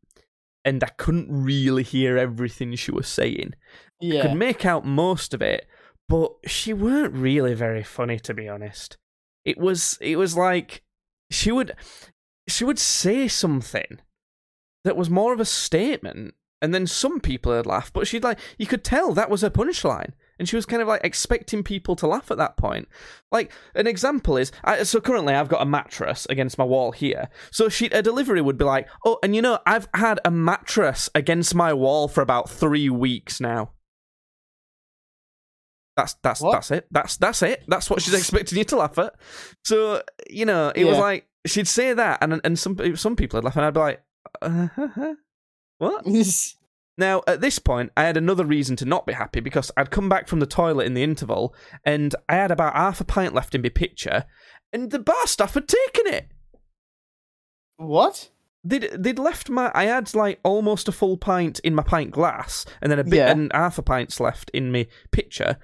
and 0.64 0.82
I 0.84 0.88
couldn't 0.96 1.28
really 1.30 1.82
hear 1.82 2.16
everything 2.16 2.74
she 2.76 2.92
was 2.92 3.08
saying 3.08 3.54
Yeah. 4.00 4.22
could 4.22 4.36
make 4.38 4.64
out 4.64 4.84
most 4.86 5.34
of 5.34 5.42
it, 5.42 5.66
but 6.08 6.32
she 6.46 6.72
weren't 6.72 7.14
really 7.14 7.54
very 7.54 7.82
funny 7.82 8.18
to 8.20 8.32
be 8.34 8.48
honest. 8.48 8.96
It 9.44 9.58
was 9.58 9.98
it 10.00 10.16
was 10.16 10.36
like 10.36 10.82
she 11.30 11.50
would 11.50 11.74
she 12.48 12.64
would 12.64 12.78
say 12.78 13.26
something 13.28 13.98
that 14.84 14.96
was 14.96 15.10
more 15.10 15.32
of 15.32 15.40
a 15.40 15.44
statement 15.44 16.34
and 16.62 16.72
then 16.72 16.86
some 16.86 17.20
people 17.20 17.52
would 17.52 17.66
laugh, 17.66 17.92
but 17.92 18.06
she'd 18.06 18.24
like 18.24 18.38
you 18.56 18.66
could 18.66 18.84
tell 18.84 19.12
that 19.12 19.28
was 19.28 19.42
her 19.42 19.50
punchline. 19.50 20.12
And 20.38 20.48
she 20.48 20.56
was 20.56 20.66
kind 20.66 20.82
of 20.82 20.88
like 20.88 21.02
expecting 21.04 21.62
people 21.62 21.94
to 21.96 22.06
laugh 22.06 22.30
at 22.30 22.38
that 22.38 22.56
point. 22.56 22.88
Like 23.30 23.52
an 23.76 23.86
example 23.86 24.36
is, 24.36 24.50
I, 24.64 24.82
so 24.82 25.00
currently 25.00 25.34
I've 25.34 25.48
got 25.48 25.62
a 25.62 25.66
mattress 25.66 26.26
against 26.30 26.58
my 26.58 26.64
wall 26.64 26.90
here. 26.90 27.28
So 27.52 27.68
she, 27.68 27.86
a 27.86 28.02
delivery 28.02 28.40
would 28.40 28.58
be 28.58 28.64
like, 28.64 28.88
"Oh, 29.04 29.18
and 29.22 29.36
you 29.36 29.42
know, 29.42 29.58
I've 29.66 29.88
had 29.94 30.18
a 30.24 30.30
mattress 30.30 31.08
against 31.14 31.54
my 31.54 31.72
wall 31.72 32.08
for 32.08 32.22
about 32.22 32.50
three 32.50 32.88
weeks 32.88 33.40
now." 33.40 33.70
That's 35.96 36.14
that's 36.22 36.40
What? 36.40 36.52
that's 36.52 36.70
it. 36.70 36.86
That's 36.90 37.16
that's 37.18 37.42
it. 37.42 37.62
That's 37.68 37.90
what 37.90 38.00
she's 38.02 38.14
expecting 38.14 38.58
you 38.58 38.64
to 38.64 38.76
laugh 38.76 38.98
at. 38.98 39.14
So 39.64 40.02
you 40.28 40.46
know, 40.46 40.72
it 40.74 40.84
was 40.86 40.98
like 40.98 41.28
she'd 41.46 41.68
say 41.68 41.92
that, 41.92 42.18
and 42.22 42.40
and 42.42 42.58
some 42.58 42.96
some 42.96 43.14
people 43.14 43.36
would 43.36 43.44
laugh, 43.44 43.56
and 43.56 43.66
I'd 43.66 43.74
be 43.74 43.80
like, 43.80 44.02
uh, 44.40 44.68
"What?" 45.82 46.04
Now, 46.98 47.22
at 47.26 47.40
this 47.40 47.58
point, 47.58 47.90
I 47.96 48.02
had 48.04 48.18
another 48.18 48.44
reason 48.44 48.76
to 48.76 48.84
not 48.84 49.06
be 49.06 49.14
happy 49.14 49.40
because 49.40 49.70
I'd 49.78 49.90
come 49.90 50.10
back 50.10 50.28
from 50.28 50.40
the 50.40 50.46
toilet 50.46 50.84
in 50.86 50.92
the 50.92 51.02
interval 51.02 51.54
and 51.86 52.14
I 52.28 52.34
had 52.34 52.50
about 52.50 52.74
half 52.74 53.00
a 53.00 53.04
pint 53.04 53.32
left 53.32 53.54
in 53.54 53.62
my 53.62 53.70
pitcher, 53.70 54.26
and 54.74 54.90
the 54.90 54.98
bar 54.98 55.26
staff 55.26 55.54
had 55.54 55.68
taken 55.68 56.12
it. 56.12 56.28
what? 57.78 58.28
They'd, 58.64 58.90
they'd 58.92 59.18
left 59.18 59.50
my. 59.50 59.72
I 59.74 59.86
had 59.86 60.14
like 60.14 60.38
almost 60.44 60.86
a 60.86 60.92
full 60.92 61.16
pint 61.16 61.58
in 61.60 61.74
my 61.74 61.82
pint 61.82 62.12
glass 62.12 62.64
and 62.80 62.92
then 62.92 62.98
a 63.00 63.04
bit 63.04 63.14
Yeah. 63.16 63.30
and 63.32 63.50
half 63.52 63.78
a 63.78 63.82
pint's 63.82 64.20
left 64.20 64.50
in 64.54 64.70
my 64.70 64.86
pitcher. 65.10 65.56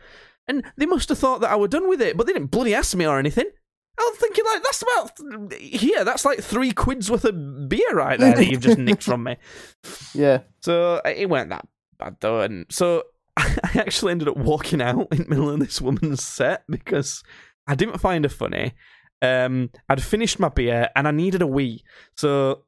And 0.48 0.64
they 0.76 0.86
must 0.86 1.08
have 1.10 1.18
thought 1.18 1.40
that 1.42 1.50
I 1.50 1.56
were 1.56 1.68
done 1.68 1.88
with 1.88 2.00
it, 2.02 2.16
but 2.16 2.26
they 2.26 2.32
didn't 2.32 2.50
bloody 2.50 2.74
ask 2.74 2.96
me 2.96 3.06
or 3.06 3.18
anything. 3.18 3.50
I 3.98 4.10
was 4.10 4.18
thinking, 4.18 4.44
like, 4.44 4.62
that's 4.62 4.82
about. 4.82 5.52
Here, 5.58 6.04
that's 6.04 6.24
like 6.24 6.40
three 6.40 6.72
quid's 6.72 7.10
worth 7.10 7.24
of 7.24 7.68
beer 7.68 7.92
right 7.92 8.18
there 8.18 8.34
that 8.34 8.46
you've 8.46 8.60
just 8.60 8.78
nicked 8.78 9.02
from 9.02 9.24
me. 9.24 9.36
Yeah. 10.14 10.40
So 10.60 11.00
uh, 11.04 11.08
it 11.14 11.28
weren't 11.28 11.50
that 11.50 11.66
bad 11.98 12.16
though, 12.20 12.40
and 12.40 12.66
so 12.70 13.04
I 13.36 13.70
actually 13.74 14.12
ended 14.12 14.28
up 14.28 14.36
walking 14.36 14.80
out 14.82 15.08
in 15.12 15.18
the 15.18 15.28
middle 15.28 15.50
of 15.50 15.60
this 15.60 15.80
woman's 15.80 16.22
set 16.22 16.64
because 16.68 17.22
I 17.66 17.74
didn't 17.74 17.98
find 17.98 18.24
her 18.24 18.28
funny. 18.28 18.74
Um, 19.20 19.70
I'd 19.88 20.02
finished 20.02 20.38
my 20.38 20.48
beer 20.48 20.88
and 20.94 21.06
I 21.08 21.10
needed 21.10 21.42
a 21.42 21.46
wee, 21.46 21.82
so 22.16 22.64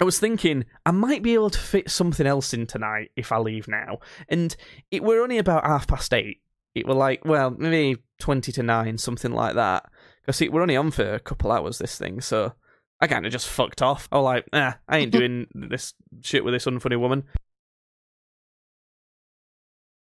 I 0.00 0.04
was 0.04 0.18
thinking 0.18 0.64
I 0.84 0.90
might 0.90 1.22
be 1.22 1.34
able 1.34 1.50
to 1.50 1.58
fit 1.58 1.90
something 1.90 2.26
else 2.26 2.52
in 2.52 2.66
tonight 2.66 3.10
if 3.16 3.32
I 3.32 3.38
leave 3.38 3.68
now. 3.68 3.98
And 4.28 4.54
it 4.90 5.02
were 5.02 5.22
only 5.22 5.38
about 5.38 5.64
half 5.64 5.86
past 5.86 6.12
eight. 6.12 6.38
It 6.74 6.86
were 6.86 6.94
like 6.94 7.24
well 7.24 7.50
maybe 7.50 8.02
twenty 8.18 8.52
to 8.52 8.62
nine, 8.62 8.98
something 8.98 9.32
like 9.32 9.54
that. 9.54 9.84
Because 10.22 10.36
see, 10.36 10.48
we're 10.48 10.62
only 10.62 10.76
on 10.76 10.90
for 10.90 11.14
a 11.14 11.20
couple 11.20 11.52
hours. 11.52 11.78
This 11.78 11.98
thing, 11.98 12.20
so. 12.20 12.52
I 13.00 13.08
kind 13.08 13.26
of 13.26 13.32
just 13.32 13.48
fucked 13.48 13.82
off. 13.82 14.08
I 14.12 14.16
was 14.18 14.24
like, 14.24 14.44
nah, 14.52 14.74
I 14.88 14.98
ain't 14.98 15.10
doing 15.18 15.48
this 15.52 15.92
shit 16.20 16.44
with 16.44 16.54
this 16.54 16.66
unfunny 16.66 16.96
woman. 16.96 17.24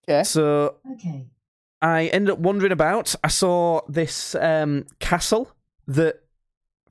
Yeah. 0.07 0.23
So 0.23 0.77
Okay. 0.93 1.27
I 1.83 2.05
ended 2.07 2.31
up 2.31 2.39
wandering 2.39 2.71
about. 2.73 3.15
I 3.25 3.29
saw 3.29 3.81
this 3.89 4.35
um, 4.37 4.87
castle 5.01 5.51
that, 5.89 6.21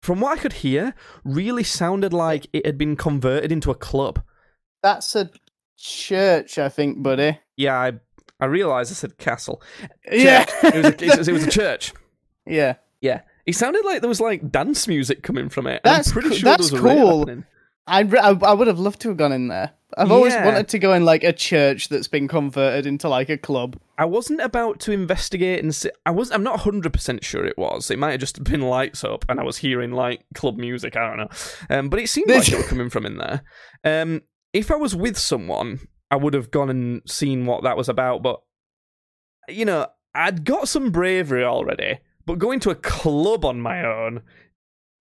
from 0.01 0.19
what 0.19 0.37
I 0.37 0.41
could 0.41 0.53
hear, 0.53 0.93
really 1.23 1.63
sounded 1.63 2.11
like 2.11 2.47
it 2.51 2.65
had 2.65 2.77
been 2.77 2.95
converted 2.97 3.51
into 3.51 3.71
a 3.71 3.75
club. 3.75 4.21
That's 4.81 5.15
a 5.15 5.29
church, 5.77 6.57
I 6.57 6.67
think, 6.67 7.01
buddy. 7.01 7.39
Yeah, 7.55 7.79
I 7.79 7.93
I 8.39 8.45
realised 8.47 8.91
I 8.91 8.95
said 8.95 9.17
castle. 9.17 9.61
Yeah. 10.11 10.45
It, 10.63 10.75
was 10.75 10.85
a, 10.85 11.05
it, 11.05 11.17
was, 11.17 11.27
it 11.29 11.33
was 11.33 11.47
a 11.47 11.49
church. 11.61 11.93
yeah. 12.45 12.75
Yeah, 13.03 13.21
it 13.45 13.53
sounded 13.55 13.83
like 13.85 13.99
there 14.01 14.07
was 14.09 14.21
like 14.21 14.49
dance 14.49 14.87
music 14.87 15.21
coming 15.23 15.49
from 15.49 15.67
it. 15.67 15.81
That's 15.83 16.07
I'm 16.07 16.13
pretty 16.13 16.29
coo- 16.29 16.35
sure 16.35 16.49
that's 16.49 16.69
there 16.71 16.81
was 16.81 16.91
a 16.93 16.95
cool. 17.25 17.43
I'd, 17.85 18.13
re- 18.13 18.19
I, 18.19 18.29
I 18.29 18.53
would 18.53 18.67
have 18.67 18.79
loved 18.79 19.01
to 19.01 19.09
have 19.09 19.17
gone 19.17 19.33
in 19.33 19.49
there. 19.49 19.71
I've 19.97 20.09
always 20.09 20.33
Yeah. 20.33 20.45
wanted 20.45 20.69
to 20.69 20.79
go 20.79 20.93
in 20.93 21.03
like 21.03 21.23
a 21.25 21.33
church 21.33 21.89
that's 21.89 22.07
been 22.07 22.29
converted 22.29 22.85
into 22.87 23.09
like 23.09 23.27
a 23.29 23.37
club. 23.37 23.77
I 23.97 24.05
wasn't 24.05 24.39
about 24.39 24.79
to 24.81 24.93
investigate 24.93 25.61
and 25.61 25.75
see. 25.75 25.89
I 26.05 26.11
was. 26.11 26.31
I'm 26.31 26.43
not 26.43 26.53
100 26.65 26.93
percent 26.93 27.25
sure 27.25 27.45
it 27.45 27.57
was. 27.57 27.91
It 27.91 27.99
might 27.99 28.11
have 28.11 28.21
just 28.21 28.41
been 28.43 28.61
lights 28.61 29.03
up, 29.03 29.25
and 29.27 29.37
I 29.39 29.43
was 29.43 29.57
hearing 29.57 29.91
like 29.91 30.23
club 30.33 30.55
music. 30.57 30.95
I 30.95 31.05
don't 31.05 31.17
know. 31.17 31.29
Um, 31.69 31.89
but 31.89 31.99
it 31.99 32.07
seemed 32.07 32.29
like 32.29 32.47
it 32.49 32.55
was 32.55 32.67
coming 32.69 32.89
from 32.89 33.05
in 33.05 33.17
there. 33.17 33.41
Um, 33.83 34.21
if 34.53 34.71
I 34.71 34.75
was 34.75 34.95
with 34.95 35.17
someone, 35.17 35.81
I 36.09 36.15
would 36.15 36.33
have 36.35 36.51
gone 36.51 36.69
and 36.69 37.01
seen 37.05 37.45
what 37.45 37.63
that 37.63 37.75
was 37.75 37.89
about. 37.89 38.23
But 38.23 38.39
you 39.49 39.65
know, 39.65 39.87
I'd 40.15 40.45
got 40.45 40.69
some 40.69 40.89
bravery 40.91 41.43
already. 41.43 41.99
But 42.25 42.39
going 42.39 42.59
to 42.61 42.69
a 42.69 42.75
club 42.75 43.43
on 43.45 43.59
my 43.61 43.83
own, 43.85 44.21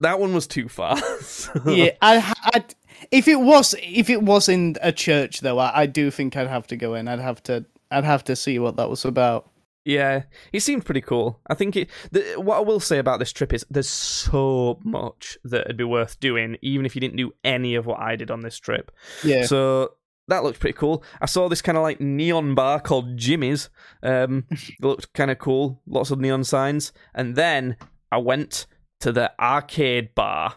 that 0.00 0.18
one 0.18 0.34
was 0.34 0.46
too 0.46 0.68
far. 0.68 0.96
So- 1.20 1.60
yeah, 1.70 1.90
I, 2.02 2.32
I'd, 2.54 2.74
if 3.10 3.28
it 3.28 3.40
was 3.40 3.74
if 3.82 4.10
it 4.10 4.22
was 4.22 4.48
in 4.48 4.76
a 4.82 4.92
church 4.92 5.40
though, 5.40 5.58
I, 5.58 5.82
I 5.82 5.86
do 5.86 6.10
think 6.10 6.36
I'd 6.36 6.48
have 6.48 6.66
to 6.68 6.76
go 6.76 6.94
in. 6.94 7.08
I'd 7.08 7.20
have 7.20 7.42
to 7.44 7.64
I'd 7.90 8.04
have 8.04 8.24
to 8.24 8.36
see 8.36 8.58
what 8.58 8.76
that 8.76 8.90
was 8.90 9.04
about. 9.04 9.48
Yeah, 9.84 10.22
it 10.52 10.60
seemed 10.60 10.84
pretty 10.84 11.00
cool. 11.00 11.40
I 11.48 11.54
think 11.54 11.74
it. 11.74 11.90
The, 12.12 12.34
what 12.36 12.56
I 12.58 12.60
will 12.60 12.78
say 12.78 12.98
about 12.98 13.18
this 13.18 13.32
trip 13.32 13.52
is 13.52 13.66
there's 13.68 13.88
so 13.88 14.78
much 14.84 15.36
that'd 15.42 15.76
be 15.76 15.82
worth 15.82 16.20
doing, 16.20 16.56
even 16.62 16.86
if 16.86 16.94
you 16.94 17.00
didn't 17.00 17.16
do 17.16 17.32
any 17.42 17.74
of 17.74 17.84
what 17.84 17.98
I 17.98 18.14
did 18.14 18.30
on 18.30 18.42
this 18.42 18.58
trip. 18.58 18.92
Yeah, 19.24 19.44
So 19.44 19.94
that 20.28 20.44
looked 20.44 20.60
pretty 20.60 20.76
cool. 20.76 21.02
I 21.20 21.26
saw 21.26 21.48
this 21.48 21.62
kind 21.62 21.76
of 21.76 21.82
like 21.82 22.00
neon 22.00 22.54
bar 22.54 22.80
called 22.80 23.16
Jimmy's. 23.16 23.70
Um, 24.02 24.44
it 24.50 24.74
looked 24.80 25.12
kind 25.12 25.30
of 25.30 25.38
cool. 25.38 25.82
Lots 25.86 26.10
of 26.10 26.20
neon 26.20 26.44
signs, 26.44 26.92
and 27.14 27.34
then 27.36 27.76
I 28.10 28.18
went 28.18 28.66
to 29.00 29.12
the 29.12 29.32
arcade 29.40 30.14
bar. 30.14 30.56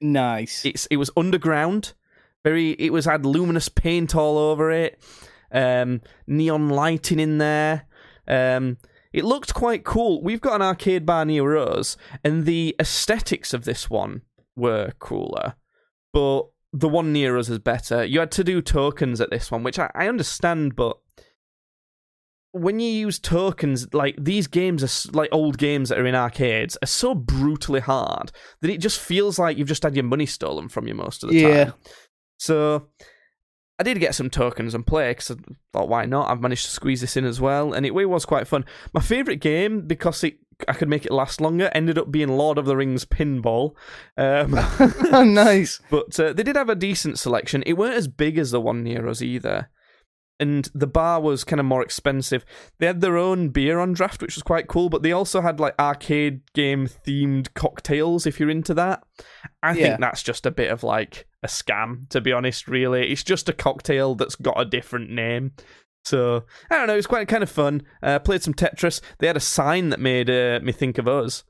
nice. 0.00 0.64
It's 0.64 0.86
it 0.86 0.96
was 0.96 1.10
underground. 1.16 1.94
Very. 2.44 2.72
It 2.72 2.92
was 2.92 3.06
had 3.06 3.24
luminous 3.26 3.68
paint 3.68 4.14
all 4.14 4.38
over 4.38 4.70
it. 4.70 5.00
Um, 5.50 6.02
neon 6.26 6.68
lighting 6.68 7.20
in 7.20 7.38
there. 7.38 7.86
Um, 8.28 8.78
it 9.12 9.24
looked 9.24 9.54
quite 9.54 9.84
cool. 9.84 10.22
We've 10.22 10.40
got 10.40 10.56
an 10.56 10.62
arcade 10.62 11.06
bar 11.06 11.24
near 11.24 11.56
us, 11.56 11.96
and 12.22 12.44
the 12.44 12.76
aesthetics 12.78 13.54
of 13.54 13.64
this 13.64 13.88
one 13.88 14.22
were 14.54 14.92
cooler, 14.98 15.54
but 16.12 16.48
the 16.78 16.88
one 16.88 17.12
near 17.12 17.36
us 17.38 17.48
is 17.48 17.58
better. 17.58 18.04
You 18.04 18.20
had 18.20 18.30
to 18.32 18.44
do 18.44 18.60
tokens 18.60 19.20
at 19.20 19.30
this 19.30 19.50
one, 19.50 19.62
which 19.62 19.78
I, 19.78 19.90
I 19.94 20.08
understand, 20.08 20.76
but 20.76 20.98
when 22.52 22.80
you 22.80 22.90
use 22.90 23.18
tokens, 23.18 23.92
like 23.92 24.16
these 24.18 24.46
games 24.46 24.82
are 24.82 25.12
like 25.12 25.28
old 25.32 25.58
games 25.58 25.88
that 25.90 25.98
are 25.98 26.06
in 26.06 26.14
arcades, 26.14 26.76
are 26.82 26.86
so 26.86 27.14
brutally 27.14 27.80
hard 27.80 28.32
that 28.62 28.70
it 28.70 28.78
just 28.80 28.98
feels 28.98 29.38
like 29.38 29.58
you've 29.58 29.68
just 29.68 29.82
had 29.82 29.94
your 29.94 30.04
money 30.04 30.26
stolen 30.26 30.68
from 30.68 30.86
you 30.88 30.94
most 30.94 31.22
of 31.22 31.30
the 31.30 31.36
Yeah. 31.36 31.64
time. 31.66 31.74
So 32.38 32.88
I 33.78 33.82
did 33.82 34.00
get 34.00 34.14
some 34.14 34.30
tokens 34.30 34.74
and 34.74 34.86
play 34.86 35.10
because 35.10 35.30
I 35.32 35.34
thought, 35.72 35.88
why 35.88 36.06
not? 36.06 36.30
I've 36.30 36.40
managed 36.40 36.64
to 36.64 36.70
squeeze 36.70 37.02
this 37.02 37.16
in 37.16 37.26
as 37.26 37.40
well, 37.42 37.74
and 37.74 37.84
it, 37.84 37.92
it 37.94 38.06
was 38.06 38.24
quite 38.24 38.48
fun. 38.48 38.64
My 38.94 39.02
favorite 39.02 39.40
game 39.40 39.86
because 39.86 40.24
it 40.24 40.38
I 40.68 40.72
could 40.72 40.88
make 40.88 41.04
it 41.04 41.12
last 41.12 41.40
longer 41.40 41.70
ended 41.74 41.98
up 41.98 42.10
being 42.10 42.28
Lord 42.36 42.56
of 42.58 42.64
the 42.66 42.76
Rings 42.76 43.04
Pinball. 43.04 43.74
Um, 44.16 44.54
oh, 45.12 45.24
nice. 45.24 45.80
but 45.90 46.18
uh, 46.18 46.32
they 46.32 46.42
did 46.42 46.56
have 46.56 46.70
a 46.70 46.74
decent 46.74 47.18
selection. 47.18 47.62
It 47.66 47.74
weren't 47.74 47.94
as 47.94 48.08
big 48.08 48.38
as 48.38 48.50
the 48.50 48.60
one 48.60 48.82
near 48.82 49.06
us 49.08 49.20
either. 49.22 49.68
And 50.38 50.68
the 50.74 50.86
bar 50.86 51.20
was 51.22 51.44
kind 51.44 51.60
of 51.60 51.66
more 51.66 51.82
expensive. 51.82 52.44
They 52.78 52.86
had 52.86 53.00
their 53.00 53.16
own 53.16 53.48
beer 53.48 53.78
on 53.78 53.94
draft, 53.94 54.20
which 54.20 54.34
was 54.34 54.42
quite 54.42 54.66
cool, 54.68 54.90
but 54.90 55.02
they 55.02 55.12
also 55.12 55.40
had 55.40 55.58
like 55.60 55.74
arcade 55.78 56.42
game 56.52 56.86
themed 56.86 57.54
cocktails 57.54 58.26
if 58.26 58.38
you're 58.38 58.50
into 58.50 58.74
that. 58.74 59.02
I 59.62 59.72
Yeah. 59.72 59.82
think 59.88 60.00
that's 60.00 60.22
just 60.22 60.44
a 60.44 60.50
bit 60.50 60.70
of 60.70 60.82
like 60.82 61.26
a 61.42 61.46
scam, 61.48 62.06
to 62.10 62.20
be 62.20 62.32
honest, 62.32 62.68
really. 62.68 63.10
It's 63.10 63.24
just 63.24 63.48
a 63.48 63.54
cocktail 63.54 64.14
that's 64.14 64.34
got 64.34 64.60
a 64.60 64.66
different 64.66 65.10
name. 65.10 65.52
So 66.06 66.44
I 66.70 66.76
don't 66.76 66.86
know, 66.86 66.92
it 66.92 66.98
was 66.98 67.06
quite 67.08 67.26
kind 67.26 67.42
of 67.42 67.50
fun. 67.50 67.82
Uh, 68.00 68.20
played 68.20 68.42
some 68.42 68.54
Tetris. 68.54 69.00
They 69.18 69.26
had 69.26 69.36
a 69.36 69.40
sign 69.40 69.90
that 69.90 69.98
made 69.98 70.30
uh, 70.30 70.60
me 70.62 70.70
think 70.70 70.98
of 70.98 71.08
us. 71.08 71.40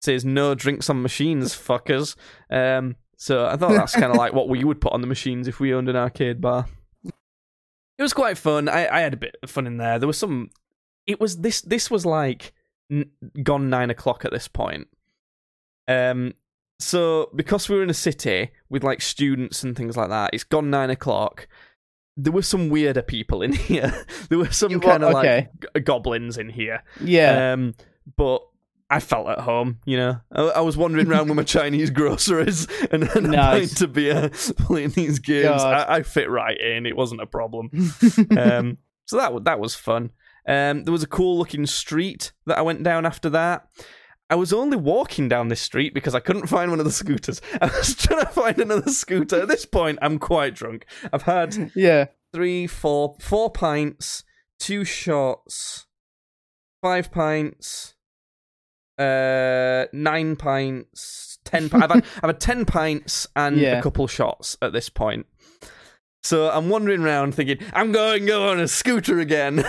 It 0.00 0.04
says 0.04 0.24
no 0.24 0.54
drinks 0.54 0.88
on 0.88 1.02
machines, 1.02 1.54
fuckers. 1.54 2.16
Um, 2.50 2.96
so 3.18 3.46
I 3.46 3.56
thought 3.56 3.72
that's 3.72 3.92
kind 3.92 4.10
of 4.10 4.16
like 4.16 4.32
what 4.32 4.48
we 4.48 4.64
would 4.64 4.80
put 4.80 4.94
on 4.94 5.02
the 5.02 5.06
machines 5.06 5.46
if 5.46 5.60
we 5.60 5.74
owned 5.74 5.90
an 5.90 5.96
arcade 5.96 6.40
bar. 6.40 6.66
It 7.04 8.02
was 8.02 8.14
quite 8.14 8.38
fun. 8.38 8.68
I, 8.70 8.88
I 8.88 9.00
had 9.00 9.12
a 9.12 9.18
bit 9.18 9.36
of 9.42 9.50
fun 9.50 9.66
in 9.66 9.76
there. 9.76 9.98
There 9.98 10.06
was 10.06 10.18
some. 10.18 10.50
It 11.06 11.20
was 11.20 11.38
this. 11.38 11.60
This 11.60 11.90
was 11.90 12.06
like 12.06 12.54
n- 12.90 13.10
gone 13.42 13.68
nine 13.68 13.90
o'clock 13.90 14.24
at 14.24 14.32
this 14.32 14.48
point. 14.48 14.88
Um. 15.86 16.32
So 16.78 17.30
because 17.34 17.68
we 17.68 17.76
were 17.76 17.82
in 17.82 17.90
a 17.90 17.94
city 17.94 18.50
with 18.68 18.84
like 18.84 19.00
students 19.00 19.62
and 19.62 19.76
things 19.76 19.96
like 19.96 20.08
that, 20.08 20.30
it's 20.32 20.44
gone 20.44 20.70
nine 20.70 20.90
o'clock. 20.90 21.48
There 22.16 22.32
were 22.32 22.42
some 22.42 22.68
weirder 22.70 23.02
people 23.02 23.42
in 23.42 23.52
here. 23.68 23.92
there 24.28 24.38
were 24.38 24.50
some 24.50 24.80
kind 24.80 25.04
of? 25.04 25.14
Okay. 25.16 25.48
like 25.62 25.74
g- 25.74 25.80
goblins 25.80 26.38
in 26.38 26.48
here. 26.48 26.82
Yeah. 27.00 27.52
Um, 27.52 27.74
but 28.16 28.42
I 28.88 29.00
felt 29.00 29.28
at 29.28 29.40
home, 29.40 29.80
you 29.84 29.96
know. 29.96 30.20
I, 30.32 30.42
I 30.42 30.60
was 30.60 30.76
wandering 30.76 31.08
around 31.08 31.28
with 31.28 31.36
my 31.36 31.42
Chinese 31.58 31.90
groceries 31.90 32.68
and, 32.92 33.02
and 33.02 33.30
Nice. 33.32 33.32
a 33.32 33.58
pint 33.68 33.82
of 33.82 33.92
beer 33.92 34.30
playing 34.58 34.90
these 34.90 35.18
games. 35.18 35.60
I, 35.62 35.96
I 35.96 36.02
fit 36.02 36.30
right 36.30 36.56
in. 36.58 36.86
It 36.86 36.96
wasn't 36.96 37.20
a 37.20 37.26
problem. 37.26 37.70
um, 38.38 38.78
so 39.06 39.16
that 39.16 39.44
that 39.44 39.60
was 39.60 39.74
fun. 39.74 40.10
Um, 40.48 40.84
there 40.84 40.92
was 40.92 41.02
a 41.02 41.08
cool 41.08 41.36
looking 41.38 41.66
street 41.66 42.30
that 42.46 42.56
I 42.58 42.62
went 42.62 42.82
down 42.84 43.04
after 43.04 43.28
that. 43.30 43.66
I 44.28 44.34
was 44.34 44.52
only 44.52 44.76
walking 44.76 45.28
down 45.28 45.48
this 45.48 45.60
street 45.60 45.94
because 45.94 46.14
I 46.14 46.20
couldn't 46.20 46.48
find 46.48 46.70
one 46.70 46.80
of 46.80 46.84
the 46.86 46.92
scooters. 46.92 47.40
I 47.60 47.66
was 47.66 47.94
trying 47.94 48.24
to 48.24 48.32
find 48.32 48.58
another 48.58 48.90
scooter. 48.90 49.42
At 49.42 49.48
this 49.48 49.64
point, 49.64 49.98
I'm 50.02 50.18
quite 50.18 50.54
drunk. 50.54 50.84
I've 51.12 51.22
had 51.22 51.70
yeah. 51.76 52.06
three, 52.32 52.66
four, 52.66 53.16
four 53.20 53.50
pints, 53.50 54.24
two 54.58 54.84
shots, 54.84 55.86
five 56.82 57.12
pints, 57.12 57.94
uh, 58.98 59.84
nine 59.92 60.34
pints, 60.36 61.38
ten. 61.44 61.68
Pi- 61.68 61.78
I've, 61.84 61.90
had, 61.90 62.04
I've 62.16 62.30
had 62.30 62.40
ten 62.40 62.64
pints 62.64 63.28
and 63.36 63.56
Yeah. 63.58 63.78
a 63.78 63.82
couple 63.82 64.06
shots 64.08 64.56
at 64.60 64.72
this 64.72 64.88
point. 64.88 65.26
So 66.24 66.50
I'm 66.50 66.68
wandering 66.68 67.02
around 67.02 67.36
thinking, 67.36 67.58
I'm 67.72 67.92
going 67.92 68.22
to 68.22 68.26
go 68.26 68.48
on 68.50 68.58
a 68.58 68.66
scooter 68.66 69.20
again. 69.20 69.64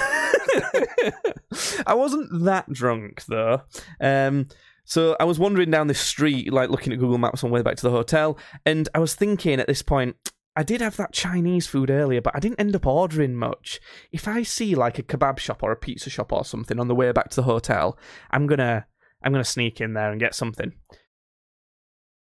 I 1.88 1.94
wasn't 1.94 2.44
that 2.46 2.72
drunk 2.72 3.26
though. 3.26 3.62
Um, 4.00 4.48
so 4.86 5.18
I 5.20 5.26
was 5.26 5.38
wandering 5.38 5.70
down 5.70 5.88
this 5.88 6.00
street, 6.00 6.52
like 6.54 6.70
looking 6.70 6.94
at 6.94 7.00
Google 7.00 7.18
Maps 7.18 7.44
on 7.44 7.50
the 7.50 7.54
way 7.54 7.62
back 7.62 7.76
to 7.78 7.84
the 7.84 7.92
hotel, 7.92 8.38
and 8.66 8.88
I 8.96 9.00
was 9.00 9.16
thinking 9.16 9.60
at 9.60 9.68
this 9.68 9.82
point, 9.82 10.16
I 10.56 10.64
did 10.64 10.82
have 10.82 10.98
that 10.98 11.14
Chinese 11.14 11.68
food 11.68 11.92
earlier, 11.92 12.20
but 12.20 12.36
I 12.36 12.40
didn't 12.40 12.60
end 12.60 12.76
up 12.76 12.88
ordering 12.88 13.36
much. 13.36 13.80
If 14.12 14.28
I 14.28 14.42
see 14.42 14.74
like 14.74 14.98
a 14.98 15.04
kebab 15.04 15.38
shop 15.38 15.62
or 15.62 15.72
a 15.72 15.76
pizza 15.76 16.10
shop 16.10 16.34
or 16.34 16.44
something 16.44 16.80
on 16.80 16.88
the 16.88 16.96
way 16.96 17.12
back 17.12 17.30
to 17.30 17.36
the 17.36 17.44
hotel, 17.44 17.96
I'm 18.32 18.48
gonna 18.48 18.88
I'm 19.22 19.32
gonna 19.32 19.44
sneak 19.44 19.82
in 19.82 19.94
there 19.94 20.10
and 20.10 20.20
get 20.20 20.34
something. 20.34 20.74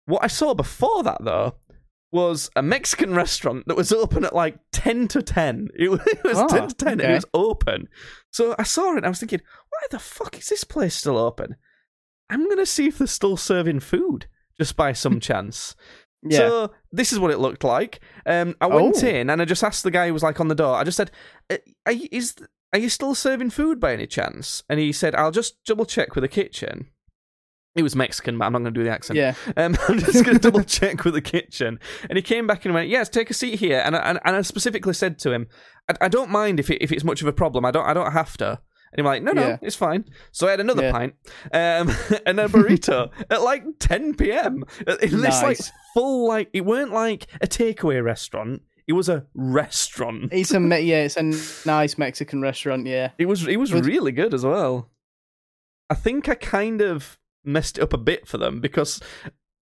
What 0.07 0.25
I 0.25 0.29
saw 0.29 0.55
before 0.55 1.03
that 1.03 1.23
though 1.23 1.57
was 2.13 2.51
a 2.55 2.63
Mexican 2.63 3.15
restaurant 3.15 3.67
that 3.67 3.77
was 3.77 3.91
open 3.93 4.25
at 4.25 4.35
like 4.35 4.59
ten 4.71 5.09
to 5.09 5.23
ten. 5.23 5.69
It 5.77 5.91
was, 5.91 6.01
it 6.07 6.23
was 6.23 6.39
Ah, 6.39 6.47
ten 6.47 6.69
to 6.69 6.75
ten. 6.75 6.93
and 6.93 7.01
okay. 7.01 7.13
It 7.13 7.15
was 7.15 7.25
open. 7.35 7.89
So 8.31 8.55
I 8.59 8.63
saw 8.65 8.93
it 8.93 8.99
and 8.99 9.07
I 9.07 9.09
was 9.09 9.19
thinking, 9.19 9.41
why 9.71 9.81
the 9.91 9.99
fuck 9.99 10.39
is 10.39 10.49
this 10.49 10.65
place 10.65 10.95
still 10.95 11.17
open? 11.19 11.57
I'm 12.31 12.49
gonna 12.49 12.67
see 12.67 12.87
if 12.87 12.99
they're 12.99 13.07
still 13.07 13.37
serving 13.37 13.81
food 13.81 14.27
just 14.59 14.77
by 14.77 14.93
some 14.93 15.19
chance. 15.29 15.75
Yeah. 16.23 16.39
So 16.39 16.71
this 16.93 17.13
is 17.13 17.19
what 17.19 17.31
it 17.33 17.39
looked 17.41 17.65
like. 17.65 18.01
Um, 18.27 18.55
I 18.61 18.67
went 18.67 19.03
Oh. 19.03 19.07
in 19.07 19.29
and 19.29 19.43
I 19.43 19.45
just 19.45 19.65
asked 19.65 19.83
the 19.83 19.91
guy 19.91 20.07
who 20.07 20.13
was 20.13 20.23
like 20.23 20.39
on 20.39 20.49
the 20.49 20.55
door. 20.55 20.77
I 20.77 20.85
just 20.85 20.97
said, 20.97 21.11
"Uh, 21.51 21.57
"Are 21.87 21.93
you, 21.93 22.07
is 22.13 22.37
are 22.73 22.79
you 22.79 22.89
still 22.89 23.15
serving 23.17 23.51
food 23.51 23.81
by 23.81 23.93
any 23.93 24.07
chance?" 24.07 24.63
And 24.69 24.79
he 24.79 24.93
said, 24.93 25.15
"I'll 25.17 25.33
just 25.33 25.65
double 25.65 25.85
check 25.85 26.15
with 26.15 26.23
the 26.23 26.29
kitchen." 26.29 26.87
He 27.75 27.83
was 27.83 27.97
Mexican, 27.97 28.37
but 28.37 28.45
I'm 28.45 28.53
not 28.53 28.59
going 28.61 28.75
to 28.75 28.81
do 28.81 28.85
the 28.85 28.91
accent. 28.91 29.17
yeah. 29.17 29.35
Um, 29.57 29.77
I'm 29.89 29.99
just 29.99 30.25
going 30.25 30.37
to 30.37 30.43
double 30.43 30.63
check 30.63 31.05
with 31.05 31.15
the 31.15 31.23
kitchen. 31.23 31.79
And 32.11 32.17
he 32.17 32.23
came 32.23 32.47
back 32.47 32.65
and 32.67 32.75
went, 32.75 32.89
"Yes, 32.91 33.09
take 33.09 33.31
a 33.31 33.35
seat 33.35 33.59
here." 33.61 33.81
And 33.85 33.97
I, 33.97 34.01
and, 34.01 34.21
and 34.25 34.37
I 34.37 34.43
specifically 34.43 34.93
said 34.95 35.19
to 35.21 35.33
him, 35.33 35.47
I, 35.89 35.95
"I 36.03 36.09
don't 36.09 36.31
mind 36.31 36.61
if 36.61 36.69
it, 36.71 36.83
if 36.83 36.93
it's 36.93 37.03
much 37.05 37.23
of 37.23 37.29
a 37.29 37.33
problem. 37.33 37.65
I 37.65 37.71
don't 37.71 37.87
I 37.87 37.95
don't 37.95 38.13
have 38.13 38.37
to." 38.39 38.61
And 38.95 39.07
was 39.07 39.11
like, 39.13 39.23
"No, 39.23 39.33
no, 39.33 39.41
Yeah. 39.49 39.57
it's 39.63 39.75
fine." 39.77 40.05
So 40.33 40.47
I 40.49 40.51
had 40.51 40.61
another 40.61 40.83
Yeah. 40.83 40.93
pint 40.93 41.15
um, 41.53 41.89
and 42.27 42.39
a 42.41 42.47
burrito 42.49 43.11
at 43.31 43.41
like 43.41 43.65
10 43.79 44.17
p.m. 44.17 44.65
In 45.01 45.23
this 45.23 45.43
like 45.43 45.59
full 45.95 46.29
like 46.29 46.51
it 46.53 46.67
weren't 46.67 46.93
like 46.93 47.27
a 47.41 47.47
takeaway 47.47 48.05
restaurant. 48.05 48.61
It 48.87 48.93
was 48.93 49.09
a 49.09 49.25
restaurant. 49.35 50.29
It's 50.33 50.53
a 50.53 50.61
yeah, 50.61 51.05
it's 51.05 51.17
a 51.17 51.23
nice 51.67 51.97
Mexican 51.97 52.43
restaurant. 52.43 52.87
Yeah. 52.87 53.13
It 53.17 53.25
was 53.27 53.47
it 53.47 53.57
Was- 53.57 53.73
really 53.73 54.13
good 54.13 54.35
as 54.35 54.45
well. 54.45 54.91
I 55.89 55.95
think 55.95 56.29
I 56.29 56.35
kind 56.35 56.83
of 56.83 57.19
messed 57.45 57.79
it 57.79 57.83
up 57.83 57.93
a 57.93 57.99
bit 57.99 58.27
for 58.29 58.39
them 58.39 58.61
because 58.61 59.01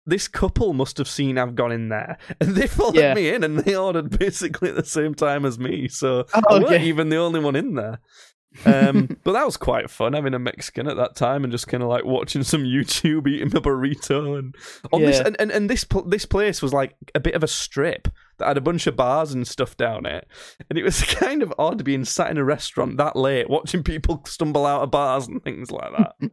this 0.06 0.28
couple 0.28 0.74
must 0.74 0.98
have 1.00 1.08
seen 1.08 1.38
I've 1.38 1.56
gone 1.56 1.72
in 1.72 1.90
there 1.90 2.18
and 2.40 2.56
they 2.56 2.68
followed 2.68 2.96
Yeah. 2.96 3.14
me 3.14 3.30
in 3.30 3.44
and 3.44 3.60
they 3.60 3.76
ordered 3.76 4.18
basically 4.20 4.70
at 4.70 4.76
the 4.76 4.86
same 4.86 5.16
time 5.16 5.46
as 5.46 5.58
me. 5.58 5.88
So 5.88 6.26
Oh, 6.34 6.42
I 6.50 6.60
weren't 6.60 6.84
even 6.84 7.10
the 7.10 7.18
only 7.18 7.40
one 7.40 7.56
in 7.56 7.74
there. 7.76 8.00
um, 8.66 9.18
but 9.26 9.34
that 9.34 9.46
was 9.46 9.58
quite 9.58 9.90
fun 9.90 10.14
having 10.14 10.34
a 10.34 10.40
Mexican 10.40 10.88
at 10.88 10.96
that 10.96 11.16
time 11.18 11.44
and 11.44 11.52
just 11.52 11.68
kind 11.68 11.84
of 11.84 11.90
like 11.90 12.06
watching 12.06 12.42
some 12.44 12.64
YouTube, 12.64 13.28
eating 13.28 13.48
a 13.56 13.60
burrito, 13.60 14.40
and 14.40 14.56
on 14.94 15.02
this 15.02 15.20
and, 15.20 15.36
and, 15.40 15.52
and 15.52 15.70
this 15.70 15.86
this 16.08 16.26
place 16.26 16.62
was 16.62 16.72
like 16.72 16.96
a 17.14 17.20
bit 17.20 17.34
of 17.36 17.44
a 17.44 17.48
strip 17.50 18.08
that 18.38 18.48
had 18.48 18.58
a 18.58 18.62
bunch 18.62 18.88
of 18.88 18.96
bars 18.96 19.34
and 19.34 19.48
stuff 19.48 19.78
down 19.78 20.06
it, 20.06 20.28
and 20.70 20.78
it 20.78 20.84
was 20.84 21.04
kind 21.04 21.44
of 21.44 21.54
odd 21.58 21.84
being 21.84 22.06
sat 22.06 22.32
in 22.32 22.38
a 22.38 22.44
restaurant 22.44 22.98
that 22.98 23.16
late 23.16 23.50
watching 23.50 23.84
people 23.84 24.22
stumble 24.26 24.66
out 24.66 24.84
of 24.84 24.92
bars 24.92 25.28
and 25.28 25.44
things 25.44 25.72
like 25.72 25.92
that. 25.98 26.16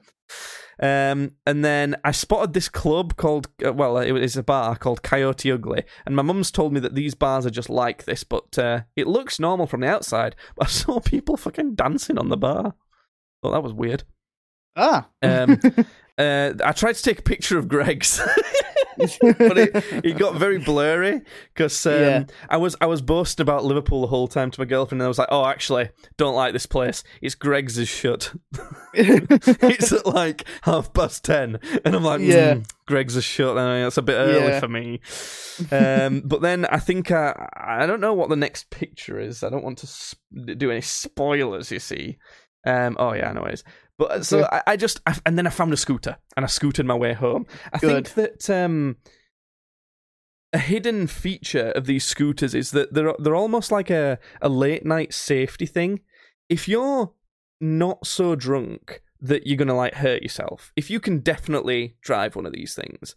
Um, 0.81 1.33
and 1.47 1.65
then 1.65 1.95
I 2.03 2.11
spotted 2.11 2.55
this 2.55 2.69
club 2.69 3.17
called, 3.17 3.49
uh, 3.65 3.73
well, 3.73 3.99
it 3.99 4.11
was 4.11 4.37
a 4.37 4.43
bar 4.43 4.75
called 4.75 5.03
Coyote 5.03 5.53
Ugly. 5.53 5.85
And 6.05 6.17
my 6.17 6.23
mum's 6.23 6.51
told 6.51 6.73
me 6.73 6.81
that 6.81 6.95
these 6.95 7.15
bars 7.15 7.47
are 7.47 7.51
just 7.51 7.71
like 7.71 8.05
this, 8.05 8.25
but 8.25 8.59
uh, 8.59 8.81
it 8.97 9.07
looks 9.07 9.39
normal 9.39 9.67
from 9.67 9.83
the 9.83 9.89
outside. 9.89 10.35
But 10.57 10.67
I 10.67 10.71
saw 10.71 10.99
people 10.99 11.37
fucking 11.37 11.75
dancing 11.77 12.19
on 12.19 12.31
the 12.31 12.37
bar. 12.37 12.75
Well, 13.43 13.53
that 13.53 13.63
was 13.63 13.73
weird. 13.73 14.05
Ah. 14.75 15.09
Um, 15.23 15.61
uh, 16.19 16.53
I 16.65 16.73
tried 16.73 16.95
to 16.97 17.03
take 17.03 17.21
a 17.21 17.23
picture 17.23 17.59
of 17.59 17.69
Greggs. 17.69 18.21
but 19.21 19.59
it, 19.59 19.71
it 20.05 20.19
got 20.19 20.35
very 20.37 20.59
blurry 20.59 21.23
because 21.55 21.85
um, 21.87 21.93
Yeah. 21.93 22.25
I 22.49 22.57
was 22.57 22.77
I 22.81 22.87
was 22.87 23.03
boasting 23.03 23.43
about 23.43 23.65
Liverpool 23.65 24.01
the 24.03 24.07
whole 24.09 24.29
time 24.29 24.51
to 24.51 24.61
my 24.61 24.65
girlfriend, 24.65 25.01
and 25.01 25.07
I 25.07 25.09
was 25.09 25.19
like, 25.19 25.29
"Oh, 25.31 25.45
actually, 25.47 25.91
don't 26.17 26.35
like 26.35 26.53
this 26.53 26.67
place. 26.67 27.03
It's 27.21 27.35
Greggs 27.35 27.79
is 27.79 27.89
shut. 27.89 28.33
it's 28.95 29.93
at 29.93 30.07
like 30.07 30.45
half 30.63 30.93
past 30.93 31.25
ten, 31.25 31.59
and 31.85 31.95
I'm 31.95 32.05
like, 32.05 32.21
Yeah. 32.21 32.55
"Mm, 32.55 32.67
Greggs 32.87 33.17
is 33.17 33.25
shut. 33.25 33.57
Uh, 33.57 33.83
That's 33.83 33.99
a 33.99 34.03
bit 34.03 34.15
early 34.17 34.49
Yeah. 34.49 34.61
for 34.61 34.69
me." 34.69 35.01
Um, 35.71 36.23
but 36.25 36.43
then 36.43 36.65
I 36.67 36.79
think 36.79 37.11
I, 37.11 37.49
I 37.57 37.87
don't 37.87 38.01
know 38.01 38.15
what 38.15 38.29
the 38.29 38.37
next 38.37 38.71
picture 38.71 39.19
is. 39.19 39.43
I 39.43 39.51
don't 39.51 39.65
want 39.65 39.79
to 39.79 39.87
sp- 39.87 40.21
do 40.57 40.71
any 40.71 40.81
spoilers. 40.81 41.71
You 41.71 41.79
see. 41.81 42.19
Um, 42.65 42.97
oh 43.01 43.13
yeah, 43.13 43.31
I 43.31 43.33
is. 43.51 43.65
But 43.99 44.11
uh, 44.11 44.23
so. 44.23 44.49
I, 44.51 44.63
I 44.69 44.77
just 44.77 45.01
I, 45.07 45.17
and 45.27 45.39
then 45.39 45.47
I 45.47 45.51
found 45.51 45.73
a 45.73 45.77
scooter 45.77 46.17
and 46.37 46.45
I 46.45 46.49
scooted 46.49 46.87
my 46.87 46.95
way 46.95 47.13
home. 47.13 47.47
I 47.73 47.79
Good. 47.79 48.09
think 48.09 48.15
that 48.15 48.65
um, 48.65 48.97
a 50.53 50.59
hidden 50.59 51.07
feature 51.07 51.71
of 51.71 51.87
these 51.87 52.05
scooters 52.05 52.55
is 52.55 52.71
that 52.73 52.93
they're 52.93 53.15
they're 53.19 53.35
almost 53.35 53.73
like 53.73 53.91
a, 53.91 54.19
a 54.41 54.49
late 54.49 54.85
night 54.85 55.15
safety 55.15 55.67
thing. 55.67 56.01
If 56.49 56.69
you're 56.69 57.13
not 57.61 58.07
so 58.07 58.35
drunk 58.35 59.03
that 59.21 59.47
you're 59.47 59.57
gonna 59.57 59.77
like 59.77 59.95
hurt 59.95 60.23
yourself, 60.23 60.73
if 60.77 60.91
you 60.91 61.01
can 61.01 61.21
definitely 61.21 61.97
drive 62.03 62.37
one 62.37 62.47
of 62.47 62.53
these 62.53 62.75
things, 62.75 63.15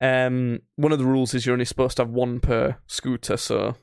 um, 0.00 0.60
one 0.76 0.92
of 0.92 0.98
the 0.98 1.06
rules 1.06 1.32
is 1.34 1.46
you're 1.46 1.54
only 1.54 1.64
supposed 1.64 1.96
to 1.96 2.02
have 2.02 2.10
one 2.10 2.40
per 2.40 2.76
scooter. 2.86 3.36
So 3.36 3.76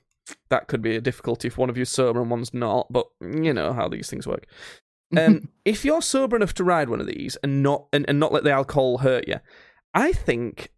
that 0.49 0.67
could 0.67 0.81
be 0.81 0.95
a 0.95 1.01
difficulty 1.01 1.47
if 1.47 1.57
one 1.57 1.69
of 1.69 1.77
you's 1.77 1.89
sober 1.89 2.21
and 2.21 2.29
one's 2.29 2.53
not. 2.53 2.87
But 2.91 3.07
you 3.21 3.53
know 3.53 3.73
how 3.73 3.87
these 3.87 4.09
things 4.09 4.27
work. 4.27 4.45
Um, 5.15 5.49
if 5.65 5.83
you're 5.85 6.01
sober 6.01 6.35
enough 6.35 6.53
to 6.55 6.63
ride 6.63 6.89
one 6.89 7.01
of 7.01 7.07
these 7.07 7.37
and 7.43 7.63
not 7.63 7.87
and, 7.93 8.05
and 8.07 8.19
not 8.19 8.33
let 8.33 8.43
the 8.43 8.51
alcohol 8.51 8.99
hurt 8.99 9.27
you, 9.27 9.39
I 9.93 10.11
think 10.11 10.71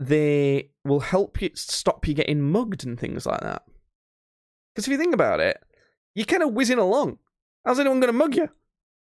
they 0.00 0.70
will 0.84 1.00
help 1.00 1.42
you 1.42 1.50
stop 1.54 2.06
you 2.06 2.14
getting 2.14 2.40
mugged 2.40 2.84
and 2.84 2.98
things 2.98 3.26
like 3.26 3.40
that. 3.40 3.62
Because 4.74 4.86
if 4.86 4.92
you 4.92 4.98
think 4.98 5.14
about 5.14 5.40
it, 5.40 5.62
you're 6.14 6.24
kind 6.24 6.42
of 6.42 6.52
whizzing 6.52 6.78
along. 6.78 7.18
How's 7.64 7.80
anyone 7.80 8.00
going 8.00 8.12
to 8.12 8.18
mug 8.18 8.36
you? 8.36 8.48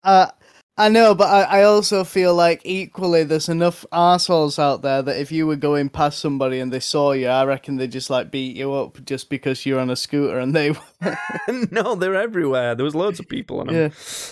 Uh, 0.02 0.30
I 0.78 0.88
know, 0.88 1.14
but 1.14 1.28
I, 1.28 1.60
I 1.60 1.62
also 1.64 2.02
feel 2.02 2.34
like 2.34 2.62
equally 2.64 3.24
there's 3.24 3.50
enough 3.50 3.84
assholes 3.92 4.58
out 4.58 4.80
there 4.80 5.02
that 5.02 5.20
if 5.20 5.30
you 5.30 5.46
were 5.46 5.56
going 5.56 5.90
past 5.90 6.18
somebody 6.18 6.60
and 6.60 6.72
they 6.72 6.80
saw 6.80 7.12
you, 7.12 7.28
I 7.28 7.44
reckon 7.44 7.76
they 7.76 7.86
just 7.86 8.08
like 8.08 8.30
beat 8.30 8.56
you 8.56 8.72
up 8.72 9.04
just 9.04 9.28
because 9.28 9.66
you're 9.66 9.78
on 9.80 9.90
a 9.90 9.96
scooter 9.96 10.38
and 10.38 10.56
they. 10.56 10.74
no, 11.70 11.94
they're 11.94 12.14
everywhere. 12.14 12.74
There 12.74 12.84
was 12.84 12.94
loads 12.94 13.20
of 13.20 13.28
people 13.28 13.60
on 13.60 13.66
them. 13.66 13.76
yeah. 13.76 13.88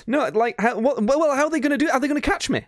No, 0.06 0.28
like, 0.28 0.58
how, 0.58 0.78
what, 0.78 1.02
well, 1.02 1.36
how 1.36 1.44
are 1.44 1.50
they 1.50 1.60
going 1.60 1.78
to 1.78 1.78
do? 1.78 1.90
Are 1.90 2.00
they 2.00 2.08
going 2.08 2.20
to 2.20 2.26
catch 2.26 2.48
me? 2.48 2.64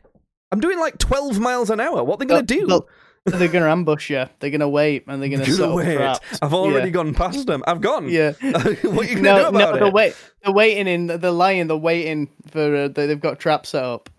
I'm 0.51 0.61
doing 0.61 0.79
like 0.79 0.99
12 0.99 1.41
miles 1.41 1.71
an 1.71 1.81
hour. 1.81 2.05
What 2.05 2.17
are 2.17 2.19
they 2.19 2.27
going 2.27 2.47
to 2.47 2.55
uh, 2.55 2.59
do? 2.61 2.67
They'll- 2.67 2.89
They're 3.25 3.49
gonna 3.49 3.71
ambush 3.71 4.11
you. 4.11 4.25
They're 4.41 4.51
gonna 4.51 4.69
wait 4.69 5.05
and 5.07 5.23
they're 5.23 5.29
gonna 5.29 5.65
up 5.65 5.77
wait. 5.77 6.21
I've 6.43 6.53
already 6.55 6.87
Yeah. 6.89 6.93
gone 6.93 7.15
past 7.15 7.47
them. 7.47 7.63
I've 7.67 7.81
gone. 7.81 8.09
Yeah. 8.09 8.33
what 8.41 8.67
are 8.67 9.05
you 9.05 9.17
to 9.17 9.23
No, 9.23 9.37
do 9.39 9.47
about 9.47 9.53
no, 9.53 9.75
it? 9.75 9.81
they're 9.81 9.93
wait. 9.93 10.17
They're 10.43 10.53
waiting 10.55 10.89
in. 10.89 11.07
They're 11.07 11.31
lying. 11.31 11.69
They're 11.69 11.77
waiting 11.77 12.29
for. 12.49 12.75
Uh, 12.75 12.89
they, 12.89 13.07
they've 13.07 13.21
got 13.21 13.39
traps 13.39 13.71
set 13.71 13.85
up. 13.85 14.11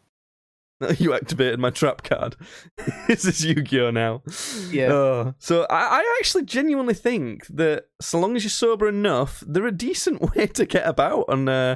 You 0.97 1.13
activated 1.13 1.59
my 1.59 1.69
trap 1.69 2.03
card. 2.03 2.35
this 3.07 3.23
is 3.23 3.45
Yu-Gi-Oh 3.45 3.91
now. 3.91 4.21
Yeah. 4.69 4.91
Oh. 4.91 5.33
so 5.37 5.65
I, 5.69 5.99
I 6.01 6.17
actually 6.19 6.43
genuinely 6.43 6.93
think 6.93 7.47
that 7.47 7.85
so 8.01 8.19
long 8.19 8.35
as 8.35 8.43
you're 8.43 8.49
sober 8.49 8.89
enough, 8.89 9.43
they're 9.47 9.65
a 9.67 9.71
decent 9.71 10.21
way 10.35 10.47
to 10.47 10.65
get 10.65 10.85
about 10.85 11.25
on 11.29 11.47
uh, 11.47 11.75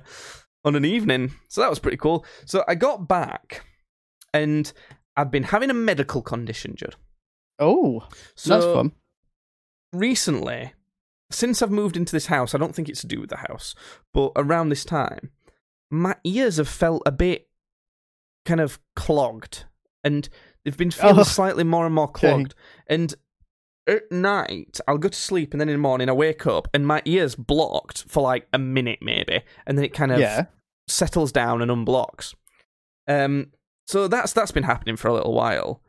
on 0.66 0.76
an 0.76 0.84
evening. 0.84 1.32
So 1.48 1.62
that 1.62 1.70
was 1.70 1.80
pretty 1.80 1.98
cool. 1.98 2.26
So 2.46 2.66
I 2.68 2.76
got 2.76 3.08
back, 3.08 3.66
and 4.34 4.72
I've 5.16 5.32
been 5.32 5.44
having 5.44 5.70
a 5.70 5.74
medical 5.74 6.22
condition, 6.22 6.76
Judd. 6.76 6.96
Oh, 7.60 8.08
So 8.36 8.50
that's 8.52 8.66
fun. 8.66 8.92
recently, 9.94 10.74
since 11.32 11.62
I've 11.62 11.72
moved 11.72 11.98
into 11.98 12.12
this 12.14 12.28
house, 12.28 12.54
I 12.54 12.58
don't 12.58 12.74
think 12.76 12.90
it's 12.90 13.02
to 13.02 13.08
do 13.08 13.20
with 13.22 13.30
the 13.30 13.38
house, 13.38 13.76
but 14.14 14.32
around 14.36 14.70
this 14.70 14.86
time, 14.86 15.32
my 15.90 16.16
ears 16.24 16.58
have 16.58 16.68
felt 16.70 17.04
a 17.06 17.12
bit 17.12 17.50
kind 18.46 18.62
of 18.62 18.80
clogged, 18.96 19.66
and 20.04 20.30
they've 20.64 20.78
been 20.78 20.92
feeling 20.92 21.20
Oh, 21.20 21.24
slightly 21.24 21.64
more 21.64 21.86
and 21.86 21.96
more 21.96 22.08
okay. 22.10 22.30
clogged. 22.30 22.56
And 22.88 23.14
at 23.88 24.12
night, 24.12 24.80
I'll 24.88 24.98
go 24.98 25.10
to 25.10 25.18
sleep, 25.18 25.54
and 25.54 25.60
then 25.62 25.70
in 25.70 25.76
the 25.76 25.80
morning, 25.80 26.10
I 26.10 26.14
wake 26.14 26.46
up, 26.46 26.68
and 26.74 26.86
my 26.86 27.02
ears 27.06 27.36
blocked 27.36 28.04
for 28.08 28.22
like 28.22 28.48
a 28.54 28.60
minute, 28.60 29.00
maybe, 29.02 29.42
and 29.66 29.78
then 29.78 29.86
it 29.86 29.94
kind 29.94 30.12
of 30.12 30.20
Yeah. 30.20 30.46
settles 30.88 31.32
down 31.32 31.62
and 31.62 31.72
unblocks. 31.72 32.34
Um, 33.08 33.52
so 33.88 34.08
that's 34.10 34.34
that's 34.34 34.52
been 34.52 34.64
happening 34.64 34.98
for 34.98 35.08
a 35.08 35.14
little 35.14 35.34
while. 35.34 35.82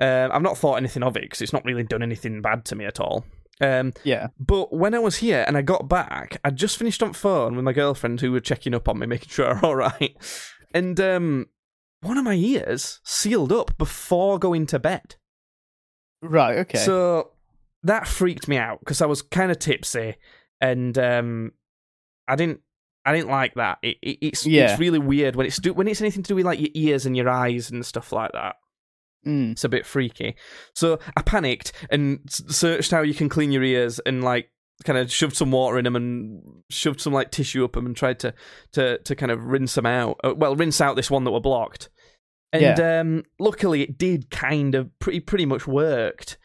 Um, 0.00 0.30
I've 0.32 0.42
not 0.42 0.58
thought 0.58 0.76
anything 0.76 1.02
of 1.02 1.16
it 1.16 1.22
because 1.22 1.40
it's 1.40 1.52
not 1.52 1.64
really 1.64 1.84
done 1.84 2.02
anything 2.02 2.42
bad 2.42 2.64
to 2.66 2.76
me 2.76 2.84
at 2.84 2.98
all. 3.00 3.24
Um, 3.60 3.92
Yeah. 4.02 4.28
but 4.40 4.72
when 4.72 4.94
I 4.94 4.98
was 4.98 5.16
here 5.18 5.44
and 5.46 5.56
I 5.56 5.62
got 5.62 5.88
back, 5.88 6.38
I'd 6.44 6.56
just 6.56 6.76
finished 6.76 7.02
on 7.02 7.12
phone 7.12 7.54
with 7.54 7.64
my 7.64 7.72
girlfriend 7.72 8.20
who 8.20 8.32
were 8.32 8.40
checking 8.40 8.74
up 8.74 8.88
on 8.88 8.98
me, 8.98 9.06
making 9.08 9.28
sure 9.28 9.50
I'm 9.56 9.64
all 9.64 9.76
right. 9.76 10.16
And 10.74 10.98
um, 10.98 11.46
one 12.00 12.18
of 12.18 12.24
my 12.24 12.34
ears 12.34 13.00
sealed 13.04 13.52
up 13.52 13.78
before 13.78 14.38
going 14.40 14.66
to 14.66 14.78
bed. 14.80 15.14
Right. 16.20 16.58
Okay. 16.58 16.78
So 16.78 17.30
that 17.84 18.08
freaked 18.08 18.48
me 18.48 18.56
out 18.56 18.80
because 18.80 19.00
I 19.02 19.06
was 19.06 19.22
kind 19.22 19.50
of 19.52 19.58
tipsy, 19.58 20.16
and 20.60 20.96
um, 20.98 21.52
I 22.26 22.34
didn't. 22.36 22.60
I 23.06 23.12
didn't 23.14 23.28
like 23.30 23.54
that. 23.56 23.78
It, 23.82 23.98
it, 24.02 24.18
it's 24.22 24.46
Yeah. 24.46 24.70
it's 24.72 24.80
really 24.80 24.98
weird 24.98 25.36
when 25.36 25.46
it's 25.46 25.58
do, 25.58 25.74
when 25.74 25.86
it's 25.86 26.00
anything 26.00 26.22
to 26.22 26.28
do 26.28 26.34
with 26.36 26.46
like 26.46 26.58
your 26.58 26.70
ears 26.72 27.04
and 27.04 27.14
your 27.14 27.28
eyes 27.28 27.70
and 27.70 27.84
stuff 27.84 28.12
like 28.12 28.32
that. 28.32 28.56
Mm. 29.24 29.52
It's 29.52 29.64
a 29.64 29.68
bit 29.68 29.86
freaky. 29.86 30.36
So 30.74 30.98
I 31.16 31.22
panicked 31.22 31.72
and 31.90 32.20
searched 32.28 32.90
how 32.90 33.02
you 33.02 33.14
can 33.14 33.28
clean 33.28 33.52
your 33.52 33.62
ears 33.62 34.00
and 34.00 34.22
like 34.22 34.50
kind 34.84 34.98
of 34.98 35.10
shoved 35.10 35.36
some 35.36 35.50
water 35.50 35.78
in 35.78 35.84
them 35.84 35.96
and 35.96 36.62
shoved 36.70 37.00
some 37.00 37.12
like 37.12 37.30
tissue 37.30 37.64
up 37.64 37.72
them 37.72 37.86
and 37.86 37.96
tried 37.96 38.18
to 38.20 38.34
to 38.72 38.98
to 38.98 39.14
kind 39.14 39.32
of 39.32 39.44
rinse 39.44 39.74
them 39.74 39.86
out. 39.86 40.20
Uh, 40.24 40.34
Well, 40.34 40.56
rinse 40.56 40.80
out 40.80 40.96
this 40.96 41.10
one 41.10 41.24
that 41.24 41.30
were 41.30 41.40
blocked. 41.40 41.88
And 42.52 42.62
um, 42.80 43.24
luckily, 43.40 43.82
it 43.82 43.98
did 43.98 44.30
kind 44.30 44.74
of 44.74 44.96
pretty 45.00 45.20
pretty 45.20 45.46
much 45.46 45.66
worked. 45.66 46.38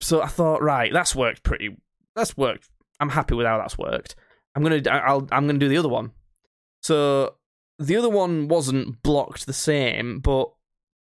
So 0.00 0.22
I 0.22 0.26
thought, 0.26 0.62
right, 0.62 0.92
that's 0.92 1.14
worked 1.14 1.42
pretty. 1.42 1.76
That's 2.16 2.36
worked. 2.36 2.70
I'm 3.00 3.10
happy 3.10 3.34
with 3.34 3.46
how 3.46 3.58
that's 3.58 3.76
worked. 3.76 4.16
I'm 4.54 4.62
gonna 4.62 4.82
I'll 4.90 5.28
I'm 5.32 5.46
gonna 5.46 5.58
do 5.58 5.68
the 5.68 5.76
other 5.76 5.88
one. 5.88 6.12
So 6.82 7.34
the 7.78 7.96
other 7.96 8.08
one 8.08 8.48
wasn't 8.48 9.02
blocked 9.02 9.46
the 9.46 9.52
same, 9.52 10.20
but 10.20 10.50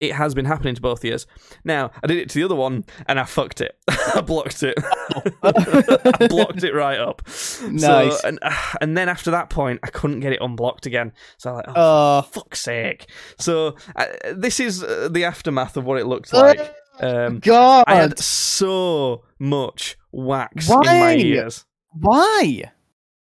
it 0.03 0.13
has 0.13 0.35
been 0.35 0.45
happening 0.45 0.75
to 0.75 0.81
both 0.81 1.05
ears. 1.05 1.27
Now 1.65 1.93
I 2.03 2.07
did 2.09 2.19
it 2.19 2.29
to 2.31 2.39
the 2.39 2.45
other 2.45 2.55
one 2.57 2.85
and 3.07 3.19
I 3.21 3.25
fucked 3.25 3.61
it. 3.61 3.79
I 3.89 4.21
blocked 4.21 4.63
it. 4.63 4.75
I 5.43 6.27
blocked 6.29 6.65
it 6.65 6.75
right 6.75 6.99
up. 6.99 7.23
Nice. 7.27 8.21
So, 8.21 8.29
and 8.29 8.39
and 8.81 8.97
then 8.99 9.09
after 9.09 9.31
that 9.31 9.49
point, 9.49 9.81
I 9.83 9.89
couldn't 9.89 10.21
get 10.21 10.33
it 10.33 10.41
unblocked 10.43 10.87
again. 10.87 11.13
So 11.39 11.51
I 11.51 11.53
was 11.55 11.63
like, 11.67 11.77
oh, 11.77 12.19
Uh, 12.19 12.23
fuck's 12.23 12.61
sake. 12.61 13.09
So 13.39 13.77
this 14.35 14.61
is 14.61 14.83
uh, 14.83 15.09
the 15.11 15.25
aftermath 15.25 15.77
of 15.77 15.85
what 15.85 15.99
it 15.99 16.07
looked 16.07 16.33
like. 16.33 16.75
Um, 17.01 17.39
God. 17.39 17.85
I 17.87 17.95
had 17.95 18.19
so 18.19 19.25
much 19.39 19.97
wax 20.11 20.69
in 20.69 20.77
Why? 20.77 20.85
my 20.85 21.17
ears. 21.17 21.65
Why? 21.93 22.65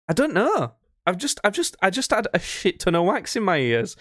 I 0.08 0.14
don't 0.14 0.34
know. 0.34 0.74
I've 1.06 1.18
just, 1.18 1.40
I've 1.44 1.54
just, 1.54 1.76
I 1.82 1.90
just 1.90 2.12
had 2.12 2.28
a 2.34 2.40
shit 2.40 2.82
ton 2.82 2.95
of 2.95 3.06
wax 3.06 3.36
in 3.36 3.44
my 3.44 3.58
ears. 3.58 3.95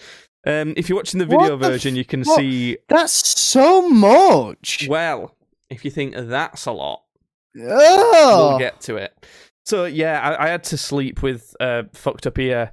Um, 0.47 0.73
if 0.77 0.87
you're 0.87 0.95
watching 0.97 1.19
the 1.19 1.25
video 1.25 1.51
What 1.51 1.59
the 1.61 1.69
version, 1.69 1.95
you 1.95 2.05
can 2.05 2.23
fuck? 2.23 2.37
see. 2.37 2.77
That's 2.87 3.37
so 3.39 3.89
much. 3.89 4.87
Well, 4.89 5.35
if 5.69 5.83
you 5.83 5.91
think 5.91 6.15
that's 6.15 6.65
a 6.65 6.71
lot, 6.71 7.03
Oh. 7.59 8.47
we'll 8.49 8.59
get 8.59 8.79
to 8.81 8.95
it. 8.95 9.13
So 9.65 9.85
yeah, 9.85 10.21
I, 10.21 10.45
I 10.45 10.47
had 10.49 10.63
to 10.65 10.77
sleep 10.77 11.21
with 11.21 11.53
uh, 11.59 11.83
fucked 11.93 12.25
up 12.27 12.39
ear, 12.39 12.71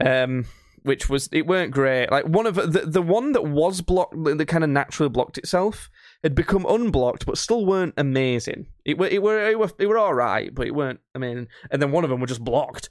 um, 0.00 0.44
which 0.82 1.08
was 1.08 1.28
it 1.32 1.46
weren't 1.46 1.72
great. 1.72 2.10
Like 2.12 2.26
one 2.28 2.46
of 2.46 2.54
the 2.54 2.82
the 2.86 3.02
one 3.02 3.32
that 3.32 3.42
was 3.44 3.80
blocked, 3.80 4.14
that 4.24 4.46
kind 4.46 4.62
of 4.62 4.70
naturally 4.70 5.08
blocked 5.08 5.38
itself, 5.38 5.90
had 6.22 6.34
become 6.36 6.64
unblocked, 6.66 7.26
but 7.26 7.38
still 7.38 7.66
weren't 7.66 7.94
amazing. 7.96 8.66
It 8.84 8.98
were 8.98 9.08
it 9.08 9.20
were 9.22 9.50
it 9.50 9.58
were, 9.58 9.70
it 9.78 9.86
were 9.86 9.98
all 9.98 10.14
right, 10.14 10.54
but 10.54 10.68
it 10.68 10.74
weren't. 10.76 11.00
I 11.14 11.18
mean, 11.18 11.48
and 11.72 11.82
then 11.82 11.90
one 11.90 12.04
of 12.04 12.10
them 12.10 12.20
were 12.20 12.26
just 12.28 12.44
blocked, 12.44 12.88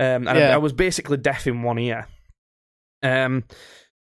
um, 0.00 0.26
and 0.26 0.30
I, 0.30 0.54
I 0.54 0.56
was 0.56 0.72
basically 0.72 1.18
deaf 1.18 1.46
in 1.46 1.62
one 1.62 1.78
ear. 1.78 2.08
Um. 3.02 3.44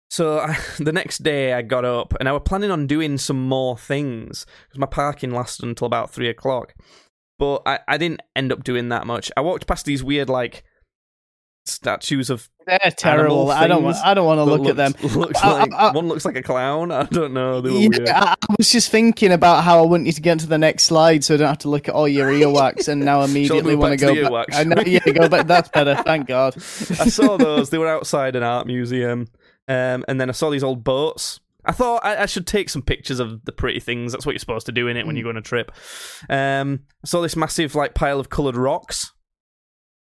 So 0.09 0.39
I, 0.39 0.57
the 0.79 0.91
next 0.91 1.19
day 1.19 1.53
I 1.53 1.61
got 1.61 1.85
up 1.85 2.13
and 2.19 2.27
I 2.27 2.31
was 2.31 2.41
planning 2.45 2.71
on 2.71 2.87
doing 2.87 3.17
some 3.17 3.47
more 3.47 3.77
things 3.77 4.45
because 4.67 4.79
my 4.79 4.87
parking 4.87 5.31
lasted 5.31 5.65
until 5.65 5.85
about 5.85 6.11
three 6.11 6.29
o'clock. 6.29 6.73
But 7.37 7.61
I, 7.65 7.79
I 7.87 7.97
didn't 7.97 8.21
end 8.35 8.51
up 8.51 8.63
doing 8.63 8.89
that 8.89 9.07
much. 9.07 9.31
I 9.37 9.41
walked 9.41 9.67
past 9.67 9.85
these 9.85 10.03
weird 10.03 10.29
like 10.29 10.63
statues 11.65 12.29
of 12.29 12.49
They're 12.65 12.79
terrible. 12.97 13.51
I 13.51 13.67
don't. 13.67 13.83
want- 13.83 13.97
I 14.03 14.13
don't 14.13 14.25
want 14.25 14.39
to 14.39 14.43
look 14.43 14.67
at 14.67 14.75
them. 14.75 14.93
Looks 15.15 15.39
I- 15.43 15.49
I- 15.49 15.59
like 15.59 15.73
I- 15.73 15.91
one 15.91 16.07
looks 16.07 16.25
like 16.25 16.35
a 16.35 16.41
clown. 16.43 16.91
I 16.91 17.03
don't 17.03 17.33
know. 17.33 17.61
They 17.61 17.69
were 17.69 17.77
Yeah, 17.77 17.87
weird. 17.89 18.09
I, 18.09 18.35
was 18.57 18.71
just 18.71 18.89
thinking 18.91 19.31
about 19.31 19.63
how 19.63 19.79
I 19.83 19.85
want 19.87 20.05
you 20.05 20.11
to 20.11 20.21
get 20.21 20.39
to 20.39 20.47
the 20.47 20.57
next 20.57 20.83
slide, 20.85 21.23
so 21.23 21.33
I 21.33 21.37
don't 21.37 21.47
have 21.47 21.57
to 21.59 21.69
look 21.69 21.87
at 21.87 21.93
all 21.95 22.07
your 22.07 22.27
earwax, 22.31 22.87
and 22.87 23.03
now 23.05 23.21
immediately 23.21 23.75
want 23.75 23.99
to 23.99 24.05
go 24.05 24.15
the 24.15 24.21
back. 24.23 24.47
earwax? 24.47 24.55
I 24.55 24.63
know, 24.63 24.81
yeah, 24.85 24.99
go 25.13 25.29
back. 25.29 25.47
That's 25.47 25.69
better. 25.69 25.95
Thank 25.95 26.27
God. 26.27 26.55
I 26.57 27.07
saw 27.09 27.37
those. 27.37 27.69
They 27.69 27.77
were 27.77 27.87
outside 27.87 28.35
an 28.35 28.43
art 28.43 28.67
museum, 28.67 29.27
um, 29.67 30.03
and 30.07 30.19
then 30.19 30.29
I 30.29 30.33
saw 30.33 30.49
these 30.49 30.63
old 30.63 30.83
boats. 30.83 31.39
I 31.65 31.71
thought 31.73 32.03
I, 32.05 32.23
I 32.23 32.25
should 32.25 32.47
take 32.47 32.69
some 32.69 32.81
pictures 32.81 33.19
of 33.19 33.43
the 33.45 33.51
pretty 33.51 33.79
things. 33.79 34.11
That's 34.11 34.25
what 34.25 34.31
you're 34.31 34.39
supposed 34.39 34.65
to 34.67 34.71
do 34.71 34.87
in 34.87 34.97
it 34.97 35.05
when 35.05 35.15
you 35.17 35.23
go 35.23 35.29
on 35.29 35.37
a 35.37 35.41
trip. 35.41 35.71
Um, 36.29 36.79
I 37.03 37.07
saw 37.07 37.21
this 37.21 37.35
massive 37.35 37.75
like 37.75 37.93
pile 37.93 38.19
of 38.19 38.29
coloured 38.29 38.55
rocks. 38.55 39.11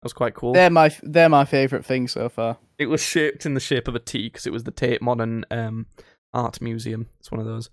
That 0.06 0.10
was 0.10 0.14
quite 0.14 0.36
cool. 0.36 0.53
They're 0.53 0.69
my 0.69 0.95
they're 1.02 1.30
my 1.30 1.45
favorite 1.45 1.84
thing 1.84 2.07
so 2.07 2.30
far. 2.30 2.60
It 2.77 2.86
was 2.86 3.02
shaped 3.02 3.48
in 3.48 3.56
the 3.56 3.60
shape 3.60 3.88
of 3.88 3.95
a 3.95 3.99
T 3.99 4.27
because 4.27 4.45
it 4.45 4.53
was 4.53 4.64
the 4.64 4.69
Tate 4.69 5.02
Modern 5.02 5.45
um, 5.49 5.88
Art 6.32 6.61
Museum. 6.61 7.07
It's 7.19 7.32
one 7.32 7.40
of 7.41 7.48
those. 7.48 7.72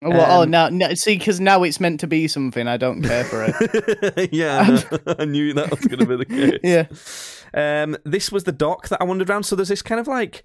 Well, 0.00 0.40
oh, 0.40 0.42
Um, 0.44 0.50
now, 0.50 0.70
now 0.70 0.94
see, 0.94 1.18
because 1.18 1.38
now 1.38 1.64
it's 1.64 1.78
meant 1.78 2.00
to 2.00 2.06
be 2.06 2.28
something. 2.28 2.66
I 2.66 2.78
don't 2.78 3.02
care 3.02 3.24
for 3.24 3.44
it. 3.46 4.30
yeah, 4.32 4.80
I. 5.06 5.16
I 5.18 5.24
knew 5.26 5.52
that 5.52 5.70
was 5.70 5.80
going 5.80 5.98
to 5.98 6.06
be 6.06 6.16
the 6.16 6.24
case. 6.62 7.44
yeah. 7.54 7.82
Um, 7.82 7.98
this 8.04 8.32
was 8.32 8.44
the 8.44 8.52
dock 8.52 8.88
that 8.88 9.02
I 9.02 9.04
wandered 9.04 9.28
around. 9.28 9.42
So 9.42 9.54
there's 9.54 9.68
this 9.68 9.82
kind 9.82 10.00
of 10.00 10.06
like 10.06 10.44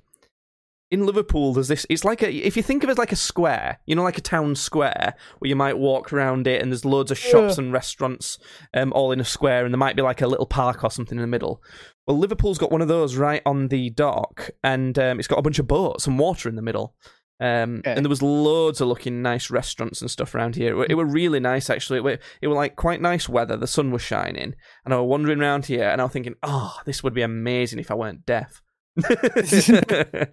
in 0.91 1.05
Liverpool. 1.05 1.53
There's 1.53 1.68
this. 1.69 1.85
It's 1.89 2.03
like 2.05 2.22
a 2.22 2.31
if 2.31 2.55
you 2.57 2.61
think 2.63 2.84
of 2.84 2.89
it 2.89 2.93
as 2.93 2.97
like 2.97 3.11
a 3.11 3.15
square, 3.15 3.80
you 3.85 3.95
know, 3.95 4.03
like 4.03 4.18
a 4.18 4.22
town 4.22 4.55
square 4.55 5.15
where 5.39 5.49
you 5.49 5.55
might 5.55 5.77
walk 5.77 6.11
around 6.13 6.45
it, 6.47 6.61
and 6.61 6.72
there's 6.72 6.85
loads 6.85 7.09
of 7.11 7.18
shops 7.18 7.57
and 7.57 7.73
restaurants, 7.73 8.38
um, 8.73 8.91
all 8.93 9.11
in 9.11 9.19
a 9.19 9.26
square, 9.26 9.65
and 9.65 9.73
there 9.73 9.80
might 9.80 9.95
be 9.95 10.01
like 10.01 10.22
a 10.22 10.27
little 10.27 10.45
park 10.45 10.84
or 10.84 10.91
something 10.91 11.18
in 11.18 11.22
the 11.22 11.27
middle. 11.27 11.63
Well, 12.05 12.18
Liverpool's 12.19 12.57
got 12.57 12.72
one 12.72 12.81
of 12.81 12.88
those 12.88 13.15
right 13.15 13.41
on 13.45 13.69
the 13.69 13.89
dock, 13.91 14.49
and 14.63 14.97
um, 14.99 15.18
it's 15.19 15.27
got 15.27 15.39
a 15.39 15.43
bunch 15.43 15.59
of 15.59 15.68
boats 15.68 16.05
and 16.07 16.19
water 16.19 16.49
in 16.49 16.55
the 16.55 16.61
middle. 16.61 16.93
Um, 17.39 17.77
Okay. 17.80 17.93
and 17.93 18.05
there 18.05 18.09
was 18.09 18.22
loads 18.22 18.81
of 18.81 18.88
looking 18.88 19.23
nice 19.23 19.49
restaurants 19.49 19.99
and 19.99 20.11
stuff 20.11 20.35
around 20.35 20.55
here. 20.55 20.73
It 20.73 20.76
were, 20.76 20.85
it 20.88 20.93
were 20.93 21.05
really 21.05 21.39
nice 21.39 21.72
actually. 21.72 21.97
It 21.97 22.03
were, 22.03 22.19
it 22.39 22.47
were 22.47 22.53
like 22.53 22.76
quite 22.76 23.01
nice 23.01 23.27
weather. 23.27 23.57
The 23.57 23.65
sun 23.65 23.89
was 23.89 24.03
shining, 24.03 24.53
and 24.85 24.93
I 24.93 24.99
was 24.99 25.07
wandering 25.09 25.41
around 25.41 25.65
here, 25.65 25.89
and 25.89 25.99
I 25.99 26.03
was 26.03 26.13
thinking, 26.13 26.35
oh, 26.43 26.77
this 26.85 27.01
would 27.01 27.15
be 27.15 27.23
amazing 27.23 27.80
if 27.80 27.89
I 27.89 27.95
weren't 27.95 28.26
deaf. 28.27 28.61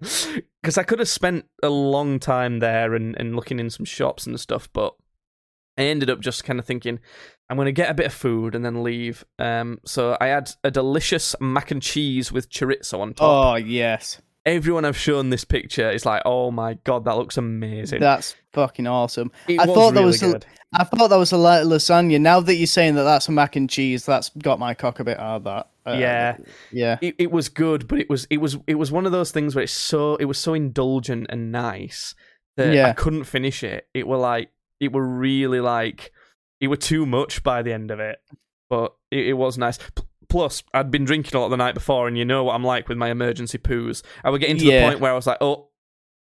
Because 0.61 0.77
I 0.77 0.83
could 0.83 0.99
have 0.99 1.07
spent 1.07 1.45
a 1.63 1.69
long 1.69 2.19
time 2.19 2.59
there 2.59 2.93
and, 2.93 3.15
and 3.17 3.35
looking 3.35 3.59
in 3.59 3.69
some 3.69 3.85
shops 3.85 4.27
and 4.27 4.37
stuff, 4.39 4.67
but 4.73 4.93
I 5.77 5.83
ended 5.83 6.09
up 6.09 6.19
just 6.19 6.43
kind 6.43 6.59
of 6.59 6.65
thinking, 6.65 6.99
I'm 7.49 7.55
going 7.55 7.67
to 7.67 7.71
get 7.71 7.89
a 7.89 7.93
bit 7.93 8.07
of 8.07 8.13
food 8.13 8.53
and 8.55 8.65
then 8.65 8.83
leave. 8.83 9.23
Um, 9.39 9.79
so 9.85 10.17
I 10.19 10.27
had 10.27 10.51
a 10.63 10.69
delicious 10.69 11.35
mac 11.39 11.71
and 11.71 11.81
cheese 11.81 12.31
with 12.31 12.49
chorizo 12.49 12.99
on 12.99 13.13
top. 13.13 13.53
Oh 13.53 13.55
yes, 13.55 14.21
Everyone 14.45 14.85
I've 14.85 14.97
shown 14.97 15.29
this 15.29 15.43
picture 15.43 15.89
is 15.89 16.05
like, 16.05 16.21
oh 16.25 16.49
my 16.49 16.75
god, 16.83 17.05
that 17.05 17.17
looks 17.17 17.37
amazing. 17.37 17.99
that's 17.99 18.35
fucking 18.53 18.87
awesome. 18.87 19.31
It 19.47 19.59
I 19.59 19.65
thought 19.65 19.93
that 19.93 20.03
was 20.03 20.19
good. 20.19 20.45
I 20.73 20.83
thought 20.83 21.09
that 21.09 21.17
was 21.17 21.31
a 21.31 21.37
la- 21.37 21.61
lasagna. 21.61 22.21
Now 22.21 22.39
that 22.41 22.55
you're 22.55 22.67
saying 22.67 22.95
that 22.95 23.03
that's 23.03 23.27
a 23.27 23.31
mac 23.31 23.55
and 23.55 23.69
cheese, 23.69 24.05
that's 24.05 24.29
got 24.29 24.59
my 24.59 24.73
cock 24.73 24.99
a 24.99 25.03
bit 25.03 25.19
out 25.19 25.37
of 25.37 25.43
That 25.43 25.67
Uh, 25.85 25.97
Yeah. 25.97 26.37
yeah, 26.71 26.97
it, 27.01 27.15
it 27.17 27.31
was 27.31 27.49
good, 27.49 27.87
but 27.87 27.99
it 27.99 28.09
was 28.09 28.27
it 28.29 28.37
was 28.37 28.57
it 28.67 28.75
was 28.75 28.91
one 28.91 29.05
of 29.05 29.11
those 29.11 29.31
things 29.31 29.55
where 29.55 29.63
it's 29.63 29.73
so 29.73 30.15
it 30.17 30.25
was 30.25 30.37
so 30.37 30.53
indulgent 30.53 31.27
and 31.29 31.51
nice 31.51 32.13
that 32.57 32.73
yeah. 32.73 32.87
I 32.87 32.93
couldn't 32.93 33.23
finish 33.23 33.63
it. 33.63 33.87
It 33.93 34.07
were 34.07 34.17
like 34.17 34.51
it 34.79 34.93
were 34.93 35.05
really 35.05 35.59
like 35.59 36.11
it 36.61 36.67
were 36.67 36.77
too 36.77 37.05
much 37.05 37.41
by 37.43 37.61
the 37.63 37.73
end 37.73 37.89
of 37.89 37.99
it, 37.99 38.19
but 38.69 38.93
it, 39.11 39.27
it 39.27 39.33
was 39.33 39.57
nice. 39.57 39.79
Plus, 40.29 40.63
I'd 40.73 40.91
been 40.91 41.05
drinking 41.05 41.35
a 41.35 41.41
lot 41.41 41.49
the 41.49 41.57
night 41.57 41.73
before, 41.73 42.07
and 42.07 42.17
you 42.17 42.23
know 42.23 42.43
what 42.45 42.53
I'm 42.55 42.63
like 42.63 42.87
with 42.87 42.97
my 42.97 43.09
emergency 43.09 43.57
poos. 43.57 44.03
I 44.23 44.29
was 44.29 44.39
getting 44.39 44.57
to 44.57 44.65
Yeah. 44.65 44.81
the 44.81 44.87
point 44.91 44.99
where 45.01 45.11
I 45.11 45.15
was 45.15 45.25
like, 45.27 45.39
"Oh, 45.41 45.69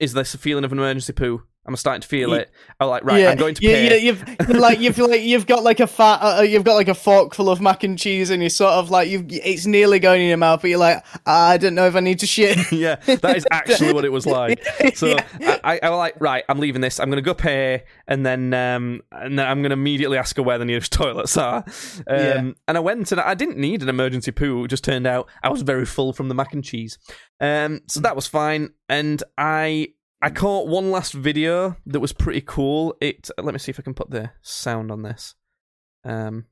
is 0.01 0.14
this 0.14 0.32
a 0.35 0.39
feeling 0.39 0.64
of 0.64 0.72
an 0.72 0.78
emergency 0.78 1.12
poo?" 1.12 1.43
I'm 1.69 1.77
starting 1.77 2.01
to 2.01 2.09
feel 2.09 2.32
it. 2.32 2.51
I 2.81 2.85
was 2.86 2.90
like, 2.90 3.05
"Right, 3.05 3.20
yeah. 3.20 3.31
I'm 3.31 3.36
going 3.36 3.55
to 3.55 3.61
pay." 3.61 4.01
You, 4.03 4.12
you've 4.12 4.49
like 4.49 4.81
you've 4.81 4.99
like 4.99 5.20
you've 5.23 5.47
got 5.47 5.62
like 5.62 5.78
a 5.81 5.86
fat 5.86 6.19
uh, 6.20 6.43
you've 6.43 6.65
got 6.65 6.74
like 6.74 6.89
a 6.89 6.95
fork 6.95 7.35
full 7.35 7.51
of 7.51 7.61
mac 7.61 7.85
and 7.85 7.99
cheese, 7.99 8.31
and 8.31 8.43
you're 8.43 8.49
sort 8.51 8.73
of 8.73 8.90
like 8.90 9.09
you 9.11 9.24
it's 9.28 9.66
nearly 9.66 9.99
going 9.99 10.23
in 10.23 10.28
your 10.28 10.39
mouth, 10.39 10.62
but 10.62 10.70
you're 10.70 10.78
like 10.78 11.05
I 11.27 11.59
don't 11.59 11.74
know 11.74 11.86
if 11.86 11.95
I 11.95 12.01
need 12.01 12.19
to 12.20 12.27
shit. 12.27 12.73
yeah, 12.73 12.97
that 12.97 13.36
is 13.36 13.47
actually 13.53 13.93
what 13.93 14.05
it 14.05 14.12
was 14.12 14.27
like. 14.27 14.65
So 14.95 15.07
Yeah. 15.09 15.59
I, 15.62 15.74
I, 15.74 15.81
I 15.82 15.90
was 15.90 15.99
like, 15.99 16.15
right, 16.19 16.45
I'm 16.49 16.59
leaving 16.59 16.81
this. 16.81 16.99
I'm 16.99 17.11
gonna 17.11 17.20
go 17.23 17.35
pay, 17.35 17.85
and 18.07 18.24
then 18.24 18.55
um, 18.55 19.03
and 19.12 19.39
then 19.39 19.47
I'm 19.47 19.61
gonna 19.62 19.74
immediately 19.74 20.16
ask 20.19 20.36
her 20.39 20.43
where 20.43 20.59
the 20.59 20.65
nearest 20.65 20.93
toilets 20.99 21.36
are. 21.36 21.65
Um, 21.66 22.19
Yeah. 22.19 22.51
and 22.66 22.77
I 22.77 22.81
went, 22.81 23.12
and 23.12 23.20
I 23.20 23.35
didn't 23.35 23.59
need 23.59 23.82
an 23.82 23.89
emergency 23.90 24.32
poo. 24.32 24.65
It 24.65 24.69
just 24.69 24.85
turned 24.85 25.07
out 25.07 25.28
I 25.43 25.51
was 25.51 25.62
very 25.62 25.85
full 25.85 26.12
from 26.15 26.28
the 26.28 26.35
mac 26.35 26.55
and 26.55 26.65
cheese. 26.65 26.99
Um, 27.40 27.81
so 27.86 28.01
that 28.01 28.16
was 28.16 28.27
fine, 28.27 28.70
and 28.89 29.23
I. 29.36 29.89
I 30.20 30.31
caught 30.31 30.66
one 30.66 30.90
last 30.90 31.12
video 31.12 31.77
that 31.86 32.01
was 32.01 32.12
pretty 32.12 32.40
cool. 32.40 32.97
It 33.01 33.31
let 33.40 33.53
me 33.53 33.59
see 33.59 33.70
if 33.70 33.78
I 33.78 33.82
can 33.82 33.95
put 33.95 34.11
the 34.11 34.31
sound 34.43 34.90
on 34.90 35.03
this. 35.03 35.36
Um, 36.05 36.47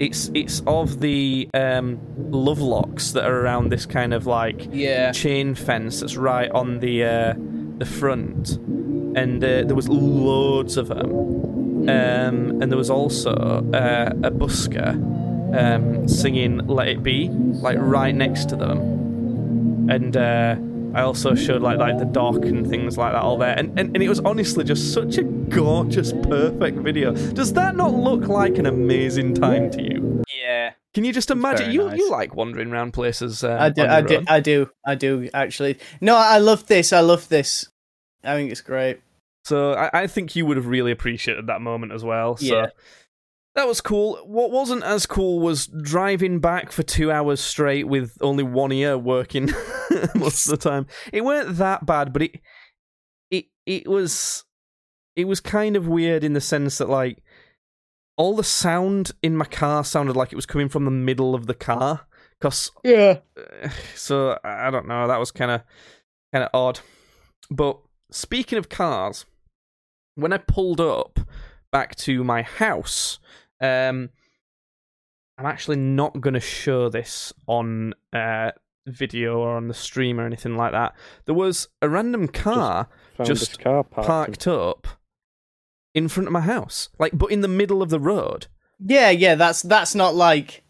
it's 0.00 0.28
it's 0.34 0.60
of 0.66 0.98
the 0.98 1.48
um, 1.54 2.00
love 2.32 2.58
locks 2.58 3.12
that 3.12 3.24
are 3.24 3.40
around 3.40 3.68
this 3.68 3.86
kind 3.86 4.12
of 4.12 4.26
like 4.26 4.68
yeah, 4.72 5.12
chain 5.12 5.54
fence 5.54 6.00
that's 6.00 6.16
right 6.16 6.50
on 6.50 6.80
the 6.80 7.04
uh, 7.04 7.34
the 7.78 7.86
front, 7.86 8.56
and 9.16 9.44
uh, 9.44 9.62
there 9.62 9.76
was 9.76 9.88
loads 9.88 10.76
of 10.76 10.88
them. 10.88 11.32
Um, 11.86 12.62
and 12.62 12.72
there 12.72 12.78
was 12.78 12.88
also 12.88 13.30
uh, 13.30 14.10
a 14.24 14.30
busker 14.32 14.94
um, 15.56 16.08
singing 16.08 16.66
"Let 16.66 16.88
It 16.88 17.02
Be" 17.04 17.28
like 17.28 17.76
right 17.78 18.14
next 18.14 18.48
to 18.48 18.56
them, 18.56 19.88
and 19.88 20.16
uh, 20.16 20.56
I 20.94 21.02
also 21.02 21.34
showed 21.34 21.62
like 21.62 21.78
like 21.78 21.98
the 21.98 22.04
dock 22.04 22.44
and 22.44 22.66
things 22.68 22.96
like 22.96 23.12
that 23.12 23.22
all 23.22 23.36
there, 23.36 23.54
and, 23.58 23.78
and 23.78 23.94
and 23.94 24.02
it 24.02 24.08
was 24.08 24.20
honestly 24.20 24.64
just 24.64 24.92
such 24.92 25.18
a 25.18 25.22
gorgeous, 25.24 26.12
perfect 26.12 26.78
video. 26.78 27.12
Does 27.12 27.52
that 27.54 27.76
not 27.76 27.92
look 27.94 28.28
like 28.28 28.58
an 28.58 28.66
amazing 28.66 29.34
time 29.34 29.70
to 29.72 29.82
you? 29.82 30.22
yeah. 30.42 30.72
Can 30.94 31.04
you 31.04 31.12
just 31.12 31.32
imagine? 31.32 31.72
You 31.72 31.86
nice. 31.88 31.98
you 31.98 32.08
like 32.10 32.36
wandering 32.36 32.70
around 32.70 32.92
places? 32.92 33.42
Um, 33.42 33.58
I 33.60 33.68
do, 33.70 33.82
on 33.82 33.90
I 33.90 33.98
your 33.98 34.06
do, 34.08 34.16
own? 34.18 34.24
I 34.28 34.40
do, 34.40 34.70
I 34.86 34.94
do 34.94 35.28
actually. 35.34 35.78
No, 36.00 36.14
I 36.16 36.38
love 36.38 36.66
this. 36.66 36.92
I 36.92 37.00
love 37.00 37.28
this. 37.28 37.68
I 38.22 38.34
think 38.36 38.52
it's 38.52 38.60
great. 38.60 39.00
So 39.44 39.74
I, 39.74 39.90
I 40.02 40.06
think 40.06 40.36
you 40.36 40.46
would 40.46 40.56
have 40.56 40.68
really 40.68 40.92
appreciated 40.92 41.48
that 41.48 41.60
moment 41.60 41.92
as 41.92 42.04
well. 42.04 42.36
So 42.36 42.44
Yeah. 42.46 42.66
that 43.56 43.66
was 43.66 43.80
cool. 43.80 44.18
What 44.24 44.52
wasn't 44.52 44.84
as 44.84 45.04
cool 45.04 45.40
was 45.40 45.66
driving 45.66 46.38
back 46.38 46.70
for 46.70 46.84
two 46.84 47.10
hours 47.10 47.40
straight 47.40 47.88
with 47.88 48.16
only 48.20 48.44
one 48.44 48.70
ear 48.70 48.96
working 48.96 49.48
most 50.14 50.46
of 50.46 50.50
the 50.50 50.56
time. 50.56 50.86
It 51.12 51.24
weren't 51.24 51.56
that 51.58 51.86
bad, 51.86 52.12
but 52.12 52.22
it 52.22 52.40
it 53.30 53.46
it 53.66 53.88
was 53.88 54.44
it 55.16 55.26
was 55.26 55.40
kind 55.40 55.76
of 55.76 55.88
weird 55.88 56.24
in 56.24 56.32
the 56.32 56.40
sense 56.40 56.78
that 56.78 56.88
like 56.88 57.22
all 58.16 58.36
the 58.36 58.44
sound 58.44 59.12
in 59.22 59.36
my 59.36 59.44
car 59.44 59.84
sounded 59.84 60.16
like 60.16 60.32
it 60.32 60.36
was 60.36 60.46
coming 60.46 60.68
from 60.68 60.84
the 60.84 60.90
middle 60.90 61.34
of 61.34 61.46
the 61.46 61.54
car. 61.54 62.06
Cause 62.40 62.70
Yeah. 62.82 63.18
so 63.94 64.38
I 64.44 64.70
don't 64.70 64.88
know. 64.88 65.08
That 65.08 65.20
was 65.20 65.30
kind 65.30 65.50
of 65.50 65.62
kind 66.32 66.44
of 66.44 66.50
odd. 66.52 66.80
But 67.50 67.78
speaking 68.10 68.58
of 68.58 68.68
cars, 68.68 69.24
when 70.14 70.32
I 70.32 70.38
pulled 70.38 70.80
up 70.80 71.20
back 71.72 71.96
to 71.96 72.22
my 72.22 72.42
house, 72.42 73.18
um, 73.60 74.10
I'm 75.36 75.46
actually 75.46 75.76
not 75.76 76.20
going 76.20 76.34
to 76.34 76.40
show 76.40 76.88
this 76.88 77.32
on 77.46 77.94
uh, 78.12 78.52
video 78.86 79.38
or 79.38 79.56
on 79.56 79.68
the 79.68 79.74
stream 79.74 80.20
or 80.20 80.26
anything 80.26 80.56
like 80.56 80.72
that. 80.72 80.94
There 81.26 81.34
was 81.34 81.68
a 81.80 81.88
random 81.88 82.28
car 82.28 82.88
Found 83.16 83.26
Just 83.28 83.60
car 83.60 83.84
parked. 83.84 84.06
parked 84.06 84.46
up 84.46 84.86
in 85.94 86.08
front 86.08 86.26
of 86.26 86.32
my 86.32 86.40
house, 86.40 86.88
like, 86.98 87.12
but 87.16 87.30
in 87.30 87.40
the 87.40 87.48
middle 87.48 87.80
of 87.82 87.88
the 87.90 88.00
road. 88.00 88.48
Yeah, 88.84 89.10
yeah, 89.10 89.36
that's 89.36 89.62
that's 89.62 89.94
not 89.94 90.14
like 90.16 90.64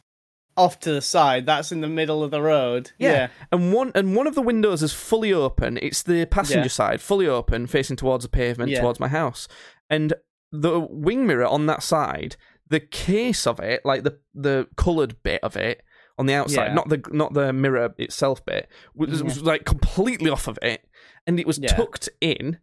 off 0.57 0.79
to 0.81 0.93
the 0.93 1.01
side. 1.01 1.47
That's 1.47 1.73
in 1.73 1.81
the 1.81 1.89
middle 1.89 2.23
of 2.23 2.31
the 2.31 2.43
road. 2.43 2.93
Yeah. 2.99 3.13
Yeah. 3.13 3.29
And 3.51 3.73
one 3.73 3.91
and 3.95 4.15
one 4.15 4.27
of 4.27 4.35
the 4.35 4.43
windows 4.43 4.83
is 4.83 4.93
fully 4.93 5.33
open. 5.33 5.79
It's 5.81 6.03
the 6.03 6.27
passenger 6.27 6.61
Yeah. 6.67 6.69
side, 6.69 7.01
fully 7.01 7.27
open, 7.27 7.67
facing 7.67 7.97
towards 7.97 8.25
the 8.25 8.29
pavement, 8.29 8.71
Yeah. 8.71 8.81
towards 8.83 9.01
my 9.01 9.09
house. 9.09 9.49
And 9.91 10.13
the 10.53 10.79
wing 10.81 11.27
mirror 11.27 11.47
on 11.47 11.67
that 11.67 11.83
side, 11.83 12.37
the 12.69 12.79
case 12.81 13.47
of 13.47 13.59
it, 13.59 13.81
like 13.85 14.05
the 14.05 14.19
the 14.35 14.69
coloured 14.77 15.17
bit 15.23 15.43
of 15.43 15.57
it 15.57 15.83
on 16.19 16.27
the 16.27 16.35
outside, 16.35 16.67
Yeah. 16.69 16.75
not 16.75 16.89
the 16.89 17.03
not 17.11 17.35
the 17.35 17.53
mirror 17.53 17.95
itself 17.99 18.45
bit, 18.45 18.69
was, 18.95 19.23
was 19.23 19.43
like 19.43 19.65
completely 19.65 20.31
off 20.31 20.47
of 20.49 20.59
it, 20.63 20.85
and 21.27 21.39
it 21.41 21.47
was 21.47 21.59
Yeah. 21.59 21.69
tucked 21.75 22.09
in. 22.21 22.59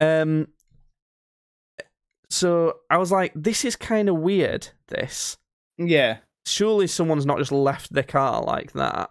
Um. 0.00 0.48
So 2.30 2.74
I 2.90 2.98
was 2.98 3.10
like, 3.10 3.32
"This 3.34 3.64
is 3.64 3.76
kind 3.76 4.08
of 4.08 4.16
weird." 4.16 4.68
This 4.88 5.36
Yeah. 5.78 6.18
surely 6.46 6.86
someone's 6.86 7.26
not 7.26 7.38
just 7.38 7.52
left 7.52 7.92
their 7.92 8.02
car 8.02 8.42
like 8.42 8.72
that. 8.72 9.10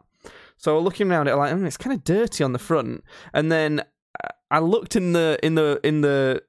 So 0.57 0.79
looking 0.79 1.09
around 1.11 1.27
it, 1.27 1.35
like 1.35 1.53
"Hmm, 1.53 1.65
it's 1.65 1.77
kind 1.77 1.93
of 1.95 2.03
dirty 2.03 2.43
on 2.43 2.53
the 2.53 2.59
front, 2.59 3.03
and 3.33 3.51
then 3.51 3.81
uh, 4.23 4.27
I 4.51 4.59
looked 4.59 4.95
in 4.95 5.13
the 5.13 5.39
in 5.43 5.55
the 5.55 5.79
in 5.83 6.01
the 6.01 6.43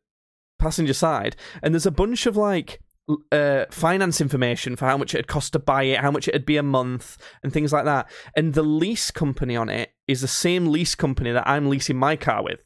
passenger 0.59 0.95
side, 0.95 1.37
and 1.63 1.73
there's 1.75 1.87
a 1.87 1.91
bunch 1.91 2.27
of 2.27 2.37
like 2.37 2.81
uh, 3.33 3.65
finance 3.71 4.21
information 4.21 4.77
for 4.77 4.87
how 4.87 4.97
much 4.97 5.15
it 5.15 5.19
had 5.19 5.27
cost 5.29 5.53
to 5.55 5.59
buy 5.59 5.85
it, 5.85 6.01
how 6.01 6.11
much 6.11 6.29
it'd 6.29 6.45
be 6.47 6.57
a 6.57 6.63
month, 6.63 7.17
and 7.43 7.53
things 7.53 7.73
like 7.73 7.85
that. 7.85 8.11
And 8.37 8.55
the 8.55 8.63
lease 8.63 9.11
company 9.11 9.57
on 9.57 9.69
it 9.69 9.91
is 10.07 10.21
the 10.21 10.29
same 10.29 10.67
lease 10.67 10.95
company 10.95 11.33
that 11.33 11.49
I'm 11.49 11.69
leasing 11.69 11.97
my 11.97 12.17
car 12.17 12.43
with. 12.45 12.61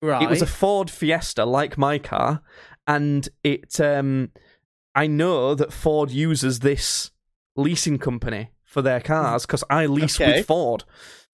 Right. 0.00 0.22
It 0.22 0.28
was 0.30 0.42
a 0.42 0.46
Ford 0.46 0.90
Fiesta, 0.90 1.44
like 1.44 1.78
my 1.78 1.98
car, 1.98 2.42
and 2.86 3.28
it. 3.44 3.78
Um, 3.80 4.30
I 4.94 5.06
know 5.06 5.54
that 5.54 5.72
Ford 5.72 6.10
uses 6.10 6.60
this 6.60 7.10
leasing 7.56 7.98
company 7.98 8.50
for 8.64 8.82
their 8.82 9.00
cars 9.00 9.46
because 9.46 9.64
I 9.70 9.86
lease 9.86 10.20
Okay. 10.20 10.36
with 10.38 10.46
Ford. 10.46 10.84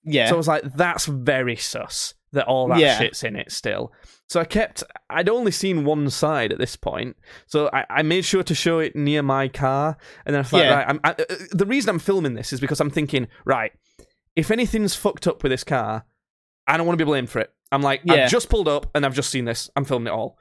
yeah. 0.04 0.28
So 0.28 0.34
I 0.34 0.36
was 0.36 0.48
like, 0.48 0.62
that's 0.74 1.06
very 1.06 1.56
sus 1.56 2.14
that 2.32 2.46
all 2.46 2.68
that 2.68 2.78
Yeah. 2.78 2.98
shit's 2.98 3.22
in 3.24 3.36
it 3.36 3.50
still. 3.52 3.92
So 4.28 4.40
I 4.40 4.44
kept. 4.44 4.84
I'd 5.08 5.28
only 5.28 5.50
seen 5.52 5.84
one 5.84 6.10
side 6.10 6.52
at 6.52 6.58
this 6.58 6.76
point, 6.76 7.16
so 7.46 7.70
I, 7.72 7.84
I 7.88 8.02
made 8.02 8.24
sure 8.24 8.42
to 8.42 8.54
show 8.54 8.78
it 8.78 8.94
near 8.94 9.22
my 9.22 9.48
car, 9.48 9.96
and 10.26 10.34
then 10.34 10.40
I 10.40 10.44
thought, 10.44 10.58
Yeah. 10.64 10.74
right, 10.74 10.86
I'm, 10.88 11.00
I, 11.04 11.10
uh, 11.12 11.34
the 11.52 11.64
reason 11.66 11.90
I'm 11.90 11.98
filming 11.98 12.34
this 12.34 12.52
is 12.52 12.60
because 12.60 12.80
I'm 12.80 12.90
thinking, 12.90 13.28
right, 13.46 13.72
if 14.36 14.50
anything's 14.50 14.94
fucked 14.94 15.26
up 15.26 15.42
with 15.42 15.50
this 15.50 15.64
car, 15.64 16.04
I 16.66 16.76
don't 16.76 16.86
want 16.86 16.98
to 16.98 17.04
be 17.04 17.08
blamed 17.08 17.30
for 17.30 17.38
it. 17.40 17.50
I'm 17.72 17.80
like, 17.82 18.02
Yeah. 18.04 18.24
I've 18.24 18.30
just 18.30 18.48
pulled 18.50 18.68
up 18.68 18.90
and 18.94 19.06
I've 19.06 19.14
just 19.14 19.30
seen 19.30 19.46
this. 19.46 19.70
I'm 19.76 19.84
filming 19.86 20.08
it 20.12 20.16
all. 20.16 20.38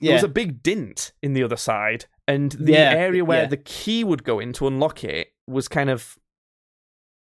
There 0.00 0.12
was 0.14 0.22
a 0.24 0.28
big 0.28 0.62
dint 0.62 1.12
in 1.22 1.32
the 1.34 1.42
other 1.42 1.56
side, 1.56 2.06
and 2.28 2.52
the 2.52 2.72
Yeah, 2.72 2.92
area 2.96 3.24
where 3.24 3.42
yeah. 3.42 3.48
the 3.48 3.56
key 3.56 4.04
would 4.04 4.22
go 4.24 4.38
in 4.40 4.52
to 4.54 4.66
unlock 4.66 5.02
it 5.04 5.28
was 5.46 5.66
kind 5.68 5.90
of, 5.90 6.16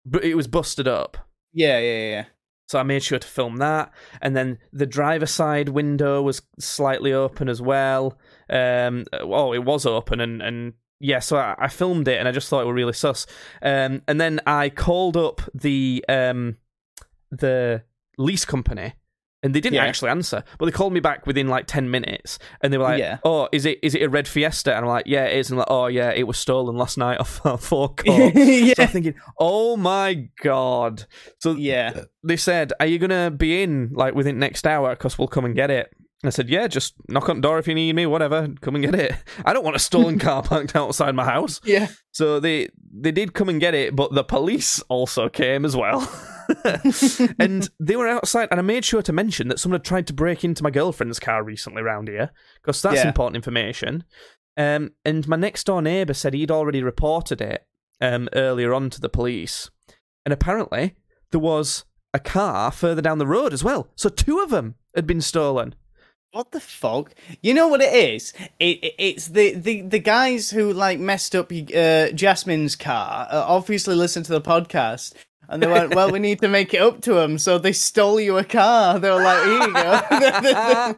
but 0.05 0.23
it 0.23 0.35
was 0.35 0.47
busted 0.47 0.87
up. 0.87 1.17
yeah, 1.53 1.79
yeah, 1.79 2.09
yeah. 2.09 2.25
So 2.73 2.79
I 2.79 2.83
made 2.83 3.03
sure 3.03 3.19
to 3.19 3.27
film 3.27 3.57
that, 3.57 3.91
and 4.19 4.35
then 4.35 4.57
the 4.71 4.87
driver 4.87 5.27
side 5.27 5.69
window 5.69 6.23
was 6.23 6.41
slightly 6.57 7.13
open 7.13 7.47
as 7.47 7.61
well. 7.61 8.17
Um, 8.49 9.05
oh, 9.21 9.53
it 9.53 9.63
was 9.63 9.85
open, 9.85 10.19
and 10.19 10.41
and 10.41 10.73
yeah, 10.99 11.19
so 11.19 11.37
I, 11.37 11.53
I 11.59 11.67
filmed 11.67 12.07
it, 12.07 12.17
and 12.17 12.27
I 12.27 12.31
just 12.31 12.49
thought 12.49 12.63
it 12.63 12.65
were 12.65 12.73
really 12.73 12.93
sus. 12.93 13.27
Um, 13.61 14.01
and 14.07 14.19
then 14.19 14.39
I 14.47 14.69
called 14.69 15.15
up 15.15 15.41
the 15.53 16.03
um 16.09 16.57
the 17.29 17.83
lease 18.17 18.43
company 18.43 18.93
And 19.43 19.53
they 19.53 19.59
didn't 19.59 19.75
Yeah. 19.75 19.83
actually 19.85 20.09
answer, 20.09 20.43
but 20.57 20.65
they 20.65 20.71
called 20.71 20.93
me 20.93 21.01
back 21.01 21.27
within 21.27 21.49
like 21.49 21.65
ten 21.67 21.91
minutes, 21.91 22.39
and 22.61 22.71
they 22.71 22.77
were 22.77 22.85
like, 22.85 22.99
Yeah. 22.99 23.17
"Oh, 23.25 23.49
is 23.51 23.65
it 23.65 23.77
is 23.83 23.93
it 23.93 24.01
a 24.01 24.09
red 24.09 24.25
Fiesta?" 24.27 24.73
And 24.73 24.85
I'm 24.85 24.89
like, 24.89 25.05
"Yeah, 25.05 25.25
it 25.25 25.37
is." 25.37 25.49
And 25.49 25.57
like, 25.59 25.67
"Oh, 25.69 25.87
yeah, 25.87 26.11
it 26.11 26.25
was 26.25 26.37
stolen 26.37 26.77
last 26.77 26.97
night 26.97 27.19
off 27.19 27.45
our 27.45 27.57
forecourt." 27.57 28.33
yeah. 28.35 28.73
So 28.77 28.83
I'm 28.83 28.89
thinking, 28.89 29.15
"Oh 29.37 29.75
my 29.75 30.29
god!" 30.41 31.05
So 31.39 31.51
yeah. 31.55 32.03
they 32.23 32.37
said, 32.37 32.71
"Are 32.79 32.85
you 32.85 32.97
gonna 32.99 33.31
be 33.31 33.61
in 33.63 33.91
like 33.93 34.15
within 34.15 34.39
next 34.39 34.65
hour? 34.65 34.91
Because 34.91 35.17
we'll 35.19 35.27
come 35.27 35.43
and 35.45 35.53
get 35.55 35.69
it." 35.69 35.89
I 36.25 36.29
said, 36.29 36.47
"Yeah, 36.47 36.67
just 36.67 36.93
knock 37.09 37.27
on 37.27 37.35
the 37.37 37.41
door 37.41 37.59
if 37.59 37.67
you 37.67 37.75
need 37.75 37.93
me. 37.97 38.05
Whatever, 38.05 38.47
come 38.61 38.75
and 38.75 38.85
get 38.85 38.95
it. 38.95 39.11
I 39.45 39.51
don't 39.51 39.65
want 39.65 39.75
a 39.75 39.79
stolen 39.79 40.19
car 40.19 40.41
parked 40.41 40.73
outside 40.73 41.15
my 41.15 41.25
house." 41.25 41.59
Yeah. 41.65 41.87
So 42.13 42.39
they 42.39 42.69
they 42.97 43.11
did 43.11 43.33
come 43.33 43.49
and 43.49 43.59
get 43.59 43.73
it, 43.73 43.93
but 43.93 44.13
the 44.13 44.23
police 44.23 44.81
also 44.87 45.27
came 45.27 45.65
as 45.65 45.75
well. 45.75 46.09
and 47.39 47.69
they 47.79 47.95
were 47.95 48.07
outside, 48.07 48.47
and 48.51 48.59
I 48.59 48.63
made 48.63 48.85
sure 48.85 49.01
to 49.01 49.13
mention 49.13 49.47
that 49.47 49.59
someone 49.59 49.79
had 49.79 49.85
tried 49.85 50.07
to 50.07 50.13
break 50.13 50.43
into 50.43 50.63
my 50.63 50.69
girlfriend's 50.71 51.19
car 51.19 51.43
recently 51.43 51.81
around 51.81 52.07
here, 52.07 52.31
because 52.61 52.81
that's 52.81 52.97
Yeah. 52.97 53.07
important 53.07 53.35
information. 53.35 54.03
Um, 54.57 54.91
and 55.03 55.27
my 55.27 55.35
next 55.35 55.65
door 55.65 55.81
neighbour 55.81 56.13
said 56.13 56.33
he'd 56.33 56.51
already 56.51 56.83
reported 56.83 57.41
it 57.41 57.65
um, 58.01 58.29
earlier 58.33 58.73
on 58.73 58.89
to 58.91 59.01
the 59.01 59.09
police, 59.09 59.69
and 60.25 60.33
apparently 60.33 60.95
there 61.31 61.39
was 61.39 61.85
a 62.13 62.19
car 62.19 62.71
further 62.71 63.01
down 63.01 63.17
the 63.17 63.25
road 63.27 63.53
as 63.53 63.63
well. 63.63 63.87
So 63.95 64.09
two 64.09 64.39
of 64.39 64.49
them 64.51 64.75
had 64.95 65.07
been 65.07 65.21
stolen. 65.21 65.73
What 66.31 66.51
the 66.51 66.59
fuck? 66.59 67.13
You 67.41 67.53
know 67.53 67.67
what 67.67 67.81
it 67.81 67.93
is? 67.93 68.33
It, 68.59 68.83
it 68.83 68.95
it's 68.97 69.27
the, 69.27 69.53
the 69.53 69.81
the 69.81 69.99
guys 69.99 70.49
who 70.49 70.73
like 70.73 70.99
messed 70.99 71.35
up 71.35 71.51
uh, 71.51 72.09
Jasmine's 72.09 72.75
car. 72.75 73.27
Uh, 73.29 73.43
obviously, 73.47 73.93
listen 73.93 74.23
to 74.23 74.31
the 74.31 74.41
podcast. 74.41 75.13
And 75.53 75.61
they 75.61 75.67
went, 75.67 75.93
well, 75.93 76.11
we 76.11 76.19
need 76.19 76.41
to 76.41 76.47
make 76.47 76.73
it 76.73 76.81
up 76.81 77.01
to 77.01 77.17
him. 77.19 77.37
So 77.37 77.57
they 77.57 77.73
stole 77.73 78.19
you 78.19 78.37
a 78.37 78.43
car. 78.43 78.99
They 78.99 79.09
were 79.09 79.21
like, 79.21 79.43
here 79.43 79.61
you 79.61 79.73
go. 79.73 80.95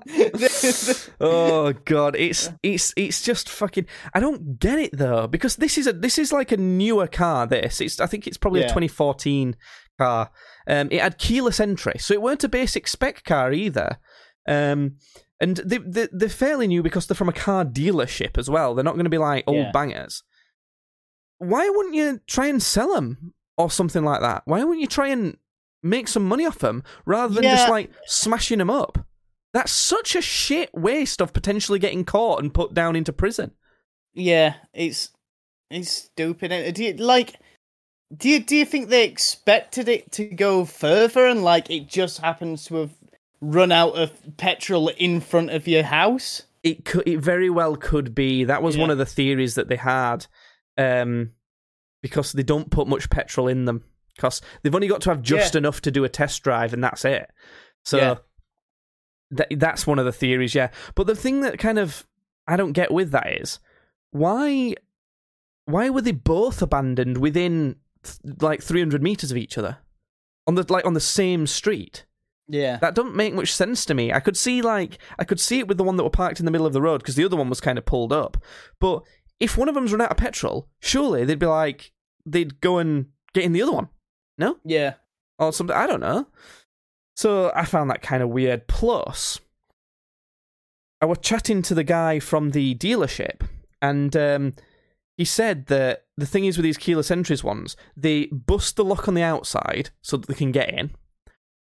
oh 1.20 1.74
god, 1.86 2.16
it's 2.16 2.50
it's 2.64 2.94
it's 2.96 3.22
just 3.22 3.50
fucking. 3.50 3.86
I 4.14 4.20
don't 4.20 4.60
get 4.60 4.80
it 4.80 4.98
though 4.98 5.28
because 5.28 5.58
this 5.58 5.78
is 5.78 5.88
a 5.88 5.94
this 5.94 6.18
is 6.18 6.32
like 6.32 6.52
a 6.52 6.58
newer 6.58 7.08
car. 7.08 7.46
This 7.48 7.82
it's 7.82 8.00
I 8.00 8.06
think 8.08 8.28
it's 8.28 8.38
probably 8.38 8.62
a 8.62 8.68
2014 8.68 9.56
car. 9.98 10.32
Um, 10.68 10.88
it 10.92 11.02
had 11.02 11.18
keyless 11.18 11.60
entry, 11.60 11.96
so 12.00 12.14
it 12.14 12.22
weren't 12.22 12.44
a 12.44 12.50
basic 12.50 12.88
spec 12.88 13.24
car 13.24 13.52
either. 13.52 13.98
Um, 14.48 14.98
and 15.42 15.58
they, 15.58 15.80
they 15.80 16.08
they're 16.12 16.30
fairly 16.30 16.68
new 16.68 16.82
because 16.82 17.08
they're 17.08 17.16
from 17.16 17.30
a 17.30 17.34
car 17.34 17.66
dealership 17.66 18.38
as 18.38 18.50
well. 18.50 18.74
They're 18.74 18.84
not 18.86 18.96
going 18.96 19.04
to 19.06 19.10
be 19.10 19.18
like 19.18 19.44
old 19.48 19.58
Yeah. 19.58 19.72
bangers. 19.72 20.24
Why 21.40 21.70
wouldn't 21.70 21.96
you 21.96 22.22
try 22.28 22.48
and 22.48 22.64
sell 22.64 22.94
them 22.96 23.34
or 23.58 23.70
something 23.70 24.04
like 24.04 24.22
that? 24.22 24.44
Why 24.46 24.64
wouldn't 24.64 24.82
you 24.82 24.88
try 24.88 25.08
and 25.10 25.38
make 25.84 26.08
some 26.08 26.26
money 26.26 26.46
off 26.46 26.60
them 26.60 26.84
rather 27.06 27.34
than 27.36 27.44
just 27.44 27.70
like 27.70 27.92
smashing 28.06 28.58
them 28.60 28.70
up? 28.70 29.00
That's 29.54 29.72
such 29.72 30.16
a 30.16 30.22
shit 30.22 30.70
waste 30.74 31.22
of 31.22 31.32
potentially 31.32 31.80
getting 31.80 32.04
caught 32.04 32.42
and 32.42 32.54
put 32.54 32.74
down 32.74 32.96
into 32.96 33.14
prison. 33.14 33.52
yeah, 34.14 34.56
it's 34.74 35.12
it's 35.72 35.90
stupid. 35.90 36.52
And 36.52 36.76
Do 36.76 36.84
you 36.84 36.94
like? 36.94 37.36
Do 38.16 38.30
you 38.30 38.40
do 38.40 38.56
you 38.56 38.66
think 38.66 38.90
they 38.90 39.06
expected 39.06 39.90
it 39.90 40.12
to 40.14 40.26
go 40.26 40.64
further 40.66 41.26
and 41.26 41.44
like 41.44 41.70
it 41.70 41.88
just 41.88 42.20
happens 42.20 42.66
to 42.66 42.76
have 42.76 42.92
run 43.42 43.72
out 43.72 43.98
of 43.98 44.12
petrol 44.38 44.90
in 44.90 45.22
front 45.22 45.50
of 45.50 45.68
your 45.68 45.84
house? 45.84 46.44
It 46.64 46.84
could, 46.86 47.08
it 47.08 47.20
very 47.20 47.50
well 47.50 47.76
could 47.76 48.14
be. 48.16 48.44
That 48.44 48.62
was 48.64 48.78
one 48.78 48.90
of 48.90 48.98
the 48.98 49.06
theories 49.06 49.56
that 49.56 49.70
they 49.70 49.76
had, 49.76 50.26
um, 50.78 51.32
because 52.06 52.34
they 52.34 52.44
don't 52.44 52.70
put 52.70 52.88
much 52.88 53.10
petrol 53.10 53.48
in 53.48 53.66
them. 53.66 53.84
Because 54.16 54.40
they've 54.62 54.76
only 54.76 54.88
got 54.88 55.02
to 55.02 55.10
have 55.10 55.24
just 55.24 55.56
Yeah. 55.56 55.58
enough 55.58 55.82
to 55.82 55.90
do 55.90 56.04
a 56.04 56.10
test 56.10 56.44
drive, 56.44 56.72
and 56.72 56.84
that's 56.84 57.04
it. 57.04 57.32
So 57.84 57.98
Yeah. 57.98 58.16
that 59.32 59.48
that's 59.60 59.88
one 59.88 59.98
of 59.98 60.06
the 60.06 60.12
theories, 60.12 60.54
yeah. 60.54 60.70
But 60.94 61.08
the 61.08 61.16
thing 61.16 61.42
that 61.42 61.58
kind 61.58 61.80
of 61.80 62.06
I 62.48 62.58
don't 62.58 62.74
get 62.74 62.92
with 62.92 63.10
that 63.12 63.42
is 63.42 63.60
why 64.12 64.76
why 65.66 65.90
were 65.90 66.02
they 66.02 66.12
both 66.12 66.62
abandoned 66.62 67.18
within 67.18 67.78
th- 68.04 68.20
like 68.40 68.62
300 68.62 69.02
meters 69.02 69.32
of 69.32 69.38
each 69.38 69.58
other 69.58 69.80
on 70.46 70.54
the 70.54 70.66
like 70.72 70.86
on 70.86 70.94
the 70.94 71.00
same 71.00 71.48
street? 71.48 72.06
Yeah. 72.48 72.78
That 72.78 72.94
doesn't 72.94 73.16
make 73.16 73.34
much 73.34 73.52
sense 73.52 73.84
to 73.86 73.96
me. 73.96 74.14
I 74.14 74.20
could 74.20 74.38
see 74.38 74.62
like 74.62 75.00
I 75.18 75.24
could 75.24 75.40
see 75.40 75.58
it 75.58 75.68
with 75.68 75.78
the 75.80 75.84
one 75.84 75.96
that 75.98 76.04
were 76.04 76.10
parked 76.12 76.40
in 76.40 76.46
the 76.46 76.52
middle 76.52 76.68
of 76.68 76.74
the 76.74 76.82
road 76.82 77.00
because 77.00 77.16
the 77.16 77.26
other 77.26 77.36
one 77.36 77.50
was 77.50 77.60
kind 77.60 77.80
of 77.80 77.86
pulled 77.86 78.14
up. 78.14 78.38
But 78.80 79.02
if 79.40 79.58
one 79.58 79.68
of 79.68 79.76
them's 79.76 79.92
run 79.92 80.02
out 80.02 80.12
of 80.12 80.18
petrol, 80.18 80.70
surely 80.80 81.26
they'd 81.26 81.40
be 81.40 81.48
like 81.48 81.92
they'd 82.26 82.60
go 82.62 82.78
and 82.80 83.08
get 83.34 83.44
in 83.44 83.54
the 83.54 83.62
other 83.62 83.72
one, 83.74 83.90
no, 84.38 84.58
Yeah. 84.66 84.96
or 85.40 85.52
something. 85.54 85.76
I 85.76 85.88
don't 85.88 86.00
know. 86.00 86.28
So 87.16 87.52
I 87.56 87.66
found 87.66 87.90
that 87.90 88.02
kind 88.02 88.22
of 88.24 88.30
weird. 88.30 88.68
Plus, 88.68 89.40
I 91.02 91.06
was 91.06 91.20
chatting 91.22 91.62
to 91.64 91.74
the 91.74 91.84
guy 91.84 92.20
from 92.20 92.52
the 92.52 92.76
dealership, 92.76 93.42
and 93.82 94.16
um, 94.16 94.54
he 95.18 95.26
said 95.26 95.68
that 95.68 96.06
the 96.18 96.26
thing 96.26 96.46
is 96.46 96.58
with 96.58 96.64
these 96.64 96.78
keyless 96.78 97.12
entries 97.12 97.44
ones, 97.44 97.76
they 97.96 98.26
bust 98.28 98.76
the 98.76 98.84
lock 98.86 99.08
on 99.08 99.14
the 99.14 99.22
outside 99.22 99.92
so 100.02 100.18
that 100.18 100.28
they 100.28 100.34
can 100.34 100.52
get 100.52 100.70
in, 100.74 100.92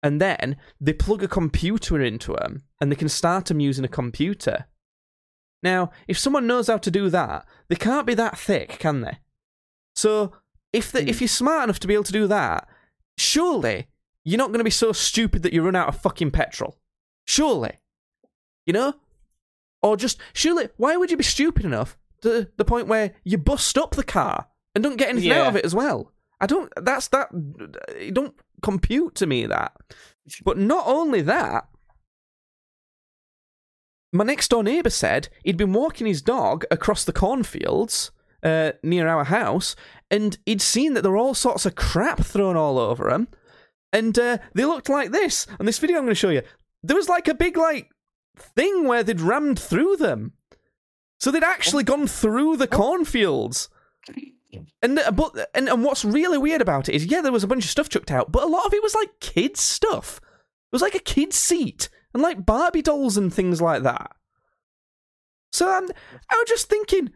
and 0.01 0.19
then 0.21 0.57
they 0.79 0.93
plug 0.93 1.23
a 1.23 1.27
computer 1.27 2.01
into 2.01 2.33
them, 2.33 2.63
and 2.81 2.91
they 2.91 2.95
can 2.95 3.09
start 3.09 3.45
them 3.45 3.59
using 3.59 3.85
a 3.85 3.89
computer. 3.89 4.65
Now, 5.63 5.91
if 6.07 6.17
someone 6.19 6.47
knows 6.47 6.67
how 6.67 6.77
to 6.77 6.91
do 6.91 7.09
that, 7.09 7.45
they 7.69 7.75
can't 7.75 8.05
be 8.07 8.13
that 8.15 8.37
thick, 8.37 8.77
can 8.79 9.01
they? 9.01 9.19
So, 9.95 10.33
if 10.75 10.91
the, 10.91 11.07
if 11.07 11.17
hmm. 11.17 11.23
you're 11.23 11.27
smart 11.29 11.63
enough 11.63 11.79
to 11.79 11.87
be 11.87 11.93
able 11.93 12.03
to 12.03 12.11
do 12.11 12.27
that, 12.27 12.67
surely 13.17 13.87
you're 14.23 14.37
not 14.37 14.49
going 14.49 14.59
to 14.59 14.65
be 14.65 14.69
so 14.69 14.91
stupid 14.91 15.43
that 15.43 15.53
you 15.53 15.61
run 15.61 15.75
out 15.75 15.87
of 15.87 16.01
fucking 16.01 16.31
petrol. 16.31 16.77
Surely. 17.25 17.79
You 18.65 18.73
know? 18.73 18.95
Or 19.81 19.95
just, 19.95 20.19
surely, 20.33 20.69
why 20.77 20.97
would 20.97 21.11
you 21.11 21.17
be 21.17 21.23
stupid 21.23 21.63
enough 21.63 21.97
to 22.21 22.49
the 22.57 22.65
point 22.65 22.87
where 22.87 23.13
you 23.23 23.37
bust 23.37 23.77
up 23.77 23.91
the 23.91 24.03
car 24.03 24.47
and 24.73 24.83
don't 24.83 24.97
get 24.97 25.09
anything 25.09 25.31
out 25.31 25.47
of 25.47 25.55
it 25.55 25.65
as 25.65 25.75
well? 25.75 26.11
I 26.41 26.47
don't, 26.47 26.71
that's 26.75 27.07
that, 27.09 27.29
it 27.89 28.13
don't 28.13 28.35
compute 28.61 29.15
to 29.15 29.27
me 29.27 29.45
that. 29.45 29.73
But 30.43 30.57
not 30.57 30.87
only 30.87 31.21
that, 31.21 31.67
my 34.11 34.23
next 34.23 34.49
door 34.49 34.63
neighbour 34.63 34.89
said 34.89 35.29
he'd 35.43 35.57
been 35.57 35.73
walking 35.73 36.07
his 36.07 36.21
dog 36.21 36.65
across 36.71 37.03
the 37.03 37.13
cornfields 37.13 38.11
uh, 38.45 38.73
near 38.83 39.07
our 39.07 39.25
house, 39.25 39.75
and 40.09 40.37
he'd 40.45 40.61
seen 40.61 40.93
that 40.93 41.01
there 41.01 41.11
were 41.11 41.17
all 41.17 41.33
sorts 41.33 41.65
of 41.65 41.75
crap 41.75 42.23
thrown 42.23 42.55
all 42.55 42.77
over 42.77 43.09
him, 43.09 43.27
and 43.91 44.17
uh, 44.17 44.37
they 44.53 44.63
looked 44.63 44.87
like 44.87 45.11
this. 45.11 45.47
And 45.59 45.67
this 45.67 45.79
video 45.79 45.97
I'm 45.97 46.03
going 46.03 46.11
to 46.11 46.15
show 46.15 46.29
you, 46.29 46.43
there 46.83 46.95
was 46.95 47.09
like 47.09 47.27
a 47.27 47.33
big 47.33 47.57
like 47.57 47.89
thing 48.37 48.87
where 48.87 49.03
they'd 49.03 49.19
rammed 49.19 49.59
through 49.59 49.97
them, 49.97 50.33
so 51.19 51.31
they'd 51.31 51.43
actually 51.43 51.83
gone 51.83 52.07
through 52.07 52.57
the 52.57 52.67
cornfields. 52.67 53.67
And 54.81 54.99
uh, 54.99 55.11
but 55.11 55.49
and, 55.53 55.67
and 55.67 55.83
what's 55.83 56.05
really 56.05 56.37
weird 56.37 56.61
about 56.61 56.87
it 56.87 56.95
is, 56.95 57.05
yeah, 57.05 57.21
there 57.21 57.31
was 57.31 57.43
a 57.43 57.47
bunch 57.47 57.65
of 57.65 57.71
stuff 57.71 57.89
chucked 57.89 58.11
out, 58.11 58.31
but 58.31 58.43
a 58.43 58.47
lot 58.47 58.65
of 58.65 58.73
it 58.73 58.83
was 58.83 58.95
like 58.95 59.19
kids 59.19 59.59
stuff. 59.59 60.21
It 60.23 60.75
was 60.75 60.81
like 60.81 60.95
a 60.95 60.99
kid's 60.99 61.35
seat 61.35 61.89
and 62.13 62.21
like 62.21 62.45
Barbie 62.45 62.81
dolls 62.81 63.17
and 63.17 63.33
things 63.33 63.61
like 63.61 63.83
that. 63.83 64.11
So 65.51 65.69
I'm, 65.69 65.85
I 65.85 66.35
was 66.35 66.47
just 66.47 66.69
thinking, 66.69 67.11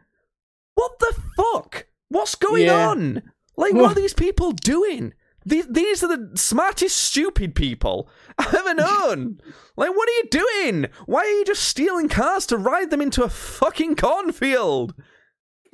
what 0.79 0.99
the 0.99 1.13
fuck? 1.35 1.87
What's 2.09 2.35
going 2.35 2.63
Yeah. 2.65 2.89
on? 2.89 3.21
Like, 3.57 3.73
what 3.73 3.91
are 3.91 3.95
these 4.01 4.13
people 4.13 4.53
doing? 4.53 5.13
These, 5.45 5.67
these 5.67 6.03
are 6.03 6.07
the 6.07 6.37
smartest 6.37 6.95
stupid 6.97 7.55
people 7.55 8.09
I've 8.37 8.53
ever 8.53 8.73
known. 8.73 9.39
like, 9.75 9.89
what 9.95 10.07
are 10.09 10.11
you 10.13 10.23
doing? 10.31 10.85
Why 11.05 11.21
are 11.21 11.25
you 11.39 11.45
just 11.45 11.63
stealing 11.65 12.07
cars 12.07 12.45
to 12.47 12.57
ride 12.57 12.89
them 12.89 13.01
into 13.01 13.23
a 13.23 13.29
fucking 13.29 13.95
cornfield? 13.95 14.93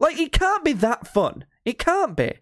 like, 0.00 0.18
it 0.18 0.32
can't 0.32 0.64
be 0.64 0.72
that 0.74 1.06
fun. 1.06 1.44
It 1.64 1.78
can't 1.78 2.16
be. 2.16 2.34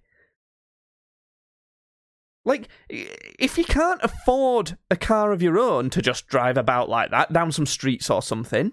Like, 2.44 2.68
if 2.88 3.58
you 3.58 3.64
can't 3.64 4.00
afford 4.02 4.78
a 4.90 4.96
car 4.96 5.32
of 5.32 5.42
your 5.42 5.58
own 5.58 5.90
to 5.90 6.00
just 6.00 6.26
drive 6.28 6.56
about 6.56 6.88
like 6.88 7.10
that 7.10 7.32
down 7.32 7.52
some 7.52 7.66
streets 7.66 8.08
or 8.08 8.22
something, 8.22 8.72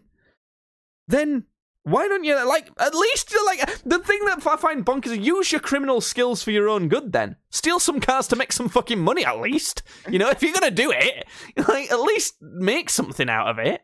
then 1.08 1.44
why 1.86 2.08
don't 2.08 2.24
you, 2.24 2.36
like, 2.48 2.70
at 2.80 2.94
least, 2.94 3.34
like, 3.46 3.60
the 3.84 4.00
thing 4.00 4.20
that 4.26 4.46
I 4.46 4.58
find 4.58 4.86
bonkers 4.86 5.12
is 5.14 5.18
use 5.20 5.52
your 5.52 5.62
criminal 5.62 6.02
skills 6.02 6.44
for 6.44 6.52
your 6.52 6.68
own 6.68 6.90
good 6.90 7.12
then. 7.14 7.36
Steal 7.52 7.80
some 7.80 8.00
cars 8.00 8.28
to 8.30 8.36
make 8.36 8.52
some 8.52 8.68
fucking 8.70 9.00
money 9.00 9.24
at 9.24 9.40
least. 9.40 9.84
You 10.10 10.20
know, 10.20 10.30
if 10.30 10.42
you're 10.44 10.54
gonna 10.54 10.72
do 10.72 10.92
it, 10.92 11.26
like, 11.68 11.92
at 11.92 12.00
least 12.02 12.36
make 12.42 12.90
something 12.90 13.30
out 13.30 13.48
of 13.48 13.60
it. 13.60 13.82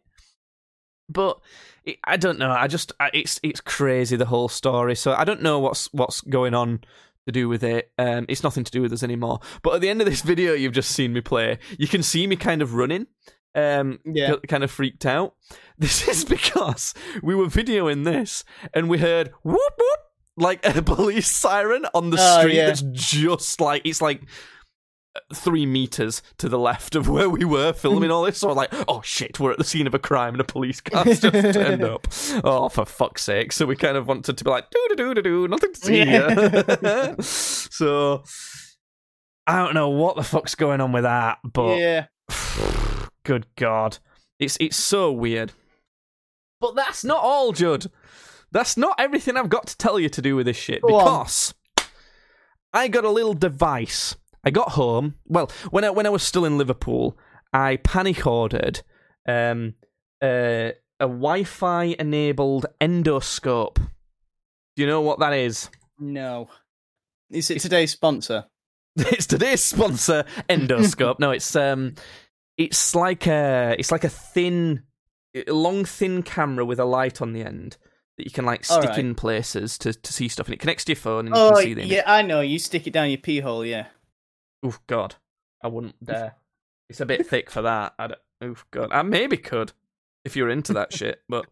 But 1.09 1.39
it, 1.85 1.97
I 2.03 2.17
don't 2.17 2.39
know. 2.39 2.51
I 2.51 2.67
just 2.67 2.91
I, 2.99 3.09
it's 3.13 3.39
it's 3.43 3.61
crazy 3.61 4.15
the 4.15 4.25
whole 4.25 4.47
story. 4.49 4.95
So 4.95 5.13
I 5.13 5.23
don't 5.23 5.41
know 5.41 5.59
what's 5.59 5.87
what's 5.93 6.21
going 6.21 6.53
on 6.53 6.79
to 7.27 7.31
do 7.31 7.49
with 7.49 7.63
it. 7.63 7.91
Um, 7.99 8.25
it's 8.29 8.43
nothing 8.43 8.63
to 8.63 8.71
do 8.71 8.81
with 8.81 8.93
us 8.93 9.03
anymore. 9.03 9.39
But 9.61 9.75
at 9.75 9.81
the 9.81 9.89
end 9.89 10.01
of 10.01 10.07
this 10.07 10.21
video, 10.31 10.53
you've 10.53 10.73
just 10.73 10.91
seen 10.91 11.13
me 11.13 11.21
play. 11.21 11.59
You 11.77 11.87
can 11.87 12.01
see 12.03 12.25
me 12.27 12.35
kind 12.35 12.61
of 12.61 12.73
running. 12.75 13.07
Um, 13.53 13.99
Yeah. 14.05 14.35
kind 14.47 14.63
of 14.63 14.71
freaked 14.71 15.05
out. 15.05 15.35
This 15.85 16.07
is 16.07 16.25
because 16.25 16.93
we 17.23 17.33
were 17.33 17.47
videoing 17.47 18.05
this 18.05 18.43
and 18.73 18.87
we 18.87 18.99
heard 18.99 19.29
whoop 19.41 19.57
whoop 19.79 19.99
like 20.37 20.63
a 20.63 20.79
police 20.83 21.29
siren 21.31 21.87
on 21.95 22.11
the 22.11 22.17
Oh, 22.19 22.39
street 22.39 22.55
yeah. 22.55 22.67
that's 22.67 22.83
just 22.91 23.59
like 23.59 23.81
it's 23.83 23.99
like 23.99 24.21
uh, 25.15 25.19
three 25.33 25.65
meters 25.65 26.21
to 26.37 26.47
the 26.47 26.59
left 26.59 26.95
of 26.95 27.09
where 27.15 27.29
we 27.31 27.43
were 27.43 27.73
filming 27.73 28.11
all 28.11 28.21
this. 28.23 28.37
So 28.37 28.49
we're 28.49 28.53
like, 28.53 28.71
oh 28.87 29.01
shit, 29.01 29.39
we're 29.39 29.53
at 29.53 29.57
the 29.57 29.63
scene 29.63 29.87
of 29.87 29.95
a 29.95 29.99
crime 29.99 30.35
and 30.35 30.41
a 30.41 30.43
police 30.43 30.81
car's 30.81 31.19
just 31.19 31.53
turned 31.55 31.83
up. 31.83 32.07
Oh, 32.43 32.69
for 32.69 32.85
fuck's 32.85 33.23
sake! 33.23 33.51
So 33.51 33.65
we 33.65 33.75
kind 33.75 33.97
of 33.97 34.07
wanted 34.07 34.37
to 34.37 34.43
be 34.43 34.51
like, 34.51 34.69
do 34.69 34.87
do 34.95 35.13
do 35.15 35.21
do, 35.23 35.47
nothing 35.47 35.73
to 35.73 35.79
see 35.79 36.05
here. 36.05 37.15
so 37.21 38.23
I 39.47 39.57
don't 39.57 39.73
know 39.73 39.89
what 39.89 40.15
the 40.15 40.23
fuck's 40.23 40.53
going 40.53 40.79
on 40.79 40.91
with 40.91 41.03
that, 41.03 41.39
but 41.43 41.77
yeah. 41.79 42.05
good 43.25 43.47
god, 43.55 43.97
it's 44.39 44.57
it's 44.59 44.77
so 44.77 45.11
weird. 45.11 45.53
But 46.61 46.75
that's 46.75 47.03
not 47.03 47.21
all, 47.21 47.51
Judd. 47.51 47.87
That's 48.51 48.77
not 48.77 48.95
everything 48.99 49.35
I've 49.35 49.49
got 49.49 49.67
to 49.67 49.77
tell 49.77 49.99
you 49.99 50.07
to 50.09 50.21
do 50.21 50.35
with 50.35 50.45
this 50.45 50.57
shit 50.57 50.81
Go 50.81 50.95
on. 50.95 51.03
because 51.03 51.53
I 52.73 52.87
got 52.87 53.03
a 53.03 53.09
little 53.09 53.33
device. 53.33 54.15
I 54.45 54.51
got 54.51 54.69
home. 54.73 55.15
Well, 55.25 55.51
when 55.71 55.83
I 55.83 55.89
when 55.89 56.05
I 56.05 56.09
was 56.09 56.23
still 56.23 56.45
in 56.45 56.57
Liverpool, 56.57 57.17
I 57.51 57.77
panic 57.77 58.25
ordered 58.25 58.81
um, 59.27 59.73
uh, 60.21 60.71
a 60.99 61.07
Wi-Fi 61.07 61.95
enabled 61.99 62.67
endoscope. 62.79 63.75
Do 63.75 64.83
you 64.83 64.87
know 64.87 65.01
what 65.01 65.19
that 65.19 65.33
is? 65.33 65.69
No. 65.99 66.49
Is 67.29 67.49
it 67.49 67.59
today's 67.59 67.91
sponsor? 67.91 68.45
it's 68.97 69.25
today's 69.27 69.63
sponsor, 69.63 70.25
Endoscope. 70.49 71.17
no, 71.19 71.31
it's 71.31 71.55
um, 71.55 71.95
it's 72.57 72.93
like 72.93 73.25
a 73.27 73.75
it's 73.79 73.91
like 73.91 74.03
a 74.03 74.09
thin, 74.09 74.83
long 75.47 75.85
thin 75.85 76.23
camera 76.23 76.65
with 76.65 76.79
a 76.79 76.85
light 76.85 77.21
on 77.21 77.33
the 77.33 77.43
end 77.43 77.77
that 78.17 78.25
you 78.25 78.31
can 78.31 78.45
like 78.45 78.65
stick 78.65 78.83
right. 78.89 78.97
in 78.97 79.15
places 79.15 79.77
to, 79.79 79.93
to 79.93 80.13
see 80.13 80.27
stuff, 80.27 80.47
and 80.47 80.53
it 80.53 80.59
connects 80.59 80.83
to 80.85 80.91
your 80.91 80.97
phone 80.97 81.27
and 81.27 81.35
you 81.35 81.41
Oh, 81.41 81.51
can 81.53 81.63
see 81.63 81.73
the 81.73 81.81
image. 81.81 81.91
yeah, 81.93 82.03
I 82.05 82.21
know. 82.21 82.41
You 82.41 82.59
stick 82.59 82.85
it 82.87 82.93
down 82.93 83.09
your 83.09 83.17
pee 83.17 83.39
hole, 83.39 83.65
yeah. 83.65 83.87
Oof, 84.65 84.79
God, 84.87 85.15
I 85.63 85.67
wouldn't 85.69 86.03
dare. 86.03 86.35
It's 86.89 86.99
a 87.01 87.05
bit 87.05 87.25
thick 87.25 87.49
for 87.49 87.61
that. 87.61 87.93
I 87.97 88.07
don't, 88.07 88.19
oof, 88.43 88.65
God, 88.71 88.89
I 88.91 89.01
maybe 89.01 89.37
could 89.37 89.71
if 90.25 90.35
you're 90.35 90.49
into 90.49 90.73
that 90.73 90.93
shit. 90.93 91.21
But 91.29 91.45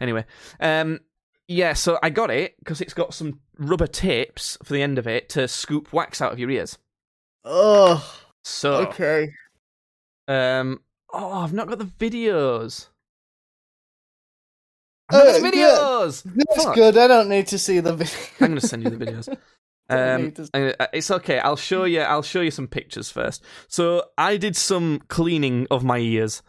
anyway, 0.00 0.24
um, 0.58 1.00
yeah. 1.48 1.72
So 1.72 1.98
I 2.02 2.10
got 2.10 2.30
it 2.30 2.56
because 2.58 2.80
it's 2.80 2.92
got 2.92 3.14
some 3.14 3.40
rubber 3.58 3.86
tips 3.86 4.58
for 4.64 4.72
the 4.74 4.82
end 4.82 4.98
of 4.98 5.06
it 5.06 5.28
to 5.30 5.46
scoop 5.48 5.92
wax 5.92 6.20
out 6.20 6.32
of 6.32 6.38
your 6.40 6.50
ears. 6.50 6.76
Oh, 7.44 8.04
So 8.44 8.88
okay. 8.88 9.32
Um. 10.28 10.80
Oh, 11.12 11.32
I've 11.32 11.52
not 11.54 11.66
got 11.68 11.78
the 11.78 11.86
videos. 11.86 12.88
I've 15.12 15.12
not 15.12 15.24
got 15.24 15.28
Uh, 15.28 15.50
the 15.50 15.56
yeah. 15.56 15.66
videos. 15.68 16.22
That's 16.34 16.64
Fuck. 16.64 16.74
good. 16.74 16.96
I 16.98 17.06
don't 17.06 17.28
need 17.28 17.46
to 17.48 17.58
see 17.58 17.80
the 17.80 17.94
video. 17.94 18.14
I'm 18.40 18.48
gonna 18.48 18.60
send 18.60 18.84
you 18.84 18.90
the 18.90 19.04
videos. 19.04 19.28
Um, 19.92 20.22
need 20.22 20.36
to- 20.36 20.48
and, 20.54 20.76
uh, 20.78 20.86
it's 20.92 21.10
okay. 21.10 21.40
I'll 21.40 21.56
show 21.56 21.82
you. 21.82 22.02
I'll 22.02 22.22
show 22.22 22.42
you 22.42 22.52
some 22.52 22.68
pictures 22.68 23.10
first. 23.10 23.42
So 23.66 24.04
I 24.16 24.36
did 24.36 24.54
some 24.54 25.00
cleaning 25.08 25.66
of 25.68 25.82
my 25.82 25.98
ears. 25.98 26.42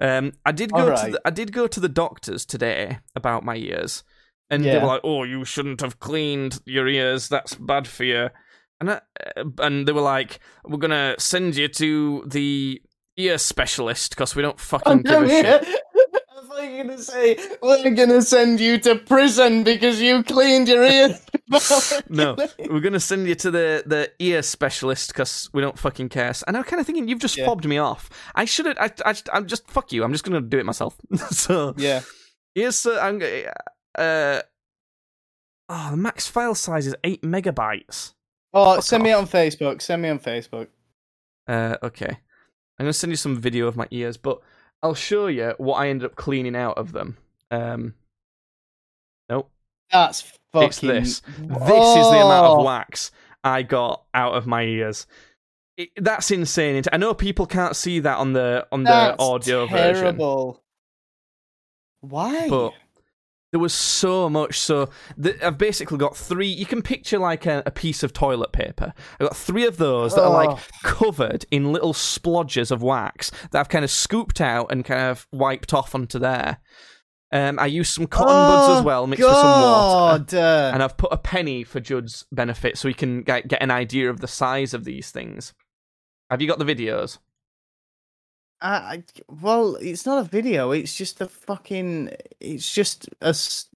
Um, 0.00 0.32
I 0.46 0.52
did 0.52 0.72
go 0.72 0.96
to 0.96 1.10
the, 1.12 1.20
I 1.22 1.28
did 1.28 1.52
go 1.52 1.66
to 1.66 1.78
the 1.78 1.90
doctors 1.90 2.46
today 2.46 3.00
about 3.14 3.44
my 3.44 3.56
ears, 3.56 4.02
and 4.48 4.64
they 4.64 4.78
were 4.78 4.86
like, 4.86 5.02
"Oh, 5.04 5.24
you 5.24 5.44
shouldn't 5.44 5.82
have 5.82 6.00
cleaned 6.00 6.60
your 6.64 6.88
ears. 6.88 7.28
That's 7.28 7.54
bad 7.56 7.86
for 7.86 8.04
you." 8.04 8.30
And 8.80 8.90
I, 8.90 9.00
uh, 9.36 9.44
and 9.58 9.86
they 9.86 9.92
were 9.92 10.00
like, 10.00 10.40
"We're 10.64 10.78
gonna 10.78 11.16
send 11.18 11.54
you 11.56 11.68
to 11.68 12.24
the 12.26 12.80
ear 13.18 13.36
specialist 13.36 14.10
because 14.10 14.34
we 14.34 14.40
don't 14.40 14.58
fucking 14.58 15.02
give 15.02 15.22
a 15.24 15.28
shit." 15.28 15.68
You 16.62 16.82
gonna 16.84 16.98
say 16.98 17.36
we're 17.62 17.90
gonna 17.90 18.22
send 18.22 18.60
you 18.60 18.78
to 18.80 18.96
prison 18.96 19.62
because 19.64 20.00
you 20.00 20.22
cleaned 20.22 20.68
your 20.68 20.84
ears. 20.84 21.20
No, 22.08 22.34
we're 22.70 22.80
gonna 22.80 22.98
send 22.98 23.28
you 23.28 23.34
to 23.36 23.50
the 23.52 23.82
the 23.86 24.10
ear 24.18 24.42
specialist 24.42 25.08
because 25.08 25.48
we 25.52 25.60
don't 25.62 25.78
fucking 25.78 26.08
care. 26.08 26.32
And 26.46 26.56
I'm 26.56 26.64
kind 26.64 26.80
of 26.80 26.86
thinking 26.86 27.06
you've 27.08 27.20
just 27.20 27.36
Yeah. 27.36 27.46
fobbed 27.46 27.66
me 27.66 27.78
off. 27.78 28.10
I 28.34 28.46
should 28.46 28.66
have. 28.66 28.76
I, 28.80 28.90
I, 29.04 29.14
I'm 29.32 29.46
just 29.46 29.70
fuck 29.70 29.92
you. 29.92 30.02
I'm 30.02 30.12
just 30.12 30.24
gonna 30.24 30.40
do 30.40 30.58
it 30.58 30.66
myself. 30.66 30.96
so 31.30 31.74
Yeah. 31.76 32.00
here's 32.54 32.84
uh, 32.84 32.98
I'm 33.00 33.22
uh 33.96 34.40
oh 35.68 35.88
the 35.92 35.96
max 35.96 36.26
file 36.26 36.54
size 36.54 36.86
is 36.86 36.96
eight 37.04 37.22
megabytes. 37.22 38.14
Oh, 38.52 38.76
Fuck 38.76 38.84
send 38.84 39.02
me 39.04 39.12
on 39.12 39.26
Facebook. 39.26 39.82
Send 39.82 40.02
me 40.02 40.08
on 40.08 40.18
Facebook. 40.18 40.68
Uh, 41.46 41.76
okay, 41.82 42.08
I'm 42.78 42.84
gonna 42.86 42.92
send 42.92 43.12
you 43.12 43.16
some 43.16 43.38
video 43.38 43.68
of 43.68 43.76
my 43.76 43.86
ears, 43.92 44.16
but 44.16 44.40
I'll 44.86 44.94
show 44.94 45.26
you 45.26 45.52
what 45.58 45.78
I 45.78 45.88
ended 45.88 46.06
up 46.06 46.14
cleaning 46.14 46.54
out 46.54 46.78
of 46.78 46.92
them. 46.92 47.16
Um, 47.50 47.94
nope. 49.28 49.50
That's 49.90 50.20
fucking. 50.52 50.68
It's 50.68 50.78
this. 50.78 51.20
This 51.20 51.38
is 51.40 52.10
the 52.10 52.22
amount 52.24 52.46
of 52.58 52.64
wax 52.64 53.10
I 53.42 53.62
got 53.62 54.04
out 54.14 54.34
of 54.34 54.46
my 54.46 54.62
ears. 54.62 55.08
It, 55.76 55.88
that's 55.96 56.30
insane. 56.30 56.84
I 56.92 56.98
know 56.98 57.14
people 57.14 57.46
can't 57.46 57.74
see 57.74 57.98
that 57.98 58.18
on 58.18 58.32
the 58.32 58.66
on 58.70 58.84
the 58.84 58.90
That's 58.90 59.16
audio 59.20 59.66
version. 59.66 60.18
Why? 62.00 62.48
but 62.48 62.72
there 63.52 63.60
was 63.60 63.72
so 63.72 64.28
much. 64.28 64.58
So 64.58 64.88
th- 65.22 65.40
I've 65.42 65.56
basically 65.58 65.98
got 65.98 66.16
three. 66.16 66.48
You 66.48 66.66
can 66.66 66.82
picture 66.82 67.18
like 67.18 67.46
a, 67.46 67.62
a 67.66 67.70
piece 67.70 68.02
of 68.02 68.12
toilet 68.12 68.52
paper. 68.52 68.92
I've 69.20 69.28
got 69.28 69.36
three 69.36 69.66
of 69.66 69.76
those 69.76 70.14
that 70.14 70.24
are 70.24 70.30
like 70.32 70.50
Oh. 70.50 70.60
covered 70.82 71.46
in 71.50 71.72
little 71.72 71.92
splodges 71.92 72.70
of 72.70 72.82
wax 72.82 73.30
that 73.52 73.60
I've 73.60 73.68
kind 73.68 73.84
of 73.84 73.90
scooped 73.90 74.40
out 74.40 74.70
and 74.70 74.84
kind 74.84 75.10
of 75.10 75.26
wiped 75.32 75.72
off 75.72 75.94
onto 75.94 76.18
there. 76.18 76.58
Um, 77.32 77.58
I 77.58 77.66
used 77.66 77.92
some 77.92 78.06
cotton 78.06 78.32
buds 78.34 78.78
as 78.78 78.84
well, 78.84 79.06
mixed 79.06 79.24
with 79.24 79.32
some 79.34 79.60
water. 79.62 80.18
God, 80.24 80.34
uh, 80.34 80.70
and 80.72 80.82
I've 80.82 80.96
put 80.96 81.12
a 81.12 81.16
penny 81.16 81.64
for 81.64 81.80
Judd's 81.80 82.24
benefit 82.30 82.78
so 82.78 82.86
he 82.88 82.94
can 82.94 83.22
get, 83.22 83.48
get 83.48 83.62
an 83.62 83.70
idea 83.72 84.10
of 84.10 84.20
the 84.20 84.28
size 84.28 84.72
of 84.74 84.84
these 84.84 85.10
things. 85.10 85.52
Have 86.30 86.40
you 86.40 86.46
got 86.48 86.58
the 86.60 86.64
videos? 86.64 87.18
I, 88.60 88.68
I, 88.70 89.02
well, 89.28 89.76
it's 89.76 90.06
not 90.06 90.18
a 90.24 90.28
video. 90.28 90.70
It's 90.72 90.96
just 90.96 91.20
a 91.20 91.26
fucking. 91.28 92.10
It's 92.40 92.72
just 92.72 93.08
a. 93.20 93.28
s- 93.28 93.68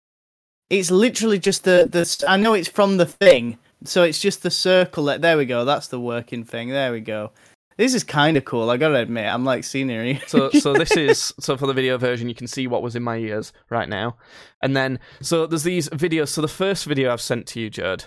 It's 0.70 0.90
literally 0.90 1.38
just 1.38 1.64
the 1.64 1.88
the. 1.90 2.00
s- 2.00 2.24
I 2.26 2.36
know 2.36 2.54
it's 2.54 2.68
from 2.68 2.96
the 2.96 3.06
thing, 3.06 3.58
so 3.84 4.02
it's 4.02 4.20
just 4.20 4.42
the 4.42 4.50
circle. 4.50 5.04
That 5.04 5.20
there 5.22 5.36
we 5.36 5.44
go. 5.46 5.64
That's 5.64 5.88
the 5.88 6.00
working 6.00 6.44
thing. 6.44 6.70
There 6.70 6.92
we 6.92 7.00
go. 7.00 7.32
This 7.76 7.94
is 7.94 8.04
kind 8.04 8.36
of 8.36 8.44
cool. 8.44 8.68
I 8.68 8.76
gotta 8.76 8.96
admit, 8.98 9.26
I'm 9.26 9.44
like 9.44 9.64
scenery. 9.64 10.20
So, 10.26 10.50
so 10.50 10.74
this 10.74 10.90
is 10.96 11.32
so 11.40 11.56
for 11.56 11.66
the 11.66 11.72
video 11.72 11.96
version, 11.98 12.28
you 12.28 12.34
can 12.34 12.46
see 12.46 12.66
what 12.66 12.82
was 12.82 12.94
in 12.96 13.02
my 13.02 13.16
ears 13.16 13.52
right 13.70 13.88
now, 13.88 14.16
and 14.62 14.76
then 14.76 14.98
so 15.20 15.46
there's 15.46 15.62
these 15.62 15.88
videos. 15.90 16.28
So 16.28 16.40
the 16.42 16.48
first 16.48 16.84
video 16.86 17.12
I've 17.12 17.20
sent 17.22 17.46
to 17.48 17.60
you, 17.60 17.70
Judd, 17.70 18.04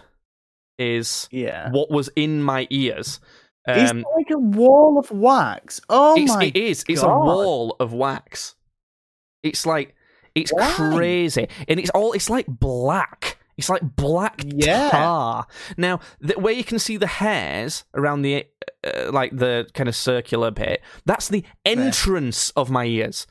is 0.78 1.28
yeah. 1.32 1.70
what 1.72 1.92
was 1.92 2.10
in 2.16 2.42
my 2.44 2.68
ears. 2.70 3.20
Um, 3.68 4.00
it 4.00 4.06
like 4.18 4.30
a 4.32 4.38
wall 4.40 5.00
of 5.00 5.10
wax? 5.12 5.80
Oh 5.90 6.16
it's, 6.18 6.34
my! 6.34 6.46
it 6.46 6.56
is. 6.58 6.84
It's 6.88 7.02
a 7.02 7.08
wall 7.08 7.76
of 7.80 7.94
wax. 7.94 8.56
It's 9.42 9.66
like 9.66 9.96
it's 10.36 10.52
Why? 10.52 10.72
crazy, 10.74 11.48
and 11.68 11.80
it's 11.80 11.90
all. 11.92 12.14
It's 12.14 12.30
like 12.30 12.46
black. 12.48 13.38
It's 13.56 13.70
like 13.70 13.96
black 13.96 14.42
Yeah. 14.46 14.90
tar. 14.90 15.48
Now, 15.78 16.00
the, 16.20 16.34
where 16.40 16.54
you 16.54 16.64
can 16.64 16.80
see 16.80 16.98
the 16.98 17.06
hairs 17.08 17.84
around 17.94 18.24
the 18.24 18.46
uh, 18.84 19.12
like 19.12 19.38
the 19.38 19.68
kind 19.76 19.88
of 19.88 19.96
circular 19.96 20.50
bit, 20.52 20.82
that's 21.06 21.30
the 21.30 21.46
entrance 21.64 22.50
of 22.52 22.70
my 22.72 22.86
ears. 22.86 23.28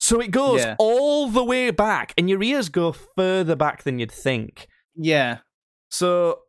So 0.00 0.20
it 0.20 0.30
goes 0.30 0.60
Yeah. 0.60 0.76
all 0.78 1.28
the 1.28 1.44
way 1.44 1.70
back, 1.70 2.12
and 2.16 2.28
your 2.30 2.42
ears 2.42 2.68
go 2.70 2.92
further 2.92 3.54
back 3.54 3.82
than 3.82 3.98
you'd 3.98 4.10
think. 4.10 4.66
Yeah. 4.96 5.38
So 5.90 6.40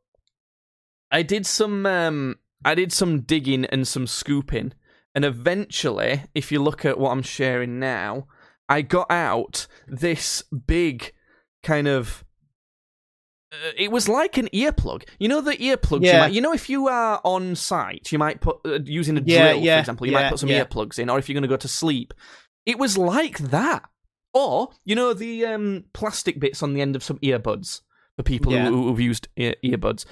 I 1.11 1.21
did 1.21 1.45
some 1.45 1.85
um 1.85 2.35
I 2.65 2.75
did 2.75 2.91
some 2.91 3.21
digging 3.21 3.65
and 3.65 3.87
some 3.87 4.07
scooping 4.07 4.73
and 5.15 5.23
eventually 5.25 6.23
if 6.35 6.51
you 6.51 6.61
look 6.61 6.85
at 6.85 6.99
what 6.99 7.11
I'm 7.11 7.21
sharing 7.21 7.79
now 7.79 8.27
I 8.69 8.81
got 8.81 9.09
out 9.09 9.67
this 9.87 10.43
big 10.65 11.13
kind 11.63 11.87
of 11.87 12.23
uh, 13.51 13.71
it 13.77 13.91
was 13.91 14.09
like 14.09 14.37
an 14.37 14.49
earplug. 14.53 15.03
You 15.19 15.29
know 15.29 15.39
the 15.39 15.55
earplugs. 15.55 16.01
You, 16.01 16.07
Yeah. 16.07 16.19
might, 16.21 16.33
you 16.33 16.41
know 16.41 16.51
if 16.53 16.69
you 16.69 16.87
are 16.89 17.21
on 17.23 17.55
site, 17.55 18.11
you 18.11 18.19
might 18.19 18.41
put 18.41 18.57
uh, 18.65 18.79
using 18.83 19.17
a 19.17 19.21
Yeah, 19.25 19.53
drill, 19.53 19.63
yeah, 19.63 19.75
for 19.77 19.79
example. 19.79 20.07
You 20.07 20.11
might 20.13 20.29
put 20.29 20.39
some 20.39 20.49
yeah. 20.49 20.65
earplugs 20.65 20.99
in, 20.99 21.09
or 21.09 21.17
if 21.17 21.29
you're 21.29 21.33
going 21.35 21.43
to 21.43 21.47
go 21.47 21.55
to 21.55 21.67
sleep, 21.69 22.13
it 22.65 22.77
was 22.77 22.97
like 22.97 23.37
that. 23.37 23.83
Or 24.33 24.69
you 24.83 24.95
know 24.95 25.13
the 25.13 25.45
um, 25.45 25.85
plastic 25.93 26.39
bits 26.41 26.61
on 26.61 26.73
the 26.73 26.81
end 26.81 26.97
of 26.97 27.03
some 27.03 27.19
earbuds 27.19 27.81
for 28.17 28.23
people 28.23 28.51
Yeah. 28.51 28.65
who, 28.67 28.89
who've 28.89 28.99
used 28.99 29.29
ear- 29.37 29.55
earbuds. 29.63 30.03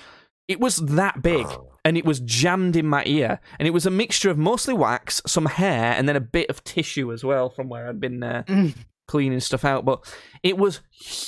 It 0.47 0.59
was 0.59 0.75
that 0.77 1.21
big, 1.23 1.47
and 1.83 1.97
it 1.97 2.05
was 2.05 2.19
jammed 2.19 2.75
in 2.75 2.85
my 2.85 3.03
ear, 3.05 3.39
and 3.57 3.67
it 3.67 3.71
was 3.71 3.85
a 3.85 3.91
mixture 3.91 4.29
of 4.29 4.37
mostly 4.37 4.73
wax, 4.75 5.21
some 5.25 5.45
hair, 5.47 5.93
and 5.97 6.07
then 6.07 6.15
a 6.15 6.19
bit 6.21 6.49
of 6.49 6.63
tissue 6.63 7.11
as 7.11 7.23
well 7.23 7.49
from 7.49 7.67
where 7.67 7.87
I'd 7.89 7.99
been 7.99 8.21
uh, 8.21 8.43
Mm. 8.47 8.75
cleaning 9.07 9.39
stuff 9.39 9.65
out. 9.65 9.85
But 9.85 10.05
it 10.43 10.57
was 10.57 10.81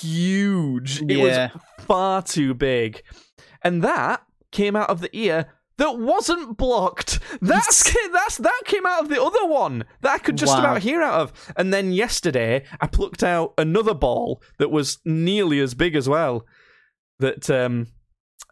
huge. 0.07 1.01
It 1.01 1.11
Yeah. 1.17 1.49
was 1.53 1.61
far 1.85 2.21
too 2.21 2.53
big, 2.53 3.01
and 3.63 3.81
that 3.83 4.21
came 4.51 4.75
out 4.75 4.89
of 4.89 5.01
the 5.01 5.09
ear 5.17 5.47
that 5.77 5.97
wasn't 5.99 6.57
blocked. 6.57 7.19
That's 7.41 7.91
that's 8.13 8.37
that 8.37 8.61
came 8.65 8.85
out 8.85 9.01
of 9.03 9.09
the 9.09 9.21
other 9.21 9.45
one 9.45 9.83
that 10.01 10.13
I 10.13 10.17
could 10.19 10.37
just 10.37 10.53
Wow. 10.53 10.59
about 10.59 10.81
hear 10.83 11.01
out 11.01 11.21
of. 11.21 11.53
And 11.55 11.73
then 11.73 11.91
yesterday, 11.91 12.63
I 12.81 12.87
plucked 12.87 13.23
out 13.23 13.53
another 13.57 13.93
ball 13.93 14.41
that 14.59 14.69
was 14.71 14.99
nearly 15.05 15.59
as 15.59 15.73
big 15.73 15.95
as 15.95 16.07
well. 16.09 16.45
That 17.19 17.49
um, 17.49 17.87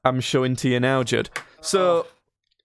I'm 0.06 0.22
showing 0.22 0.56
to 0.58 0.70
you 0.70 0.80
now, 0.80 1.04
Judd. 1.04 1.30
So 1.62 2.08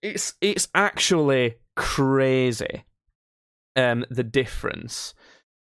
it's 0.02 0.34
it's 0.40 0.68
actually 0.74 1.56
crazy. 1.74 2.84
Um, 3.76 4.04
the 4.10 4.24
difference 4.24 5.14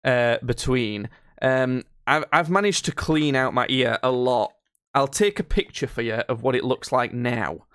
uh 0.04 0.38
between 0.44 1.08
um 1.42 1.84
I've 2.06 2.24
I've 2.32 2.50
managed 2.50 2.86
to 2.86 2.92
clean 2.92 3.36
out 3.36 3.54
my 3.54 3.66
ear 3.68 3.98
a 4.02 4.10
lot. 4.10 4.52
I'll 4.94 5.06
take 5.08 5.38
a 5.38 5.44
picture 5.44 5.86
for 5.86 6.02
you 6.02 6.14
of 6.14 6.42
what 6.42 6.56
it 6.56 6.64
looks 6.64 6.90
like 6.90 7.14
now. 7.14 7.66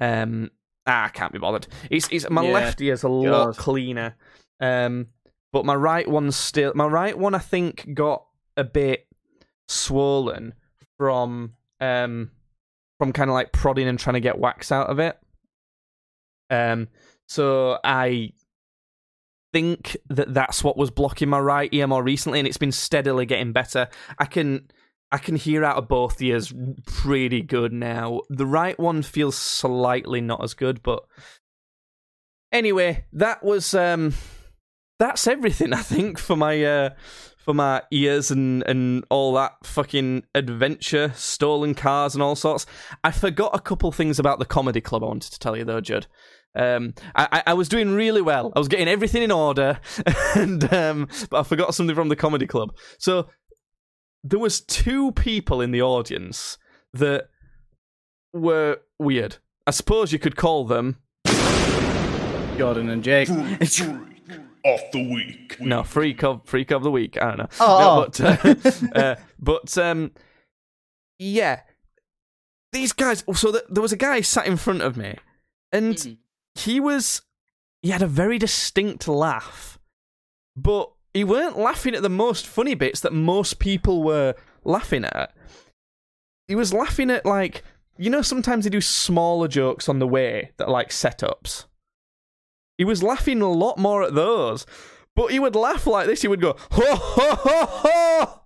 Um, 0.00 0.50
ah, 0.86 1.04
I 1.04 1.08
can't 1.08 1.32
be 1.32 1.38
bothered. 1.38 1.66
It's 1.90 2.08
it's 2.10 2.30
my 2.30 2.42
Yeah, 2.42 2.52
left 2.52 2.80
ear's 2.80 3.02
a 3.02 3.08
lot 3.08 3.56
cleaner. 3.56 4.16
Um, 4.60 5.08
but 5.52 5.66
my 5.66 5.74
right 5.74 6.08
one's 6.08 6.36
still 6.36 6.72
my 6.74 6.86
right 6.86 7.18
one. 7.18 7.34
I 7.34 7.38
think 7.40 7.92
got 7.92 8.24
a 8.56 8.64
bit 8.64 9.06
swollen 9.68 10.54
from 10.96 11.54
um 11.80 12.30
from 13.02 13.12
kind 13.12 13.28
of 13.28 13.34
like 13.34 13.50
prodding 13.50 13.88
and 13.88 13.98
trying 13.98 14.14
to 14.14 14.20
get 14.20 14.38
wax 14.38 14.70
out 14.70 14.88
of 14.88 15.00
it. 15.00 15.18
Um, 16.50 16.86
so 17.26 17.80
I 17.82 18.30
think 19.52 19.96
that 20.08 20.32
that's 20.32 20.62
what 20.62 20.76
was 20.76 20.92
blocking 20.92 21.28
my 21.28 21.40
right 21.40 21.68
ear 21.72 21.88
more 21.88 22.04
recently, 22.04 22.38
and 22.38 22.46
it's 22.46 22.58
been 22.58 22.70
steadily 22.70 23.26
getting 23.26 23.50
better. 23.52 23.88
I 24.20 24.26
can 24.26 24.68
I 25.10 25.18
can 25.18 25.34
hear 25.34 25.64
out 25.64 25.78
of 25.78 25.88
both 25.88 26.22
ears 26.22 26.54
pretty 26.86 27.42
good 27.42 27.72
now. 27.72 28.20
The 28.30 28.46
right 28.46 28.78
one 28.78 29.02
feels 29.02 29.36
slightly 29.36 30.20
not 30.20 30.44
as 30.44 30.54
good, 30.54 30.80
but 30.80 31.02
anyway, 32.52 33.06
that 33.14 33.42
was 33.42 33.74
um 33.74 34.14
that's 35.00 35.26
everything 35.26 35.72
I 35.72 35.82
think 35.82 36.20
for 36.20 36.36
my 36.36 36.62
uh 36.62 36.90
for 37.44 37.54
my 37.54 37.82
ears 37.90 38.30
and 38.30 38.62
and 38.64 39.04
all 39.10 39.32
that 39.34 39.52
fucking 39.64 40.24
adventure, 40.34 41.12
stolen 41.14 41.74
cars 41.74 42.14
and 42.14 42.22
all 42.22 42.36
sorts. 42.36 42.66
I 43.02 43.10
forgot 43.10 43.50
a 43.54 43.58
couple 43.60 43.90
things 43.92 44.18
about 44.18 44.38
the 44.38 44.44
comedy 44.44 44.80
club 44.80 45.02
I 45.02 45.06
wanted 45.06 45.32
to 45.32 45.38
tell 45.38 45.56
you 45.56 45.64
though, 45.64 45.80
Judd. 45.80 46.06
Um, 46.54 46.94
I, 47.14 47.28
I- 47.32 47.42
I 47.48 47.54
was 47.54 47.68
doing 47.68 47.94
really 47.94 48.20
well. 48.22 48.52
I 48.54 48.58
was 48.58 48.68
getting 48.68 48.88
everything 48.88 49.22
in 49.22 49.30
order, 49.32 49.80
and 50.36 50.72
um, 50.72 51.08
but 51.30 51.40
I 51.40 51.42
forgot 51.42 51.74
something 51.74 51.96
from 51.96 52.08
the 52.10 52.16
comedy 52.16 52.46
club. 52.46 52.74
So 52.98 53.28
there 54.22 54.38
was 54.38 54.60
two 54.60 55.12
people 55.12 55.60
in 55.60 55.70
the 55.72 55.82
audience 55.82 56.58
that 56.92 57.28
were 58.32 58.78
weird. 58.98 59.36
I 59.66 59.70
suppose 59.70 60.12
you 60.12 60.18
could 60.18 60.36
call 60.36 60.64
them 60.66 60.98
Jordan 62.58 62.88
and 62.90 63.02
Jake. 63.02 63.28
Off 64.64 64.80
the 64.92 65.02
week. 65.12 65.60
no 65.60 65.82
freak 65.82 66.22
of 66.22 66.42
freak 66.44 66.70
of 66.70 66.82
the 66.82 66.90
week. 66.90 67.20
I 67.20 67.26
don't 67.28 67.38
know. 67.38 67.48
Oh, 67.60 67.78
No, 67.78 67.88
oh. 67.90 68.04
but 68.06 68.94
uh, 68.94 68.94
uh, 68.98 69.14
but 69.40 69.78
um, 69.78 70.12
yeah, 71.18 71.60
these 72.72 72.92
guys. 72.92 73.24
So 73.34 73.52
th- 73.52 73.64
there 73.68 73.82
was 73.82 73.92
a 73.92 73.96
guy 73.96 74.20
sat 74.20 74.46
in 74.46 74.56
front 74.56 74.82
of 74.82 74.96
me, 74.96 75.16
and 75.72 75.94
Mm. 75.96 76.16
he 76.54 76.80
was 76.80 77.22
he 77.82 77.90
had 77.90 78.02
a 78.02 78.06
very 78.06 78.38
distinct 78.38 79.08
laugh, 79.08 79.78
but 80.56 80.92
he 81.12 81.24
weren't 81.24 81.58
laughing 81.58 81.94
at 81.94 82.02
the 82.02 82.08
most 82.08 82.46
funny 82.46 82.74
bits 82.74 83.00
that 83.00 83.12
most 83.12 83.58
people 83.58 84.02
were 84.02 84.34
laughing 84.64 85.04
at. 85.04 85.34
He 86.48 86.54
was 86.54 86.72
laughing 86.72 87.10
at 87.10 87.26
like 87.26 87.62
you 87.98 88.10
know 88.10 88.22
sometimes 88.22 88.64
they 88.64 88.70
do 88.70 88.80
smaller 88.80 89.48
jokes 89.48 89.88
on 89.88 89.98
the 89.98 90.06
way 90.06 90.52
that 90.56 90.66
are 90.66 90.72
like 90.72 90.90
setups. 90.90 91.64
He 92.82 92.84
was 92.84 93.00
laughing 93.00 93.40
a 93.40 93.48
lot 93.48 93.78
more 93.78 94.02
at 94.02 94.16
those, 94.16 94.66
but 95.14 95.30
he 95.30 95.38
would 95.38 95.54
laugh 95.54 95.86
like 95.86 96.08
this. 96.08 96.22
He 96.22 96.26
would 96.26 96.40
go 96.40 96.56
ho 96.72 96.96
ho 96.96 97.36
ho 97.36 97.66
ho. 97.70 98.40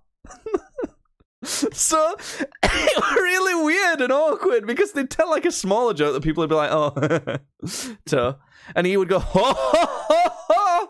so 1.43 2.15
it 2.63 2.97
was 2.97 3.15
really 3.15 3.65
weird 3.65 3.99
and 3.99 4.13
awkward 4.13 4.67
because 4.67 4.91
they'd 4.91 5.09
tell 5.09 5.27
like 5.27 5.45
a 5.45 5.51
smaller 5.51 5.95
joke 5.95 6.13
that 6.13 6.21
people 6.21 6.43
would 6.43 6.51
be 6.51 6.55
like, 6.55 6.69
"Oh," 6.71 7.39
so, 8.05 8.35
and 8.75 8.85
he 8.85 8.95
would 8.95 9.09
go 9.09 9.17
ho 9.17 9.41
ho 9.43 9.87
ho 9.87 10.29
ho, 10.29 10.89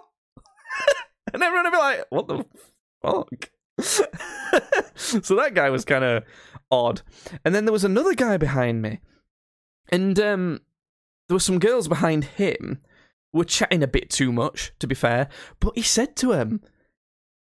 and 1.33 1.41
everyone 1.41 1.63
would 1.63 1.71
be 1.71 1.77
like, 1.77 2.05
"What 2.09 2.27
the 2.27 2.45
fuck?" 3.01 3.49
so 4.97 5.35
that 5.37 5.53
guy 5.53 5.69
was 5.69 5.85
kind 5.85 6.03
of 6.03 6.23
odd, 6.69 7.01
and 7.45 7.55
then 7.55 7.63
there 7.63 7.71
was 7.71 7.85
another 7.85 8.13
guy 8.13 8.35
behind 8.35 8.81
me, 8.81 8.99
and 9.87 10.19
um, 10.19 10.59
there 11.29 11.35
were 11.35 11.39
some 11.39 11.59
girls 11.59 11.87
behind 11.87 12.25
him 12.25 12.81
were 13.33 13.45
chatting 13.45 13.83
a 13.83 13.87
bit 13.87 14.09
too 14.09 14.31
much, 14.31 14.71
to 14.79 14.87
be 14.87 14.95
fair. 14.95 15.29
But 15.59 15.75
he 15.75 15.81
said 15.81 16.15
to 16.17 16.31
him, 16.33 16.61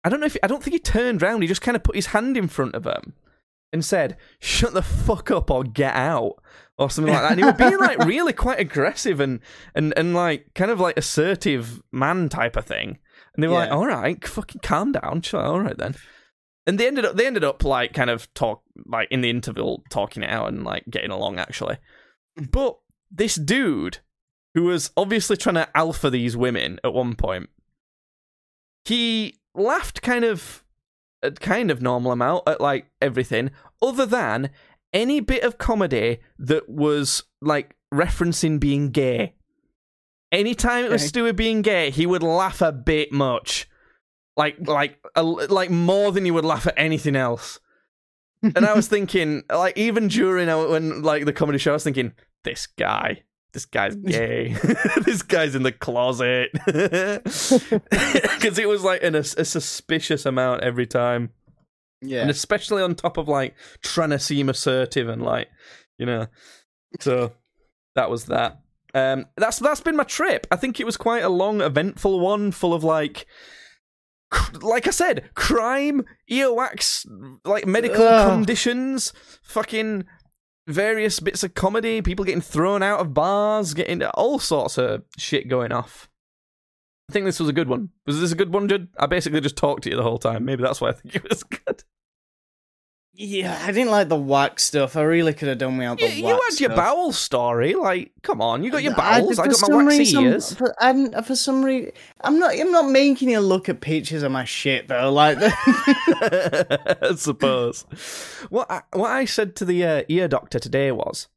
I 0.05 0.09
don't 0.09 0.21
know 0.21 0.27
if 0.27 0.37
I 0.43 0.47
don't 0.47 0.63
think 0.63 0.75
he 0.75 0.81
turned 0.81 1.23
round. 1.23 1.43
He 1.43 1.49
just 1.49 1.63
kind 1.63 1.77
of 1.77 1.83
put 1.83 1.97
his 1.97 2.07
hand 2.07 2.37
in 2.37 2.49
front 2.49 2.75
of 2.75 2.87
him 2.87 3.15
and 3.73 3.85
said, 3.85 4.17
"Shut 4.39 4.73
the 4.73 4.83
fuck 4.83 5.31
up 5.31 5.51
or 5.51 5.65
get 5.65 5.95
out." 5.95 6.43
Or 6.79 6.89
something 6.89 7.13
like 7.13 7.23
that, 7.23 7.33
and 7.33 7.41
he 7.41 7.45
was 7.45 7.57
being 7.57 7.77
like 7.77 7.99
really 8.07 8.33
quite 8.33 8.59
aggressive 8.59 9.21
and, 9.21 9.41
and, 9.75 9.93
and 9.99 10.15
like 10.15 10.47
kind 10.55 10.71
of 10.71 10.81
like 10.81 10.97
assertive 10.97 11.83
man 11.93 12.31
type 12.31 12.57
of 12.57 12.65
thing. 12.65 12.99
And 13.35 13.43
they 13.43 13.49
were 13.49 13.55
like, 13.55 13.71
"All 13.71 13.87
right, 13.87 14.27
fucking 14.27 14.63
calm 14.63 14.93
down, 14.93 15.23
all 15.35 15.61
right 15.61 15.77
then." 15.77 15.95
And 16.67 16.79
they 16.79 16.87
ended 16.87 17.05
up 17.05 17.17
they 17.17 17.27
ended 17.27 17.45
up 17.45 17.65
like 17.65 17.93
kind 17.93 18.09
of 18.09 18.33
talk 18.33 18.63
like 18.87 19.09
in 19.11 19.21
the 19.21 19.29
interval 19.29 19.83
talking 19.91 20.23
it 20.23 20.31
out 20.31 20.49
and 20.49 20.65
like 20.65 20.85
getting 20.89 21.11
along 21.11 21.39
actually. 21.39 21.77
Mm. 22.39 22.51
But 22.51 22.79
this 23.11 23.35
dude 23.35 23.99
who 24.55 24.65
was 24.65 24.91
obviously 24.97 25.37
trying 25.37 25.55
to 25.57 25.77
alpha 25.77 26.11
these 26.11 26.37
women 26.37 26.79
at 26.85 26.93
one 26.93 27.15
point, 27.15 27.49
he 28.85 29.37
laughed 29.55 30.03
kind 30.03 30.25
of 30.25 30.65
a 31.23 31.31
kind 31.31 31.71
of 31.71 31.83
normal 31.83 32.13
amount 32.13 32.49
at 32.49 32.61
like 32.61 32.87
everything, 33.01 33.51
other 33.83 34.07
than 34.07 34.51
any 34.93 35.21
bit 35.21 35.43
of 35.45 35.59
comedy 35.59 36.19
that 36.39 36.69
was 36.69 37.23
like 37.41 37.77
referencing 37.93 38.59
being 38.59 38.91
gay. 38.91 39.35
Anytime 40.33 40.85
it 40.85 40.91
was 40.91 41.03
Okay. 41.03 41.23
with 41.23 41.37
being 41.37 41.61
gay, 41.63 41.91
he 41.91 42.07
would 42.07 42.23
laugh 42.23 42.63
a 42.63 42.73
bit 42.73 43.13
much, 43.13 43.69
like 44.37 44.57
like 44.67 44.99
a, 45.15 45.23
like 45.23 45.71
more 45.71 46.13
than 46.13 46.25
he 46.25 46.31
would 46.31 46.45
laugh 46.45 46.67
at 46.67 46.75
anything 46.77 47.17
else. 47.17 47.59
And 48.43 48.65
I 48.65 48.73
was 48.75 48.89
thinking, 48.95 49.43
like 49.53 49.77
even 49.77 50.09
during 50.09 50.49
uh, 50.49 50.67
when 50.69 51.03
like 51.03 51.25
the 51.25 51.33
comedy 51.33 51.59
show, 51.59 51.73
I 51.73 51.75
was 51.75 51.85
thinking, 51.85 52.13
this 52.45 52.67
guy, 52.69 53.25
this 53.53 53.65
guy's 53.67 53.97
gay. 54.17 54.55
this 55.05 55.23
guy's 55.23 55.55
in 55.55 55.63
the 55.63 55.73
closet 55.73 56.51
because 56.67 58.59
it 58.59 58.69
was 58.69 58.83
like 58.85 59.03
an, 59.03 59.15
a, 59.15 59.19
a 59.21 59.45
suspicious 59.45 60.27
amount 60.27 60.63
every 60.63 60.87
time, 60.87 61.31
Yeah. 62.03 62.23
and 62.23 62.31
especially 62.31 62.83
on 62.83 62.95
top 62.95 63.17
of 63.17 63.29
like 63.29 63.55
trying 63.83 64.11
to 64.11 64.19
seem 64.19 64.49
assertive 64.49 65.09
and 65.09 65.23
like 65.23 65.49
you 65.99 66.07
know. 66.07 66.27
So 67.01 67.33
that 67.95 68.11
was 68.11 68.27
that. 68.27 68.61
Um, 68.95 69.27
that's 69.37 69.59
that's 69.59 69.81
been 69.81 69.97
my 69.97 70.05
trip. 70.05 70.47
I 70.51 70.57
think 70.57 70.81
it 70.81 70.87
was 70.87 70.97
quite 70.97 71.23
a 71.23 71.29
long, 71.29 71.61
eventful 71.61 72.19
one, 72.21 72.51
full 72.53 72.75
of 72.75 72.83
like. 72.85 73.27
cr- 74.31 74.59
Like 74.61 74.87
I 74.89 74.91
said, 74.91 75.31
crime, 75.35 76.03
earwax, 76.31 77.07
like 77.45 77.67
medical 77.67 78.03
Ugh. 78.03 78.29
conditions, 78.29 79.13
fucking 79.43 80.05
various 80.71 81.21
bits 81.21 81.43
of 81.43 81.55
comedy, 81.55 82.03
people 82.03 82.25
getting 82.25 82.41
thrown 82.41 82.83
out 82.83 83.01
of 83.01 83.15
bars, 83.15 83.75
getting 83.75 84.03
all 84.03 84.39
sorts 84.39 84.79
of 84.79 85.03
shit 85.17 85.49
going 85.49 85.73
off. 85.73 86.09
I 87.09 87.13
think 87.13 87.27
this 87.27 87.41
was 87.41 87.49
a 87.49 87.53
good 87.53 87.69
one. 87.69 87.89
Was 88.07 88.21
this 88.21 88.33
a 88.33 88.37
good 88.37 88.53
one, 88.53 88.69
Judd? 88.69 88.89
I 88.97 89.07
basically 89.07 89.41
just 89.41 89.57
talked 89.57 89.83
to 89.83 89.91
you 89.91 89.97
the 89.97 90.03
whole 90.03 90.19
time. 90.19 90.45
Maybe 90.45 90.63
that's 90.63 90.81
why 90.81 90.91
I 90.91 90.93
think 90.93 91.17
it 91.17 91.29
was 91.29 91.43
good. 91.43 91.83
Yeah, 93.13 93.59
I 93.67 93.73
didn't 93.73 93.91
like 93.91 94.09
the 94.09 94.17
wax 94.17 94.63
stuff. 94.65 94.97
I 94.97 95.03
really 95.03 95.35
could 95.35 95.49
have 95.49 95.59
done 95.59 95.77
without 95.77 95.99
the 95.99 96.11
you 96.11 96.25
wax 96.25 96.55
had 96.59 96.61
your 96.61 96.77
bowel 96.77 97.13
story. 97.13 97.75
Like, 97.75 98.13
come 98.23 98.41
on, 98.41 98.63
you 98.63 98.71
got 98.71 98.83
your 98.83 98.95
I- 98.99 99.21
bowels. 99.21 99.39
I, 99.39 99.45
for 99.49 99.51
got 99.61 99.71
my 99.71 99.77
waxy 99.85 99.99
reason- 99.99 100.25
ears. 100.25 100.55
For, 100.55 100.75
and 100.81 101.27
for 101.27 101.35
some 101.37 101.63
reason, 101.65 101.93
I'm 102.23 102.39
not. 102.39 102.55
I'm 102.59 102.71
not 102.73 102.89
making 102.89 103.29
you 103.29 103.41
look 103.41 103.69
at 103.69 103.81
pictures 103.81 104.23
of 104.23 104.33
my 104.33 104.45
shit 104.45 104.89
though. 104.89 105.13
Like, 105.13 105.39
I 105.43 107.13
suppose. 107.17 107.83
What 108.49 108.71
I, 108.71 108.83
what 108.93 109.11
I 109.11 109.25
said 109.25 109.57
to 109.57 109.65
the 109.65 109.85
uh, 109.85 110.03
ear 110.09 110.29
doctor 110.29 110.59
today 110.59 110.93
was, 110.93 111.29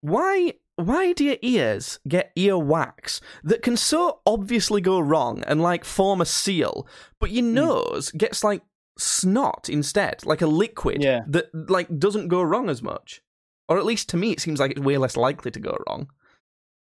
why 0.00 0.54
why 0.76 1.12
do 1.12 1.24
your 1.24 1.36
ears 1.42 1.98
get 2.08 2.32
ear 2.34 2.58
wax 2.58 3.20
that 3.44 3.62
can 3.62 3.76
so 3.76 4.20
obviously 4.26 4.80
go 4.80 4.98
wrong 4.98 5.44
and 5.46 5.62
like 5.62 5.84
form 5.84 6.20
a 6.20 6.26
seal, 6.26 6.86
but 7.20 7.30
your 7.30 7.44
Hmm. 7.44 7.54
nose 7.54 8.10
gets 8.10 8.42
like 8.42 8.62
snot 8.98 9.68
instead, 9.68 10.24
like 10.24 10.42
a 10.42 10.46
liquid 10.46 11.02
Yeah. 11.02 11.20
that 11.28 11.70
like 11.70 11.98
doesn't 11.98 12.28
go 12.28 12.42
wrong 12.42 12.68
as 12.68 12.82
much, 12.82 13.22
or 13.68 13.78
at 13.78 13.84
least 13.84 14.08
to 14.10 14.16
me 14.16 14.32
it 14.32 14.40
seems 14.40 14.60
like 14.60 14.72
it's 14.72 14.80
way 14.80 14.98
less 14.98 15.16
likely 15.16 15.50
to 15.50 15.60
go 15.60 15.76
wrong. 15.88 16.08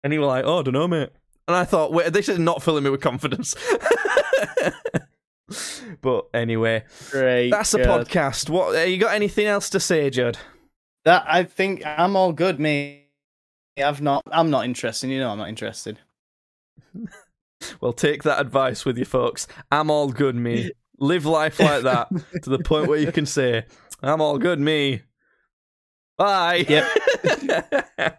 And 0.02 0.12
he 0.12 0.18
was 0.18 0.28
like, 0.28 0.44
"Oh, 0.44 0.60
I 0.60 0.62
don't 0.62 0.74
know, 0.74 0.88
mate." 0.88 1.10
And 1.46 1.56
I 1.56 1.64
thought, 1.64 1.92
"Wait, 1.92 2.12
this 2.12 2.28
is 2.28 2.38
not 2.38 2.62
filling 2.62 2.84
me 2.84 2.90
with 2.90 3.02
confidence." 3.02 3.54
but 6.00 6.28
anyway, 6.32 6.84
great. 7.10 7.50
that's 7.50 7.74
a 7.74 7.80
podcast. 7.80 8.48
What 8.48 8.76
uh, 8.76 8.80
you 8.80 8.98
got? 8.98 9.14
Anything 9.14 9.46
else 9.46 9.70
to 9.70 9.80
say, 9.80 10.08
Judd? 10.10 10.38
That 11.04 11.24
I 11.26 11.44
think 11.44 11.84
I'm 11.84 12.16
all 12.16 12.32
good, 12.32 12.60
me. 12.60 13.08
I've 13.82 14.00
not. 14.00 14.22
I'm 14.30 14.50
not 14.50 14.64
interested. 14.64 15.10
You 15.10 15.20
know, 15.20 15.30
I'm 15.30 15.38
not 15.38 15.48
interested. 15.48 15.98
Well, 17.80 17.92
take 17.92 18.22
that 18.22 18.40
advice 18.40 18.86
with 18.86 18.96
you, 18.96 19.04
folks. 19.04 19.46
I'm 19.70 19.90
all 19.90 20.08
good, 20.08 20.34
me. 20.34 20.70
Live 21.00 21.24
life 21.26 21.58
like 21.58 21.82
that 21.84 22.08
to 22.42 22.50
the 22.50 22.58
point 22.58 22.88
where 22.88 22.98
you 22.98 23.10
can 23.10 23.26
say, 23.26 23.64
"I'm 24.02 24.20
all 24.20 24.38
good, 24.38 24.60
me." 24.60 25.02
Bye. 26.18 26.66
Yep. 26.68 26.88